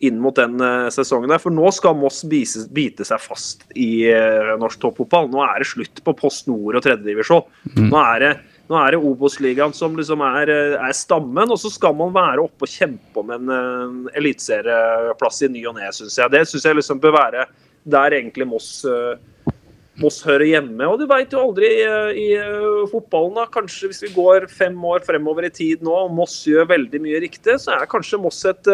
inn 0.05 0.19
mot 0.21 0.37
den 0.37 0.61
eh, 0.61 0.91
sesongen. 0.93 1.31
der. 1.33 1.41
For 1.41 1.55
nå 1.55 1.71
skal 1.73 1.97
Moss 1.97 2.23
bise, 2.29 2.67
bite 2.75 3.07
seg 3.09 3.23
fast 3.23 3.65
i 3.73 4.05
eh, 4.11 4.53
norsk 4.61 4.83
toppfotball. 4.83 5.31
Nå 5.33 5.41
er 5.47 5.63
det 5.63 5.71
slutt 5.71 6.03
på 6.05 6.17
Post 6.19 6.51
Nord 6.51 6.77
og 6.77 6.85
tredjedivisjon. 6.85 7.47
Nå 7.79 8.03
er 8.03 8.25
det 8.25 8.33
nå 8.65 8.79
er 8.81 8.95
det 8.95 9.03
Obos-ligaen 9.05 9.75
som 9.77 9.97
liksom 9.99 10.23
er, 10.25 10.51
eh, 10.53 10.77
er 10.81 10.97
stammen, 10.97 11.51
og 11.53 11.61
så 11.61 11.71
skal 11.73 11.97
man 11.97 12.15
være 12.15 12.47
oppe 12.47 12.65
og 12.65 12.73
kjempe 12.73 13.21
om 13.21 13.35
en 13.35 13.51
en 13.55 13.99
eliteserieplass 14.17 15.43
i 15.45 15.51
ny 15.53 15.67
og 15.69 15.77
ne, 15.77 15.91
syns 15.93 16.17
jeg. 16.17 16.33
Det 16.33 16.47
syns 16.49 16.65
jeg 16.65 16.79
liksom 16.79 17.01
bør 17.03 17.13
være 17.19 17.47
der 17.85 18.17
egentlig 18.17 18.47
Moss, 18.49 18.85
eh, 18.89 19.53
Moss 20.01 20.23
hører 20.25 20.47
hjemme. 20.49 20.89
Og 20.89 20.99
du 20.99 21.05
veit 21.07 21.31
jo 21.31 21.43
aldri 21.43 21.69
i, 21.69 21.85
i 22.23 22.27
eh, 22.41 22.89
fotballen, 22.89 23.37
da. 23.37 23.45
Kanskje 23.53 23.93
hvis 23.93 24.03
vi 24.07 24.15
går 24.17 24.49
fem 24.49 24.75
år 24.81 25.05
fremover 25.05 25.45
i 25.45 25.53
tid 25.53 25.85
nå, 25.85 25.93
og 26.07 26.17
Moss 26.17 26.41
gjør 26.49 26.73
veldig 26.73 27.03
mye 27.05 27.21
riktig, 27.21 27.59
så 27.61 27.77
er 27.77 27.91
kanskje 27.91 28.23
Moss 28.25 28.41
et, 28.49 28.73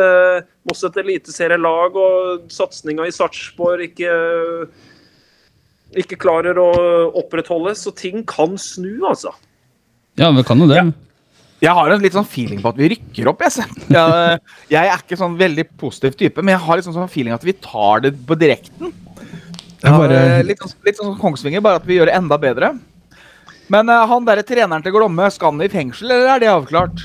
Moss 0.70 0.86
et 0.86 1.03
eliteserielag, 1.03 1.99
og 1.99 2.47
satsinga 2.55 3.11
i 3.11 3.14
Sarpsborg 3.18 3.91
ikke 3.91 4.14
ikke 5.99 6.20
klarer 6.22 6.55
å 6.55 6.70
opprettholdes, 7.18 7.80
så 7.82 7.91
ting 7.91 8.22
kan 8.22 8.55
snu, 8.55 9.01
altså. 9.09 9.34
Ja, 10.18 10.30
vi 10.34 10.42
kan 10.46 10.58
jo 10.58 10.66
det. 10.70 10.82
Jeg 11.61 11.76
har 11.76 11.92
en 11.92 12.00
litt 12.00 12.14
sånn 12.16 12.24
feeling 12.26 12.62
på 12.64 12.70
at 12.72 12.78
vi 12.80 12.88
rykker 12.94 13.28
opp. 13.28 13.42
Jeg, 13.44 13.66
jeg, 13.92 14.38
jeg 14.72 14.88
er 14.88 15.02
ikke 15.02 15.18
sånn 15.20 15.36
veldig 15.36 15.66
positiv 15.80 16.14
type, 16.16 16.40
men 16.42 16.54
jeg 16.56 16.62
har 16.64 16.80
litt 16.80 16.88
sånn, 16.88 17.11
feeling 17.12 17.34
at 17.36 17.44
vi 17.44 17.52
tar 17.61 18.00
det 18.06 18.14
på 18.26 18.36
direkten. 18.40 18.94
Ja, 19.84 19.92
bare, 19.96 20.16
Eh, 20.40 20.42
Litt, 20.44 20.58
sånn- 20.61 20.86
litt 20.88 20.96
sånn 20.98 21.12
som 21.12 21.18
Kongsvinger, 21.20 21.61
bare 21.64 21.80
at 21.80 21.86
vi 21.88 21.96
gjør 21.98 22.08
det 22.11 22.16
enda 22.16 22.36
bedre. 22.40 22.72
Men 23.70 23.88
uh, 23.88 24.02
han 24.08 24.24
derre 24.26 24.42
treneren 24.42 24.82
til 24.82 24.92
Glomme, 24.96 25.28
skal 25.32 25.52
han 25.52 25.62
i 25.62 25.68
fengsel, 25.72 26.11
eller 26.11 26.32
er 26.34 26.40
det 26.42 26.50
avklart? 26.52 27.04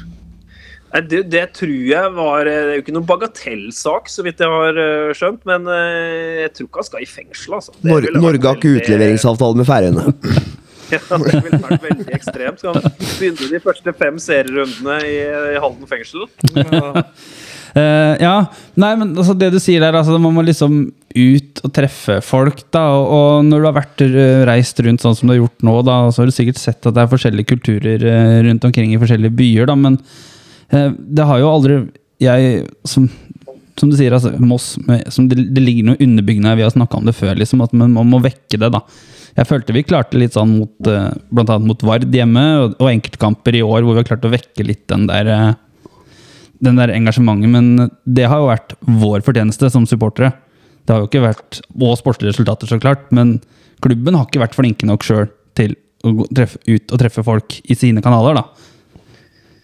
Det, 0.95 1.25
det 1.27 1.41
tror 1.57 1.73
jeg 1.89 2.11
var 2.15 2.45
Det 2.47 2.51
er 2.55 2.69
jo 2.77 2.81
ikke 2.85 2.93
noen 2.95 3.07
bagatellsak, 3.09 4.07
så 4.07 4.23
vidt 4.23 4.39
jeg 4.39 4.47
har 4.47 4.77
eh, 4.79 5.09
skjønt, 5.17 5.41
men 5.49 5.65
eh, 5.67 6.45
jeg 6.45 6.53
tror 6.55 6.69
ikke 6.69 6.79
han 6.79 6.87
skal 6.87 7.03
i 7.03 7.09
fengsel, 7.09 7.57
altså. 7.57 7.73
Det 7.81 7.91
Nor 7.91 8.07
Norge 8.23 8.47
har 8.47 8.55
ikke 8.61 8.71
utleveringsavtale 8.79 9.59
med 9.59 9.67
Færøyene. 9.67 10.05
Ja, 10.91 10.99
det 11.17 11.41
ville 11.45 11.61
vært 11.63 11.87
veldig 11.87 12.11
ekstremt. 12.15 12.61
Skal 12.61 12.77
han 12.77 12.93
begynne 12.99 13.49
de 13.51 13.61
første 13.63 13.95
fem 13.97 14.19
serierundene 14.21 14.99
i, 15.07 15.17
i 15.55 15.61
Halden 15.61 15.89
fengsel? 15.89 16.27
uh, 16.55 17.01
ja, 18.25 18.35
nei, 18.79 18.91
men 18.99 19.15
altså, 19.15 19.35
det 19.37 19.51
du 19.55 19.59
sier 19.61 19.83
der, 19.83 19.97
altså, 19.97 20.19
man 20.21 20.35
må 20.35 20.45
liksom 20.45 20.85
ut 21.15 21.61
og 21.63 21.73
treffe 21.75 22.19
folk, 22.25 22.63
da. 22.75 22.83
Og, 22.93 23.05
og 23.15 23.45
når 23.47 23.61
du 23.61 23.69
har 23.69 23.77
vært 23.77 24.03
eh, 24.05 24.43
reist 24.47 24.79
rundt 24.83 25.03
sånn 25.03 25.15
som 25.17 25.29
du 25.29 25.35
har 25.35 25.41
gjort 25.43 25.67
nå, 25.67 25.75
da, 25.87 25.99
så 26.11 26.21
har 26.21 26.29
du 26.31 26.35
sikkert 26.35 26.59
sett 26.59 26.81
at 26.83 26.95
det 26.95 27.03
er 27.03 27.11
forskjellige 27.11 27.51
kulturer 27.53 28.07
eh, 28.11 28.39
rundt 28.49 28.67
omkring 28.67 28.93
i 28.93 28.99
forskjellige 29.01 29.35
byer, 29.37 29.69
da, 29.71 29.77
men 29.79 29.99
uh, 30.75 30.89
det 30.91 31.29
har 31.29 31.41
jo 31.41 31.51
aldri 31.51 31.85
Jeg, 32.23 32.61
som, 32.87 33.09
som 33.75 33.89
du 33.91 33.95
sier, 33.99 34.13
altså, 34.15 34.31
Moss 34.39 34.77
det, 34.87 35.35
det 35.51 35.63
ligger 35.63 35.89
noe 35.89 35.99
underbyggende 35.99 36.53
vi 36.55 36.63
har 36.63 36.71
snakka 36.71 36.99
om 36.99 37.09
det 37.09 37.15
før, 37.17 37.35
liksom, 37.39 37.63
at 37.63 37.75
man 37.75 37.95
må 37.95 38.21
vekke 38.23 38.59
det, 38.59 38.71
da. 38.75 38.83
Jeg 39.35 39.49
følte 39.49 39.75
vi 39.75 39.83
klarte 39.83 40.19
litt 40.19 40.35
sånn 40.37 40.53
mot, 40.61 40.71
bl.a. 40.79 41.11
blant 41.33 41.51
annet 41.51 41.67
mot 41.67 41.81
Vard 41.83 42.07
hjemme, 42.15 42.43
og, 42.69 42.87
enkeltkamper 42.87 43.57
i 43.59 43.63
år 43.65 43.83
hvor 43.83 43.97
vi 43.97 44.01
har 44.01 44.07
klart 44.07 44.27
å 44.27 44.31
vekke 44.31 44.67
litt 44.67 44.85
den 44.91 45.09
der 45.09 45.31
eh, 45.31 45.53
den 46.63 46.79
der 46.79 46.93
engasjementet, 46.95 47.51
men 47.51 47.89
det 48.07 48.29
har 48.31 48.39
jo 48.41 48.47
vært 48.47 48.75
vår 48.87 49.25
fortjeneste 49.25 49.69
som 49.73 49.87
supportere. 49.89 50.31
Det 50.85 50.93
har 50.93 51.01
jo 51.01 51.09
ikke 51.09 51.25
vært 51.25 51.59
Og 51.75 51.97
sportslige 51.99 52.31
resultater, 52.31 52.69
så 52.69 52.79
klart. 52.79 53.09
Men 53.15 53.39
klubben 53.83 54.15
har 54.15 54.27
ikke 54.27 54.43
vært 54.43 54.55
flinke 54.55 54.87
nok 54.87 55.03
sjøl 55.03 55.27
til 55.57 55.75
å 56.05 56.27
treffe, 56.29 56.61
ut 56.69 56.93
og 56.93 57.01
treffe 57.01 57.23
folk 57.25 57.57
i 57.65 57.77
sine 57.77 58.03
kanaler, 58.05 58.37
da. 58.39 58.71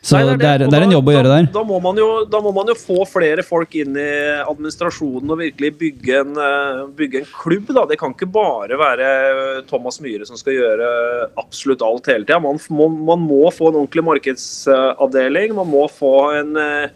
Så 0.02 0.18
Nei, 0.18 0.24
det, 0.26 0.32
er, 0.50 0.58
det. 0.64 0.68
det 0.72 0.78
er 0.80 0.82
en 0.82 0.90
da- 0.90 0.96
jobb 0.96 1.10
å 1.12 1.14
gjøre 1.14 1.30
der. 1.30 1.48
Da 1.54 1.62
må, 1.62 1.78
man 1.84 2.00
jo, 2.02 2.08
da 2.26 2.40
må 2.42 2.50
man 2.56 2.72
jo 2.72 2.74
få 2.74 3.04
flere 3.06 3.44
folk 3.46 3.76
inn 3.78 3.94
i 4.02 4.06
administrasjonen 4.50 5.30
og 5.30 5.38
virkelig 5.44 5.70
bygge 5.78 6.16
en, 6.24 6.32
eh, 6.42 6.80
bygge 6.98 7.20
en 7.22 7.28
klubb. 7.30 7.70
Da. 7.78 7.84
Det 7.86 8.00
kan 8.02 8.16
ikke 8.16 8.32
bare 8.34 8.80
være 8.82 9.12
Thomas 9.70 10.02
Myhre 10.02 10.26
som 10.26 10.40
skal 10.42 10.58
gjøre 10.58 10.88
absolutt 11.38 11.86
alt 11.86 12.10
hele 12.10 12.26
tida. 12.26 12.40
Man, 12.42 12.58
må, 12.74 12.90
man 12.90 13.22
må 13.30 13.44
få 13.54 13.70
en 13.70 13.78
ordentlig 13.84 14.06
markedsavdeling. 14.10 15.54
Man 15.62 15.70
må 15.70 15.86
få 15.94 16.16
en, 16.40 16.58
eh, 16.58 16.90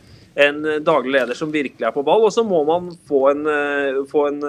en 0.49 0.60
daglig 0.89 1.14
leder 1.20 1.38
som 1.38 1.53
virkelig 1.53 1.86
er 1.86 1.93
på 1.93 2.03
ball. 2.10 2.26
Og 2.26 2.34
så 2.34 2.41
må 2.41 2.66
man 2.66 2.89
få 3.06 3.28
en, 3.36 3.45
eh, 3.45 4.01
få 4.10 4.26
en 4.34 4.41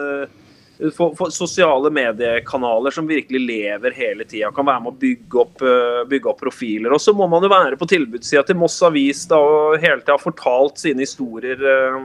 få, 0.97 1.15
få 1.17 1.31
sosiale 1.31 1.91
mediekanaler 1.91 2.91
som 2.91 3.07
virkelig 3.07 3.41
lever 3.41 3.97
hele 3.97 4.25
tida. 4.25 4.53
Kan 4.55 4.69
være 4.69 4.85
med 4.85 4.93
å 4.93 5.01
bygge 5.01 5.41
opp, 5.43 5.63
eh, 5.63 6.03
bygge 6.11 6.31
opp 6.33 6.41
profiler. 6.41 6.93
Og 6.93 7.03
så 7.03 7.15
må 7.17 7.29
man 7.31 7.45
jo 7.45 7.53
være 7.53 7.79
på 7.81 7.89
tilbudssida 7.91 8.45
til 8.47 8.59
Moss 8.61 8.79
Avis 8.87 9.25
da, 9.31 9.41
og 9.41 9.79
hele 9.83 10.03
tida 10.03 10.19
fortalt 10.21 10.81
sine 10.83 11.05
historier 11.07 11.61
eh, 11.61 12.01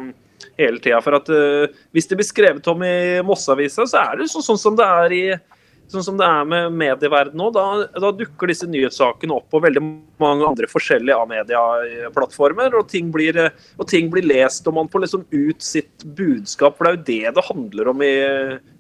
hele 0.59 0.79
tida. 0.79 1.01
For 1.03 1.19
at 1.19 1.31
eh, 1.35 1.79
hvis 1.95 2.09
det 2.09 2.19
blir 2.19 2.29
skrevet 2.29 2.71
om 2.71 2.85
i 2.87 2.95
Moss-avisa, 3.25 3.87
så 3.89 4.05
er 4.05 4.21
det 4.21 4.31
så, 4.31 4.43
sånn 4.45 4.61
som 4.61 4.79
det 4.79 4.87
er 4.87 5.17
i 5.17 5.25
Sånn 5.91 6.05
som 6.05 6.19
det 6.19 6.23
er 6.23 6.45
med 6.47 6.75
medieverdenen 6.79 7.41
nå, 7.41 7.49
da, 7.51 7.63
da 7.99 8.11
dukker 8.15 8.47
disse 8.47 8.67
nyhetssakene 8.69 9.35
opp 9.35 9.49
på 9.51 9.59
veldig 9.63 9.81
mange 10.21 10.45
andre 10.47 10.69
forskjellige 10.71 11.17
A-medieplattformer, 11.19 12.77
og, 12.79 12.85
og 12.85 13.89
ting 13.91 14.07
blir 14.13 14.27
lest, 14.27 14.69
og 14.69 14.77
man 14.77 14.87
får 14.91 15.03
liksom 15.03 15.25
ut 15.27 15.65
sitt 15.65 16.05
budskap. 16.17 16.77
For 16.77 16.87
det 16.87 16.91
er 16.91 16.95
jo 16.95 17.03
det 17.09 17.35
det 17.35 17.45
handler 17.49 17.91
om 17.91 18.05
i, 18.07 18.15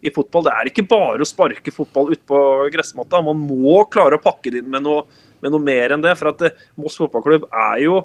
i 0.07 0.13
fotball. 0.15 0.47
Det 0.47 0.55
er 0.55 0.71
ikke 0.71 0.87
bare 0.93 1.25
å 1.25 1.27
sparke 1.27 1.75
fotball 1.75 2.13
utpå 2.15 2.39
gressmatta. 2.71 3.23
Man 3.27 3.43
må 3.43 3.81
klare 3.91 4.15
å 4.15 4.23
pakke 4.23 4.53
det 4.53 4.63
inn 4.63 4.71
med 4.71 4.87
noe, 4.87 5.03
med 5.43 5.51
noe 5.51 5.67
mer 5.67 5.95
enn 5.95 6.05
det. 6.05 6.15
For 6.19 6.31
at 6.31 6.45
eh, 6.47 6.67
Moss 6.79 6.95
fotballklubb 7.01 7.49
er 7.51 7.81
jo 7.83 7.99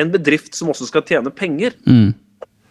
en 0.00 0.12
bedrift 0.12 0.52
som 0.58 0.68
også 0.72 0.88
skal 0.90 1.06
tjene 1.08 1.32
penger. 1.32 1.80
Mm. 1.88 2.12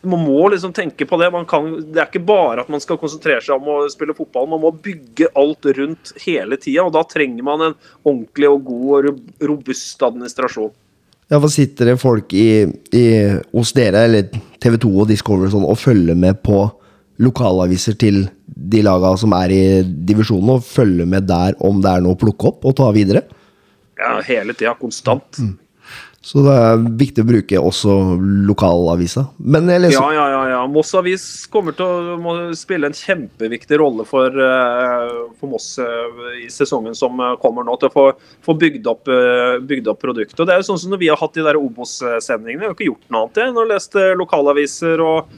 Man 0.01 0.21
må 0.23 0.47
liksom 0.53 0.71
tenke 0.75 1.05
på 1.05 1.17
det. 1.19 1.27
Man 1.33 1.47
kan, 1.49 1.71
det 1.91 1.99
er 1.99 2.07
ikke 2.07 2.23
bare 2.23 2.63
at 2.63 2.69
man 2.71 2.79
skal 2.83 2.99
konsentrere 3.01 3.43
seg 3.43 3.57
om 3.57 3.67
å 3.73 3.79
spille 3.91 4.15
fotball. 4.15 4.47
Man 4.53 4.61
må 4.63 4.71
bygge 4.71 5.27
alt 5.39 5.67
rundt 5.75 6.13
hele 6.23 6.59
tida, 6.61 6.85
og 6.85 6.93
da 6.95 7.03
trenger 7.07 7.43
man 7.43 7.65
en 7.65 7.75
ordentlig 8.07 8.47
og 8.47 8.63
god 8.69 9.09
og 9.09 9.49
robust 9.51 10.05
administrasjon. 10.07 10.71
Ja, 11.29 11.37
for 11.37 11.51
sitter 11.53 11.91
det 11.91 11.99
folk 12.01 12.33
i, 12.33 12.65
i, 12.95 13.05
hos 13.53 13.75
dere, 13.77 14.07
eller 14.07 14.31
TV 14.63 14.79
2 14.81 14.93
og 15.03 15.09
Discovery 15.11 15.49
og 15.49 15.53
sånn, 15.53 15.67
og 15.69 15.77
følger 15.77 16.17
med 16.17 16.39
på 16.41 16.63
lokalaviser 17.19 17.97
til 17.99 18.23
de 18.47 18.81
laga 18.85 19.11
som 19.19 19.35
er 19.37 19.53
i 19.53 19.63
divisjonen, 19.83 20.55
og 20.55 20.65
følger 20.65 21.09
med 21.09 21.27
der 21.29 21.59
om 21.65 21.83
det 21.83 21.91
er 21.91 22.05
noe 22.05 22.15
å 22.15 22.21
plukke 22.23 22.49
opp 22.49 22.65
og 22.65 22.77
ta 22.79 22.87
videre? 22.95 23.27
Ja, 23.99 24.15
hele 24.25 24.55
tida, 24.55 24.73
konstant. 24.79 25.41
Så 26.21 26.41
det 26.43 26.51
er 26.51 26.81
viktig 26.99 27.23
å 27.23 27.27
bruke 27.29 27.59
også 27.63 27.93
lokalavisa. 28.49 29.23
Men 29.39 29.69
jeg 29.71 29.83
leser 29.85 30.01
Ja, 30.01 30.09
ja, 30.17 30.25
ja. 30.33 30.41
ja. 30.51 30.63
Moss 30.67 30.91
Avis 30.99 31.23
kommer 31.51 31.75
til 31.77 31.87
å 32.19 32.47
spille 32.59 32.89
en 32.89 32.97
kjempeviktig 32.97 33.79
rolle 33.79 34.03
for, 34.07 34.27
eh, 34.27 35.13
for 35.39 35.53
Moss 35.53 35.69
eh, 35.79 36.25
i 36.43 36.49
sesongen 36.51 36.97
som 36.97 37.15
eh, 37.23 37.37
kommer 37.39 37.63
nå, 37.63 37.77
til 37.79 37.87
å 37.87 37.95
få, 37.95 38.05
få 38.45 38.57
bygd, 38.59 38.89
opp, 38.91 39.07
bygd 39.69 39.87
opp 39.93 40.01
produktet. 40.03 40.43
Det 40.43 40.57
er 40.57 40.59
jo 40.59 40.67
sånn 40.73 40.81
som 40.83 40.91
når 40.93 41.03
vi 41.05 41.11
har 41.13 41.21
hatt 41.21 41.39
de 41.39 41.45
der 41.47 41.59
Obos-sendingene. 41.59 42.65
Vi 42.65 42.67
har 42.67 42.75
ikke 42.75 42.91
gjort 42.91 43.07
noe 43.07 43.23
annet 43.23 43.41
enn 43.45 43.63
å 43.63 43.67
lese 43.69 44.11
lokalaviser 44.19 45.05
og, 45.05 45.31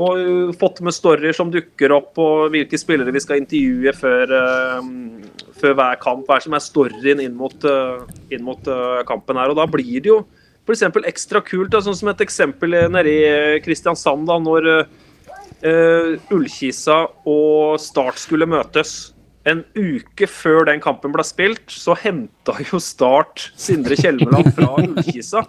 og 0.00 0.18
eh, 0.18 0.54
fått 0.58 0.80
med 0.84 0.94
storyer 0.94 1.36
som 1.36 1.52
dukker 1.54 1.94
opp, 1.94 2.18
og 2.18 2.50
hvilke 2.54 2.78
spillere 2.80 3.14
vi 3.14 3.22
skal 3.22 3.42
intervjue 3.42 3.94
før, 3.94 4.32
uh, 4.34 5.44
før 5.60 5.76
hver 5.78 6.00
kamp. 6.02 6.26
Hva 6.26 6.40
som 6.42 6.56
er 6.56 6.64
storyen 6.64 7.22
inn 7.22 7.36
mot, 7.38 7.54
uh, 7.68 8.02
inn 8.34 8.44
mot 8.46 8.70
uh, 8.70 9.04
kampen 9.06 9.38
her. 9.38 9.52
Og 9.52 9.60
da 9.60 9.68
blir 9.70 10.02
det 10.02 10.10
jo 10.10 10.24
f.eks. 10.64 10.86
ekstra 11.04 11.44
kult, 11.44 11.70
da, 11.74 11.82
sånn 11.84 11.98
som 11.98 12.10
et 12.10 12.22
eksempel 12.24 12.74
nede 12.90 13.10
i 13.12 13.58
Kristiansand, 13.62 14.24
da, 14.30 14.38
når 14.40 14.86
Ullkisa 16.32 16.96
og 17.28 17.76
Start 17.80 18.16
skulle 18.20 18.48
møtes. 18.48 19.12
En 19.48 19.60
uke 19.76 20.24
før 20.28 20.64
den 20.70 20.80
kampen 20.80 21.12
ble 21.12 21.24
spilt, 21.24 21.68
så 21.68 21.92
henta 22.00 22.56
jo 22.64 22.80
Start 22.80 23.50
Sindre 23.60 23.96
Kjelmeland 24.00 24.54
fra 24.56 24.70
Ullkisa. 24.80 25.44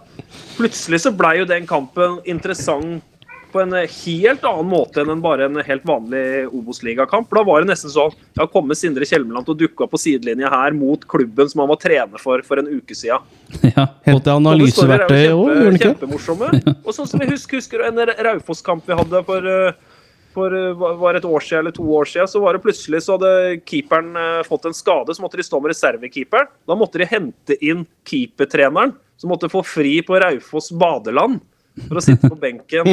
Plutselig 0.58 1.00
så 1.06 1.14
blei 1.16 1.38
jo 1.40 1.48
den 1.48 1.68
kampen 1.68 2.20
interessant 2.28 3.15
på 3.52 3.60
en 3.62 3.72
helt 3.72 4.44
annen 4.44 4.68
måte 4.68 5.02
enn 5.02 5.22
bare 5.24 5.46
en 5.48 5.60
helt 5.64 5.84
vanlig 5.86 6.22
Obos-ligakamp. 6.50 7.30
Da 7.32 7.42
var 7.46 7.62
det 7.62 7.70
nesten 7.70 7.92
sånn 7.92 8.14
Ja, 8.36 8.46
kommer 8.50 8.76
Sindre 8.78 9.06
Kjelmeland 9.08 9.46
til 9.46 9.56
å 9.56 9.60
dukke 9.64 9.86
opp 9.86 9.94
på 9.94 10.00
sidelinja 10.00 10.50
her 10.52 10.76
mot 10.76 11.02
klubben 11.08 11.48
som 11.50 11.62
han 11.62 11.70
var 11.70 11.80
trener 11.82 12.22
for 12.22 12.42
for 12.46 12.62
en 12.62 12.70
uke 12.70 12.96
siden? 12.96 13.24
Ja. 13.76 13.88
Helt 14.06 14.28
analyseverktøy 14.30 15.32
òg, 15.32 15.48
gjør 15.50 15.66
han 15.66 15.78
ikke? 15.78 15.90
Kjempemorsomme. 15.90 16.50
Og 16.86 16.94
sånn 16.94 17.08
som 17.10 17.20
vi 17.22 17.28
husker, 17.32 17.60
husker 17.60 17.84
en 17.86 18.00
Raufoss-kamp 18.28 18.86
vi 18.88 18.96
hadde 18.96 19.22
for, 19.26 19.48
eh, 19.50 19.98
for 20.36 20.54
eh, 20.56 20.86
var 21.02 21.18
et 21.18 21.26
år 21.26 21.44
siden 21.44 21.64
eller 21.64 21.74
to 21.76 21.86
år 21.96 22.08
siden, 22.08 22.30
så 22.30 22.42
var 22.44 22.56
det 22.56 22.64
plutselig 22.64 23.02
så 23.04 23.16
hadde 23.16 23.58
keeperen 23.68 24.14
eh, 24.20 24.44
fått 24.48 24.68
en 24.68 24.76
skade, 24.76 25.16
så 25.16 25.24
måtte 25.24 25.40
de 25.40 25.46
stå 25.46 25.60
med 25.60 25.74
reservekeeperen. 25.74 26.48
Da 26.68 26.78
måtte 26.78 27.02
de 27.02 27.10
hente 27.10 27.58
inn 27.60 27.84
keepertreneren, 28.08 28.94
som 29.20 29.32
måtte 29.32 29.52
få 29.52 29.64
fri 29.66 29.98
på 30.06 30.18
Raufoss 30.20 30.72
badeland 30.76 31.40
for 31.84 32.00
å 32.00 32.04
sitte 32.04 32.30
på 32.30 32.38
benken 32.40 32.88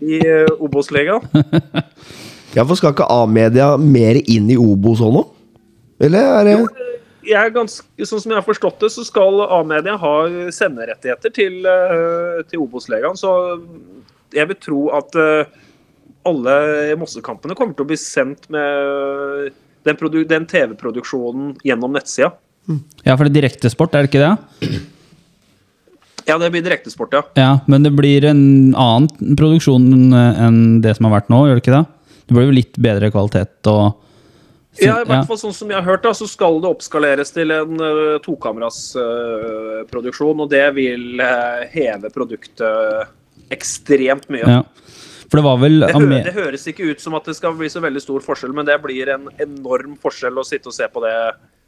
i 0.00 0.20
eh, 0.20 0.52
Obos-ligaen. 0.58 1.24
Ja, 2.52 2.66
for 2.68 2.76
skal 2.76 2.92
ikke 2.92 3.08
A-media 3.08 3.78
mer 3.80 4.18
inn 4.28 4.50
i 4.52 4.58
Obos 4.60 5.00
òg 5.00 5.14
nå? 5.14 5.22
Eller 6.04 6.26
er 6.26 6.44
det 6.44 6.56
jo, 6.58 6.66
Jeg 7.24 7.38
er 7.38 7.54
ganske, 7.54 7.86
sånn 8.04 8.20
som 8.20 8.34
jeg 8.34 8.36
har 8.36 8.44
forstått 8.44 8.82
det, 8.82 8.90
så 8.92 9.04
skal 9.08 9.40
A-media 9.46 9.94
ha 9.96 10.14
senderettigheter 10.52 11.32
til, 11.32 11.62
eh, 11.64 12.42
til 12.50 12.64
Obos-ligaen. 12.66 13.16
Så 13.16 13.32
jeg 14.36 14.50
vil 14.50 14.60
tro 14.60 14.82
at 14.98 15.16
eh, 15.16 15.48
alle 16.28 16.56
Mosse-kampene 17.00 17.56
kommer 17.56 17.76
til 17.78 17.86
å 17.86 17.90
bli 17.92 17.98
sendt 18.00 18.50
med 18.52 19.52
den, 19.88 19.98
den 20.28 20.48
TV-produksjonen 20.50 21.56
gjennom 21.64 21.96
nettsida. 21.96 22.34
ja, 23.02 23.16
for 23.16 23.24
det 23.24 23.32
er 23.32 23.38
direktesport, 23.40 23.96
er 23.96 24.04
det 24.04 24.12
ikke 24.12 24.26
det? 24.28 24.82
Ja, 26.28 26.38
det 26.38 26.50
blir 26.54 26.62
direktesport, 26.64 27.14
ja. 27.14 27.22
Ja, 27.38 27.50
men 27.66 27.82
det 27.86 27.92
blir 27.96 28.24
en 28.28 28.74
annen 28.78 29.36
produksjon 29.38 30.12
eh, 30.14 30.44
enn 30.46 30.80
det 30.84 30.96
som 30.98 31.08
har 31.08 31.18
vært 31.18 31.32
nå, 31.32 31.42
gjør 31.48 31.58
det 31.58 31.64
ikke 31.64 31.76
det? 31.76 31.84
Det 32.22 32.36
blir 32.36 32.48
jo 32.48 32.56
litt 32.56 32.78
bedre 32.80 33.10
kvalitet 33.14 33.72
og 33.72 33.98
Ja, 34.80 35.02
i 35.02 35.08
hvert 35.08 35.28
fall 35.28 35.40
sånn 35.40 35.52
som 35.52 35.68
jeg 35.68 35.76
har 35.76 35.84
hørt, 35.84 36.04
da, 36.06 36.14
så 36.16 36.28
skal 36.30 36.60
det 36.62 36.70
oppskaleres 36.70 37.34
til 37.34 37.52
en 37.52 37.76
uh, 37.82 38.20
tokameras 38.24 38.84
Uh, 38.96 39.82
produksjon, 39.90 40.38
og 40.44 40.48
det 40.52 40.64
vil 40.76 41.20
uh, 41.20 41.64
heve 41.72 42.08
produktet 42.14 43.52
ekstremt 43.52 44.30
mye. 44.32 44.46
Ja. 44.46 44.62
For 45.32 45.40
det 45.40 45.44
var 45.46 45.60
vel 45.62 45.80
Det, 45.80 45.92
hø 45.96 46.20
det 46.26 46.34
høres 46.36 46.66
ikke 46.68 46.90
ut 46.92 47.00
som 47.00 47.16
at 47.16 47.24
det 47.28 47.34
skal 47.38 47.54
bli 47.56 47.68
så 47.72 47.80
veldig 47.80 48.02
stor 48.04 48.24
forskjell, 48.24 48.52
men 48.56 48.68
det 48.68 48.76
blir 48.84 49.08
en 49.14 49.30
enorm 49.40 49.94
forskjell 50.00 50.36
å 50.40 50.44
sitte 50.44 50.68
og 50.68 50.76
se 50.76 50.88
på 50.92 51.02
det 51.04 51.14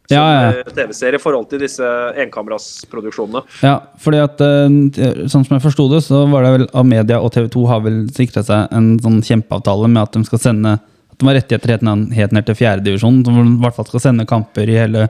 som 0.09 0.17
Ja, 0.17 0.25
ja. 0.33 0.49
eh, 0.61 0.73
TV-serie 0.77 1.17
i 1.17 1.23
forhold 1.23 1.47
til 1.49 1.63
disse 1.65 1.87
enkamerasproduksjonene. 2.21 3.41
Ja, 3.65 3.79
fordi 4.03 4.19
at 4.21 4.41
eh, 4.45 5.27
sånn 5.31 5.45
som 5.47 5.55
jeg 5.57 5.63
forsto 5.65 5.87
det, 5.93 6.03
så 6.05 6.25
var 6.29 6.45
det 6.45 6.51
vel 6.59 6.67
Amedia 6.77 7.21
og 7.25 7.33
TV 7.33 7.49
2 7.55 7.63
har 7.71 7.81
vel 7.87 8.03
sikra 8.13 8.43
seg 8.45 8.75
en 8.77 8.91
sånn 9.01 9.23
kjempeavtale 9.25 9.89
med 9.89 10.03
at 10.03 10.13
de 10.19 10.25
skal 10.29 10.43
sende 10.43 10.75
At 11.15 11.19
de 11.23 11.29
har 11.31 11.37
rettigheter 11.39 11.71
helt 11.79 12.33
ned, 12.35 12.45
til 12.47 12.57
fjerdedivisjon, 12.59 13.21
som 13.25 13.37
i 13.39 13.61
hvert 13.63 13.77
fall 13.77 13.87
skal 13.87 14.01
sende 14.03 14.27
kamper 14.27 14.69
i 14.69 14.77
hele 14.81 15.09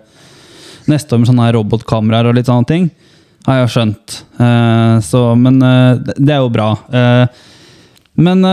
neste 0.86 1.14
år 1.16 1.22
med 1.22 1.30
sånne 1.30 1.46
robotkameraer 1.56 2.28
og 2.28 2.34
litt 2.36 2.46
sånne 2.50 2.68
ting. 2.68 2.90
Har 3.46 3.62
jeg 3.62 3.70
skjønt. 3.72 4.18
Eh, 4.38 4.98
så, 5.00 5.22
men 5.36 5.58
det- 6.04 6.28
er 6.28 6.42
jo 6.44 6.50
bra. 6.52 6.68
Men 8.14 8.44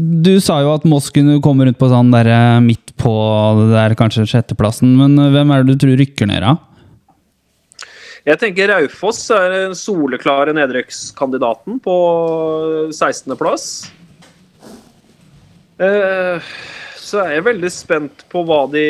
du 0.00 0.32
sa 0.40 0.60
jo 0.64 0.72
at 0.72 0.86
Moss 0.88 1.10
kunne 1.12 1.40
komme 1.44 1.66
rundt 1.66 1.78
på 1.80 1.90
sånn 1.90 2.12
der 2.14 2.30
eh, 2.32 2.58
midt 2.64 2.94
på 3.00 3.12
det 3.58 3.70
der 3.74 3.94
kanskje 3.98 4.26
sjetteplassen, 4.28 4.94
men 4.96 5.18
eh, 5.20 5.32
hvem 5.34 5.52
er 5.52 5.64
det 5.64 5.74
du 5.74 5.84
tror 5.84 6.00
rykker 6.00 6.30
ned, 6.30 6.46
da? 6.46 6.56
Jeg 8.28 8.40
tenker 8.40 8.68
Raufoss 8.68 9.22
er 9.32 9.46
den 9.54 9.76
soleklare 9.76 10.52
nedrykkskandidaten 10.56 11.78
på 11.82 11.96
16.-plass. 12.92 13.66
Eh, 15.80 16.50
så 17.10 17.20
er 17.24 17.32
jeg 17.34 17.46
veldig 17.48 17.70
spent 17.74 18.22
på 18.30 18.42
hva 18.46 18.60
de 18.70 18.84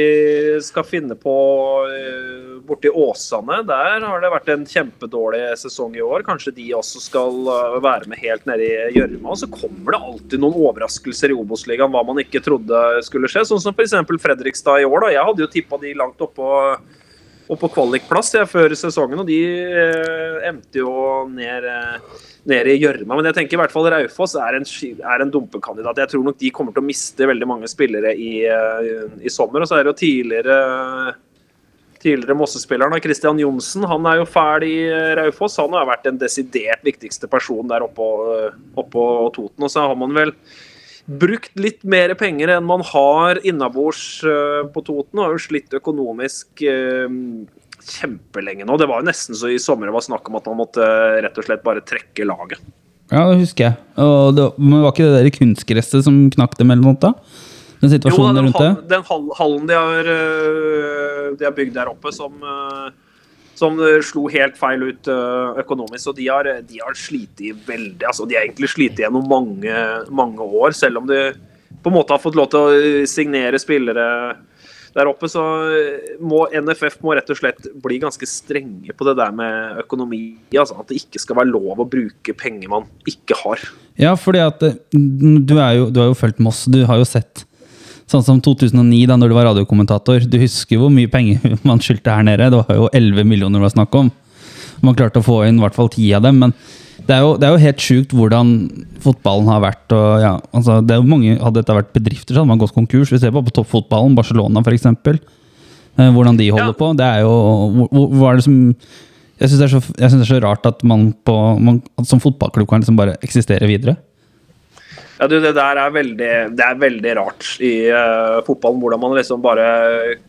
skal 0.64 0.84
finne 0.84 1.16
på 1.18 1.32
eh, 1.88 2.58
borti 2.66 2.90
Åsane. 2.92 3.62
Der 3.68 4.04
har 4.04 4.22
det 4.22 4.32
vært 4.34 4.50
en 4.52 4.66
kjempedårlig 4.68 5.42
sesong 5.60 5.96
i 5.96 6.04
år. 6.04 6.24
Kanskje 6.26 6.52
de 6.58 6.66
også 6.76 7.00
skal 7.02 7.48
eh, 7.54 7.78
være 7.80 8.10
med 8.10 8.20
helt 8.20 8.44
nede 8.50 8.68
i 8.68 8.98
gjørma. 8.98 9.36
Så 9.40 9.48
kommer 9.52 9.96
det 9.96 10.02
alltid 10.10 10.44
noen 10.44 10.58
overraskelser 10.60 11.32
i 11.32 11.38
Obos-ligaen 11.40 11.92
hva 11.94 12.04
man 12.06 12.20
ikke 12.22 12.42
trodde 12.44 12.82
skulle 13.06 13.30
skje. 13.30 13.46
Sånn 13.48 13.62
som 13.62 13.76
f.eks. 13.76 13.96
Fredrikstad 14.20 14.82
i 14.82 14.88
år. 14.88 15.06
da. 15.06 15.14
Jeg 15.16 15.28
hadde 15.30 15.46
jo 15.46 15.52
tippa 15.56 15.80
de 15.80 15.96
langt 15.96 16.20
oppå 16.20 16.50
og 17.50 17.58
på 17.58 17.70
kvalikplass 17.74 18.34
ja, 18.36 18.44
før 18.46 18.72
sesongen, 18.78 19.22
og 19.22 19.26
de 19.26 19.38
eh, 19.42 20.36
endte 20.46 20.78
jo 20.78 20.92
ned, 21.32 21.66
eh, 21.66 22.20
ned 22.50 22.70
i 22.70 22.76
gjørma. 22.78 23.16
Men 23.16 23.26
jeg 23.30 23.40
tenker 23.40 23.58
i 23.58 23.60
hvert 23.64 23.74
fall 23.74 23.88
Raufoss 23.90 24.36
er 24.38 24.60
en, 24.60 24.66
er 25.14 25.24
en 25.24 25.32
dumpekandidat. 25.34 25.98
Jeg 26.04 26.12
tror 26.12 26.28
nok 26.28 26.38
de 26.38 26.52
kommer 26.54 26.76
til 26.76 26.84
å 26.84 26.86
miste 26.86 27.26
veldig 27.26 27.48
mange 27.50 27.70
spillere 27.70 28.14
i, 28.14 28.44
eh, 28.46 29.02
i 29.26 29.32
sommer. 29.34 29.64
Og 29.64 29.70
så 29.70 29.80
er 29.80 29.84
det 29.84 29.94
jo 29.94 30.00
tidligere 30.04 30.62
Tidligere 32.00 32.32
Mosse-spilleren 32.32 33.02
Christian 33.04 33.36
Johnsen 33.42 33.82
han 33.84 34.06
er 34.08 34.22
jo 34.22 34.28
fæl 34.30 34.64
i 34.64 34.76
eh, 34.88 35.10
Raufoss. 35.18 35.58
Han 35.60 35.74
har 35.76 35.84
vært 35.90 36.06
den 36.06 36.22
desidert 36.22 36.80
viktigste 36.86 37.28
personen 37.28 37.68
der 37.68 37.84
oppå, 37.84 38.06
på 38.72 38.84
oppå 38.86 39.02
Toten. 39.34 39.66
Og 39.66 39.68
så 39.68 39.84
har 39.84 39.98
man 40.00 40.14
vel 40.16 40.32
brukt 41.06 41.56
litt 41.60 41.82
mer 41.88 42.12
penger 42.18 42.52
enn 42.56 42.66
man 42.68 42.82
har 42.86 43.40
innabords 43.46 44.20
eh, 44.26 44.60
på 44.72 44.82
Toten. 44.86 45.18
Og 45.18 45.24
har 45.26 45.36
jo 45.36 45.42
slitt 45.46 45.74
økonomisk 45.76 46.62
eh, 46.66 47.08
kjempelenge 47.80 48.66
nå. 48.68 48.78
Det 48.80 48.88
var 48.90 49.02
jo 49.02 49.08
nesten 49.10 49.38
så 49.38 49.50
i 49.52 49.60
sommer 49.62 49.90
det 49.90 49.96
var 49.96 50.06
snakk 50.06 50.28
om 50.30 50.38
at 50.40 50.50
man 50.50 50.60
måtte 50.62 50.84
eh, 50.84 51.20
rett 51.26 51.40
og 51.40 51.48
slett 51.48 51.64
bare 51.66 51.84
trekke 51.86 52.28
laget. 52.28 52.62
Ja, 53.10 53.24
det 53.26 53.40
husker 53.40 53.64
jeg. 53.66 53.78
Det, 54.36 54.44
men 54.62 54.84
var 54.84 54.92
ikke 54.92 55.08
det 55.08 55.16
der 55.24 55.32
kunstgresset 55.34 56.04
som 56.06 56.28
knakk 56.30 56.52
dem 56.60 56.70
eller 56.70 56.92
noe? 56.92 56.98
da? 57.02 57.10
Den 57.80 57.88
Jo, 57.88 57.96
situasjonen 57.96 58.36
den, 58.36 58.46
rundt 58.50 58.60
det? 58.60 58.68
det? 58.76 58.90
den 58.92 59.32
hallen 59.40 59.64
de 59.66 59.78
har, 59.80 60.10
de 61.40 61.46
har 61.48 61.54
bygd 61.56 61.74
der 61.74 61.90
oppe, 61.90 62.12
som, 62.14 62.36
som 63.60 63.78
øh, 63.80 64.00
slo 64.04 64.26
helt 64.32 64.58
feil 64.60 64.86
ut 64.88 65.10
øh, 65.12 65.60
økonomisk. 65.60 66.12
Og 66.12 66.18
de 66.18 66.28
har, 66.30 66.48
de 66.66 66.82
har 66.82 66.96
slitt 66.98 67.42
veldig 67.68 68.06
altså 68.08 68.26
De 68.28 68.38
har 68.38 68.46
egentlig 68.46 68.72
slitt 68.72 69.00
gjennom 69.00 69.26
mange, 69.28 69.74
mange 70.10 70.44
år, 70.44 70.76
selv 70.76 71.02
om 71.02 71.08
de 71.10 71.30
på 71.80 71.88
en 71.88 71.96
måte 71.96 72.12
har 72.12 72.22
fått 72.22 72.36
lov 72.36 72.50
til 72.52 72.60
å 72.60 73.04
signere 73.08 73.60
spillere 73.60 74.06
der 74.94 75.08
oppe. 75.08 75.28
Så 75.30 75.42
må 76.20 76.42
NFF 76.50 76.98
må 77.04 77.14
rett 77.16 77.30
og 77.32 77.38
slett 77.38 77.68
bli 77.82 78.00
ganske 78.02 78.26
strenge 78.28 78.96
på 78.96 79.06
det 79.08 79.16
der 79.20 79.34
med 79.36 79.84
økonomi. 79.84 80.24
Altså 80.52 80.80
At 80.80 80.90
det 80.90 81.00
ikke 81.04 81.22
skal 81.22 81.40
være 81.40 81.52
lov 81.52 81.80
å 81.80 81.88
bruke 81.88 82.34
penger 82.36 82.72
man 82.72 82.88
ikke 83.08 83.38
har. 83.44 83.62
Ja, 84.00 84.16
fordi 84.18 84.42
at 84.42 84.62
eh, 84.66 84.78
du, 84.92 85.54
jo, 85.54 85.88
du 85.92 86.02
har 86.02 86.10
jo 86.10 86.18
fulgt 86.18 86.42
Moss. 86.42 86.64
Du 86.70 86.82
har 86.88 87.00
jo 87.00 87.08
sett 87.08 87.44
Sånn 88.10 88.24
som 88.26 88.40
2009, 88.42 89.04
da 89.06 89.14
når 89.20 89.30
du 89.30 89.36
var 89.36 89.46
radiokommentator. 89.52 90.24
Du 90.26 90.36
husker 90.42 90.80
hvor 90.82 90.90
mye 90.90 91.10
penger 91.10 91.54
man 91.68 91.78
skyldte 91.82 92.10
her 92.10 92.26
nede. 92.26 92.48
Det 92.50 92.62
var 92.66 92.78
jo 92.80 92.88
11 92.96 93.26
millioner 93.28 93.60
det 93.60 93.68
var 93.68 93.74
snakk 93.76 93.94
om. 94.00 94.10
Man 94.82 94.96
klarte 94.98 95.20
å 95.20 95.26
få 95.26 95.42
inn 95.46 95.60
i 95.60 95.62
hvert 95.62 95.76
fall 95.76 95.90
ti 95.92 96.08
av 96.16 96.24
dem. 96.26 96.40
Men 96.42 96.54
det 97.06 97.14
er 97.16 97.22
jo, 97.22 97.36
det 97.40 97.46
er 97.46 97.54
jo 97.54 97.62
helt 97.62 97.84
sjukt 97.84 98.14
hvordan 98.16 98.50
fotballen 99.04 99.48
har 99.52 99.62
vært. 99.62 99.86
Og, 99.94 100.08
ja, 100.24 100.32
altså, 100.56 100.80
det 100.84 100.96
er 100.96 101.00
jo 101.02 101.10
mange, 101.12 101.36
hadde 101.38 101.60
dette 101.62 101.76
vært 101.76 101.92
bedrifter, 101.96 102.34
så 102.34 102.42
hadde 102.42 102.50
man 102.50 102.60
gått 102.62 102.74
konkurs. 102.76 103.12
Vi 103.14 103.20
ser 103.22 103.32
bare 103.34 103.46
på 103.46 103.54
toppfotballen, 103.60 104.16
Barcelona 104.18 104.62
f.eks. 104.64 104.88
Eh, 104.90 106.10
hvordan 106.14 106.36
de 106.38 106.50
holder 106.50 106.74
Ja. 106.74 106.78
på. 106.82 106.90
Det 106.98 107.06
er 107.06 107.22
jo 107.24 107.86
Hva 107.90 108.32
er 108.32 108.36
det 108.40 108.44
som 108.46 108.58
Jeg 109.40 109.48
syns 109.50 109.60
det, 109.62 109.96
det 109.96 110.04
er 110.20 110.28
så 110.28 110.40
rart 110.44 110.66
at 110.68 110.82
man, 110.84 111.12
på, 111.24 111.34
man 111.60 111.80
at 111.98 112.06
som 112.10 112.20
fotballklubb 112.20 112.68
kan 112.68 112.82
liksom 112.82 112.98
bare 112.98 113.14
eksistere 113.24 113.64
videre. 113.70 113.96
Ja, 115.20 115.26
du, 115.28 115.36
Det 115.40 115.52
der 115.52 115.76
er 115.76 115.90
veldig, 115.92 116.28
det 116.56 116.64
er 116.64 116.78
veldig 116.80 117.10
rart 117.18 117.48
i 117.60 117.74
uh, 117.92 118.38
fotballen. 118.46 118.80
Hvordan 118.80 119.02
man 119.02 119.12
liksom 119.18 119.42
bare 119.44 119.66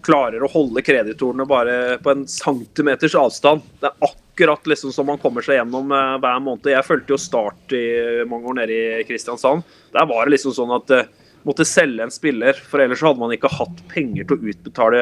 klarer 0.03 0.43
å 0.43 0.49
holde 0.51 0.83
kreditorene 0.83 1.45
bare 1.47 1.77
på 2.03 2.11
en 2.11 2.25
centimeters 2.27 3.15
avstand. 3.15 3.63
Det 3.79 3.87
er 3.87 4.09
akkurat 4.09 4.67
liksom 4.67 4.91
som 4.91 5.07
man 5.07 5.21
kommer 5.21 5.47
seg 5.47 5.61
gjennom 5.61 5.95
uh, 5.95 6.17
hver 6.19 6.43
måned. 6.43 6.67
Jeg 6.73 6.83
fulgte 6.83 7.15
jo 7.15 7.21
Start 7.23 7.77
i 7.77 7.85
mange 8.27 8.51
år 8.51 8.59
nede 8.59 8.81
i 8.99 9.07
Kristiansand. 9.07 9.63
Der 9.95 10.11
var 10.11 10.27
det 10.27 10.35
liksom 10.35 10.57
sånn 10.59 10.75
at 10.75 10.91
eh, 10.97 11.07
måtte 11.47 11.65
selge 11.67 12.05
en 12.05 12.13
spiller, 12.13 12.57
for 12.69 12.83
ellers 12.83 13.01
hadde 13.05 13.21
man 13.21 13.33
ikke 13.33 13.51
hatt 13.51 13.79
penger 13.91 14.27
til 14.27 14.37
å 14.37 14.51
utbetale 14.51 14.99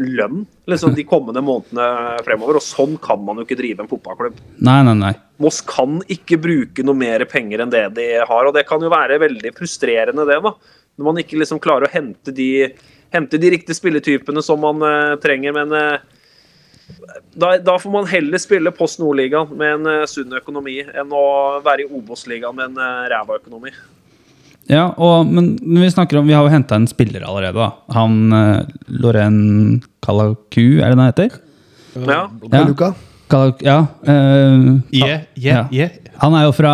lønn 0.00 0.44
liksom 0.70 0.96
de 0.96 1.04
kommende 1.08 1.42
månedene 1.44 2.22
fremover. 2.26 2.58
Og 2.60 2.66
sånn 2.66 2.96
kan 3.02 3.22
man 3.24 3.38
jo 3.38 3.46
ikke 3.46 3.58
drive 3.60 3.84
en 3.84 3.90
fotballklubb. 3.90 4.40
Nei, 4.64 4.80
nei, 4.88 4.96
nei. 5.02 5.12
Moss 5.42 5.60
kan 5.66 6.00
ikke 6.10 6.40
bruke 6.42 6.86
noe 6.86 6.98
mer 6.98 7.26
penger 7.30 7.64
enn 7.64 7.74
det 7.74 7.84
de 7.98 8.08
har, 8.22 8.48
og 8.48 8.54
det 8.56 8.66
kan 8.68 8.82
jo 8.82 8.92
være 8.92 9.20
veldig 9.22 9.54
frustrerende, 9.58 10.26
det, 10.30 10.40
da. 10.44 10.54
Når 10.94 11.08
man 11.10 11.22
ikke 11.22 11.38
liksom 11.40 11.62
klarer 11.62 11.88
å 11.88 11.94
hente 11.94 12.34
de, 12.34 12.50
hente 13.14 13.40
de 13.42 13.54
riktige 13.56 13.78
spilletypene 13.78 14.42
som 14.46 14.62
man 14.62 14.82
uh, 14.82 15.14
trenger, 15.22 15.56
men 15.56 15.78
Uh, 16.84 17.14
da, 17.34 17.54
da 17.58 17.78
får 17.80 17.90
man 17.90 18.06
heller 18.08 18.40
spille 18.42 18.72
Post 18.76 19.00
Nordligaen 19.00 19.52
med 19.56 19.78
en 19.78 19.86
uh, 19.88 20.06
sunn 20.10 20.34
økonomi 20.36 20.82
enn 20.84 21.14
å 21.16 21.24
være 21.64 21.86
i 21.86 21.88
Obos-ligaen 21.88 22.56
med 22.58 22.72
en 22.72 22.80
uh, 22.80 23.06
ræva 23.08 23.38
økonomi. 23.40 23.72
Ja, 24.70 24.86
og, 24.96 25.26
men 25.28 25.58
vi 25.60 25.90
snakker 25.92 26.16
om 26.22 26.26
Vi 26.28 26.32
har 26.32 26.44
jo 26.46 26.52
henta 26.52 26.78
en 26.80 26.86
spiller 26.88 27.24
allerede, 27.28 27.52
da. 27.58 27.72
Han 27.92 28.32
uh, 28.32 28.62
Loren 28.88 29.82
Kalaku, 30.04 30.78
er 30.80 30.88
det 30.88 30.96
den 30.96 31.04
heter? 31.04 31.34
Ja. 31.94 32.22
Ja. 32.50 32.62
Luka? 32.68 32.94
Kalak, 33.28 33.60
ja. 33.64 33.80
Uh, 34.06 34.80
Yeah, 34.92 35.24
Ja. 35.36 35.66
yeah, 35.68 35.68
yeah. 35.72 35.90
han 36.22 36.34
er 36.38 36.46
jo 36.46 36.52
fra, 36.56 36.72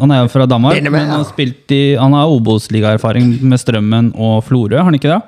han 0.00 0.10
er 0.14 0.22
jo 0.24 0.28
fra 0.34 0.46
Danmark, 0.50 0.78
med, 0.82 0.90
men 0.92 1.06
han 1.06 1.20
har 1.20 1.28
spilt 1.30 1.70
i 1.74 1.94
Han 1.98 2.12
har 2.16 2.26
Obos-ligaerfaring 2.32 3.36
med 3.42 3.60
Strømmen 3.60 4.12
og 4.18 4.42
Florø, 4.48 4.76
har 4.78 4.84
han 4.90 4.94
ikke 4.98 5.10
det? 5.14 5.20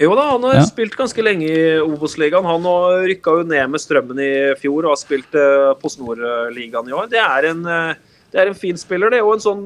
Jo 0.00 0.12
da, 0.14 0.28
han 0.30 0.44
har 0.46 0.54
Ja. 0.60 0.64
spilt 0.68 0.94
ganske 0.96 1.22
lenge 1.26 1.44
i 1.50 1.62
Obos-ligaen. 1.82 2.44
Han 2.46 2.62
har 2.62 3.00
rykka 3.10 3.32
jo 3.40 3.42
ned 3.50 3.68
med 3.72 3.80
Strømmen 3.82 4.20
i 4.22 4.32
fjor 4.60 4.84
og 4.86 4.92
har 4.94 5.00
spilt 5.00 5.34
uh, 5.34 5.74
Post 5.80 5.98
Nord-ligaen 6.00 6.86
i 6.88 6.94
år. 6.94 7.08
Det 7.10 7.18
er, 7.18 7.48
en, 7.50 7.64
uh, 7.66 7.94
det 8.32 8.40
er 8.44 8.52
en 8.52 8.54
fin 8.60 8.78
spiller, 8.78 9.10
det. 9.10 9.20
Og 9.26 9.34
en 9.34 9.42
sånn 9.42 9.64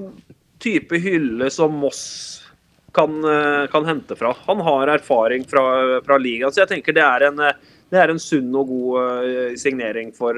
type 0.62 0.98
hylle 1.02 1.50
som 1.52 1.74
Moss 1.82 2.02
kan, 2.94 3.18
eh, 3.24 3.66
kan 3.72 3.86
hente 3.88 4.16
fra. 4.18 4.34
Han 4.46 4.60
har 4.64 4.86
erfaring 4.94 5.44
fra, 5.48 5.64
fra 6.04 6.18
ligaen, 6.20 6.52
så 6.52 6.62
jeg 6.64 6.72
tenker 6.76 6.96
det 6.96 7.04
er 7.06 7.26
en, 7.30 7.40
eh, 7.40 7.58
det 7.92 8.00
er 8.02 8.12
en 8.12 8.20
sunn 8.22 8.52
og 8.56 8.68
god 8.68 9.24
eh, 9.24 9.54
signering 9.60 10.12
for, 10.16 10.36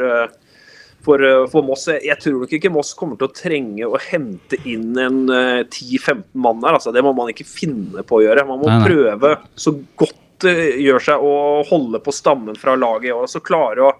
for, 1.04 1.18
for 1.52 1.62
Moss. 1.66 1.86
Jeg- 1.92 2.20
tror 2.22 2.40
nok 2.44 2.54
ikke 2.56 2.70
Moss 2.72 2.94
kommer 2.96 3.18
til 3.20 3.28
å 3.28 3.34
trenge 3.36 3.84
å 3.90 3.98
hente 4.00 4.56
inn 4.70 4.96
en 4.98 5.18
eh, 5.30 5.62
10-15 5.66 6.24
mann 6.34 6.62
her. 6.64 6.78
Altså, 6.78 6.92
det 6.94 7.02
må 7.04 7.12
man 7.16 7.28
ikke 7.34 7.46
finne 7.46 8.02
på 8.06 8.20
å 8.20 8.24
gjøre. 8.24 8.46
Man 8.48 8.62
må 8.62 8.70
Nei, 8.70 8.78
nei. 8.80 8.88
prøve 8.88 9.34
så 9.56 9.74
godt 10.00 10.20
det 10.44 10.56
gjør 10.82 11.00
seg 11.00 11.22
å 11.24 11.34
holde 11.68 12.00
på 12.04 12.12
stammen 12.12 12.56
fra 12.58 12.74
laget 12.76 13.10
i 13.10 13.14
år. 13.14 13.28
Så 13.30 13.40
klare 13.40 13.84
å, 13.86 13.92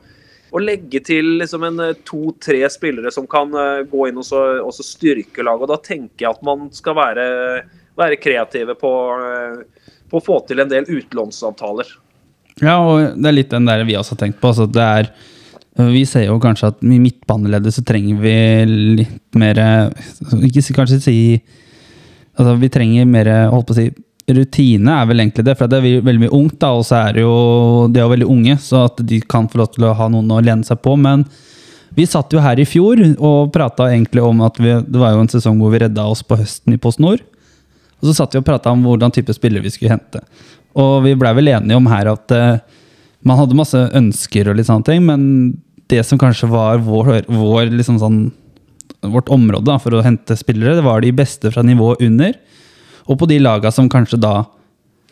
å 0.55 0.63
legge 0.63 1.01
til 1.03 1.35
liksom 1.41 1.67
en 1.67 1.83
eh, 1.83 1.97
to-tre 2.07 2.63
spillere 2.71 3.11
som 3.15 3.27
kan 3.31 3.51
eh, 3.59 3.83
gå 3.91 4.09
inn 4.09 4.21
og, 4.21 4.27
så, 4.27 4.43
og 4.63 4.71
så 4.77 4.87
styrke 4.87 5.43
laget. 5.47 5.71
Da 5.73 5.81
tenker 5.83 6.27
jeg 6.27 6.31
at 6.31 6.47
man 6.47 6.69
skal 6.75 6.97
være, 6.99 7.27
være 7.99 8.21
kreative 8.23 8.77
på, 8.79 8.93
eh, 9.19 9.91
på 10.11 10.21
å 10.21 10.25
få 10.25 10.41
til 10.49 10.63
en 10.63 10.71
del 10.71 10.87
utlånsavtaler. 10.87 11.91
Ja, 12.63 12.79
og 12.79 13.19
det 13.19 13.31
er 13.31 13.39
litt 13.41 13.51
den 13.51 13.67
der 13.67 13.83
vi 13.87 13.99
også 13.99 14.15
har 14.15 14.23
tenkt 14.23 14.39
på. 14.43 14.53
Altså, 14.53 14.69
det 14.71 14.87
er, 15.01 15.11
vi 15.91 16.05
ser 16.07 16.29
jo 16.29 16.39
kanskje 16.43 16.71
at 16.71 16.87
i 16.87 17.03
midtbaneleddet 17.03 17.75
så 17.75 17.83
trenger 17.83 18.21
vi 18.23 18.35
litt 19.01 19.39
mer 19.43 19.59
Ikke 20.47 20.63
kanskje 20.77 21.01
si 21.03 21.17
Altså, 22.39 22.53
vi 22.59 22.71
trenger 22.71 23.07
mer 23.11 23.29
holdt 23.51 23.67
på 23.67 23.75
å 23.75 23.79
si, 23.79 23.89
rutine, 24.31 24.89
er 24.89 25.09
vel 25.09 25.21
egentlig 25.21 25.45
det. 25.47 25.57
For 25.59 25.71
det 25.71 25.81
er 25.81 26.05
veldig, 26.05 26.23
mye 26.25 26.37
ungt, 26.37 26.59
da, 26.63 26.73
og 26.79 26.87
så 26.89 27.01
er 27.03 27.17
det 27.17 27.25
jo 27.25 27.35
De 27.93 28.01
er 28.01 28.13
veldig 28.13 28.31
unge, 28.31 28.57
så 28.63 28.87
at 28.89 29.03
de 29.05 29.21
kan 29.21 29.49
få 29.51 29.61
lov 29.61 29.75
til 29.75 29.89
å 29.89 29.97
ha 29.99 30.09
noen 30.13 30.33
å 30.33 30.41
lene 30.45 30.67
seg 30.67 30.81
på. 30.85 30.97
Men 31.01 31.27
vi 31.95 32.07
satt 32.11 32.33
jo 32.35 32.43
her 32.43 32.59
i 32.59 32.67
fjor 32.67 33.01
og 33.15 33.53
prata 33.55 33.91
egentlig 33.93 34.25
om 34.25 34.41
at 34.47 34.59
vi, 34.59 34.73
det 34.83 35.01
var 35.01 35.15
jo 35.15 35.25
en 35.25 35.31
sesong 35.31 35.61
hvor 35.61 35.75
vi 35.75 35.85
redda 35.85 36.07
oss 36.11 36.25
på 36.27 36.39
høsten 36.41 36.75
i 36.75 36.81
Post 36.81 37.03
Nord. 37.03 37.23
Og 38.01 38.09
så 38.11 38.17
satt 38.19 38.35
vi 38.35 38.41
og 38.41 38.47
prata 38.49 38.73
om 38.75 38.83
hvordan 38.85 39.15
type 39.15 39.33
spillere 39.37 39.65
vi 39.65 39.73
skulle 39.73 39.95
hente. 39.95 40.23
Og 40.75 41.05
vi 41.05 41.15
blei 41.19 41.31
vel 41.37 41.53
enige 41.53 41.79
om 41.79 41.87
her 41.89 42.11
at 42.11 42.35
uh, 42.35 42.59
man 43.25 43.39
hadde 43.39 43.57
masse 43.57 43.79
ønsker 43.95 44.51
og 44.51 44.59
litt 44.59 44.69
sånne 44.69 44.89
ting, 44.89 45.05
men 45.07 45.23
det 45.93 46.03
som 46.09 46.19
kanskje 46.21 46.49
var 46.51 46.83
vår, 46.83 47.29
vår 47.31 47.71
liksom 47.73 48.01
sånn, 48.03 48.19
vårt 49.15 49.31
område 49.33 49.69
da, 49.69 49.79
for 49.81 49.95
å 49.95 50.03
hente 50.05 50.37
spillere, 50.37 50.77
det 50.79 50.85
var 50.85 51.05
de 51.05 51.13
beste 51.15 51.53
fra 51.55 51.63
nivået 51.65 52.03
under. 52.05 52.35
Og 53.09 53.19
på 53.21 53.29
de 53.29 53.41
laga 53.43 53.73
som 53.75 53.91
kanskje 53.93 54.21
da 54.21 54.43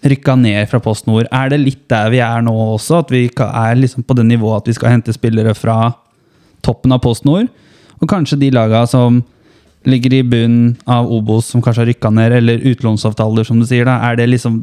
rykka 0.03 0.34
ned 0.38 0.66
fra 0.70 0.80
Post 0.82 1.07
Nord. 1.07 1.28
Er 1.30 1.53
det 1.53 1.61
litt 1.62 1.84
der 1.90 2.11
vi 2.11 2.22
er 2.24 2.43
nå 2.43 2.53
også? 2.74 3.03
At 3.05 3.12
vi 3.14 3.26
er 3.28 3.76
liksom 3.78 4.06
på 4.06 4.16
det 4.19 4.27
nivået 4.27 4.62
at 4.62 4.70
vi 4.70 4.77
skal 4.78 4.97
hente 4.97 5.14
spillere 5.14 5.55
fra 5.55 5.93
toppen 6.66 6.94
av 6.94 7.02
Post 7.05 7.27
Nord? 7.28 7.47
Og 8.02 8.09
kanskje 8.10 8.40
de 8.40 8.51
laga 8.55 8.82
som 8.90 9.20
ligger 9.86 10.14
i 10.14 10.23
bunnen 10.27 10.77
av 10.90 11.10
Obos, 11.10 11.48
som 11.51 11.62
kanskje 11.62 11.85
har 11.85 11.90
rykka 11.90 12.10
ned, 12.14 12.35
eller 12.39 12.66
utlånsavtaler, 12.70 13.47
som 13.47 13.59
du 13.59 13.66
sier, 13.66 13.86
da, 13.86 13.98
er 14.09 14.19
det 14.19 14.28
liksom 14.31 14.60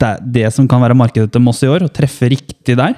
det, 0.00 0.12
det 0.32 0.46
som 0.54 0.68
kan 0.68 0.80
være 0.84 0.96
markedet 0.96 1.32
til 1.32 1.44
Moss 1.44 1.62
i 1.64 1.70
år? 1.72 1.84
Å 1.84 1.92
treffe 1.92 2.30
riktig 2.32 2.76
der? 2.76 2.96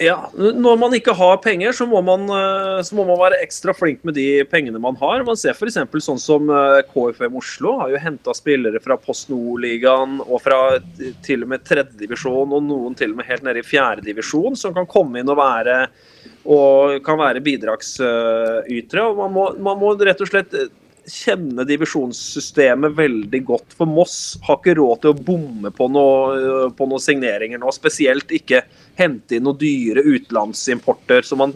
Ja, 0.00 0.30
Når 0.32 0.78
man 0.80 0.94
ikke 0.96 1.12
har 1.12 1.36
penger, 1.44 1.74
så 1.76 1.84
må 1.84 2.00
man, 2.00 2.22
eh, 2.32 2.78
så 2.88 2.96
må 2.96 3.04
man 3.04 3.18
være 3.20 3.42
ekstra 3.44 3.74
flink 3.76 4.00
med 4.08 4.14
de 4.16 4.42
pengene 4.48 4.80
man 4.80 4.96
har. 4.96 5.20
Man 5.28 5.36
ser 5.36 5.52
f.eks. 5.52 5.76
sånn 6.06 6.22
som 6.22 6.48
eh, 6.48 6.80
KFM 6.88 7.36
Oslo 7.36 7.74
har 7.82 7.92
jo 7.92 8.00
henta 8.00 8.32
spillere 8.32 8.80
fra 8.80 8.96
Post 8.96 9.28
Nord-ligaen 9.28 10.22
og 10.24 10.40
fra 10.40 10.78
til 11.26 11.44
og 11.44 11.52
med 11.52 11.66
tredjedivisjon, 11.68 12.48
og 12.48 12.64
noen 12.64 12.96
til 12.96 13.12
og 13.12 13.20
med 13.20 13.28
helt 13.28 13.44
nede 13.44 13.60
i 13.60 13.66
fjerdedivisjon, 13.66 14.56
som 14.56 14.72
kan 14.76 14.88
komme 14.88 15.20
inn 15.20 15.28
og 15.28 15.36
være 15.42 15.82
og 16.48 17.02
kan 17.04 17.20
være 17.20 17.44
bidragsytere. 17.44 19.04
og 19.04 19.20
man 19.20 19.34
må, 19.36 19.50
man 19.60 19.80
må 19.84 19.92
rett 20.00 20.24
og 20.24 20.32
slett 20.32 20.56
kjenne 21.10 21.66
divisjonssystemet 21.68 22.96
veldig 22.96 23.42
godt. 23.46 23.76
For 23.76 23.90
Moss 23.90 24.38
har 24.46 24.60
ikke 24.60 24.76
råd 24.78 25.02
til 25.02 25.12
å 25.12 25.22
bomme 25.30 25.72
på 25.74 25.90
noen 25.92 26.74
på 26.76 26.88
noen 26.88 27.02
signeringer 27.02 27.60
nå. 27.60 27.72
Spesielt 27.74 28.32
ikke 28.34 28.64
hente 28.98 29.36
inn 29.36 29.46
noen 29.46 29.58
dyre 29.60 30.04
utenlandsimporter 30.04 31.26
som 31.26 31.42
man, 31.42 31.54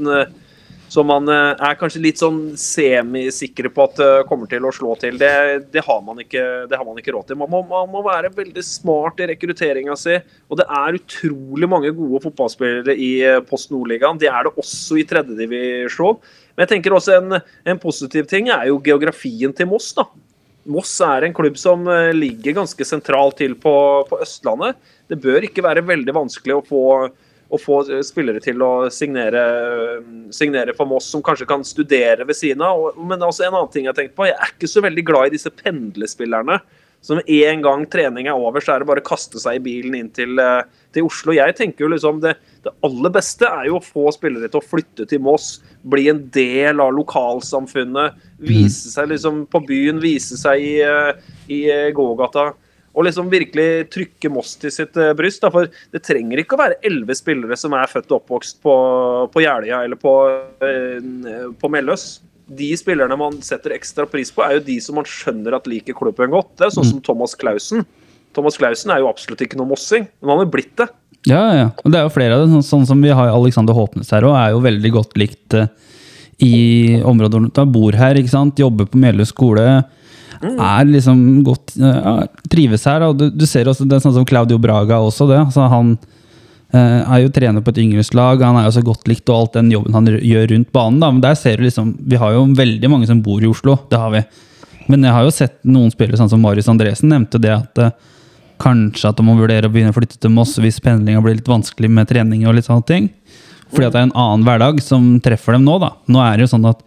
som 0.92 1.08
man 1.08 1.28
eh, 1.32 1.64
er 1.68 1.78
kanskje 1.80 2.02
litt 2.04 2.20
sånn 2.22 2.54
semisikre 2.60 3.70
på 3.72 3.86
at 3.88 3.98
det 4.00 4.10
kommer 4.28 4.50
til 4.50 4.66
å 4.66 4.72
slå 4.74 4.94
til. 5.00 5.18
Det, 5.20 5.32
det, 5.74 5.82
har, 5.86 6.00
man 6.06 6.20
ikke, 6.22 6.44
det 6.70 6.78
har 6.78 6.86
man 6.86 7.00
ikke 7.00 7.14
råd 7.16 7.30
til. 7.30 7.40
Man 7.40 7.52
må, 7.52 7.64
man 7.70 7.90
må 7.92 8.04
være 8.06 8.32
veldig 8.34 8.64
smart 8.66 9.20
i 9.22 9.28
rekrutteringa 9.32 9.96
si. 9.98 10.18
Og 10.48 10.60
det 10.60 10.68
er 10.68 11.00
utrolig 11.00 11.70
mange 11.70 11.92
gode 11.96 12.22
fotballspillere 12.26 12.96
i 12.96 13.12
Post 13.48 13.74
Nordligaen. 13.74 14.20
Det 14.22 14.30
er 14.30 14.46
det 14.46 14.56
også 14.60 15.00
i 15.00 15.06
tredjedivisjon. 15.08 16.20
Men 16.54 16.64
jeg 16.64 16.76
tenker 16.76 16.94
også 16.94 17.18
en, 17.18 17.40
en, 17.40 17.80
positiv 17.82 18.28
ting 18.30 18.48
er 18.52 18.68
jo 18.70 18.80
geografien 18.82 19.52
til 19.56 19.68
Moss. 19.70 19.90
da. 19.96 20.06
Moss 20.70 20.94
er 21.04 21.26
en 21.26 21.34
klubb 21.36 21.58
som 21.60 21.82
eh, 21.90 22.12
ligger 22.14 22.56
ganske 22.60 22.86
sentralt 22.86 23.40
til 23.42 23.56
på, 23.60 23.74
på 24.08 24.20
Østlandet. 24.22 24.78
Det 25.10 25.18
bør 25.20 25.44
ikke 25.44 25.64
være 25.66 25.84
veldig 25.84 26.14
vanskelig 26.16 26.56
å 26.56 26.62
få, 26.64 26.84
å 27.50 27.60
få 27.60 27.80
spillere 28.06 28.40
til 28.44 28.62
å 28.64 28.86
signere, 28.94 29.42
signere, 30.32 30.76
for 30.78 30.88
Moss, 30.88 31.10
som 31.10 31.24
kanskje 31.26 31.48
kan 31.50 31.66
studere 31.66 32.24
ved 32.24 32.38
siden 32.38 32.64
av. 32.64 32.94
Men 33.02 33.26
også 33.26 33.48
en 33.48 33.58
annen 33.58 33.74
ting 33.74 33.88
Jeg 33.88 33.92
har 33.92 33.98
tenkt 33.98 34.16
på, 34.16 34.30
jeg 34.30 34.38
er 34.38 34.54
ikke 34.54 34.70
så 34.70 34.84
veldig 34.86 35.06
glad 35.10 35.28
i 35.28 35.36
disse 35.36 35.52
pendlespillerne 35.52 36.62
så 37.04 37.18
med 37.18 37.28
en 37.28 37.60
gang 37.60 37.82
trening 37.92 38.30
er 38.30 38.38
over, 38.40 38.64
så 38.64 38.72
er 38.72 38.80
det 38.80 38.88
bare 38.88 39.02
å 39.02 39.04
kaste 39.04 39.36
seg 39.42 39.58
i 39.58 39.64
bilen 39.66 39.96
inn 39.98 40.06
til, 40.16 40.38
eh, 40.40 40.62
til 40.96 41.04
Oslo. 41.04 41.34
Jeg 41.36 41.52
tenker 41.58 41.84
jo 41.84 41.90
liksom 41.92 42.22
det, 42.22 42.32
det, 42.64 42.72
aller 42.86 43.12
beste 43.12 43.44
er 43.44 43.68
jo 43.68 43.76
å 43.76 43.84
få 43.84 44.06
spillere 44.14 44.48
til 44.48 44.62
å 44.62 44.64
flytte 44.64 45.04
til 45.10 45.20
Moss. 45.20 45.58
Bli 45.84 46.06
en 46.08 46.22
del 46.32 46.80
av 46.80 46.94
lokalsamfunnet. 46.96 48.16
Vise 48.40 48.88
seg 48.94 49.12
liksom 49.12 49.44
på 49.52 49.60
byen, 49.68 50.00
vise 50.00 50.40
seg 50.40 50.64
i, 50.64 50.74
eh, 50.80 51.30
i 51.52 51.60
eh, 51.68 51.92
gågata. 51.92 52.54
Og 52.96 53.04
liksom 53.04 53.28
virkelig 53.28 53.90
trykke 53.92 54.32
Moss 54.32 54.56
til 54.56 54.72
sitt 54.72 54.96
bryst. 55.18 55.44
Da. 55.44 55.52
For 55.52 55.68
det 55.68 56.06
trenger 56.08 56.40
ikke 56.40 56.56
å 56.56 56.64
være 56.64 56.80
elleve 56.88 57.20
spillere 57.20 57.58
som 57.60 57.76
er 57.76 57.90
født 57.90 58.14
og 58.14 58.22
oppvokst 58.22 58.64
på, 58.64 58.74
på 59.28 59.44
Jeløya 59.44 59.84
eller 59.84 60.00
på, 60.00 60.14
på 61.60 61.76
Melløs 61.76 62.14
de 62.46 62.70
spillerne 62.76 63.16
man 63.18 63.38
setter 63.44 63.72
ekstra 63.76 64.06
pris 64.10 64.32
på, 64.34 64.44
er 64.44 64.58
jo 64.58 64.66
de 64.66 64.76
som 64.84 64.98
man 64.98 65.08
skjønner 65.08 65.56
at 65.56 65.68
liker 65.70 65.96
klubben 65.96 66.34
godt. 66.34 66.52
Det 66.58 66.66
er 66.66 66.74
sånn 66.74 66.88
som 66.88 67.00
mm. 67.00 67.06
Thomas 67.06 67.36
Clausen. 67.40 67.86
Thomas 68.36 68.58
Clausen 68.60 68.92
er 68.92 69.00
jo 69.00 69.08
absolutt 69.08 69.44
ikke 69.46 69.58
noe 69.60 69.70
mossing, 69.70 70.06
men 70.20 70.34
han 70.34 70.44
er 70.44 70.52
blitt 70.52 70.74
det. 70.80 70.88
Ja, 71.30 71.42
ja. 71.56 71.66
Og 71.80 71.92
det 71.92 72.00
er 72.00 72.06
jo 72.06 72.12
flere 72.12 72.36
av 72.36 72.44
det. 72.44 72.52
Sånn, 72.52 72.66
sånn 72.68 72.86
som 72.90 73.00
vi 73.00 73.12
har 73.14 73.32
Alexander 73.32 73.76
Håpnes 73.76 74.12
her 74.12 74.26
òg, 74.28 74.36
er 74.36 74.52
jo 74.52 74.64
veldig 74.64 74.92
godt 74.92 75.16
likt 75.20 75.56
uh, 75.56 75.70
i 76.44 77.00
området 77.06 77.54
han 77.56 77.72
bor 77.72 77.96
her, 77.96 78.18
ikke 78.20 78.32
sant. 78.32 78.60
Jobber 78.60 78.90
på 78.90 79.00
Melhus 79.00 79.32
skole. 79.32 79.64
Mm. 80.42 80.58
Er 80.58 80.90
liksom 80.90 81.20
godt 81.46 81.76
ja, 81.78 82.26
Trives 82.52 82.84
her. 82.90 83.06
Og 83.08 83.16
du, 83.20 83.28
du, 83.32 83.46
ser 83.48 83.70
også 83.70 83.86
det 83.88 83.96
er 83.96 84.04
sånn 84.04 84.18
som 84.18 84.28
Claudio 84.28 84.60
Braga 84.60 85.00
også, 85.00 85.30
det. 85.30 85.40
Altså, 85.46 85.64
han 85.72 85.94
Uh, 86.74 87.04
er 87.04 87.20
jo 87.22 87.30
trener 87.34 87.62
på 87.62 87.70
et 87.70 87.82
yngreslag, 87.84 88.40
han 88.42 88.56
er 88.58 88.64
jo 88.66 88.74
så 88.78 88.82
godt 88.82 89.06
likt 89.06 89.28
og 89.30 89.36
alt 89.36 89.58
den 89.58 89.68
jobben 89.70 89.94
han 89.94 90.08
gjør 90.08 90.48
rundt 90.50 90.72
banen. 90.74 90.98
da, 91.02 91.10
men 91.12 91.20
der 91.22 91.36
ser 91.38 91.60
du 91.60 91.66
liksom, 91.66 91.92
Vi 92.08 92.18
har 92.18 92.32
jo 92.34 92.48
veldig 92.56 92.90
mange 92.90 93.06
som 93.06 93.20
bor 93.22 93.44
i 93.44 93.50
Oslo, 93.50 93.76
det 93.90 94.00
har 94.00 94.10
vi. 94.10 94.24
Men 94.90 95.06
jeg 95.06 95.14
har 95.14 95.22
jo 95.24 95.34
sett 95.34 95.60
noen 95.62 95.92
spillere, 95.92 96.18
sånn 96.18 96.32
som 96.32 96.42
Marius 96.42 96.68
Andresen 96.72 97.12
nevnte 97.12 97.38
det 97.40 97.52
at 97.54 97.78
uh, 97.78 97.94
kanskje 98.62 99.10
at 99.10 99.18
de 99.18 99.26
må 99.26 99.36
vurdere 99.38 99.68
å 99.68 99.72
begynne 99.72 99.92
å 99.94 99.96
flytte 99.96 100.18
til 100.18 100.32
Moss 100.34 100.56
hvis 100.62 100.80
pendlinga 100.82 101.22
blir 101.24 101.38
litt 101.38 101.50
vanskelig 101.50 101.90
med 101.90 102.08
trening. 102.10 102.46
og 102.46 102.56
litt 102.58 102.68
sånne 102.68 102.86
ting. 102.88 103.08
Fordi 103.70 103.88
at 103.88 103.94
det 103.94 104.02
er 104.02 104.08
en 104.08 104.18
annen 104.24 104.44
hverdag 104.46 104.82
som 104.82 105.14
treffer 105.22 105.56
dem 105.56 105.64
nå. 105.66 105.78
da. 105.82 105.94
Nå 106.06 106.22
er 106.22 106.36
det 106.36 106.46
jo 106.46 106.54
sånn 106.54 106.68
at 106.70 106.82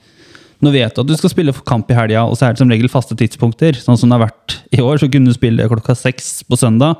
nå 0.63 0.71
vet 0.73 0.95
du 0.95 1.03
at 1.03 1.09
du 1.09 1.13
skal 1.17 1.29
spille 1.29 1.53
kamp 1.67 1.91
i 1.91 1.97
helga, 1.97 2.23
og 2.25 2.37
så 2.37 2.47
er 2.47 2.55
det 2.55 2.63
som 2.63 2.71
regel 2.71 2.89
faste 2.89 3.17
tidspunkter. 3.17 3.77
Sånn 3.77 3.99
som 3.99 4.09
det 4.09 4.17
har 4.17 4.25
vært 4.25 4.57
i 4.73 4.81
år, 4.81 4.97
så 4.97 5.09
kunne 5.11 5.29
du 5.29 5.35
spille 5.35 5.67
klokka 5.69 5.93
seks 5.97 6.39
på 6.47 6.57
søndag. 6.57 6.97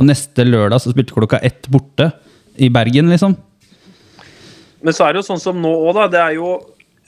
Og 0.00 0.08
neste 0.08 0.46
lørdag 0.48 0.80
så 0.80 0.94
spilte 0.94 1.14
klokka 1.14 1.42
ett 1.44 1.68
borte 1.70 2.08
i 2.56 2.70
Bergen, 2.72 3.12
liksom. 3.12 3.36
Men 4.80 4.96
så 4.96 5.04
er 5.04 5.12
det 5.12 5.20
jo 5.20 5.28
sånn 5.28 5.42
som 5.42 5.58
nå 5.60 5.70
òg, 5.70 5.92
da. 5.98 6.06
Det 6.08 6.20
er 6.22 6.36
jo 6.40 6.52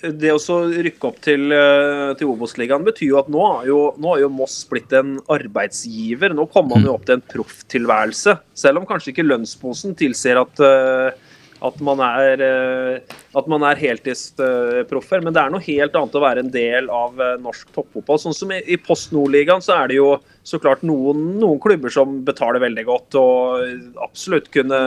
det 0.03 0.33
å 0.35 0.57
rykke 0.83 1.09
opp 1.09 1.21
til, 1.23 1.53
eh, 1.55 2.13
til 2.19 2.33
Obos-ligaen 2.33 2.85
betyr 2.85 3.13
jo 3.13 3.19
at 3.21 3.29
nå 3.31 3.43
har 3.47 3.67
jo, 3.69 3.79
nå 4.03 4.13
har 4.13 4.21
jo 4.25 4.31
Moss 4.35 4.65
blitt 4.69 4.93
en 4.99 5.19
arbeidsgiver. 5.31 6.35
Nå 6.35 6.49
kommer 6.51 6.77
man 6.77 6.89
jo 6.89 6.97
opp 6.97 7.07
til 7.07 7.17
en 7.17 7.27
profftilværelse. 7.33 8.37
Selv 8.55 8.83
om 8.83 8.89
kanskje 8.89 9.13
ikke 9.15 9.29
lønnsposen 9.29 9.95
tilsier 9.99 10.41
at 10.43 10.61
uh, 10.61 11.15
at 11.63 11.79
man 11.85 12.01
er, 12.03 12.43
eh, 12.43 13.19
at 13.39 13.49
man 13.51 13.65
er 13.67 13.79
heltidsproffer. 13.79 15.23
Men 15.23 15.35
det 15.35 15.43
er 15.43 15.53
noe 15.55 15.65
helt 15.65 15.97
annet 15.99 16.19
å 16.19 16.25
være 16.25 16.45
en 16.45 16.53
del 16.55 16.91
av 16.93 17.21
eh, 17.23 17.39
norsk 17.43 17.71
toppfotball. 17.77 18.21
Sånn 18.23 18.37
som 18.37 18.53
i 18.55 18.79
Post 18.83 19.15
Nordligaen 19.15 19.63
så 19.65 19.77
er 19.79 19.93
det 19.93 20.01
jo 20.01 20.17
så 20.43 20.59
klart 20.63 20.83
noen, 20.87 21.37
noen 21.39 21.61
klubber 21.63 21.93
som 21.95 22.21
betaler 22.27 22.65
veldig 22.65 22.87
godt 22.89 23.19
og 23.21 24.03
absolutt 24.03 24.51
kunne 24.55 24.81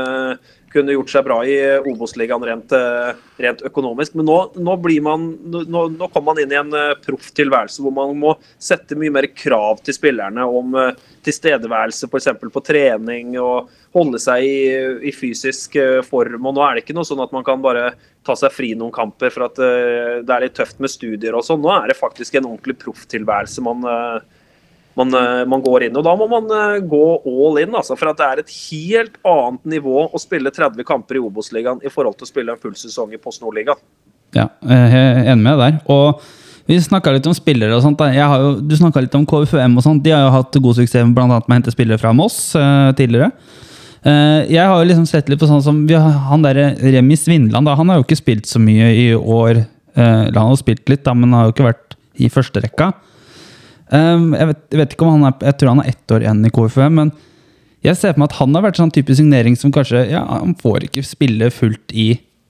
kunne 0.76 0.94
gjort 0.96 1.12
seg 1.12 1.26
bra 1.26 1.40
i 1.48 1.56
Obos-ligaen 1.80 2.44
rent, 2.46 2.76
eh, 2.76 3.24
rent, 3.42 3.64
økonomisk. 3.66 4.16
Men 4.20 4.28
nå, 4.30 4.38
nå, 4.56 4.76
man, 5.06 5.26
nå, 5.50 5.84
nå 5.96 6.10
kommer 6.12 6.34
man 6.34 6.42
inn 6.44 6.54
i 6.54 6.60
en 6.60 6.72
profftilværelse 6.72 7.04
proff 7.06 7.32
tilværelse 7.36 7.84
hvor 7.84 7.94
man 7.96 8.14
må 8.20 8.34
sette 8.62 8.98
mye 9.00 9.14
mer 9.14 9.28
krav 9.34 9.82
til 9.86 9.96
spillerne 9.96 10.46
om 10.46 10.76
tilstedeværelse 11.26 12.10
f.eks. 12.10 12.30
på 12.54 12.64
trening 12.66 13.36
og 13.42 13.72
holde 13.96 14.20
seg 14.22 14.46
i, 14.46 14.60
i 15.10 15.14
fysisk 15.16 15.78
form. 16.08 16.46
Og 16.46 16.56
nå 16.58 16.64
er 16.66 16.76
det 16.76 16.86
ikke 16.86 16.98
noe 16.98 17.08
sånn 17.08 17.24
at 17.24 17.34
man 17.36 17.46
kan 17.48 17.64
bare 17.64 17.94
ta 18.26 18.36
seg 18.38 18.54
fri 18.54 18.74
noen 18.78 18.94
kamper 18.94 19.34
for 19.34 19.48
at 19.48 19.60
det 19.60 20.32
er 20.32 20.46
litt 20.46 20.58
tøft 20.58 20.82
med 20.84 20.92
studier 20.92 21.38
og 21.38 21.46
sånn. 21.48 21.64
Nå 21.64 21.72
er 21.76 21.92
det 21.92 22.00
faktisk 22.00 22.38
en 22.38 22.50
ordentlig 22.52 22.78
profftilværelse 22.84 23.66
man 23.66 23.86
man, 24.96 25.14
eh, 25.14 25.44
man, 25.46 25.64
går 25.64 25.88
inn. 25.88 25.98
Og 25.98 26.06
da 26.06 26.16
må 26.18 26.28
man 26.32 26.48
eh, 26.56 26.80
gå 26.84 27.04
all 27.26 27.60
in, 27.62 27.76
altså, 27.76 27.98
for 28.00 28.12
det 28.12 28.26
er 28.26 28.42
et 28.42 28.56
helt 28.56 29.20
annet 29.28 29.76
nivå 29.76 30.08
å 30.08 30.22
spille 30.22 30.54
30 30.54 30.88
kamper 30.88 31.20
i 31.20 31.24
Obos-ligaen 31.24 31.84
i 31.84 31.92
forhold 31.92 32.18
til 32.20 32.28
å 32.28 32.32
spille 32.32 32.56
en 32.56 32.62
full 32.62 32.76
sesong 32.80 33.14
i 33.16 33.22
Post 33.22 33.44
Nord-ligaen. 33.44 33.82
Ja, 34.36 34.50
jeg 34.68 34.98
er 35.00 35.22
enig 35.32 35.44
med 35.44 35.60
deg 35.60 35.62
der. 35.64 35.78
Og 35.92 36.24
vi 36.68 36.80
snakka 36.82 37.14
litt 37.14 37.28
om 37.30 37.36
spillere 37.38 37.76
og 37.78 37.84
sånt. 37.86 38.02
Jo, 38.16 38.56
du 38.58 38.74
snakka 38.76 39.04
litt 39.04 39.16
om 39.16 39.28
KFUM 39.30 39.78
og 39.78 39.86
sånt. 39.86 40.02
De 40.04 40.12
har 40.12 40.26
jo 40.26 40.34
hatt 40.34 40.58
god 40.66 40.80
suksess 40.80 41.06
blant 41.14 41.30
annet 41.30 41.46
med 41.46 41.54
å 41.54 41.60
hente 41.60 41.76
spillere 41.76 42.02
fra 42.02 42.12
Moss 42.16 42.40
uh, 42.58 42.90
tidligere. 42.98 43.30
Uh, 44.02 44.42
jeg 44.50 44.66
har 44.66 44.74
jo 44.74 44.88
liksom 44.90 45.06
sett 45.10 45.30
litt 45.30 45.40
på 45.42 45.50
sånn 45.50 45.64
som 45.66 45.84
har, 45.90 46.10
Han 46.30 46.44
der 46.44 46.58
Remi 46.82 47.18
Svindland, 47.18 47.70
da, 47.70 47.78
han 47.78 47.90
har 47.90 48.02
jo 48.02 48.06
ikke 48.06 48.18
spilt 48.18 48.50
så 48.50 48.62
mye 48.62 48.90
i 48.98 49.08
år. 49.14 49.62
Uh, 49.94 50.26
han 50.26 50.42
har 50.42 50.58
spilt 50.58 50.90
litt, 50.90 51.06
da, 51.06 51.14
men 51.14 51.38
har 51.38 51.48
jo 51.48 51.54
ikke 51.54 51.70
vært 51.70 51.96
i 52.18 52.32
førsterekka. 52.34 52.92
Um, 53.96 54.34
jeg, 54.36 54.50
vet, 54.50 54.62
jeg, 54.74 54.80
vet, 54.82 54.94
ikke 54.96 55.06
om 55.08 55.16
han 55.16 55.30
er 55.30 55.48
Jeg 55.48 55.58
tror 55.60 55.72
han 55.72 55.82
er 55.84 55.90
ett 55.94 56.12
år 56.12 56.26
igjen 56.26 56.46
i 56.48 56.52
KFUM, 56.52 56.96
men 57.00 57.12
jeg 57.86 58.00
ser 58.00 58.16
for 58.16 58.24
meg 58.24 58.32
at 58.32 58.40
han 58.40 58.56
har 58.58 58.64
vært 58.66 58.80
sånn 58.80 58.94
type 58.94 59.16
signering 59.16 59.58
som 59.60 59.74
kanskje 59.74 60.08
Ja, 60.10 60.24
han 60.26 60.56
får 60.58 60.88
ikke 60.88 61.04
spille 61.06 61.52
fullt 61.54 61.94
i 61.94 62.08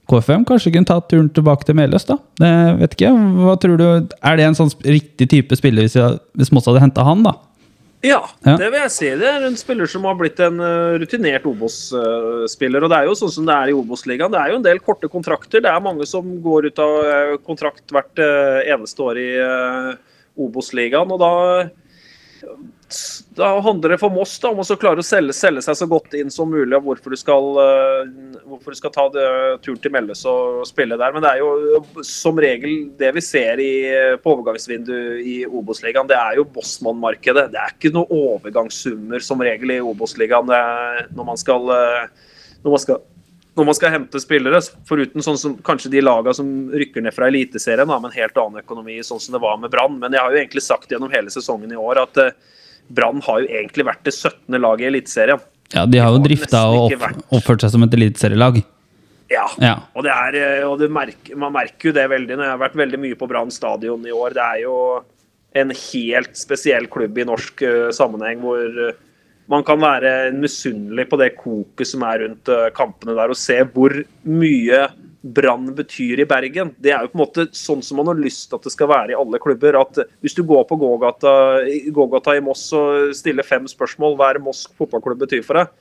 KFUM. 0.09 0.45
Kanskje 0.47 0.71
kunne 0.73 0.87
ta 0.87 0.99
turen 1.01 1.31
tilbake 1.33 1.67
til 1.67 1.77
Meløs, 1.77 2.05
da. 2.07 2.19
Det 2.39 2.51
vet 2.81 2.95
ikke. 2.95 3.11
Hva 3.41 3.57
tror 3.61 3.81
du 3.81 3.85
Er 3.89 4.37
det 4.37 4.45
en 4.47 4.57
sånn 4.57 4.71
riktig 4.85 5.27
type 5.33 5.57
spiller 5.59 5.87
hvis, 5.87 5.97
jeg, 5.97 6.21
hvis 6.37 6.53
Moss 6.55 6.69
hadde 6.69 6.83
henta 6.83 7.05
han, 7.05 7.25
da? 7.25 7.35
Ja, 8.05 8.19
ja, 8.45 8.53
det 8.59 8.67
vil 8.69 8.83
jeg 8.83 8.93
si. 8.93 9.07
Det 9.17 9.27
er 9.27 9.45
en 9.47 9.55
spiller 9.57 9.89
som 9.89 10.03
har 10.05 10.17
blitt 10.19 10.39
en 10.43 10.59
uh, 10.61 10.93
rutinert 11.01 11.47
Obos-spiller. 11.49 12.85
Og 12.85 12.91
det 12.91 12.99
er 12.99 13.09
jo 13.09 13.15
sånn 13.17 13.33
som 13.33 13.47
det 13.47 13.55
er 13.55 13.71
i 13.71 13.77
Obos-ligaen. 13.77 14.33
Det 14.33 14.41
er 14.41 14.51
jo 14.53 14.59
en 14.59 14.67
del 14.67 14.81
korte 14.83 15.09
kontrakter. 15.09 15.63
Det 15.65 15.71
er 15.71 15.81
mange 15.81 16.05
som 16.09 16.27
går 16.43 16.69
ut 16.69 16.81
av 16.85 16.97
uh, 17.01 17.37
kontrakt 17.41 17.95
hvert 17.95 18.21
uh, 18.21 18.61
eneste 18.75 19.01
år 19.05 19.21
i 19.23 19.29
Obos-ligaen. 20.37 21.11
og 21.11 21.21
da 21.21 21.33
da 23.35 23.47
handler 23.63 23.91
det 23.91 23.97
for 23.99 24.13
Moss 24.13 24.35
da, 24.39 24.51
om 24.53 24.61
å 24.61 24.77
klare 24.79 25.01
å 25.01 25.05
selge, 25.05 25.33
selge, 25.35 25.63
seg 25.65 25.77
så 25.79 25.87
godt 25.89 26.13
inn 26.17 26.29
som 26.31 26.51
mulig, 26.51 26.75
og 26.77 26.85
hvorfor 26.85 27.15
du 27.15 27.19
skal, 27.19 27.47
uh, 27.57 28.37
hvorfor 28.45 28.75
du 28.75 28.79
skal 28.79 28.93
ta 28.93 29.05
det, 29.11 29.25
turen 29.65 29.79
til 29.81 29.93
Melles 29.95 30.21
og 30.29 30.61
spille 30.69 30.97
der. 30.99 31.15
Men 31.15 31.25
det 31.25 31.31
er 31.33 31.41
jo 31.41 32.03
som 32.05 32.39
regel 32.41 32.91
det 32.99 33.11
vi 33.17 33.23
ser 33.25 33.61
i, 33.63 33.71
på 34.21 34.35
overgangsvinduet 34.35 35.25
i 35.25 35.35
Obos-ligaen. 35.49 36.07
Det 36.11 36.19
er 36.19 36.39
jo 36.39 36.47
Bossmann-markedet. 36.55 37.49
Det 37.55 37.61
er 37.61 37.75
ikke 37.75 37.93
noen 37.95 38.13
overgangssummer 38.35 39.25
som 39.25 39.43
regel 39.43 39.75
i 39.75 39.81
Obos-ligaen 39.83 40.53
når 41.17 41.29
man 41.33 41.41
skal, 41.41 41.67
uh, 41.73 42.31
når 42.61 42.77
man 42.77 42.85
skal 42.85 43.03
når 43.55 43.67
man 43.69 43.77
skal 43.77 43.93
hente 43.93 44.19
spillere, 44.19 44.59
foruten 44.87 45.23
sånn 45.23 45.37
som 45.39 45.55
kanskje 45.63 45.93
de 45.93 46.03
lagene 46.03 46.35
som 46.35 46.49
rykker 46.75 47.05
ned 47.05 47.15
fra 47.15 47.29
Eliteserien, 47.31 47.87
med 47.87 48.09
en 48.09 48.17
helt 48.17 48.39
annen 48.41 48.63
økonomi, 48.65 48.97
sånn 49.05 49.21
som 49.23 49.37
det 49.37 49.41
var 49.43 49.57
med 49.61 49.71
Brann. 49.71 49.95
Men 50.01 50.15
jeg 50.15 50.23
har 50.23 50.33
jo 50.33 50.41
egentlig 50.41 50.63
sagt 50.65 50.91
gjennom 50.91 51.13
hele 51.13 51.31
sesongen 51.31 51.71
i 51.71 51.79
år 51.79 52.01
at 52.03 52.19
uh, 52.19 52.33
Brann 52.95 53.23
har 53.23 53.41
jo 53.41 53.47
egentlig 53.47 53.87
vært 53.87 54.03
det 54.07 54.13
17. 54.17 54.59
laget 54.59 54.85
i 54.85 54.89
Eliteserien. 54.91 55.43
Ja, 55.73 55.85
de 55.89 56.01
har 56.03 56.11
jo 56.13 56.21
drifta 56.21 56.65
og 56.69 56.93
oppført 57.33 57.63
seg 57.63 57.73
som 57.73 57.87
et 57.87 57.95
eliteserielag. 57.97 58.59
Ja, 59.31 59.47
ja, 59.57 59.73
og, 59.95 60.03
det 60.05 60.11
er, 60.13 60.35
eh, 60.37 60.67
og 60.67 60.77
det 60.77 60.91
merker, 60.93 61.33
man 61.41 61.55
merker 61.55 61.89
jo 61.89 61.95
det 61.95 62.03
veldig 62.11 62.35
når 62.35 62.45
jeg 62.45 62.53
har 62.53 62.61
vært 62.61 62.77
veldig 62.77 62.99
mye 63.01 63.17
på 63.17 63.27
Brann 63.31 63.49
stadion 63.53 64.03
i 64.05 64.13
år. 64.13 64.35
Det 64.37 64.43
er 64.43 64.59
jo 64.61 64.75
en 65.57 65.71
helt 65.73 66.37
spesiell 66.37 66.85
klubb 66.91 67.17
i 67.17 67.25
norsk 67.25 67.63
uh, 67.65 67.89
sammenheng 67.95 68.43
hvor 68.43 68.67
man 69.51 69.63
kan 69.65 69.81
være 69.81 70.31
misunnelig 70.33 71.07
på 71.09 71.19
det 71.21 71.33
koket 71.37 71.89
som 71.89 72.05
er 72.07 72.23
rundt 72.23 72.51
eh, 72.51 72.69
kampene 72.75 73.17
der, 73.17 73.33
og 73.33 73.39
se 73.39 73.59
hvor 73.73 73.93
mye 74.25 74.85
Brann 75.25 75.71
betyr 75.73 76.21
i 76.21 76.27
Bergen. 76.29 76.69
Det 76.77 76.91
er 76.93 77.01
jo 77.01 77.09
på 77.09 77.17
en 77.17 77.23
måte 77.23 77.45
sånn 77.57 77.81
som 77.85 77.97
man 77.97 78.11
har 78.11 78.19
lyst 78.19 78.45
til 78.49 78.59
at 78.59 78.67
det 78.67 78.73
skal 78.75 78.91
være 78.91 79.13
i 79.13 79.17
alle 79.17 79.39
klubber. 79.41 79.79
at 79.79 79.97
Hvis 80.21 80.37
du 80.37 80.43
går 80.45 80.67
på 80.69 80.77
gågata, 80.77 81.31
gågata 81.89 82.35
i 82.37 82.43
Moss 82.45 82.67
og 82.77 83.15
stiller 83.17 83.47
fem 83.47 83.65
spørsmål 83.69 84.19
hva 84.19 84.29
er 84.29 84.41
Moss 84.43 84.67
fotballklubb 84.77 85.23
betyr 85.25 85.41
for 85.47 85.57
deg, 85.57 85.73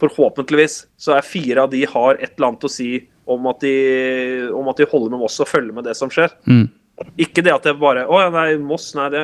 forhåpentligvis 0.00 0.78
så 0.96 1.18
er 1.18 1.26
fire 1.28 1.66
av 1.66 1.72
de 1.74 1.84
har 1.84 2.16
et 2.16 2.32
eller 2.32 2.48
annet 2.54 2.64
å 2.64 2.72
si 2.72 2.90
om 3.30 3.44
at 3.50 3.60
de, 3.60 3.74
om 4.56 4.72
at 4.72 4.80
de 4.80 4.88
holder 4.88 5.12
med 5.12 5.20
Moss 5.26 5.36
og 5.44 5.50
følger 5.50 5.76
med 5.76 5.84
det 5.84 5.98
som 5.98 6.08
skjer. 6.12 6.32
Mm. 6.48 6.64
Ikke 7.20 7.42
det 7.44 7.52
at 7.52 7.64
det 7.64 7.72
bare 7.80 8.02
Å 8.08 8.18
ja, 8.20 8.28
nei, 8.32 8.58
Moss, 8.60 8.90
nei, 8.96 9.06
det 9.12 9.22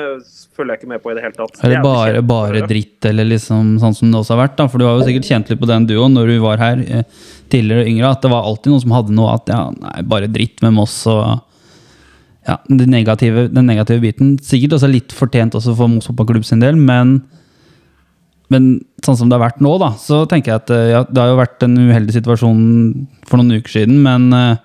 følger 0.57 0.75
jeg 0.75 0.81
ikke 0.81 0.91
med 0.95 1.03
på 1.05 1.13
i 1.13 1.17
det 1.17 1.25
hele 1.27 1.37
tatt. 1.37 1.59
Det 1.59 1.65
Eller 1.67 1.79
er 1.79 1.85
bare, 1.85 2.23
bare 2.25 2.63
dritt, 2.69 3.05
eller 3.09 3.29
liksom 3.29 3.75
sånn 3.83 3.97
som 3.99 4.13
det 4.13 4.21
også 4.23 4.33
har 4.35 4.43
vært. 4.47 4.57
da 4.57 4.69
For 4.73 4.81
du 4.81 4.87
har 4.89 4.97
jo 4.97 5.09
sikkert 5.09 5.29
kjent 5.29 5.53
litt 5.53 5.61
på 5.61 5.69
den 5.69 5.89
duoen 5.89 6.17
når 6.17 6.33
du 6.33 6.37
var 6.45 6.63
her 6.63 6.81
eh, 6.87 7.05
tidligere 7.53 7.85
yngre, 7.91 8.15
at 8.15 8.25
det 8.25 8.33
var 8.33 8.49
alltid 8.49 8.73
noen 8.73 8.85
som 8.87 8.97
hadde 8.97 9.17
noe 9.17 9.35
at 9.37 9.53
ja, 9.53 9.61
nei, 9.77 9.97
bare 10.09 10.33
dritt 10.33 10.65
med 10.65 10.77
Moss 10.79 10.99
og 11.13 11.23
ja, 12.47 12.57
den 12.71 12.93
negative, 12.95 13.49
den 13.53 13.69
negative 13.69 14.01
biten. 14.05 14.37
Sikkert 14.41 14.79
også 14.79 14.91
litt 14.91 15.13
fortjent 15.15 15.57
også 15.59 15.77
for 15.77 15.93
Moss 15.93 16.09
fotballklubb 16.09 16.47
sin 16.49 16.65
del, 16.65 16.79
men 16.81 17.19
men 18.53 18.77
sånn 19.03 19.17
som 19.19 19.31
det 19.31 19.35
har 19.35 19.43
vært 19.49 19.63
nå, 19.65 19.73
da, 19.83 19.89
så 19.99 20.21
tenker 20.31 20.53
jeg 20.53 20.63
at 20.63 20.71
eh, 20.71 20.91
ja, 20.93 21.01
det 21.09 21.19
har 21.19 21.33
jo 21.33 21.41
vært 21.41 21.65
en 21.67 21.73
uheldig 21.89 22.15
situasjon 22.15 22.61
for 23.27 23.41
noen 23.41 23.59
uker 23.59 23.73
siden, 23.81 23.99
men 24.05 24.29
eh, 24.37 24.61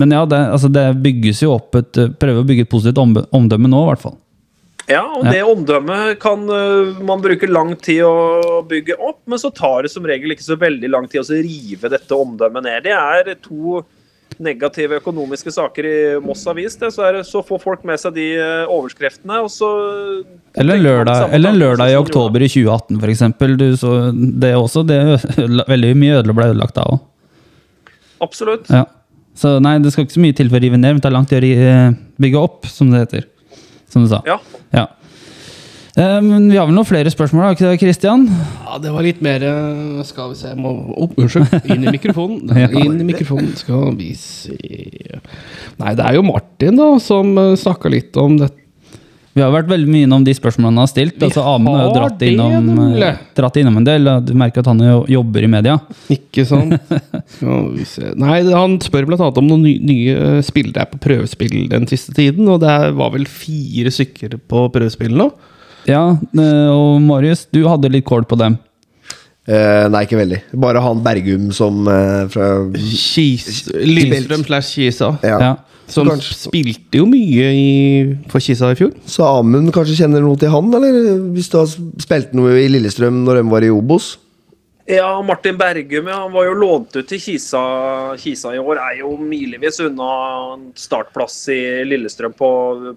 men 0.00 0.14
ja, 0.14 0.24
det, 0.26 0.38
altså 0.54 0.70
det 0.72 0.86
bygges 1.04 1.42
jo 1.44 1.52
opp 1.56 1.76
et 1.76 1.98
eh, 2.00 2.12
Prøver 2.16 2.40
å 2.40 2.48
bygge 2.48 2.64
et 2.64 2.70
positivt 2.72 3.00
omdømme 3.02 3.68
nå, 3.70 3.82
i 3.84 3.90
hvert 3.90 4.04
fall. 4.06 4.18
Ja, 4.88 5.02
og 5.14 5.24
Ja. 5.26 5.32
det 5.36 5.42
omdømmet 5.46 6.18
kan 6.20 6.42
øh, 6.50 7.02
man 7.06 7.22
bruke 7.22 7.48
lang 7.50 7.74
tid 7.78 8.02
å 8.06 8.62
bygge 8.68 8.96
opp, 8.98 9.20
men 9.30 9.38
så 9.38 9.52
tar 9.54 9.84
det 9.86 9.92
som 9.92 10.06
regel 10.08 10.34
ikke 10.34 10.46
så 10.48 10.56
veldig 10.58 10.90
lang 10.90 11.08
tid 11.08 11.22
å 11.22 11.42
rive 11.44 11.90
dette 11.92 12.16
omdømmet 12.16 12.64
ned. 12.66 12.88
Det 12.88 12.94
er 12.96 13.34
to 13.44 13.82
negative 14.42 14.96
økonomiske 14.98 15.52
saker 15.54 15.86
i 15.86 15.96
Moss 16.24 16.42
Avis. 16.50 16.74
Det, 16.80 16.88
så, 16.94 17.04
det, 17.14 17.20
så 17.28 17.44
får 17.46 17.60
folk 17.62 17.84
med 17.86 18.00
seg 18.00 18.16
de 18.16 18.26
øh, 18.40 18.64
overskriftene, 18.72 19.38
og 19.44 19.52
så 19.52 19.68
Eller 20.58 20.80
lørdag, 20.80 21.28
eller 21.36 21.54
lørdag 21.56 21.92
i 21.92 22.00
oktober 22.00 22.42
i 22.42 22.48
2018, 22.50 22.98
for 23.04 23.12
eksempel. 23.12 23.54
Du, 23.60 23.68
så 23.78 23.92
det 24.12 24.54
også, 24.56 24.82
det 24.88 24.98
veldig 25.72 25.94
mye 26.00 26.18
ødela 26.22 26.36
ble 26.40 26.48
ødelagt 26.54 26.80
da 26.80 26.88
òg. 26.96 26.98
Absolutt. 28.24 28.66
Ja. 28.72 28.84
Så 29.38 29.56
nei, 29.64 29.78
det 29.82 29.92
skal 29.94 30.06
ikke 30.06 30.18
så 30.18 30.22
mye 30.24 30.36
til 30.36 30.50
for 30.52 30.60
å 30.60 30.64
rive 30.64 30.78
ned, 30.80 30.96
men 30.96 31.02
det 31.02 31.08
er 31.08 31.14
langt 31.14 31.32
å 31.32 31.38
eh, 31.40 31.94
bygge 32.20 32.40
opp, 32.42 32.66
som 32.68 32.90
det 32.92 33.06
heter. 33.06 33.28
Som 33.92 34.04
du 34.04 34.10
sa. 34.10 34.20
Ja. 34.28 34.38
Ja. 34.74 34.86
Eh, 35.96 36.18
Men 36.24 36.50
vi 36.50 36.56
har 36.56 36.68
vel 36.68 36.76
noen 36.76 36.88
flere 36.88 37.12
spørsmål, 37.12 37.46
har 37.46 37.56
ikke 37.56 37.72
det, 37.72 37.80
Christian? 37.80 38.26
Ja, 38.64 38.78
det 38.80 38.92
var 38.94 39.04
litt 39.04 39.20
mer 39.24 39.44
eh, 39.44 39.98
Skal 40.08 40.30
vi 40.32 40.38
se 40.40 40.52
jeg 40.52 40.60
må, 40.60 40.72
oh, 40.96 41.12
Unnskyld. 41.20 41.52
Inn 41.72 41.84
i 41.84 41.96
mikrofonen. 41.96 42.52
Ja. 42.62 42.70
Inn 42.70 43.00
i 43.00 43.08
mikrofonen. 43.08 43.52
Skal 43.60 43.92
vi 43.98 44.12
se 44.16 44.56
Nei, 45.80 45.94
det 45.96 46.04
er 46.04 46.16
jo 46.16 46.24
Martin 46.28 46.80
da 46.80 46.88
som 47.02 47.32
snakka 47.58 47.92
litt 47.92 48.16
om 48.20 48.36
dette. 48.40 48.61
Vi 49.32 49.40
har 49.40 49.52
vært 49.54 49.70
veldig 49.70 49.88
mye 49.88 50.06
innom 50.06 50.24
de 50.26 50.32
spørsmålene 50.36 50.76
han 50.76 50.84
har 50.84 50.90
stilt. 50.90 51.14
Vi 51.16 51.24
altså 51.24 51.44
Amund 51.54 51.78
har 51.78 51.86
jo 51.86 51.92
dratt 51.96 52.18
det, 52.20 52.32
innom, 52.34 52.98
eh, 53.00 53.20
dratt 53.38 53.56
innom 53.56 53.78
en 53.80 53.86
del. 53.86 54.10
Du 54.28 54.34
merker 54.36 54.60
at 54.60 54.68
han 54.68 54.82
jo 54.84 54.98
jobber 55.08 55.46
i 55.46 55.48
media. 55.54 55.78
Ikke 56.12 56.44
sant? 56.48 56.76
Vi 57.40 57.86
se 57.88 58.12
Nei, 58.20 58.42
Han 58.52 58.76
spør 58.84 59.08
bl.a. 59.08 59.30
om 59.30 59.48
noen 59.48 59.64
nye, 59.64 59.80
nye 59.88 60.44
spillere 60.44 60.84
er 60.84 60.90
på 60.92 61.00
prøvespill 61.00 61.64
den 61.72 61.88
siste 61.88 62.12
tiden. 62.18 62.44
Og 62.52 62.60
det 62.60 62.76
var 62.98 63.14
vel 63.16 63.24
fire 63.24 63.94
stykker 63.94 64.36
på 64.52 64.66
prøvespill 64.74 65.16
nå? 65.16 65.30
Ja, 65.88 66.04
eh, 66.12 66.68
og 66.68 67.00
Marius, 67.02 67.46
du 67.56 67.64
hadde 67.70 67.90
litt 67.94 68.06
kål 68.08 68.28
på 68.28 68.36
dem. 68.38 68.60
Uh, 69.48 69.88
nei, 69.90 70.04
ikke 70.04 70.20
veldig. 70.20 70.38
Bare 70.62 70.78
han 70.84 71.00
Bergum 71.02 71.48
som 71.56 71.88
uh, 71.88 72.28
fra 72.30 72.52
Kis, 72.78 73.64
Lillestrøm 73.74 74.44
slash 74.46 74.76
Kisa. 74.76 75.16
ja. 75.24 75.40
Ja. 75.40 75.54
Som 75.90 76.08
Kanskje- 76.08 76.36
spilte 76.48 76.98
jo 77.00 77.04
mye 77.06 77.48
i, 77.52 78.16
for 78.32 78.40
Kisa 78.40 78.70
i 78.72 78.76
fjor. 78.78 78.92
Så 79.04 79.24
Amund 79.26 79.72
kanskje 79.74 79.98
kjenner 79.98 80.22
noe 80.24 80.38
til 80.40 80.48
han, 80.52 80.70
eller? 80.74 80.92
Hvis 81.34 81.50
du 81.52 81.58
har 81.58 81.66
spilt 82.00 82.32
noe 82.34 82.54
i 82.62 82.68
Lillestrøm 82.70 83.24
når 83.26 83.42
de 83.42 83.48
var 83.50 83.62
i 83.66 83.70
Obos? 83.74 84.16
Ja, 84.88 85.10
Martin 85.22 85.54
Bergum 85.56 86.08
ja, 86.10 86.16
han 86.24 86.32
var 86.34 86.44
jo 86.48 86.54
lånt 86.58 86.96
ut 86.96 87.06
til 87.06 87.20
Kisa, 87.22 87.60
Kisa 88.18 88.50
i 88.54 88.58
år. 88.58 88.80
Er 88.82 88.96
jo 89.02 89.12
milevis 89.16 89.78
unna 89.84 90.08
startplass 90.74 91.36
i 91.54 91.60
Lillestrøm 91.86 92.34
på, 92.34 92.48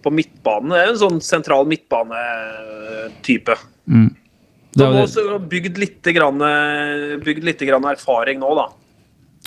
på 0.02 0.12
midtbanen. 0.12 0.72
Det 0.74 0.80
er 0.82 0.88
jo 0.90 0.95
en 0.95 1.03
sånn 1.03 1.22
sentral 1.22 1.68
midtbanetype. 1.70 3.56
Mm. 3.91 4.10
Det 4.76 4.84
Han 4.84 4.94
var 4.94 4.99
har 4.99 5.07
det. 5.07 5.14
også 5.14 5.38
bygd 5.52 5.78
litt, 5.80 6.02
grann, 6.18 6.41
bygd 7.24 7.44
litt 7.48 7.62
grann 7.70 7.86
erfaring 7.91 8.41
nå, 8.41 8.49
da. 8.57 8.66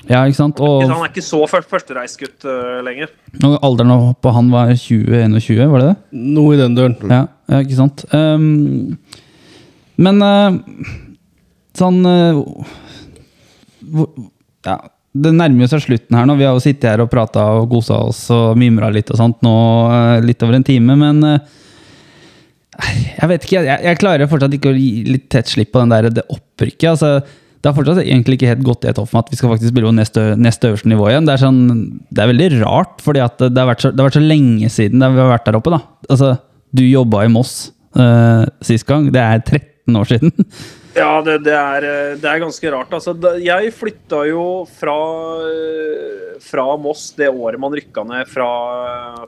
Ja, 0.07 0.21
ikke 0.29 0.39
sant? 0.39 0.61
Og, 0.63 0.85
Han 0.87 0.93
er 1.03 1.11
ikke 1.11 1.25
så 1.27 1.41
før- 1.51 1.67
førstereisgutt 1.67 2.45
uh, 2.47 2.79
lenger. 2.87 3.11
og 3.43 3.57
alderen 3.67 4.15
på 4.23 4.33
han 4.33 4.51
var 4.53 4.71
20-21, 4.71 5.65
var 5.73 5.83
det 5.83 5.89
det? 5.91 5.97
Noe 6.37 6.55
i 6.55 6.61
den 6.61 6.77
døren. 6.77 6.95
Ja, 7.11 7.25
ja 7.51 7.59
ikke 7.65 7.79
sant? 7.81 8.05
Um, 8.15 8.95
men 9.99 10.23
uh, 10.23 10.61
sånn 11.77 11.99
uh, 12.07 12.39
hvor- 13.91 14.31
Ja, 14.69 14.77
det 15.19 15.33
nærmer 15.35 15.65
jo 15.65 15.71
seg 15.73 15.83
slutten 15.83 16.15
her 16.17 16.27
nå. 16.29 16.37
Vi 16.39 16.47
har 16.47 16.55
jo 16.55 16.63
sittet 16.63 16.91
her 16.93 17.03
og 17.03 17.11
prata 17.11 17.43
og 17.59 17.69
gosa 17.73 17.99
oss 18.07 18.23
og 18.35 18.57
mimra 18.61 18.91
litt 18.93 19.11
og 19.11 19.19
sånt 19.19 19.43
nå 19.43 19.55
litt 20.23 20.43
over 20.47 20.59
en 20.59 20.67
time, 20.67 20.95
men 21.01 21.23
jeg 22.79 23.29
vet 23.33 23.47
ikke, 23.47 23.63
jeg, 23.67 23.83
jeg 23.89 23.99
klarer 23.99 24.31
fortsatt 24.31 24.55
ikke 24.55 24.71
å 24.71 24.77
gi 24.79 25.05
litt 25.09 25.27
tett 25.33 25.51
slipp 25.51 25.73
på 25.75 25.81
den 25.83 25.95
der, 25.95 26.11
det 26.15 26.27
opprykket. 26.31 26.91
altså 26.93 27.13
det 27.59 27.71
har 27.71 27.75
fortsatt 27.75 28.03
egentlig 28.05 28.39
ikke 28.39 28.51
helt 28.53 28.67
gått 28.67 28.85
helt 28.87 29.01
opp 29.03 29.11
med 29.15 29.25
at 29.25 29.33
vi 29.33 29.39
skal 29.39 29.51
faktisk 29.51 29.73
spille 29.73 29.89
på 29.89 29.95
neste, 29.97 30.25
neste 30.39 30.71
øverste 30.71 30.91
nivå 30.93 31.09
igjen. 31.11 31.27
Det 31.27 31.35
er, 31.35 31.43
sånn, 31.43 31.63
det 32.15 32.23
er 32.23 32.31
veldig 32.31 32.51
rart, 32.61 33.01
fordi 33.03 33.25
det 33.25 33.49
har, 33.65 33.81
det 33.83 33.99
har 33.99 34.07
vært 34.07 34.19
så 34.19 34.23
lenge 34.23 34.71
siden 34.71 35.03
vi 35.03 35.23
har 35.23 35.33
vært 35.33 35.49
der 35.49 35.59
oppe. 35.59 35.73
da. 35.75 35.81
Altså, 36.07 36.37
Du 36.71 36.85
jobba 36.85 37.25
i 37.25 37.33
Moss 37.33 37.73
uh, 37.99 38.45
sist 38.63 38.87
gang. 38.87 39.09
Det 39.15 39.23
er 39.23 39.43
13 39.43 39.78
år 39.97 40.05
siden. 40.11 40.33
Ja, 40.99 41.21
det, 41.23 41.45
det, 41.45 41.53
er, 41.55 41.85
eh, 41.87 42.15
det 42.19 42.27
er 42.27 42.41
ganske 42.43 42.71
rart. 42.75 42.91
Altså, 42.97 43.13
jeg 43.39 43.71
flytta 43.77 44.25
jo 44.27 44.65
fra, 44.81 44.95
eh, 45.47 46.39
fra 46.43 46.65
Moss 46.81 47.13
det 47.15 47.29
året 47.31 47.61
man 47.61 47.71
rykka 47.77 48.03
ned 48.09 48.27
fra, 48.27 48.49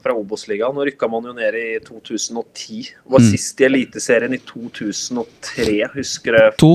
fra 0.03 0.15
Obos-ligaen. 0.19 0.74
Nå 0.74 0.87
rykka 0.89 1.07
man 1.12 1.28
jo 1.28 1.35
ned 1.37 1.55
i 1.55 1.78
2010. 1.87 2.89
Var 3.07 3.20
Mm. 3.23 3.28
sist 3.31 3.61
i 3.61 3.65
Eliteserien 3.69 4.35
i 4.35 4.39
2003. 4.39 5.87
Husker 5.95 6.39
jeg. 6.41 6.57
To. 6.59 6.73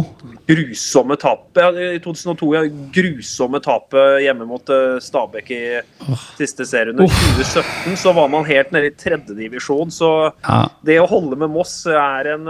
grusomme 0.48 1.18
tapet 1.20 1.60
ja, 1.64 1.70
I 1.96 2.00
2002, 2.00 2.54
ja. 2.56 2.64
Grusomme 2.96 3.60
tapet 3.66 4.22
hjemme 4.24 4.48
mot 4.48 4.70
eh, 4.70 5.00
Stabæk 5.04 5.52
i 5.52 5.64
siste 6.38 6.66
serie. 6.66 6.94
Under 6.94 7.08
2017 7.10 7.98
så 8.00 8.14
var 8.16 8.30
man 8.32 8.46
helt 8.48 8.72
nede 8.72 8.92
i 8.94 8.96
tredjedivisjon, 8.96 9.92
så 9.92 10.32
Ja. 10.46 10.68
det 10.86 11.00
å 11.02 11.08
holde 11.10 11.36
med 11.36 11.50
Moss 11.52 11.86
er 11.88 12.28
en 12.36 12.48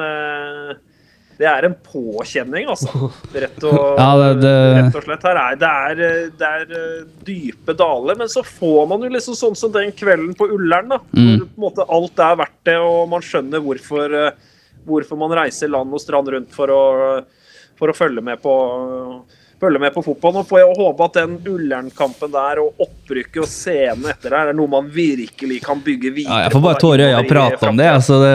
det 1.37 1.47
er 1.51 1.65
en 1.67 1.73
påkjenning, 1.83 2.69
altså. 2.71 3.09
Rett 3.33 3.63
og, 3.67 3.79
Ja, 3.99 4.09
det- 4.21 4.41
det- 4.41 4.53
rett 4.77 4.95
og 4.95 5.03
slett. 5.03 5.25
Er, 5.27 5.55
det, 5.59 5.69
er, 5.69 6.31
det 6.39 6.49
er 6.49 6.75
eh, 6.79 7.05
dype 7.27 7.75
daler, 7.75 8.15
men 8.21 8.31
så 8.31 8.43
får 8.47 8.87
man 8.93 9.03
jo 9.03 9.09
liksom 9.11 9.35
sånn 9.35 9.55
som 9.59 9.73
den 9.75 9.91
kvelden 9.91 10.33
på 10.39 10.47
Ullern, 10.55 10.93
da. 10.95 10.99
Mm. 11.11 11.45
På 11.55 11.65
måte 11.67 11.87
alt 11.91 12.19
er 12.23 12.39
verdt 12.43 12.59
det, 12.71 12.77
og 12.79 13.09
man 13.11 13.25
skjønner 13.25 13.63
hvorfor, 13.65 14.15
eh, 14.25 14.31
hvorfor 14.87 15.17
man 15.19 15.35
reiser 15.43 15.67
land 15.73 15.91
og 15.93 15.99
strand 16.03 16.31
rundt 16.31 16.53
for 16.55 16.71
å, 16.71 16.83
for 17.75 17.91
å 17.91 17.97
følge 17.97 18.23
med 18.23 18.39
på 18.43 18.53
følge 19.55 19.79
med 19.79 19.93
på 19.95 20.01
fotball. 20.03 20.33
Nå 20.35 20.41
får 20.45 20.59
jeg 20.59 20.73
håpe 20.77 21.05
at 21.07 21.13
den 21.15 21.35
Ullern-kampen 21.47 22.31
der 22.33 22.59
og 22.61 22.81
opprykket 22.83 23.39
og 23.39 23.47
scenen 23.49 24.09
etter 24.11 24.33
der 24.35 24.49
er 24.51 24.57
noe 24.57 24.67
man 24.69 24.89
virkelig 24.91 25.61
kan 25.63 25.79
bygge 25.81 26.11
videre 26.11 26.35
Ja, 26.35 26.41
jeg 26.49 26.53
får 26.57 26.63
bare 26.65 26.75
på 26.75 26.83
tårer 26.83 27.05
i 27.05 27.07
øya 27.13 27.21
og 27.21 27.29
prate 27.31 27.69
om 27.71 27.79
det. 27.79 27.87
Altså 27.87 28.19
det, 28.21 28.33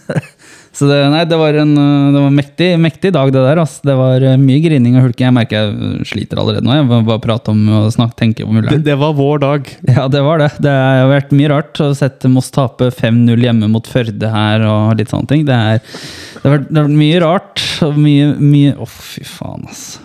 så 0.76 0.84
det, 0.90 0.96
nei, 1.08 1.22
det 1.24 1.36
var 1.40 1.56
en 1.62 1.70
uh, 1.72 2.12
det 2.12 2.20
var 2.20 2.32
mektig, 2.36 2.66
mektig 2.84 3.12
dag, 3.16 3.30
det 3.32 3.40
der. 3.46 3.60
Altså. 3.62 3.80
Det 3.88 3.94
var 3.96 4.20
uh, 4.28 4.34
mye 4.36 4.60
grining 4.60 4.98
og 4.98 5.06
hulking. 5.06 5.24
Jeg 5.30 5.36
merker 5.38 5.56
jeg 5.70 6.06
sliter 6.10 6.40
allerede 6.42 6.66
nå. 6.66 6.74
Jeg 6.76 6.84
må 6.90 6.98
bare 7.08 7.22
prate 7.24 7.52
om 7.54 7.62
og 7.78 7.86
snakke, 7.94 8.18
tenke 8.20 8.44
på 8.44 8.52
Det, 8.52 8.60
Ullern. 8.62 8.84
det 8.84 8.96
var 9.00 9.14
vår 9.16 9.40
dag. 9.46 9.70
Ja, 9.96 10.04
det 10.12 10.20
var 10.26 10.42
det. 10.44 10.50
Det 10.60 10.74
har 10.76 11.08
vært 11.08 11.32
mye 11.32 11.52
rart 11.54 11.80
å 11.80 11.90
sette 11.96 12.28
Moss 12.28 12.52
tape 12.52 12.90
5-0 12.92 13.46
hjemme 13.48 13.70
mot 13.72 13.88
Førde 13.88 14.28
her 14.34 14.66
og 14.68 14.98
litt 15.00 15.12
sånne 15.14 15.30
ting. 15.32 15.46
Det, 15.48 15.56
er, 15.56 15.80
det, 15.80 16.42
har, 16.44 16.58
vært, 16.58 16.68
det 16.68 16.82
har 16.82 16.90
vært 16.90 17.00
mye 17.00 17.22
rart. 17.24 17.64
Mye 17.96 18.32
mye 18.36 18.74
Å, 18.76 18.88
fy 18.92 19.24
faen, 19.28 19.64
altså. 19.70 20.02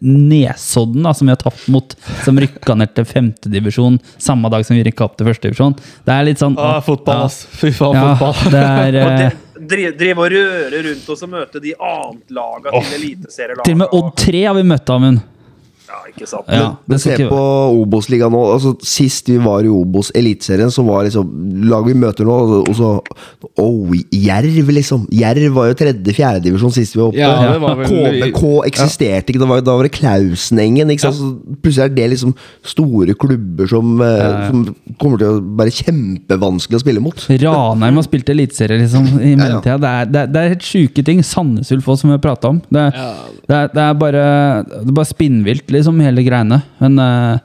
Nesodden, 0.00 1.02
da, 1.04 1.12
som 1.14 1.28
vi 1.28 1.32
har 1.34 1.40
tapt 1.40 1.66
mot, 1.72 1.94
som 2.24 2.38
rykka 2.40 2.74
ned 2.78 2.94
til 2.96 3.04
femtedivisjon 3.06 3.98
samme 4.20 4.48
dag 4.52 4.64
som 4.66 4.76
vi 4.78 4.84
rykka 4.86 5.04
opp 5.06 5.18
til 5.20 5.28
førstedivisjon. 5.28 5.76
Det 6.08 6.14
er 6.14 6.26
litt 6.28 6.40
sånn 6.42 6.56
Ah, 6.60 6.78
fotball, 6.84 7.26
ass. 7.28 7.42
Fy 7.60 7.70
faen, 7.76 7.96
Ja, 7.98 8.14
fotball. 8.20 8.52
det 8.54 8.62
er 8.64 8.96
eh, 9.02 9.16
det- 9.20 9.41
drive, 9.72 9.92
drive 9.98 10.24
og 10.24 10.32
røre 10.36 10.82
rundt 10.86 11.12
oss 11.14 11.26
og 11.26 11.32
møte 11.32 11.62
de 11.62 11.74
annetlaga 11.76 12.72
til 12.78 12.96
eliteserielaga. 13.00 13.66
Til 13.68 13.76
og 13.76 13.82
med 13.84 13.96
Odd 13.98 14.10
3 14.22 14.44
har 14.48 14.58
vi 14.58 14.66
møtt, 14.74 14.88
av 14.88 15.00
Amund. 15.00 15.22
Ja, 15.92 15.98
ikke 16.08 16.26
sant? 16.28 16.48
Ja, 16.48 16.68
Men 16.86 16.94
men 16.94 17.00
se 17.02 17.12
ikke 17.12 17.28
på 17.28 17.40
Obos-ligaen 17.82 18.32
nå. 18.32 18.40
Altså, 18.54 18.72
sist 18.86 19.28
vi 19.28 19.36
var 19.42 19.66
i 19.66 19.68
Obos 19.68 20.08
Eliteserien, 20.16 20.70
så 20.72 20.84
var 20.86 21.04
liksom 21.04 21.28
laget 21.68 21.92
vi 21.92 21.96
møter 22.00 22.24
nå, 22.28 22.36
og 22.62 22.72
så 22.78 22.92
oh, 23.60 23.92
Jerv, 24.12 24.70
liksom. 24.72 25.04
Jerv 25.12 25.50
var 25.56 25.68
jo 25.68 25.76
tredje-fjerdedivisjon 25.82 26.72
sist 26.74 26.96
vi 26.96 27.02
var 27.02 27.10
oppe. 27.10 27.20
Ja, 27.20 27.32
det 27.52 27.60
var 27.60 27.76
vel- 27.82 28.32
KBK 28.32 28.42
eksisterte 28.70 29.32
ikke. 29.34 29.42
da 29.42 29.46
var, 29.50 29.60
da 29.60 29.76
var 29.76 29.88
det 29.88 29.92
Klausenengen. 29.98 30.90
Ikke 30.94 31.04
sant? 31.10 31.18
Så 31.20 31.58
plutselig 31.62 31.84
er 31.90 31.94
det 31.98 32.08
liksom 32.14 32.32
store 32.64 33.14
klubber 33.18 33.68
som, 33.68 34.00
eh, 34.00 34.48
som 34.48 34.64
kommer 35.00 35.18
til 35.20 35.28
å 35.28 35.42
være 35.60 35.74
kjempevanskelig 35.82 36.78
å 36.80 36.84
spille 36.86 37.02
mot. 37.04 37.26
Ranheim 37.28 38.00
har 38.00 38.02
spilt 38.06 38.28
eliteserie 38.32 38.80
liksom, 38.80 39.08
i 39.20 39.34
mellomtida. 39.40 39.76
Det, 39.82 40.12
det, 40.14 40.24
det 40.32 40.40
er 40.40 40.48
helt 40.54 40.62
sjuke 40.62 41.04
ting. 41.04 41.20
Sandnes 41.26 41.68
Ulf 41.74 41.84
som 41.92 42.08
vi 42.08 42.16
har 42.16 42.22
prata 42.22 42.48
om. 42.48 42.62
Det, 42.72 42.88
det, 43.48 43.60
det 43.74 43.82
er 43.82 43.94
bare 43.98 44.22
Det 44.62 44.88
er 44.88 44.94
bare 44.94 45.04
spinnvilt, 45.10 45.66
liksom, 45.68 45.81
hele 46.02 46.22
greiene. 46.26 46.62
Men 46.80 46.98
eh, 46.98 47.38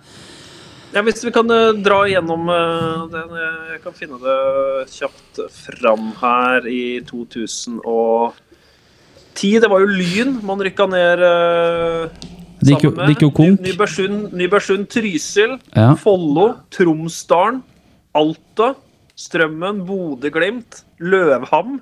Ja, 0.96 1.04
hvis 1.04 1.20
vi 1.26 1.32
kan 1.36 1.50
uh, 1.52 1.76
dra 1.84 2.00
igjennom 2.08 2.48
uh, 2.50 3.04
den 3.12 3.34
eh, 3.36 3.74
Jeg 3.76 3.82
kan 3.84 3.94
finne 3.94 4.18
det 4.22 4.38
kjapt 4.96 5.42
fram 5.54 6.14
her 6.22 6.66
i 6.72 7.02
2010. 7.06 7.84
Det 9.62 9.70
var 9.70 9.84
jo 9.84 9.92
Lyn 9.92 10.40
man 10.48 10.64
rykka 10.64 10.88
ned 10.90 11.22
uh, 11.22 12.08
sammen 12.64 12.96
med. 12.98 13.62
Nybergsund, 13.62 14.34
Nybergsund 14.34 14.88
Trysil, 14.90 15.60
Ja. 15.76 15.92
Follo, 16.02 16.54
Tromsdalen, 16.74 17.62
Alta, 18.18 18.74
Strømmen, 19.14 19.86
Bodø-Glimt, 19.86 20.82
Løvham. 20.98 21.82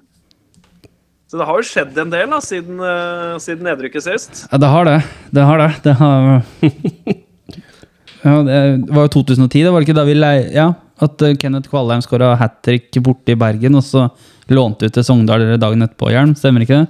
Så 1.36 1.42
det 1.42 1.46
har 1.50 1.58
jo 1.60 1.68
skjedd 1.68 1.98
en 2.00 2.12
del 2.14 2.30
da, 2.32 2.38
siden, 2.40 2.78
uh, 2.80 3.36
siden 3.44 3.66
nedrykket 3.68 4.06
sist. 4.06 4.46
ja, 4.48 4.60
det 4.62 4.70
har 4.72 4.86
det. 4.88 4.94
Det 5.36 5.44
har 5.44 5.60
det. 5.60 5.72
Det 5.84 5.96
har 6.00 6.22
Ja, 8.26 8.40
det 8.48 8.60
var 8.96 9.04
jo 9.06 9.12
2010, 9.20 9.60
det 9.68 9.70
var 9.74 9.84
det 9.84 9.86
ikke 9.90 9.98
da 10.00 10.06
vi 10.08 10.16
lei... 10.18 10.36
Ja, 10.56 10.70
at 11.04 11.22
eh, 11.28 11.36
Kenneth 11.38 11.68
Kvalheim 11.70 12.00
skåra 12.02 12.32
hat 12.40 12.62
trick 12.66 12.96
borte 13.04 13.36
i 13.36 13.38
Bergen, 13.38 13.76
og 13.78 13.84
så 13.86 14.08
lånte 14.50 14.88
ut 14.88 14.96
til 14.96 15.04
Sogndal 15.06 15.44
dagen 15.62 15.84
etterpå, 15.86 16.08
Hjelm. 16.14 16.32
Stemmer 16.40 16.64
ikke 16.64 16.80
det? 16.80 16.88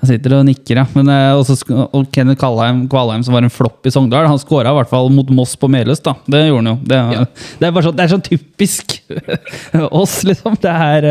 Jeg 0.00 0.08
sitter 0.14 0.34
og 0.38 0.46
nikker, 0.48 0.80
ja. 0.80 0.86
Men, 0.96 1.12
eh, 1.12 1.36
også, 1.36 1.58
og 1.92 2.08
Kenneth 2.16 2.40
Kvalheim, 2.40 2.86
Kvalheim, 2.90 3.22
som 3.26 3.36
var 3.36 3.44
en 3.44 3.52
flopp 3.52 3.86
i 3.86 3.92
Sogndal, 3.92 4.26
han 4.26 4.40
skåra 4.40 4.72
i 4.72 4.78
hvert 4.80 4.90
fall 4.90 5.12
mot 5.12 5.30
Moss 5.36 5.52
på 5.60 5.68
Meløs, 5.70 6.00
da. 6.02 6.16
Det 6.24 6.46
gjorde 6.48 6.64
han 6.64 6.72
jo. 6.72 6.76
Det, 6.88 6.98
er- 6.98 7.28
det, 7.60 7.68
er 7.68 7.76
bare 7.76 7.86
sånn, 7.86 7.98
det 8.00 8.06
er 8.08 8.14
så 8.16 8.20
typisk 8.26 8.96
oss, 10.00 10.22
liksom. 10.26 10.56
Det 10.64 10.72
er 10.72 11.10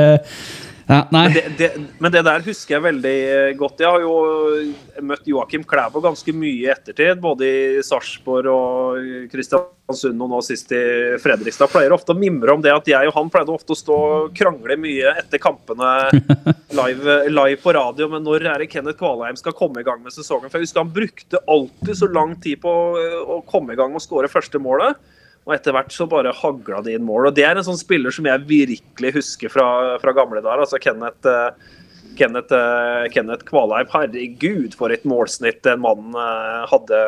ja. 0.90 1.04
Men 1.12 1.34
det, 1.34 1.44
det, 1.58 1.68
men 2.02 2.12
det 2.12 2.24
der 2.26 2.42
husker 2.42 2.76
jeg 2.76 2.82
veldig 2.82 3.18
eh, 3.30 3.50
godt. 3.58 3.84
Jeg 3.84 3.92
har 3.94 4.02
jo 4.02 4.14
møtt 5.06 5.28
Joakim 5.30 5.62
Klæbo 5.70 6.02
ganske 6.02 6.34
mye 6.34 6.64
i 6.64 6.72
ettertid, 6.74 7.20
både 7.22 7.46
i 7.46 7.84
Sarpsborg 7.86 8.50
og 8.50 9.28
Kristiansund 9.30 10.26
og 10.26 10.32
nå 10.34 10.40
sist 10.48 10.74
i 10.74 10.82
Fredrikstad. 11.22 11.70
Pleier 11.70 11.94
ofte 11.94 12.16
å 12.16 12.18
mimre 12.18 12.56
om 12.58 12.64
det 12.66 12.74
at 12.74 12.90
jeg 12.90 13.12
og 13.12 13.14
han 13.20 13.30
pleide 13.30 13.54
ofte 13.54 13.78
å 13.78 13.78
stå 13.78 14.00
og 14.08 14.34
krangle 14.40 14.80
mye 14.82 15.14
etter 15.22 15.42
kampene 15.44 15.92
live, 16.82 17.20
live 17.30 17.62
på 17.62 17.76
radio. 17.78 18.10
Men 18.10 18.26
når 18.26 18.50
er 18.56 18.66
det 18.66 18.72
Kenneth 18.74 18.98
Kvalheim 18.98 19.38
skal 19.38 19.54
komme 19.62 19.84
i 19.84 19.86
gang 19.86 20.02
med 20.02 20.16
sesongen? 20.16 20.50
For 20.50 20.58
jeg 20.58 20.72
husker 20.72 20.88
han 20.88 20.98
brukte 20.98 21.46
alltid 21.46 22.02
så 22.02 22.10
lang 22.10 22.34
tid 22.42 22.66
på 22.66 22.76
å 23.30 23.40
komme 23.46 23.78
i 23.78 23.80
gang 23.80 23.94
og 23.94 24.02
skåre 24.02 24.32
første 24.32 24.58
målet. 24.58 24.98
Og 25.50 25.56
etter 25.56 25.74
hvert 25.74 25.90
så 25.90 26.06
bare 26.06 26.30
hagla 26.38 26.84
det 26.86 26.94
inn 26.94 27.08
mål. 27.08 27.32
Og 27.32 27.38
det 27.38 27.48
er 27.48 27.58
en 27.58 27.66
sånn 27.66 27.80
spiller 27.80 28.14
som 28.14 28.28
jeg 28.30 28.46
virkelig 28.46 29.16
husker 29.16 29.50
fra, 29.50 29.66
fra 29.98 30.14
gamle 30.14 30.44
dager. 30.46 30.62
Altså 30.62 30.78
Kenneth, 30.84 31.26
eh, 31.26 31.80
Kenneth, 32.20 32.54
eh, 32.54 33.08
Kenneth 33.16 33.48
Kvalheim. 33.48 33.90
Herregud, 33.90 34.78
for 34.78 34.94
et 34.94 35.08
målsnitt 35.10 35.64
den 35.66 35.82
mannen 35.82 36.14
eh, 36.14 36.68
hadde, 36.70 37.02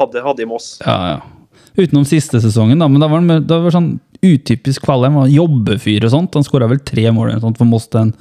hadde, 0.00 0.24
hadde 0.24 0.46
i 0.46 0.48
Moss. 0.48 0.78
Ja, 0.86 0.96
ja. 1.10 1.60
Utenom 1.76 2.08
siste 2.08 2.40
sesongen, 2.40 2.80
da. 2.80 2.88
Men 2.88 3.04
da 3.04 3.10
var 3.12 3.20
han 3.20 3.44
da 3.44 3.60
var 3.60 3.68
det 3.68 3.76
sånn 3.76 3.92
utypisk 4.24 4.88
Kvalheim. 4.88 5.20
Jobbefyr 5.28 6.08
og 6.08 6.14
sånt. 6.16 6.40
Han 6.40 6.48
skåra 6.48 6.70
vel 6.72 6.80
tre 6.80 7.04
mål 7.12 7.34
sånt 7.44 7.60
for 7.60 7.68
Moss 7.68 7.90
den 7.92 8.16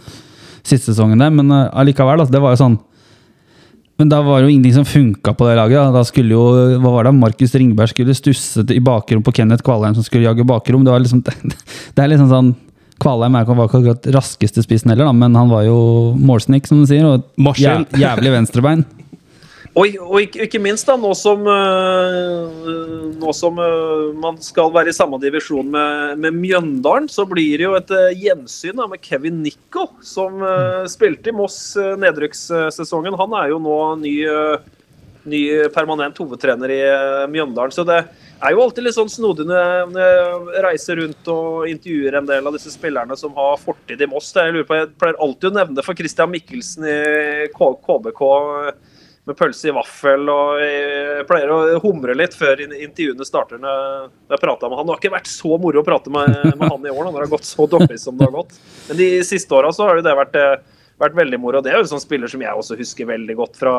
siste 0.68 0.92
sesongen 0.92 1.24
der, 1.24 1.32
men 1.34 1.48
allikevel, 1.50 2.20
altså, 2.20 2.36
det 2.36 2.42
var 2.44 2.54
jo 2.54 2.60
sånn 2.60 2.76
Men 4.02 4.10
da 4.10 4.18
var 4.26 4.40
det 4.42 4.48
jo 4.48 4.54
ingenting 4.56 4.74
som 4.80 4.86
funka 4.88 5.36
på 5.38 5.46
det 5.46 5.60
laget. 5.60 5.78
Da, 5.78 5.94
da 5.94 6.02
skulle 6.08 6.34
jo 6.34 6.46
hva 6.82 6.96
var 6.96 7.06
det, 7.06 7.14
Markus 7.20 7.54
Ringberg 7.54 7.92
skulle 7.92 8.16
stusse 8.18 8.64
i 8.74 8.82
bakrom 8.82 9.22
på 9.22 9.34
Kenneth 9.38 9.62
Kvalheim 9.68 9.94
som 9.94 10.06
skulle 10.08 10.26
jage 10.26 10.46
bakrom. 10.50 10.82
Det 10.88 10.94
var 10.94 11.04
liksom 11.04 11.22
Det 11.94 12.02
er 12.02 12.10
liksom 12.10 12.32
sånn 12.32 12.54
Kvalheim 13.02 13.38
er 13.38 13.46
ikke 13.46 13.58
var 13.58 13.70
ikke 13.70 13.80
akkurat 13.82 14.10
raskeste 14.14 14.62
spissen 14.66 14.92
heller, 14.94 15.08
da, 15.10 15.14
men 15.14 15.38
han 15.38 15.50
var 15.50 15.64
jo 15.66 15.78
målsnik, 16.18 16.68
som 16.70 16.82
du 16.82 16.90
sier. 16.90 17.06
Og 17.06 17.30
Maskin. 17.42 17.86
jævlig 17.98 18.34
venstrebein. 18.40 18.84
Og, 19.72 19.94
og 20.04 20.36
ikke, 20.44 20.60
minst 20.60 20.90
da, 20.90 20.98
nå 21.00 21.14
som, 21.16 21.46
øh, 21.48 22.64
nå 23.22 23.32
som 23.36 23.60
øh, 23.64 24.10
man 24.20 24.36
skal 24.44 24.74
være 24.74 24.92
i 24.92 24.96
samme 24.96 25.20
divisjon 25.22 25.70
med, 25.72 26.20
med 26.20 26.36
Mjøndalen, 26.36 27.08
så 27.08 27.24
blir 27.30 27.62
det 27.62 27.70
jo 27.70 27.78
et 27.78 27.94
øh, 27.96 28.10
gjensyn 28.20 28.82
da, 28.82 28.90
med 28.92 29.00
Kevin 29.00 29.40
Nicol, 29.46 29.88
som 30.04 30.44
spilte 30.92 31.32
i 31.32 31.36
Moss 31.36 31.78
nedrykkssesongen. 31.80 33.16
Han 33.24 33.38
er 33.40 33.54
jo 33.54 33.62
nå 33.64 33.80
ny, 34.04 34.16
ny 35.32 35.42
permanent 35.72 36.20
hovedtrener 36.20 36.76
i 36.76 36.84
Mjøndalen. 37.32 37.72
Så 37.72 37.88
det 37.88 38.02
er 38.04 38.52
jo 38.52 38.68
alltid 38.68 38.90
litt 38.90 39.00
sånn 39.00 39.14
snodig 39.14 39.48
når 39.48 39.96
jeg, 39.96 40.62
reiser 40.68 41.00
rundt 41.00 41.32
og 41.32 41.72
intervjuer 41.72 42.20
en 42.20 42.28
del 42.28 42.44
av 42.44 42.60
disse 42.60 42.76
spillerne 42.76 43.16
som 43.16 43.40
har 43.40 43.56
fortid 43.64 44.04
i 44.04 44.12
Moss. 44.12 44.34
Det, 44.36 44.50
jeg, 44.50 44.60
lurer 44.60 44.68
på, 44.68 44.82
jeg 44.84 44.96
pleier 45.00 45.24
alltid 45.24 45.54
å 45.54 45.60
nevne 45.62 45.88
for 45.88 45.96
Christian 45.96 46.36
Mikkelsen 46.36 46.92
i 46.92 47.04
KBK 47.56 48.26
med 49.32 49.40
pølse 49.40 49.70
i 49.72 49.76
vaffel. 49.76 50.28
og 50.32 50.62
Jeg 50.62 51.28
pleier 51.30 51.54
å 51.54 51.80
humre 51.84 52.16
litt 52.18 52.36
før 52.38 52.62
intervjuene 52.68 53.28
starter. 53.28 53.62
når 53.62 54.10
jeg 54.36 54.44
prater 54.44 54.70
med 54.70 54.80
han. 54.80 54.88
Det 54.88 54.96
har 54.96 55.02
ikke 55.02 55.16
vært 55.16 55.32
så 55.32 55.58
moro 55.62 55.82
å 55.82 55.88
prate 55.88 56.14
med, 56.14 56.36
med 56.60 56.68
han 56.68 56.86
i 56.86 56.94
år, 56.94 57.04
når 57.08 57.18
det 57.18 57.26
har 57.26 57.34
gått 57.38 57.50
så 57.50 57.68
dårlig 57.70 58.00
som 58.02 58.18
det 58.18 58.28
har 58.28 58.36
gått. 58.36 58.60
Men 58.90 59.02
de 59.02 59.10
siste 59.28 59.58
åra 59.58 59.72
har 59.72 60.02
det 60.02 60.18
vært, 60.22 60.38
eh, 60.40 60.56
vært 61.02 61.16
veldig 61.18 61.40
moro. 61.42 61.60
Det 61.64 61.72
er 61.72 61.80
jo 61.80 61.84
en 61.86 61.90
sånn 61.92 62.02
spiller 62.04 62.30
som 62.32 62.42
jeg 62.44 62.54
også 62.58 62.78
husker 62.80 63.08
veldig 63.10 63.36
godt 63.40 63.58
fra, 63.60 63.74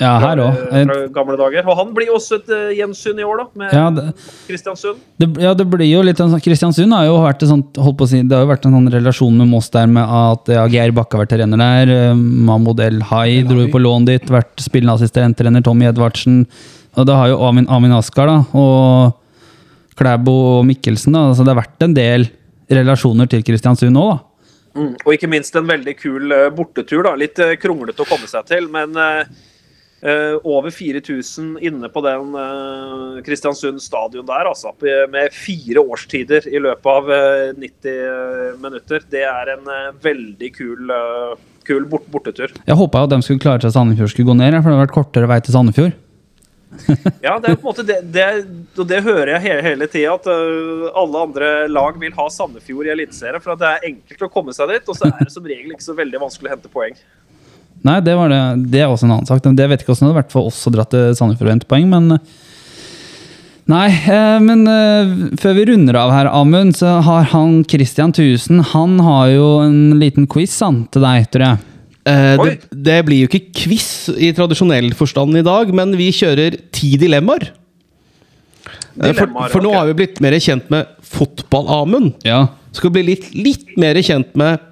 Ja, 0.00 0.12
her 0.22 0.40
fra, 0.40 0.52
fra 0.72 0.96
gamle 1.14 1.36
dager. 1.40 1.66
Og 1.68 1.76
han 1.78 1.92
blir 1.96 2.12
også 2.14 2.38
et 2.40 2.50
uh, 2.52 2.70
gjensyn 2.74 3.20
i 3.20 3.26
år, 3.26 3.42
da, 3.42 3.46
med 3.62 3.74
Ja, 3.76 3.84
det, 3.94 4.04
Kristiansund. 4.48 5.00
Det, 5.20 5.28
ja, 5.42 5.52
det 5.58 5.66
blir 5.70 5.86
jo 5.88 6.02
litt 6.06 6.20
sånn 6.22 6.34
Kristiansund 6.42 6.94
har 6.96 7.06
jo 7.08 7.18
vært 7.22 7.44
et 7.44 7.52
sånt, 7.52 7.78
holdt 7.82 7.98
på 8.00 8.08
å 8.08 8.12
si, 8.12 8.22
det 8.22 8.36
har 8.38 8.46
jo 8.46 8.50
vært 8.52 8.66
en 8.68 8.76
sånn 8.78 8.90
relasjon 8.96 9.38
med 9.42 9.50
Moss 9.52 9.70
der 9.74 9.90
med 9.90 10.02
at 10.06 10.52
ja, 10.56 10.66
Geir 10.72 10.94
Bakke 10.96 11.18
har 11.18 11.26
vært 11.26 11.34
trener 11.36 11.60
der. 11.62 11.94
eh, 12.10 12.14
Mahmoud 12.16 12.80
El 12.82 13.02
Hai 13.12 13.42
dro 13.48 13.60
jo 13.62 13.70
på 13.72 13.82
lån 13.82 14.08
dit, 14.08 14.30
vært 14.32 14.62
spillende 14.62 14.96
assistenttrener 14.98 15.64
Tommy 15.66 15.86
Edvardsen. 15.90 16.44
Og 16.96 17.08
det 17.08 17.16
har 17.16 17.30
jo 17.32 17.40
Amin, 17.48 17.68
Amin 17.72 17.94
Askar 17.96 18.28
da, 18.28 18.38
og 18.58 19.18
Klæbo 19.98 20.34
og 20.58 20.66
Mikkelsen. 20.68 21.12
da, 21.14 21.30
så 21.36 21.44
Det 21.44 21.52
har 21.54 21.62
vært 21.62 21.84
en 21.86 21.94
del 21.96 22.28
relasjoner 22.72 23.28
til 23.28 23.42
Kristiansund 23.44 23.96
òg, 24.00 24.14
da. 24.14 24.18
Mm. 24.76 24.92
Og 25.04 25.14
ikke 25.14 25.30
minst 25.30 25.56
en 25.58 25.68
veldig 25.68 25.94
kul 26.00 26.32
eh, 26.32 26.50
bortetur. 26.54 27.04
da, 27.06 27.16
Litt 27.18 27.40
eh, 27.42 27.56
kronglete 27.60 28.04
å 28.04 28.08
komme 28.08 28.28
seg 28.30 28.46
til, 28.48 28.68
men 28.72 28.96
eh, 28.98 30.36
over 30.42 30.72
4000 30.72 31.58
inne 31.62 31.90
på 31.92 32.02
den 32.06 32.36
eh, 32.40 33.22
Kristiansund 33.26 33.82
stadion 33.84 34.26
der, 34.28 34.48
altså. 34.50 34.72
Med 35.12 35.34
fire 35.36 35.84
årstider 35.84 36.48
i 36.50 36.62
løpet 36.62 36.92
av 36.94 37.12
eh, 37.12 37.52
90 37.58 38.62
minutter. 38.62 39.04
Det 39.12 39.26
er 39.28 39.54
en 39.58 39.68
veldig 40.02 40.52
kul, 40.56 40.94
kul 41.68 41.90
bort 41.90 42.08
bortetur. 42.14 42.54
Jeg 42.66 42.80
håpa 42.80 43.06
de 43.12 43.20
skulle 43.24 43.44
klare 43.44 43.64
seg 43.66 43.76
Sandefjord 43.76 44.14
skulle 44.14 44.32
gå 44.32 44.40
ned, 44.40 44.58
for 44.62 44.72
det 44.72 44.78
har 44.80 44.86
vært 44.86 44.98
kortere 44.98 45.30
vei 45.30 45.42
til 45.44 45.58
Sandefjord. 45.58 46.01
Ja, 47.22 47.36
det 47.38 47.52
er 47.52 47.56
på 47.56 47.62
en 47.62 47.68
måte 47.68 47.84
det, 47.86 47.98
det, 48.14 48.26
det 48.88 49.00
hører 49.04 49.34
jeg 49.34 49.44
hele, 49.44 49.64
hele 49.66 49.88
tida, 49.90 50.14
at 50.16 50.28
øh, 50.30 50.86
alle 50.98 51.24
andre 51.26 51.50
lag 51.70 51.98
vil 52.00 52.14
ha 52.16 52.28
Sandefjord 52.32 52.88
i 52.88 52.94
Eliteserien. 52.94 53.42
For 53.44 53.58
det 53.58 53.68
er 53.68 53.90
enkelt 53.92 54.24
å 54.26 54.30
komme 54.32 54.54
seg 54.56 54.72
dit, 54.72 54.88
og 54.88 54.98
så 54.98 55.10
er 55.10 55.20
det 55.20 55.34
som 55.34 55.46
regel 55.46 55.74
ikke 55.74 55.86
så 55.86 55.96
veldig 55.98 56.22
vanskelig 56.22 56.50
å 56.50 56.54
hente 56.56 56.72
poeng. 56.72 56.96
Nei, 57.82 57.98
det, 58.04 58.14
var 58.18 58.30
det, 58.30 58.40
det 58.72 58.82
er 58.82 58.90
også 58.90 59.08
en 59.08 59.16
annen 59.16 59.28
sak. 59.28 59.42
Det 59.42 59.68
vet 59.68 59.82
ikke 59.82 59.92
hvordan 59.92 60.06
det 60.06 60.12
hadde 60.12 60.22
vært 60.22 60.34
for 60.34 60.50
oss 60.50 60.62
å 60.68 60.74
dra 60.74 60.86
til 60.86 61.12
Sandefjord 61.18 61.50
og 61.50 61.54
hente 61.56 61.70
poeng, 61.70 61.90
men 61.92 62.16
Nei, 63.70 63.88
eh, 64.10 64.38
men 64.42 64.64
eh, 64.66 65.10
før 65.38 65.54
vi 65.54 65.66
runder 65.70 65.94
av 66.00 66.10
her, 66.10 66.30
Amund, 66.34 66.74
så 66.74 66.96
har 67.06 67.28
han 67.30 67.60
Christian 67.70 68.10
Thusen 68.10 68.58
Han 68.72 68.96
har 69.00 69.28
jo 69.30 69.46
en 69.62 70.00
liten 70.00 70.26
quiz 70.26 70.56
han, 70.64 70.82
til 70.90 71.06
deg, 71.06 71.28
tror 71.30 71.46
jeg. 71.46 71.71
Eh, 72.02 72.34
det, 72.42 72.54
det 72.74 72.98
blir 73.06 73.22
jo 73.22 73.30
ikke 73.30 73.52
quiz 73.54 74.10
i 74.16 74.32
tradisjonell 74.34 74.90
forstand 74.98 75.38
i 75.38 75.44
dag, 75.46 75.70
men 75.74 75.94
vi 75.98 76.10
kjører 76.14 76.56
ti 76.74 76.96
dilemmaer. 76.98 77.52
Eh, 78.98 79.12
for, 79.14 79.28
for 79.28 79.60
okay. 79.60 79.64
nå 79.64 79.74
har 79.76 79.88
vi 79.90 79.98
blitt 80.02 80.18
mer 80.24 80.36
kjent 80.42 80.68
med 80.72 80.90
fotball-Amund. 81.12 82.16
Ja. 82.26 82.44
Skal 82.74 82.94
bli 82.94 83.04
litt, 83.12 83.30
litt 83.36 83.76
mer 83.80 83.98
kjent 84.02 84.34
med 84.38 84.62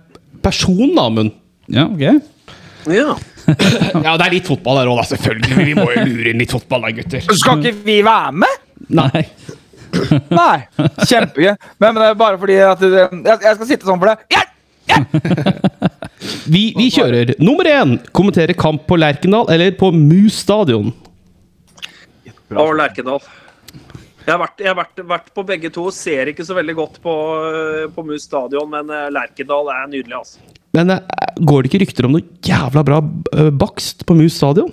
person-Amund. 0.44 1.36
Ja, 1.70 1.86
ok. 1.90 2.90
Ja. 2.90 3.18
Ja, 3.50 4.12
det 4.14 4.28
er 4.28 4.34
litt 4.36 4.46
fotball 4.46 4.76
der 4.78 4.88
òg, 4.92 5.00
da. 5.00 5.04
Selvfølgelig. 5.10 5.64
Vi 5.66 5.72
må 5.74 5.88
jo 5.90 6.04
lure 6.06 6.30
inn 6.30 6.38
litt 6.38 6.52
fotball 6.54 6.84
da, 6.86 6.92
gutter. 6.94 7.24
Skal 7.34 7.64
ikke 7.64 7.82
vi 7.82 7.96
være 8.06 8.30
med? 8.44 8.60
Nei. 8.94 9.24
Nei. 10.40 10.58
Kjempegøy. 10.78 11.56
Men, 11.82 11.88
men 11.88 11.98
det 11.98 12.10
er 12.12 12.20
bare 12.20 12.38
fordi 12.38 12.60
at 12.62 12.84
det, 12.84 13.08
jeg, 13.10 13.40
jeg 13.48 13.58
skal 13.58 13.70
sitte 13.72 13.90
sånn 13.90 13.98
for 13.98 14.12
det. 14.12 14.18
Hjelp! 14.30 15.89
Vi, 16.50 16.70
vi 16.76 16.88
kjører 16.92 17.34
nummer 17.42 17.68
én. 17.68 17.98
Kommentere 18.16 18.56
kamp 18.58 18.86
på 18.88 18.98
Lerkendal 18.98 19.50
eller 19.52 19.74
på 19.78 19.92
Mus 19.94 20.40
stadion. 20.44 20.92
Å, 22.50 22.66
Lerkendal. 22.76 23.22
Jeg 24.20 24.34
har, 24.34 24.40
vært, 24.42 24.60
jeg 24.60 24.68
har 24.68 24.76
vært, 24.78 25.00
vært 25.10 25.30
på 25.34 25.44
begge 25.48 25.70
to. 25.74 25.86
Ser 25.94 26.30
ikke 26.30 26.44
så 26.46 26.54
veldig 26.58 26.76
godt 26.78 27.00
på, 27.02 27.14
på 27.94 28.04
Mus 28.06 28.26
stadion, 28.28 28.68
men 28.70 28.92
eh, 28.94 29.08
Lerkendal 29.14 29.72
er 29.72 29.88
nydelig, 29.90 30.20
altså. 30.20 30.52
Men 30.76 30.92
eh, 30.94 31.00
går 31.40 31.64
det 31.64 31.70
ikke 31.70 31.82
rykter 31.84 32.06
om 32.06 32.14
noe 32.14 32.26
jævla 32.46 32.84
bra 32.86 33.00
eh, 33.34 33.50
bakst 33.50 34.04
på 34.06 34.14
Mus 34.18 34.36
stadion? 34.38 34.70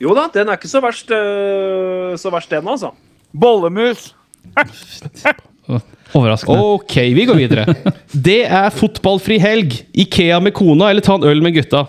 Jo 0.00 0.16
da, 0.16 0.30
den 0.32 0.48
er 0.48 0.56
ikke 0.56 0.70
så 0.70 0.80
verst, 0.80 1.12
så 1.12 2.30
verst 2.32 2.54
den, 2.54 2.68
altså. 2.72 2.94
Bollemus. 3.36 4.14
Overraskende. 6.16 6.66
Ok, 6.76 6.96
vi 7.14 7.24
går 7.28 7.38
videre. 7.38 7.64
Det 8.28 8.42
er 8.46 8.70
fotballfri 8.74 9.38
helg. 9.42 9.76
Ikea 9.94 10.40
med 10.42 10.54
kona 10.56 10.90
eller 10.90 11.04
ta 11.04 11.16
en 11.18 11.26
øl 11.30 11.42
med 11.44 11.54
gutta? 11.58 11.86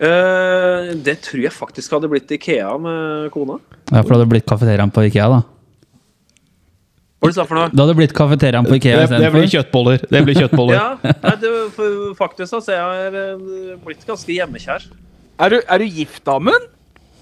Eh, 0.00 0.92
det 0.96 1.18
tror 1.26 1.42
jeg 1.44 1.52
faktisk 1.52 1.92
hadde 1.92 2.08
blitt 2.08 2.30
Ikea 2.32 2.72
med 2.80 3.28
kona. 3.34 3.58
Ja, 3.90 4.00
for 4.00 4.12
det 4.12 4.20
hadde 4.20 4.30
blitt 4.30 4.46
kafeteriaen 4.48 4.92
på 4.94 5.04
Ikea, 5.10 5.26
da. 5.34 5.42
Hva 7.20 7.28
det 7.28 7.34
du 7.34 7.36
sa 7.36 7.44
for 7.44 7.58
noe? 7.58 7.68
Det 7.68 7.82
hadde 7.82 7.96
blitt 7.98 8.14
kafeteriaen 8.16 8.64
på 8.64 8.78
Ikea 8.78 9.02
Det, 9.04 9.18
det 9.20 9.28
blir 9.34 9.50
kjøttboller. 9.52 10.06
Det 10.08 10.22
blir 10.24 10.38
kjøttboller. 10.40 10.78
Ja, 10.78 11.14
nei, 11.26 11.34
det, 11.42 11.52
for, 11.76 11.98
faktisk 12.16 12.56
altså, 12.56 12.78
jeg 12.78 13.10
er 13.10 13.18
eh, 13.26 13.74
blitt 13.84 14.06
ganske 14.08 14.32
hjemmekjær. 14.32 14.88
Er 15.40 15.52
du, 15.52 15.58
er 15.60 15.82
du 15.82 15.98
gift, 16.00 16.24
Amund? 16.32 16.70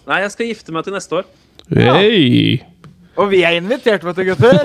Nei, 0.06 0.22
jeg 0.22 0.36
skal 0.36 0.52
gifte 0.52 0.74
meg 0.76 0.86
til 0.86 0.94
neste 0.94 1.18
år. 1.18 1.26
Hey. 1.74 2.60
Og 3.18 3.30
vi 3.32 3.42
er 3.42 3.56
invitert, 3.58 4.04
vet 4.06 4.20
du, 4.20 4.24
gutter. 4.30 4.60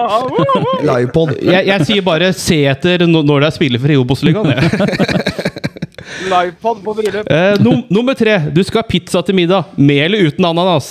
Livepod. 0.90 1.36
Jeg, 1.40 1.64
jeg 1.70 1.88
sier 1.88 2.04
bare 2.04 2.32
se 2.36 2.60
etter 2.68 3.06
når 3.08 3.40
det 3.40 3.48
er 3.48 3.56
spillefri 3.56 3.96
i 3.96 4.00
Obos-ligaen. 4.00 4.52
jeg. 4.52 5.46
Livepod 6.30 6.82
på 6.84 6.94
bryllup. 6.98 7.30
Eh, 7.30 7.54
num 7.64 7.84
nummer 7.88 8.16
tre. 8.18 8.36
Du 8.52 8.60
skal 8.66 8.82
ha 8.82 8.88
pizza 8.88 9.22
til 9.24 9.38
middag. 9.38 9.72
Med 9.80 10.04
eller 10.08 10.28
uten 10.28 10.44
ananas? 10.44 10.90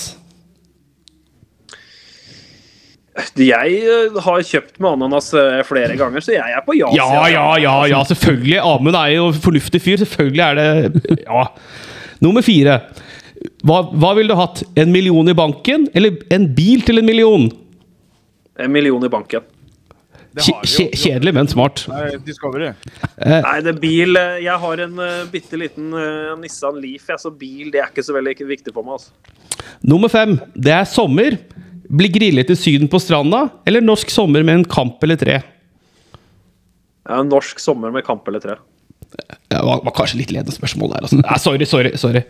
Jeg 3.39 3.79
eh, 3.83 4.17
har 4.23 4.43
kjøpt 4.47 4.79
med 4.79 4.95
ananas 4.95 5.29
eh, 5.37 5.59
flere 5.67 5.97
ganger, 5.99 6.23
så 6.23 6.33
jeg 6.33 6.55
er 6.55 6.63
på 6.65 6.77
ja. 6.77 6.89
Ja, 6.95 7.27
ja, 7.31 7.45
ja, 7.59 7.75
ja, 7.91 7.99
selvfølgelig. 8.07 8.61
Amund 8.63 8.97
er 8.97 9.13
jo 9.17 9.27
en 9.29 9.41
fornuftig 9.43 9.81
fyr. 9.83 9.99
Selvfølgelig 10.01 10.45
er 10.47 10.59
det 10.59 11.19
Ja. 11.25 11.45
Nummer 12.23 12.43
fire. 12.43 12.79
Hva, 13.67 13.81
hva 13.91 14.13
ville 14.15 14.31
du 14.31 14.39
hatt? 14.39 14.63
En 14.79 14.91
million 14.91 15.27
i 15.27 15.35
banken, 15.35 15.87
eller 15.97 16.19
en 16.33 16.47
bil 16.55 16.83
til 16.87 17.01
en 17.01 17.07
million? 17.07 17.49
En 18.59 18.71
million 18.71 19.03
i 19.03 19.11
banken. 19.11 19.43
Kjedelig, 20.39 21.33
men 21.33 21.49
smart. 21.49 21.83
Nei, 21.89 22.13
Discovery. 22.23 22.69
Nei, 23.17 23.55
det 23.65 23.71
er 23.73 23.79
bil 23.81 24.19
eh, 24.19 24.35
Jeg 24.45 24.61
har 24.61 24.83
en 24.85 25.01
uh, 25.01 25.23
bitte 25.31 25.57
liten 25.57 25.89
eh, 25.97 26.35
Nissan 26.39 26.77
Leaf, 26.79 27.07
jeg, 27.09 27.19
så 27.19 27.31
bil 27.33 27.71
det 27.73 27.81
er 27.81 27.89
ikke 27.89 28.05
så 28.05 28.15
veldig 28.15 28.35
viktig 28.47 28.73
for 28.75 28.85
meg. 28.85 28.99
altså. 28.99 29.65
Nummer 29.89 30.11
fem. 30.11 30.37
Det 30.53 30.73
er 30.75 30.87
sommer. 30.87 31.39
Bli 31.89 32.11
grillet 32.13 32.51
i 32.53 32.57
Syden 32.57 32.89
på 32.91 33.01
stranda, 33.01 33.47
eller 33.67 33.81
norsk 33.81 34.11
sommer 34.13 34.45
med 34.45 34.59
en 34.59 34.67
kamp 34.69 35.01
eller 35.03 35.17
tre? 35.19 35.39
Ja, 37.09 37.23
norsk 37.25 37.59
sommer 37.59 37.91
med 37.91 38.05
kamp 38.05 38.27
eller 38.29 38.43
tre. 38.43 38.59
Det 39.49 39.57
var, 39.65 39.81
var 39.83 39.93
kanskje 39.97 40.19
litt 40.21 40.31
ledende 40.33 40.53
spørsmål 40.53 40.93
der. 40.93 41.05
Altså. 41.07 41.19
Nei, 41.23 41.37
sorry, 41.41 41.65
sorry. 41.69 41.93
sorry. 41.97 42.23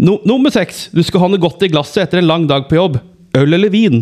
No, 0.00 0.18
nummer 0.28 0.52
seks. 0.54 0.88
Du 0.94 1.02
skal 1.04 1.24
ha 1.24 1.30
noe 1.30 1.42
godt 1.42 1.62
i 1.66 1.70
glasset 1.72 2.06
etter 2.06 2.22
en 2.22 2.28
lang 2.30 2.46
dag 2.50 2.68
på 2.70 2.78
jobb. 2.78 2.98
Øl 3.36 3.58
eller 3.58 3.72
vin? 3.72 4.00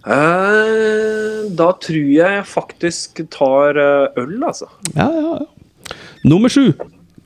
Eh, 0.00 1.40
da 1.58 1.70
tror 1.82 2.06
jeg 2.08 2.36
jeg 2.38 2.46
faktisk 2.48 3.22
tar 3.34 3.80
eh, 3.80 4.20
øl, 4.22 4.36
altså. 4.46 4.70
Ja, 4.94 5.08
ja, 5.10 5.34
ja. 5.34 5.96
Nummer 6.30 6.52
sju. 6.52 6.70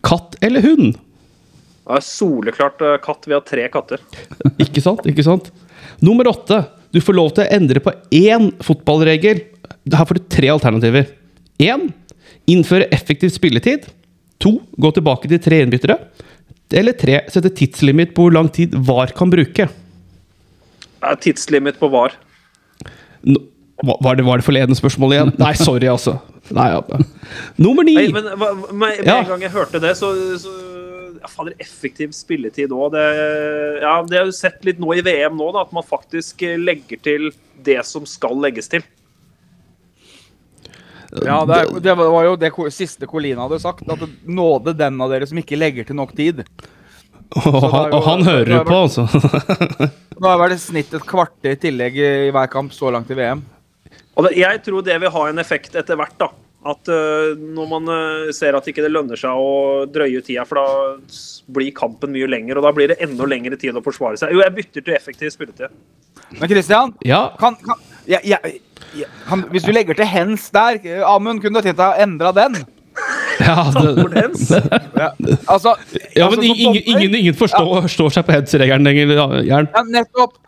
Katt 0.04 0.38
eller 0.44 0.64
hund? 0.64 0.94
Det 1.84 1.98
er 1.98 2.06
soleklart 2.06 2.82
eh, 2.82 2.96
katt. 3.04 3.28
Vi 3.28 3.36
har 3.36 3.44
tre 3.46 3.66
katter. 3.72 4.02
Ikke 4.64 4.82
sant? 4.82 5.04
ikke 5.10 5.26
sant? 5.26 5.52
Nummer 6.04 6.30
åtte. 6.32 6.64
Du 6.94 7.00
får 7.02 7.18
lov 7.18 7.34
til 7.34 7.44
å 7.44 7.52
endre 7.52 7.82
på 7.84 7.92
én 8.14 8.48
fotballregel. 8.64 9.44
Her 9.92 10.08
får 10.08 10.18
du 10.18 10.26
tre 10.32 10.50
alternativer. 10.54 11.12
Én. 11.62 11.90
Innføre 12.50 12.88
effektiv 12.92 13.32
spilletid. 13.32 13.86
To. 14.44 14.58
Gå 14.80 14.90
tilbake 14.96 15.30
til 15.30 15.40
tre 15.40 15.62
innbyttere. 15.64 15.96
Eller 16.74 16.96
tre. 16.98 17.20
Sette 17.32 17.52
tidslimit 17.56 18.12
på 18.16 18.26
hvor 18.26 18.34
lang 18.34 18.50
tid 18.52 18.74
VAR 18.88 19.12
kan 19.16 19.30
bruke. 19.32 19.68
Det 19.68 21.10
er 21.12 21.20
tidslimit 21.24 21.78
på 21.80 21.88
VAR. 21.92 22.16
No, 23.24 23.40
Var 23.84 24.16
det, 24.16 24.24
var 24.24 24.38
det 24.40 24.44
forledende 24.46 24.76
spørsmål 24.78 25.12
igjen? 25.16 25.32
Nei, 25.42 25.52
sorry, 25.58 25.88
altså. 25.90 26.18
Nei, 26.54 26.68
ja. 26.72 27.00
Nummer 27.60 27.84
ni. 27.86 27.96
Men 28.12 28.28
med, 28.76 29.00
Ja. 29.04 29.18
en 29.22 29.28
gang 29.32 29.44
jeg 29.46 29.52
hørte 29.54 29.80
det, 29.82 29.94
så, 29.98 30.10
så 30.40 30.52
ja, 31.20 31.28
Fader, 31.32 31.54
effektiv 31.60 32.12
spilletid 32.16 32.72
òg. 32.72 32.92
Det, 32.94 33.04
ja, 33.84 33.94
det 34.08 34.20
har 34.20 34.28
du 34.28 34.36
sett 34.36 34.64
litt 34.68 34.80
nå 34.82 34.92
i 34.96 35.02
VM 35.04 35.36
nå, 35.40 35.50
da, 35.56 35.64
at 35.64 35.72
man 35.76 35.86
faktisk 35.88 36.44
eh, 36.44 36.58
legger 36.60 37.00
til 37.04 37.30
det 37.64 37.80
som 37.88 38.04
skal 38.08 38.36
legges 38.44 38.68
til. 38.72 38.84
Ja, 41.24 41.40
det, 41.48 41.58
er, 41.60 41.72
det 41.84 41.96
var 41.98 42.24
jo 42.26 42.36
det 42.40 42.50
siste 42.74 43.08
Colina 43.10 43.44
hadde 43.46 43.60
sagt. 43.62 43.84
At 43.90 44.02
nåde 44.26 44.74
den 44.78 45.00
av 45.04 45.12
dere 45.12 45.28
som 45.30 45.38
ikke 45.40 45.58
legger 45.58 45.88
til 45.88 45.98
nok 46.00 46.14
tid. 46.16 46.44
Og 47.34 47.64
han, 47.72 47.90
og 47.94 48.02
han 48.04 48.22
hører 48.26 48.52
jo 48.58 48.62
på, 48.68 48.78
altså. 48.86 49.88
Nå 50.20 50.28
har 50.28 50.38
vært 50.44 50.60
snitt 50.62 50.92
et 50.94 51.06
kvarter 51.08 51.56
i 51.56 51.60
tillegg 51.60 51.96
i 51.98 52.30
hver 52.34 52.50
kamp 52.52 52.74
så 52.74 52.92
langt 52.94 53.10
i 53.10 53.16
VM. 53.18 53.42
Og 54.14 54.28
det, 54.28 54.36
jeg 54.38 54.60
tror 54.62 54.84
det 54.86 54.98
vil 55.02 55.12
ha 55.14 55.28
en 55.30 55.42
effekt 55.42 55.74
etter 55.78 55.98
hvert. 55.98 56.14
da. 56.20 56.30
At 56.64 56.88
uh, 56.88 57.34
når 57.36 57.66
man 57.68 57.90
uh, 57.90 58.30
ser 58.32 58.56
at 58.56 58.68
ikke 58.70 58.84
det 58.86 58.92
lønner 58.92 59.20
seg 59.20 59.36
å 59.36 59.84
drøye 59.92 60.22
ut 60.22 60.28
tida, 60.28 60.46
for 60.48 60.60
da 60.60 61.16
blir 61.52 61.74
kampen 61.76 62.14
mye 62.14 62.28
lenger, 62.30 62.56
og 62.60 62.64
da 62.64 62.72
blir 62.76 62.92
det 62.92 63.00
enda 63.04 63.26
lengre 63.28 63.58
tid 63.60 63.76
å 63.76 63.82
forsvare 63.84 64.20
seg. 64.20 64.32
Jo, 64.32 64.40
jeg 64.40 64.54
bytter 64.60 64.86
til 64.86 64.96
effektiv 64.96 65.34
spilletid. 65.34 65.74
Men 66.38 66.48
Christian, 66.48 66.94
Ja. 67.04 67.26
kan, 67.40 67.58
kan, 67.60 67.82
jeg, 68.08 68.24
ja, 68.30 68.38
ja, 68.98 69.08
kan, 69.28 69.44
hvis 69.52 69.66
du 69.66 69.72
legger 69.74 69.98
til 69.98 70.08
hens 70.08 70.46
der, 70.54 70.80
Amund, 71.08 71.42
kunne 71.42 71.60
du 71.60 71.66
tenkt 71.66 71.80
deg 71.80 71.90
å 71.90 72.06
endre 72.06 72.32
den? 72.36 72.62
ja, 73.40 73.64
det. 73.74 74.24
Ja, 74.94 75.10
altså, 75.50 75.74
ja 76.14 76.26
altså, 76.26 76.36
men 76.36 76.36
som 76.36 76.44
ingen, 76.44 76.64
dommer- 76.64 76.88
ingen, 76.94 77.14
ingen 77.14 77.36
forstår, 77.36 77.88
står 77.90 78.14
seg 78.14 78.26
på 78.26 78.34
heads-regelen 78.36 78.86
lenger. 78.86 79.14
ja, 79.16 79.28
Jern. 79.42 79.70
Ja, 79.74 79.84
nettopp. 79.98 80.40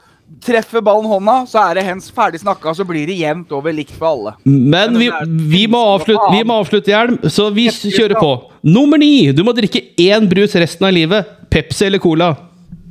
Treffer 0.42 0.82
ballen 0.82 1.06
hånda, 1.06 1.34
så 1.46 1.60
er 1.70 1.78
det 1.78 1.84
hens 1.86 2.08
ferdig 2.10 2.40
snakka, 2.42 2.72
så 2.74 2.84
blir 2.86 3.06
det 3.06 3.14
jevnt 3.14 3.52
over 3.54 3.74
likt 3.74 3.94
for 3.94 4.08
alle. 4.10 4.32
Men 4.44 4.98
vi, 4.98 5.06
vi, 5.52 5.62
må 5.70 5.78
avslutte, 5.94 6.26
vi 6.34 6.42
må 6.46 6.56
avslutte, 6.64 6.90
Hjelm, 6.90 7.20
så 7.30 7.46
vi 7.54 7.68
kjører 7.70 8.18
på. 8.18 8.32
Nummer 8.66 8.98
ni. 8.98 9.30
Du 9.34 9.44
må 9.46 9.54
drikke 9.54 9.84
én 10.02 10.26
brus 10.30 10.56
resten 10.58 10.88
av 10.88 10.94
livet. 10.96 11.30
Pepsi 11.50 11.86
eller 11.86 12.02
Cola? 12.02 12.32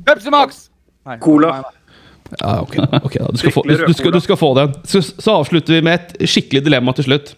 Pepsi 0.08 0.32
Max! 0.32 0.64
Nei, 1.06 1.18
Cola. 1.22 1.58
Ja, 2.40 2.60
ok, 2.62 2.76
ok 3.02 3.18
da. 3.20 3.30
Du 3.32 3.38
skal, 3.38 3.54
få, 3.54 3.62
du, 3.66 3.74
du, 3.86 3.94
skal, 3.94 4.12
du 4.12 4.20
skal 4.20 4.38
få 4.40 4.52
den. 4.58 4.74
Så, 4.84 5.02
så 5.02 5.38
avslutter 5.40 5.78
vi 5.78 5.82
med 5.86 6.00
et 6.00 6.30
skikkelig 6.30 6.64
dilemma 6.66 6.94
til 6.96 7.08
slutt. 7.08 7.34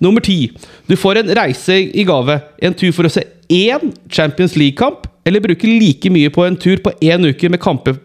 Nummer 0.00 0.24
ti. 0.24 0.50
Du 0.88 0.96
får 0.96 1.20
en 1.20 1.32
reise 1.36 1.76
i 1.76 2.04
gave. 2.08 2.38
En 2.62 2.76
tur 2.76 2.94
for 2.96 3.08
å 3.08 3.12
se 3.12 3.26
én 3.50 3.92
Champions 4.08 4.54
League-kamp, 4.56 5.08
eller 5.26 5.42
bruke 5.44 5.68
like 5.68 6.10
mye 6.12 6.30
på 6.32 6.46
en 6.46 6.56
tur 6.56 6.80
på 6.80 6.94
én 7.04 7.26
uke 7.28 7.50
med 7.52 7.60
kamper 7.60 7.98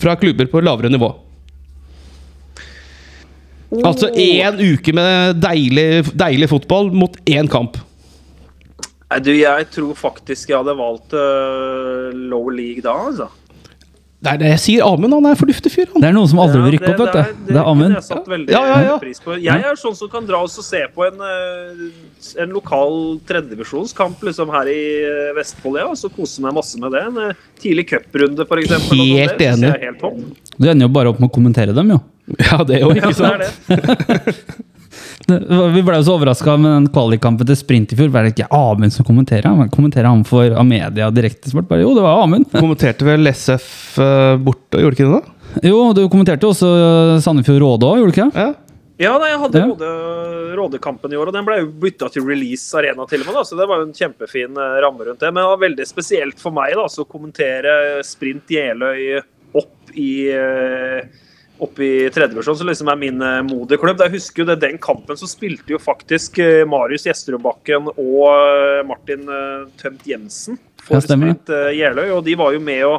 fra 0.00 0.14
klubber 0.16 0.46
på 0.48 0.62
lavere 0.64 0.92
nivå. 0.92 1.10
Altså 3.82 4.12
én 4.14 4.60
uke 4.60 4.94
med 4.94 5.40
deilig, 5.42 6.04
deilig 6.14 6.48
fotball 6.52 6.92
mot 6.94 7.16
én 7.26 7.50
kamp. 7.50 7.80
Nei, 9.10 9.18
du, 9.22 9.32
jeg 9.34 9.66
tror 9.74 9.98
faktisk 9.98 10.50
jeg 10.50 10.60
hadde 10.60 10.76
valgt 10.78 11.14
uh, 11.14 12.14
low 12.14 12.48
league 12.50 12.84
da, 12.84 12.94
altså. 13.08 13.28
Det 14.24 14.30
er 14.32 14.38
det 14.40 14.50
jeg 14.54 14.60
sier. 14.62 14.82
Amund 14.88 15.12
han 15.12 15.26
er 15.28 15.34
en 15.34 15.38
fornuftig 15.38 15.70
fyr. 15.74 15.88
Han. 15.92 16.00
Det 16.00 16.08
er 16.08 16.14
noen 16.16 16.28
som 16.30 16.38
aldri 16.40 16.58
Ja, 16.58 16.64
vil 16.64 16.72
rykke 16.78 16.90
opp, 16.94 17.00
vet 17.02 17.12
det, 17.12 17.24
du. 17.24 17.42
Det 17.44 17.54
er 17.54 17.58
kunne 17.58 17.64
Amund. 17.74 17.94
jeg 17.98 18.04
satt 18.06 18.30
veldig 18.32 18.54
Ja, 18.54 18.62
ja, 18.70 18.78
ja. 18.86 18.94
pris 19.02 19.20
på. 19.20 19.36
Jeg 19.44 19.66
er 19.68 19.76
sånn 19.80 19.96
som 19.98 20.08
kan 20.12 20.24
dra 20.28 20.40
oss 20.46 20.56
og 20.62 20.64
se 20.64 20.80
på 20.94 21.04
en, 21.04 21.20
eh, 21.28 22.40
en 22.42 22.54
lokal 22.56 22.96
tredjedivisjonskamp 23.28 24.24
liksom 24.30 24.48
her 24.56 24.70
i 24.72 24.80
eh, 25.04 25.32
Vestfold, 25.36 25.76
ja, 25.82 25.86
og 25.92 26.00
så 26.00 26.08
kose 26.14 26.40
meg 26.46 26.56
masse 26.56 26.80
med 26.80 26.96
det. 26.96 27.04
En 27.10 27.20
eh, 27.28 27.34
tidlig 27.60 27.86
cuprunde, 27.92 28.46
for 28.48 28.56
eksempel. 28.64 28.96
og 28.96 29.04
sånn, 29.04 29.16
Helt 29.20 29.44
enig. 29.50 29.70
er 29.74 29.86
helt 29.90 30.00
topp. 30.00 30.20
Du 30.56 30.68
ender 30.70 30.88
jo 30.88 30.92
bare 30.96 31.12
opp 31.12 31.20
med 31.20 31.28
å 31.28 31.34
kommentere 31.34 31.76
dem, 31.76 31.92
jo. 31.96 32.00
Ja, 32.40 32.62
det 32.64 32.78
er 32.78 32.86
jo 32.86 32.94
Ja, 32.96 33.10
ikke 33.10 33.16
det 33.20 33.28
er 33.28 33.44
det. 33.44 34.64
Vi 35.28 35.82
ble 35.84 35.98
jo 36.00 36.04
så 36.04 36.16
overraska 36.18 36.56
med 36.60 36.70
den 36.74 36.88
kvalikkampen 36.92 37.48
til 37.48 37.56
sprint 37.56 37.94
i 37.94 37.98
fjor. 37.98 38.10
Var 38.12 38.26
det 38.26 38.34
ikke 38.34 38.48
Amund 38.52 38.92
som 38.92 39.06
kommenterer? 39.08 39.48
Han 39.48 39.70
kommenterer 39.72 40.10
han 40.10 40.24
for 40.28 40.52
Amedia 40.60 41.08
direktesport? 41.14 41.70
Jo, 41.80 41.94
det 41.96 42.04
var 42.04 42.24
Amund. 42.26 42.50
Kommenterte 42.52 43.06
vel 43.08 43.30
SF 43.32 43.96
eh, 44.04 44.34
borte, 44.44 44.82
gjorde 44.82 44.98
ikke 44.98 45.08
det? 45.08 45.22
da? 45.22 45.62
Jo, 45.64 45.78
du 45.96 46.04
kommenterte 46.10 46.50
også 46.50 46.68
Sandefjord 47.24 47.62
Råde 47.62 47.88
òg, 47.88 48.02
gjorde 48.02 48.12
du 48.12 48.16
ikke? 48.18 48.30
det? 48.34 48.44
Ja. 48.48 48.52
Ja, 48.94 49.16
nei, 49.18 49.32
jeg 49.32 49.40
hadde 49.42 49.58
Ja. 49.58 49.66
Råde, 49.72 49.88
Rådekampen 50.54 51.10
i 51.12 51.16
år, 51.18 51.26
og 51.30 51.34
den 51.34 51.46
ble 51.46 51.56
jo 51.64 51.70
bytta 51.82 52.06
til 52.14 52.22
Release 52.28 52.68
Arena 52.78 53.02
til 53.10 53.24
og 53.24 53.26
med, 53.26 53.34
da, 53.40 53.42
så 53.48 53.56
det 53.58 53.66
var 53.66 53.80
jo 53.80 53.88
en 53.88 53.96
kjempefin 53.96 54.54
eh, 54.54 54.76
ramme 54.84 55.08
rundt 55.08 55.18
det. 55.18 55.32
Men 55.32 55.40
det 55.42 55.50
var 55.50 55.62
veldig 55.64 55.86
spesielt 55.88 56.38
for 56.42 56.54
meg 56.54 56.76
da, 56.78 56.84
å 56.86 57.06
kommentere 57.10 57.74
Sprint 58.06 58.54
Jeløy 58.54 59.16
opp 59.58 59.96
i 59.98 60.12
eh, 60.30 61.08
oppe 61.62 61.84
i 61.86 62.10
tredjevisjon, 62.10 62.56
som 62.58 62.68
liksom 62.68 62.90
er 62.90 62.98
min 62.98 63.22
eh, 63.22 63.40
moderklubb. 63.46 64.02
Jeg 64.02 64.16
husker 64.16 64.42
jo 64.42 64.48
det, 64.50 64.58
Den 64.64 64.78
kampen 64.82 65.18
så 65.18 65.28
spilte 65.30 65.74
jo 65.74 65.80
faktisk 65.82 66.40
eh, 66.42 66.64
Marius 66.68 67.06
Gjesterudbakken 67.06 67.92
og 67.94 68.24
eh, 68.32 68.80
Martin 68.88 69.28
Tømt 69.80 70.06
Jensen 70.08 70.58
for 70.82 70.98
Ja, 70.98 71.16
eh, 71.30 71.70
Jeløy. 71.78 72.08
Og 72.16 72.24
de 72.26 72.34
var 72.38 72.56
jo 72.56 72.62
med 72.64 72.82
å 72.88 72.94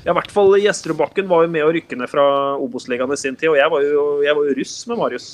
ja, 0.00 0.14
i 0.14 0.16
hvert 0.16 0.32
fall 0.32 0.54
Gjesterudbakken 0.56 1.28
var 1.28 1.44
jo 1.44 1.52
med 1.52 1.66
å 1.66 1.72
rykke 1.76 1.98
ned 2.00 2.08
fra 2.08 2.24
Obos-ligaen 2.56 3.12
i 3.12 3.20
sin 3.20 3.36
tid, 3.36 3.50
og 3.52 3.58
jeg 3.60 3.68
var 3.68 3.84
jo, 3.84 4.04
jeg 4.24 4.36
var 4.38 4.46
jo 4.48 4.54
russ 4.56 4.76
med 4.88 4.96
Marius. 4.96 5.26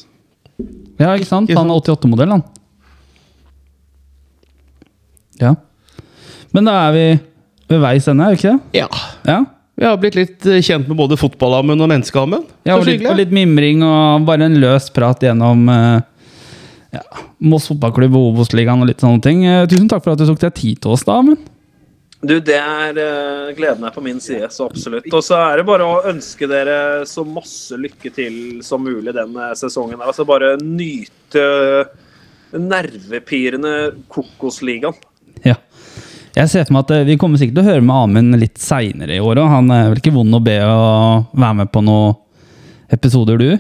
Ja, 0.99 1.13
ikke 1.15 1.29
sant? 1.29 1.53
Han 1.55 1.71
er 1.71 1.85
88-modell, 1.85 2.35
han. 2.35 2.43
Ja. 5.39 5.53
Men 6.51 6.67
da 6.67 6.75
er 6.89 6.97
vi 6.97 7.07
ved 7.71 7.85
veis 7.85 8.11
ende, 8.11 8.27
er 8.27 8.35
vi 8.35 8.41
ikke 8.41 8.57
det? 8.57 8.81
Ja. 8.81 8.89
Ja. 9.29 9.39
Vi 9.77 9.85
har 9.85 9.99
blitt 10.01 10.17
litt 10.17 10.47
eh, 10.49 10.63
kjent 10.65 10.89
med 10.89 10.97
både 10.97 11.19
fotballammen 11.21 11.81
og 11.85 11.91
menneskeammen. 11.93 12.47
Ja, 12.65 12.79
og 12.79 12.87
litt, 12.89 13.05
og 13.05 13.19
litt 13.19 13.35
mimring 13.35 13.85
og 13.85 14.25
bare 14.29 14.49
en 14.49 14.57
løs 14.63 14.89
prat 14.95 15.21
gjennom 15.27 15.67
eh, 15.69 15.99
ja, 16.97 17.03
Moss 17.45 17.69
fotballklubb 17.69 18.17
og 18.17 18.31
Obos-ligaen 18.31 18.81
og 18.81 18.89
litt 18.89 19.05
sånne 19.05 19.21
ting. 19.25 19.45
Eh, 19.45 19.67
tusen 19.69 19.91
takk 19.93 20.07
for 20.07 20.17
at 20.17 20.23
du 20.23 20.25
tok 20.31 20.41
deg 20.47 20.57
tid 20.57 20.81
til 20.81 20.97
oss, 20.97 21.05
da. 21.05 21.19
Amund. 21.21 21.45
Du, 22.25 22.39
det 22.41 22.57
er 22.57 22.97
uh, 22.97 23.51
gleden 23.55 23.85
er 23.85 23.93
på 23.93 24.03
min 24.03 24.19
side, 24.25 24.49
så 24.51 24.67
absolutt. 24.71 25.07
Og 25.13 25.23
så 25.23 25.37
er 25.51 25.61
det 25.61 25.67
bare 25.69 25.85
å 25.85 25.99
ønske 26.09 26.49
dere 26.49 27.05
så 27.09 27.27
masse 27.29 27.77
lykke 27.77 28.11
til 28.17 28.39
som 28.65 28.83
mulig 28.83 29.13
den 29.15 29.37
eh, 29.37 29.53
sesongen. 29.59 30.01
Altså 30.01 30.25
bare 30.27 30.55
nyte 30.63 31.45
nervepirrende 32.57 33.75
Kokosligaen. 34.09 34.97
Jeg 36.37 36.53
ser 36.53 36.67
for 36.67 36.77
meg 36.77 36.85
at 36.85 36.93
eh, 36.99 37.07
Vi 37.09 37.17
kommer 37.21 37.41
sikkert 37.41 37.57
til 37.57 37.65
å 37.65 37.71
høre 37.71 37.85
med 37.85 37.97
Amund 37.97 38.37
litt 38.41 38.61
seinere 38.61 39.17
i 39.17 39.23
år 39.25 39.41
òg. 39.41 39.49
Han 39.55 39.73
er 39.73 39.89
vel 39.89 40.03
ikke 40.03 40.13
vond 40.13 40.37
å 40.37 40.43
be 40.45 40.59
å 40.61 40.77
være 41.33 41.57
med 41.63 41.73
på 41.73 41.83
noen 41.87 42.19
episoder, 42.93 43.41
du? 43.41 43.57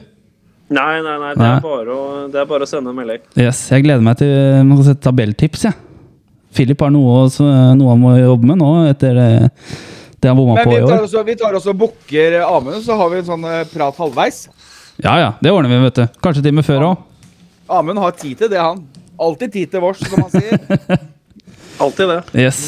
Nei, 0.76 0.98
nei, 1.00 1.16
nei. 1.22 1.32
Det 1.38 1.46
er 1.46 1.62
bare 1.62 1.94
å, 1.94 2.04
det 2.30 2.40
er 2.42 2.48
bare 2.50 2.66
å 2.66 2.68
sende 2.68 2.92
en 2.92 2.98
melding. 2.98 3.22
Yes, 3.38 3.64
Jeg 3.72 3.86
gleder 3.86 4.04
meg 4.04 4.18
til 4.20 4.32
man 4.66 4.76
kan 4.80 4.88
sette 4.90 5.04
tabelltips. 5.06 5.64
Ja. 5.68 5.72
Philip 6.56 6.84
har 6.84 6.92
noe, 6.92 7.26
noe 7.78 7.92
han 7.92 8.02
må 8.02 8.14
jobbe 8.18 8.50
med 8.52 8.60
nå, 8.60 8.70
etter 8.90 9.22
eh, 9.22 9.48
det 10.20 10.30
han 10.30 10.38
bomma 10.38 10.58
Men 10.60 10.68
på 10.68 10.76
i 10.76 10.82
år. 10.82 10.94
Men 11.16 11.26
vi 11.30 11.38
tar 11.40 11.56
også 11.56 11.72
og 11.72 11.80
booker 11.80 12.38
Amund, 12.44 12.80
så 12.84 13.00
har 13.00 13.12
vi 13.12 13.22
en 13.22 13.28
sånn 13.32 13.48
eh, 13.50 13.64
prat 13.72 14.04
halvveis. 14.04 14.46
Ja 15.00 15.16
ja, 15.20 15.34
det 15.40 15.52
ordner 15.52 15.72
vi, 15.72 15.82
vet 15.88 16.02
du. 16.02 16.06
Kanskje 16.24 16.44
time 16.44 16.64
før 16.66 16.90
òg. 16.92 17.04
Amund 17.72 18.04
har 18.04 18.16
tid 18.16 18.36
til 18.40 18.52
det, 18.52 18.60
han. 18.60 18.84
Alltid 19.16 19.52
tid 19.52 19.72
til 19.72 19.84
vårs, 19.84 20.00
som 20.04 20.26
han 20.26 20.32
sier. 20.34 21.06
Alltid 21.82 22.08
det. 22.12 22.20
Yes. 22.46 22.60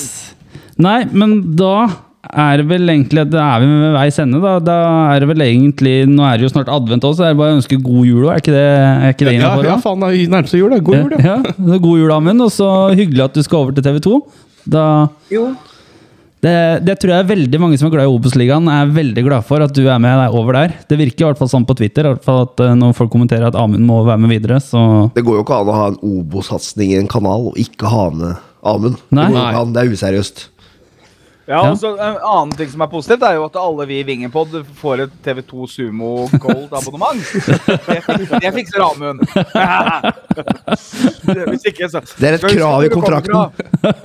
Nei, 0.79 1.01
men 1.11 1.39
da 1.59 1.89
er 2.29 2.59
det 2.61 2.65
vel 2.69 2.91
egentlig 2.93 3.23
Da 3.33 3.45
er 3.55 3.63
vi 3.63 3.69
ved 3.81 3.95
veis 3.97 4.19
ende. 4.21 4.41
Da, 4.43 4.57
da 4.63 4.75
er 5.15 5.23
det 5.23 5.29
vel 5.31 5.45
egentlig 5.47 5.95
Nå 6.11 6.27
er 6.29 6.37
det 6.39 6.45
jo 6.49 6.51
snart 6.53 6.69
advent 6.75 7.07
også, 7.09 7.23
så 7.23 7.29
er 7.29 7.33
det 7.33 7.39
bare 7.41 7.55
å 7.55 7.59
ønske 7.61 7.79
god 7.83 8.05
jul 8.11 8.27
òg. 8.27 8.33
Er 8.35 8.43
ikke 8.43 8.57
det, 8.57 8.67
er 8.67 9.15
ikke 9.15 9.29
det 9.31 9.33
Ja, 9.33 9.39
innafor? 9.41 9.65
ja, 9.65 9.71
ja, 9.73 9.79
faen, 9.85 10.03
det 10.03 10.11
nærmer 10.11 10.35
nærmest 10.37 10.59
jul, 10.59 10.75
da. 10.75 10.81
God 10.91 11.01
jul, 11.01 11.17
ja. 11.17 11.39
Ja, 11.39 11.73
er 11.79 11.83
god 11.89 12.03
jul, 12.03 12.13
Amund. 12.19 12.45
Og 12.45 12.53
så 12.55 12.69
hyggelig 12.99 13.25
at 13.31 13.39
du 13.39 13.43
skal 13.47 13.63
over 13.65 13.73
til 13.79 13.87
TV 13.89 13.99
2. 14.05 14.15
Da 14.69 14.85
Jo. 15.33 15.47
det, 16.45 16.55
det 16.87 16.99
tror 17.01 17.15
jeg 17.17 17.27
veldig 17.33 17.59
mange 17.63 17.79
som 17.81 17.89
er 17.89 17.95
glad 17.97 18.07
i 18.07 18.13
Obos-ligaen, 18.13 18.69
er 18.71 18.91
veldig 18.95 19.25
glad 19.27 19.47
for 19.49 19.65
at 19.65 19.73
du 19.75 19.87
er 19.89 19.99
med 20.03 20.19
deg 20.21 20.37
over 20.39 20.59
der. 20.61 20.75
Det 20.91 20.99
virker 21.01 21.25
i 21.25 21.29
hvert 21.31 21.41
fall 21.41 21.51
sånn 21.51 21.65
på 21.67 21.75
Twitter, 21.81 22.07
i 22.07 22.13
hvert 22.13 22.27
fall 22.29 22.45
at 22.45 22.61
eh, 22.67 22.75
når 22.79 22.93
folk 22.99 23.11
kommenterer 23.15 23.49
at 23.49 23.57
Amund 23.59 23.83
må 23.89 24.03
være 24.07 24.21
med 24.27 24.35
videre, 24.37 24.61
så 24.63 25.09
Det 25.17 25.25
går 25.27 25.41
jo 25.41 25.47
ikke 25.47 25.63
an 25.65 25.73
å 25.73 25.79
ha 25.81 25.89
en 25.95 25.99
Obos-satsing 26.05 26.93
i 26.93 27.01
en 27.01 27.09
kanal 27.11 27.49
og 27.51 27.59
ikke 27.59 27.89
ha 27.91 28.05
med 28.15 28.45
Amund. 28.75 28.97
Det, 29.09 29.17
Nei. 29.19 29.51
går 29.55 29.75
det 29.75 29.83
er 29.83 29.93
useriøst. 29.97 30.47
Ja, 31.49 31.63
Ja. 31.65 31.71
og 31.73 31.79
så 31.81 31.95
En 31.97 32.17
annen 32.21 32.51
ting 32.59 32.69
som 32.69 32.83
er 32.85 32.91
positivt, 32.93 33.23
er 33.25 33.39
jo 33.39 33.47
at 33.47 33.55
alle 33.57 33.87
vi 33.89 34.01
i 34.03 34.05
Vingenpod 34.05 34.53
får 34.77 35.01
et 35.07 35.15
TV2 35.25 35.69
Sumo 35.73 36.29
Gold-abonnement. 36.43 37.23
Det, 38.43 38.53
fikser 38.53 38.85
Amund. 38.85 39.23
Hvis 41.49 41.65
ikke, 41.73 41.89
så 41.89 42.03
Det 42.21 42.29
er 42.29 42.37
et 42.37 42.45
krav 42.45 42.85
i 42.85 42.91
kontrakten. 42.93 43.33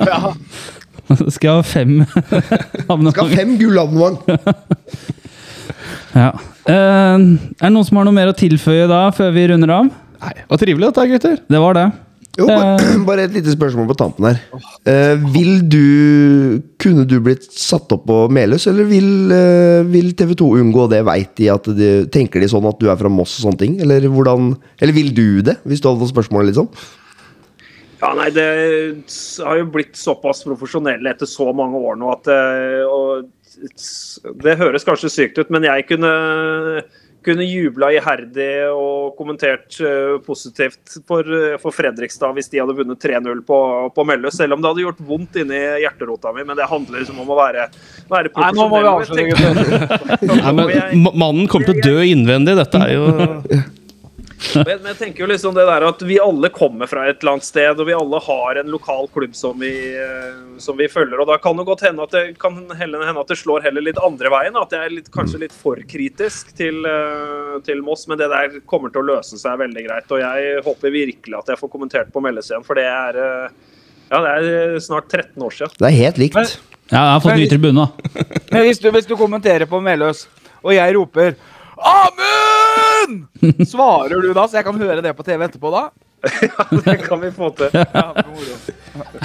Ja. 0.07 0.33
skal 1.35 1.57
ha 1.59 1.63
fem 1.67 1.97
Skal 2.07 3.27
ha 3.27 3.35
fem 3.35 3.57
gullabonnement! 3.59 4.23
Ja. 6.13 6.29
Eh, 6.69 6.73
er 6.73 7.65
det 7.65 7.73
noen 7.73 7.85
som 7.87 7.97
har 7.99 8.07
noe 8.07 8.15
mer 8.15 8.31
å 8.31 8.37
tilføye 8.37 8.87
da, 8.87 9.07
før 9.15 9.33
vi 9.35 9.47
runder 9.51 9.71
av? 9.81 9.91
Nei, 10.23 10.33
det 10.37 10.45
var 10.47 10.61
trivelig 10.61 10.89
dette, 10.91 11.07
gutter. 11.11 11.39
Det 11.51 11.59
var 11.59 11.75
det. 11.75 11.85
Jo, 12.33 12.47
bare, 12.49 12.77
bare 13.09 13.27
et 13.27 13.35
lite 13.35 13.53
spørsmål 13.53 13.91
på 13.91 13.97
tampen 13.99 14.25
her. 14.25 14.39
Eh, 14.89 15.13
vil 15.35 15.61
du 15.69 16.61
Kunne 16.81 17.05
du 17.07 17.19
blitt 17.23 17.45
satt 17.45 17.91
opp 17.93 18.07
på 18.09 18.17
Meløs, 18.33 18.65
eller 18.71 18.89
vil, 18.89 19.31
eh, 19.31 19.85
vil 19.85 20.09
TV 20.17 20.33
2 20.39 20.49
unngå 20.63 20.87
det? 20.91 21.03
Vet 21.05 21.35
de 21.39 21.51
at 21.53 21.69
de, 21.77 21.91
Tenker 22.13 22.41
de 22.41 22.49
sånn 22.49 22.65
at 22.69 22.81
du 22.81 22.89
er 22.89 22.97
fra 22.99 23.11
Moss 23.13 23.37
og 23.37 23.47
sånne 23.47 23.61
ting? 23.61 23.77
Eller, 23.85 24.09
hvordan, 24.09 24.55
eller 24.81 24.97
vil 24.97 25.13
du 25.13 25.27
det, 25.45 25.59
hvis 25.63 25.83
du 25.83 25.89
hadde 25.89 26.01
fått 26.01 26.15
spørsmålet, 26.15 26.51
liksom? 26.51 26.73
Ja, 28.03 28.09
nei, 28.17 28.31
Det 28.35 28.47
har 29.45 29.61
jo 29.61 29.69
blitt 29.71 29.95
såpass 29.95 30.43
profesjonelle 30.43 31.13
etter 31.13 31.29
så 31.29 31.53
mange 31.55 31.79
år 31.79 32.01
nå 32.01 32.09
at 32.17 32.27
eh, 32.33 32.81
og, 32.83 33.29
Det 34.41 34.57
høres 34.59 34.83
kanskje 34.87 35.13
sykt 35.13 35.37
ut, 35.37 35.53
men 35.53 35.69
jeg 35.69 35.85
kunne, 35.91 36.11
kunne 37.25 37.45
jubla 37.47 37.89
iherdig 37.95 38.49
og 38.71 39.17
kommentert 39.17 39.77
uh, 39.81 40.17
positivt 40.25 40.97
for, 41.07 41.27
eh, 41.27 41.57
for 41.61 41.75
Fredrikstad 41.75 42.35
hvis 42.37 42.51
de 42.51 42.61
hadde 42.61 42.75
vunnet 42.77 43.01
3-0 43.01 43.43
på, 43.47 43.59
på 43.95 44.07
Melløs. 44.07 44.37
Selv 44.39 44.57
om 44.57 44.63
det 44.63 44.71
hadde 44.71 44.85
gjort 44.85 45.03
vondt 45.07 45.39
inni 45.43 45.61
hjerterota 45.83 46.33
mi, 46.35 46.45
men 46.47 46.59
det 46.59 46.69
handler 46.69 47.03
liksom 47.03 47.21
om 47.23 47.31
å 47.33 47.39
være, 47.39 47.67
være 48.11 48.33
Nei, 48.33 48.49
nå 48.57 48.67
må 48.71 48.81
vi 48.83 48.91
avslutte, 48.91 49.29
gutter. 49.31 50.97
Mannen 51.23 51.47
kommer 51.51 51.69
til 51.69 51.77
å 51.77 51.87
dø 51.93 52.09
innvendig. 52.09 52.57
Dette 52.59 52.83
er 52.87 52.97
jo 52.97 53.07
Men, 54.55 54.65
men 54.83 54.89
jeg 54.91 54.97
tenker 54.99 55.23
jo 55.23 55.27
liksom 55.31 55.53
det 55.55 55.63
der 55.69 55.83
at 55.87 56.01
vi 56.05 56.17
alle 56.21 56.49
kommer 56.53 56.89
fra 56.89 57.05
et 57.09 57.21
eller 57.23 57.35
annet 57.35 57.45
sted, 57.47 57.79
og 57.79 57.87
vi 57.87 57.93
alle 57.95 58.19
har 58.25 58.59
en 58.59 58.69
lokal 58.73 59.07
klubb 59.13 59.33
som 59.37 59.55
vi, 59.61 59.71
eh, 59.97 60.33
som 60.61 60.77
vi 60.77 60.87
følger. 60.91 61.21
og 61.23 61.29
Da 61.31 61.37
kan 61.41 61.57
det 61.57 61.65
godt 61.69 61.83
hende 61.87 62.03
at 62.05 62.11
det 62.13 62.23
kan 62.41 62.57
hende 62.77 63.01
at 63.13 63.31
det 63.31 63.37
slår 63.39 63.63
heller 63.65 63.85
litt 63.85 64.01
andre 64.03 64.29
veien. 64.33 64.57
At 64.59 64.75
jeg 64.75 64.83
er 64.89 64.95
litt, 64.97 65.09
kanskje 65.15 65.39
litt 65.45 65.55
for 65.55 65.79
kritisk 65.89 66.51
til, 66.59 66.83
eh, 66.85 67.55
til 67.65 67.81
Moss. 67.85 68.05
Men 68.11 68.19
det 68.21 68.29
der 68.33 68.59
kommer 68.69 68.91
til 68.93 69.01
å 69.05 69.07
løse 69.15 69.39
seg 69.41 69.57
veldig 69.63 69.85
greit. 69.87 70.11
Og 70.13 70.21
jeg 70.21 70.61
håper 70.67 70.93
virkelig 70.97 71.39
at 71.39 71.53
jeg 71.53 71.61
får 71.63 71.71
kommentert 71.73 72.11
på 72.13 72.21
meldescenen, 72.23 72.65
for 72.67 72.75
det 72.79 72.85
er 72.89 73.21
eh, 73.23 73.47
ja, 74.11 74.19
det 74.21 74.35
er 74.35 74.79
snart 74.83 75.07
13 75.09 75.41
år 75.41 75.55
siden. 75.55 75.77
Det 75.79 75.89
er 75.89 75.97
helt 76.03 76.21
likt. 76.21 76.35
Men- 76.37 76.71
Ja, 76.91 76.99
jeg 76.99 77.13
har 77.15 77.21
fått 77.23 77.37
ny 77.39 77.45
tribune. 77.49 77.85
Men 78.51 78.65
hvis 78.67 78.81
du, 78.83 78.89
hvis 78.91 79.07
du 79.07 79.15
kommenterer 79.17 79.65
på 79.71 79.79
Meløs, 79.81 80.25
og 80.61 80.75
jeg 80.75 80.93
roper 80.99 81.33
Amund! 81.79 82.62
Svarer 83.67 84.21
du 84.23 84.29
da, 84.33 84.45
så 84.47 84.57
jeg 84.59 84.65
kan 84.67 84.77
høre 84.79 85.01
det 85.03 85.11
på 85.17 85.23
TV 85.27 85.43
etterpå 85.47 85.71
da? 85.73 85.83
ja, 86.47 86.65
Det 86.85 86.95
kan 87.03 87.19
vi 87.21 87.31
få 87.35 87.49
til. 87.57 87.69
Ja, 87.73 88.05
moro. 88.27 88.55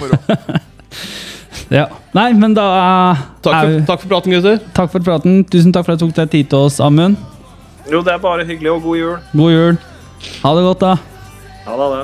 moro. 0.01 0.21
Ja. 1.69 1.83
Nei, 2.17 2.31
men 2.33 2.55
da 2.57 2.65
Takk 3.45 3.53
for, 3.53 3.67
vi- 3.69 3.81
takk 3.85 4.01
for 4.01 4.09
praten, 4.09 4.33
gutter. 4.33 4.57
takk 4.73 4.89
for 4.95 5.05
praten. 5.05 5.43
Tusen 5.53 5.73
takk 5.75 5.85
for 5.85 5.93
at 5.93 6.01
du 6.01 6.07
tok 6.07 6.15
deg 6.17 6.31
tid 6.33 6.49
til 6.49 6.63
oss, 6.65 6.79
Amund. 6.81 7.19
Jo, 7.93 8.01
det 8.05 8.15
er 8.15 8.23
bare 8.23 8.47
hyggelig, 8.49 8.71
og 8.73 8.83
god 8.87 8.97
jul. 8.97 9.19
God 9.37 9.53
jul. 9.53 9.77
Ha 10.43 10.55
det 10.57 10.63
godt, 10.65 10.81
da. 10.87 10.95
Ha 11.69 11.77
det. 11.93 12.01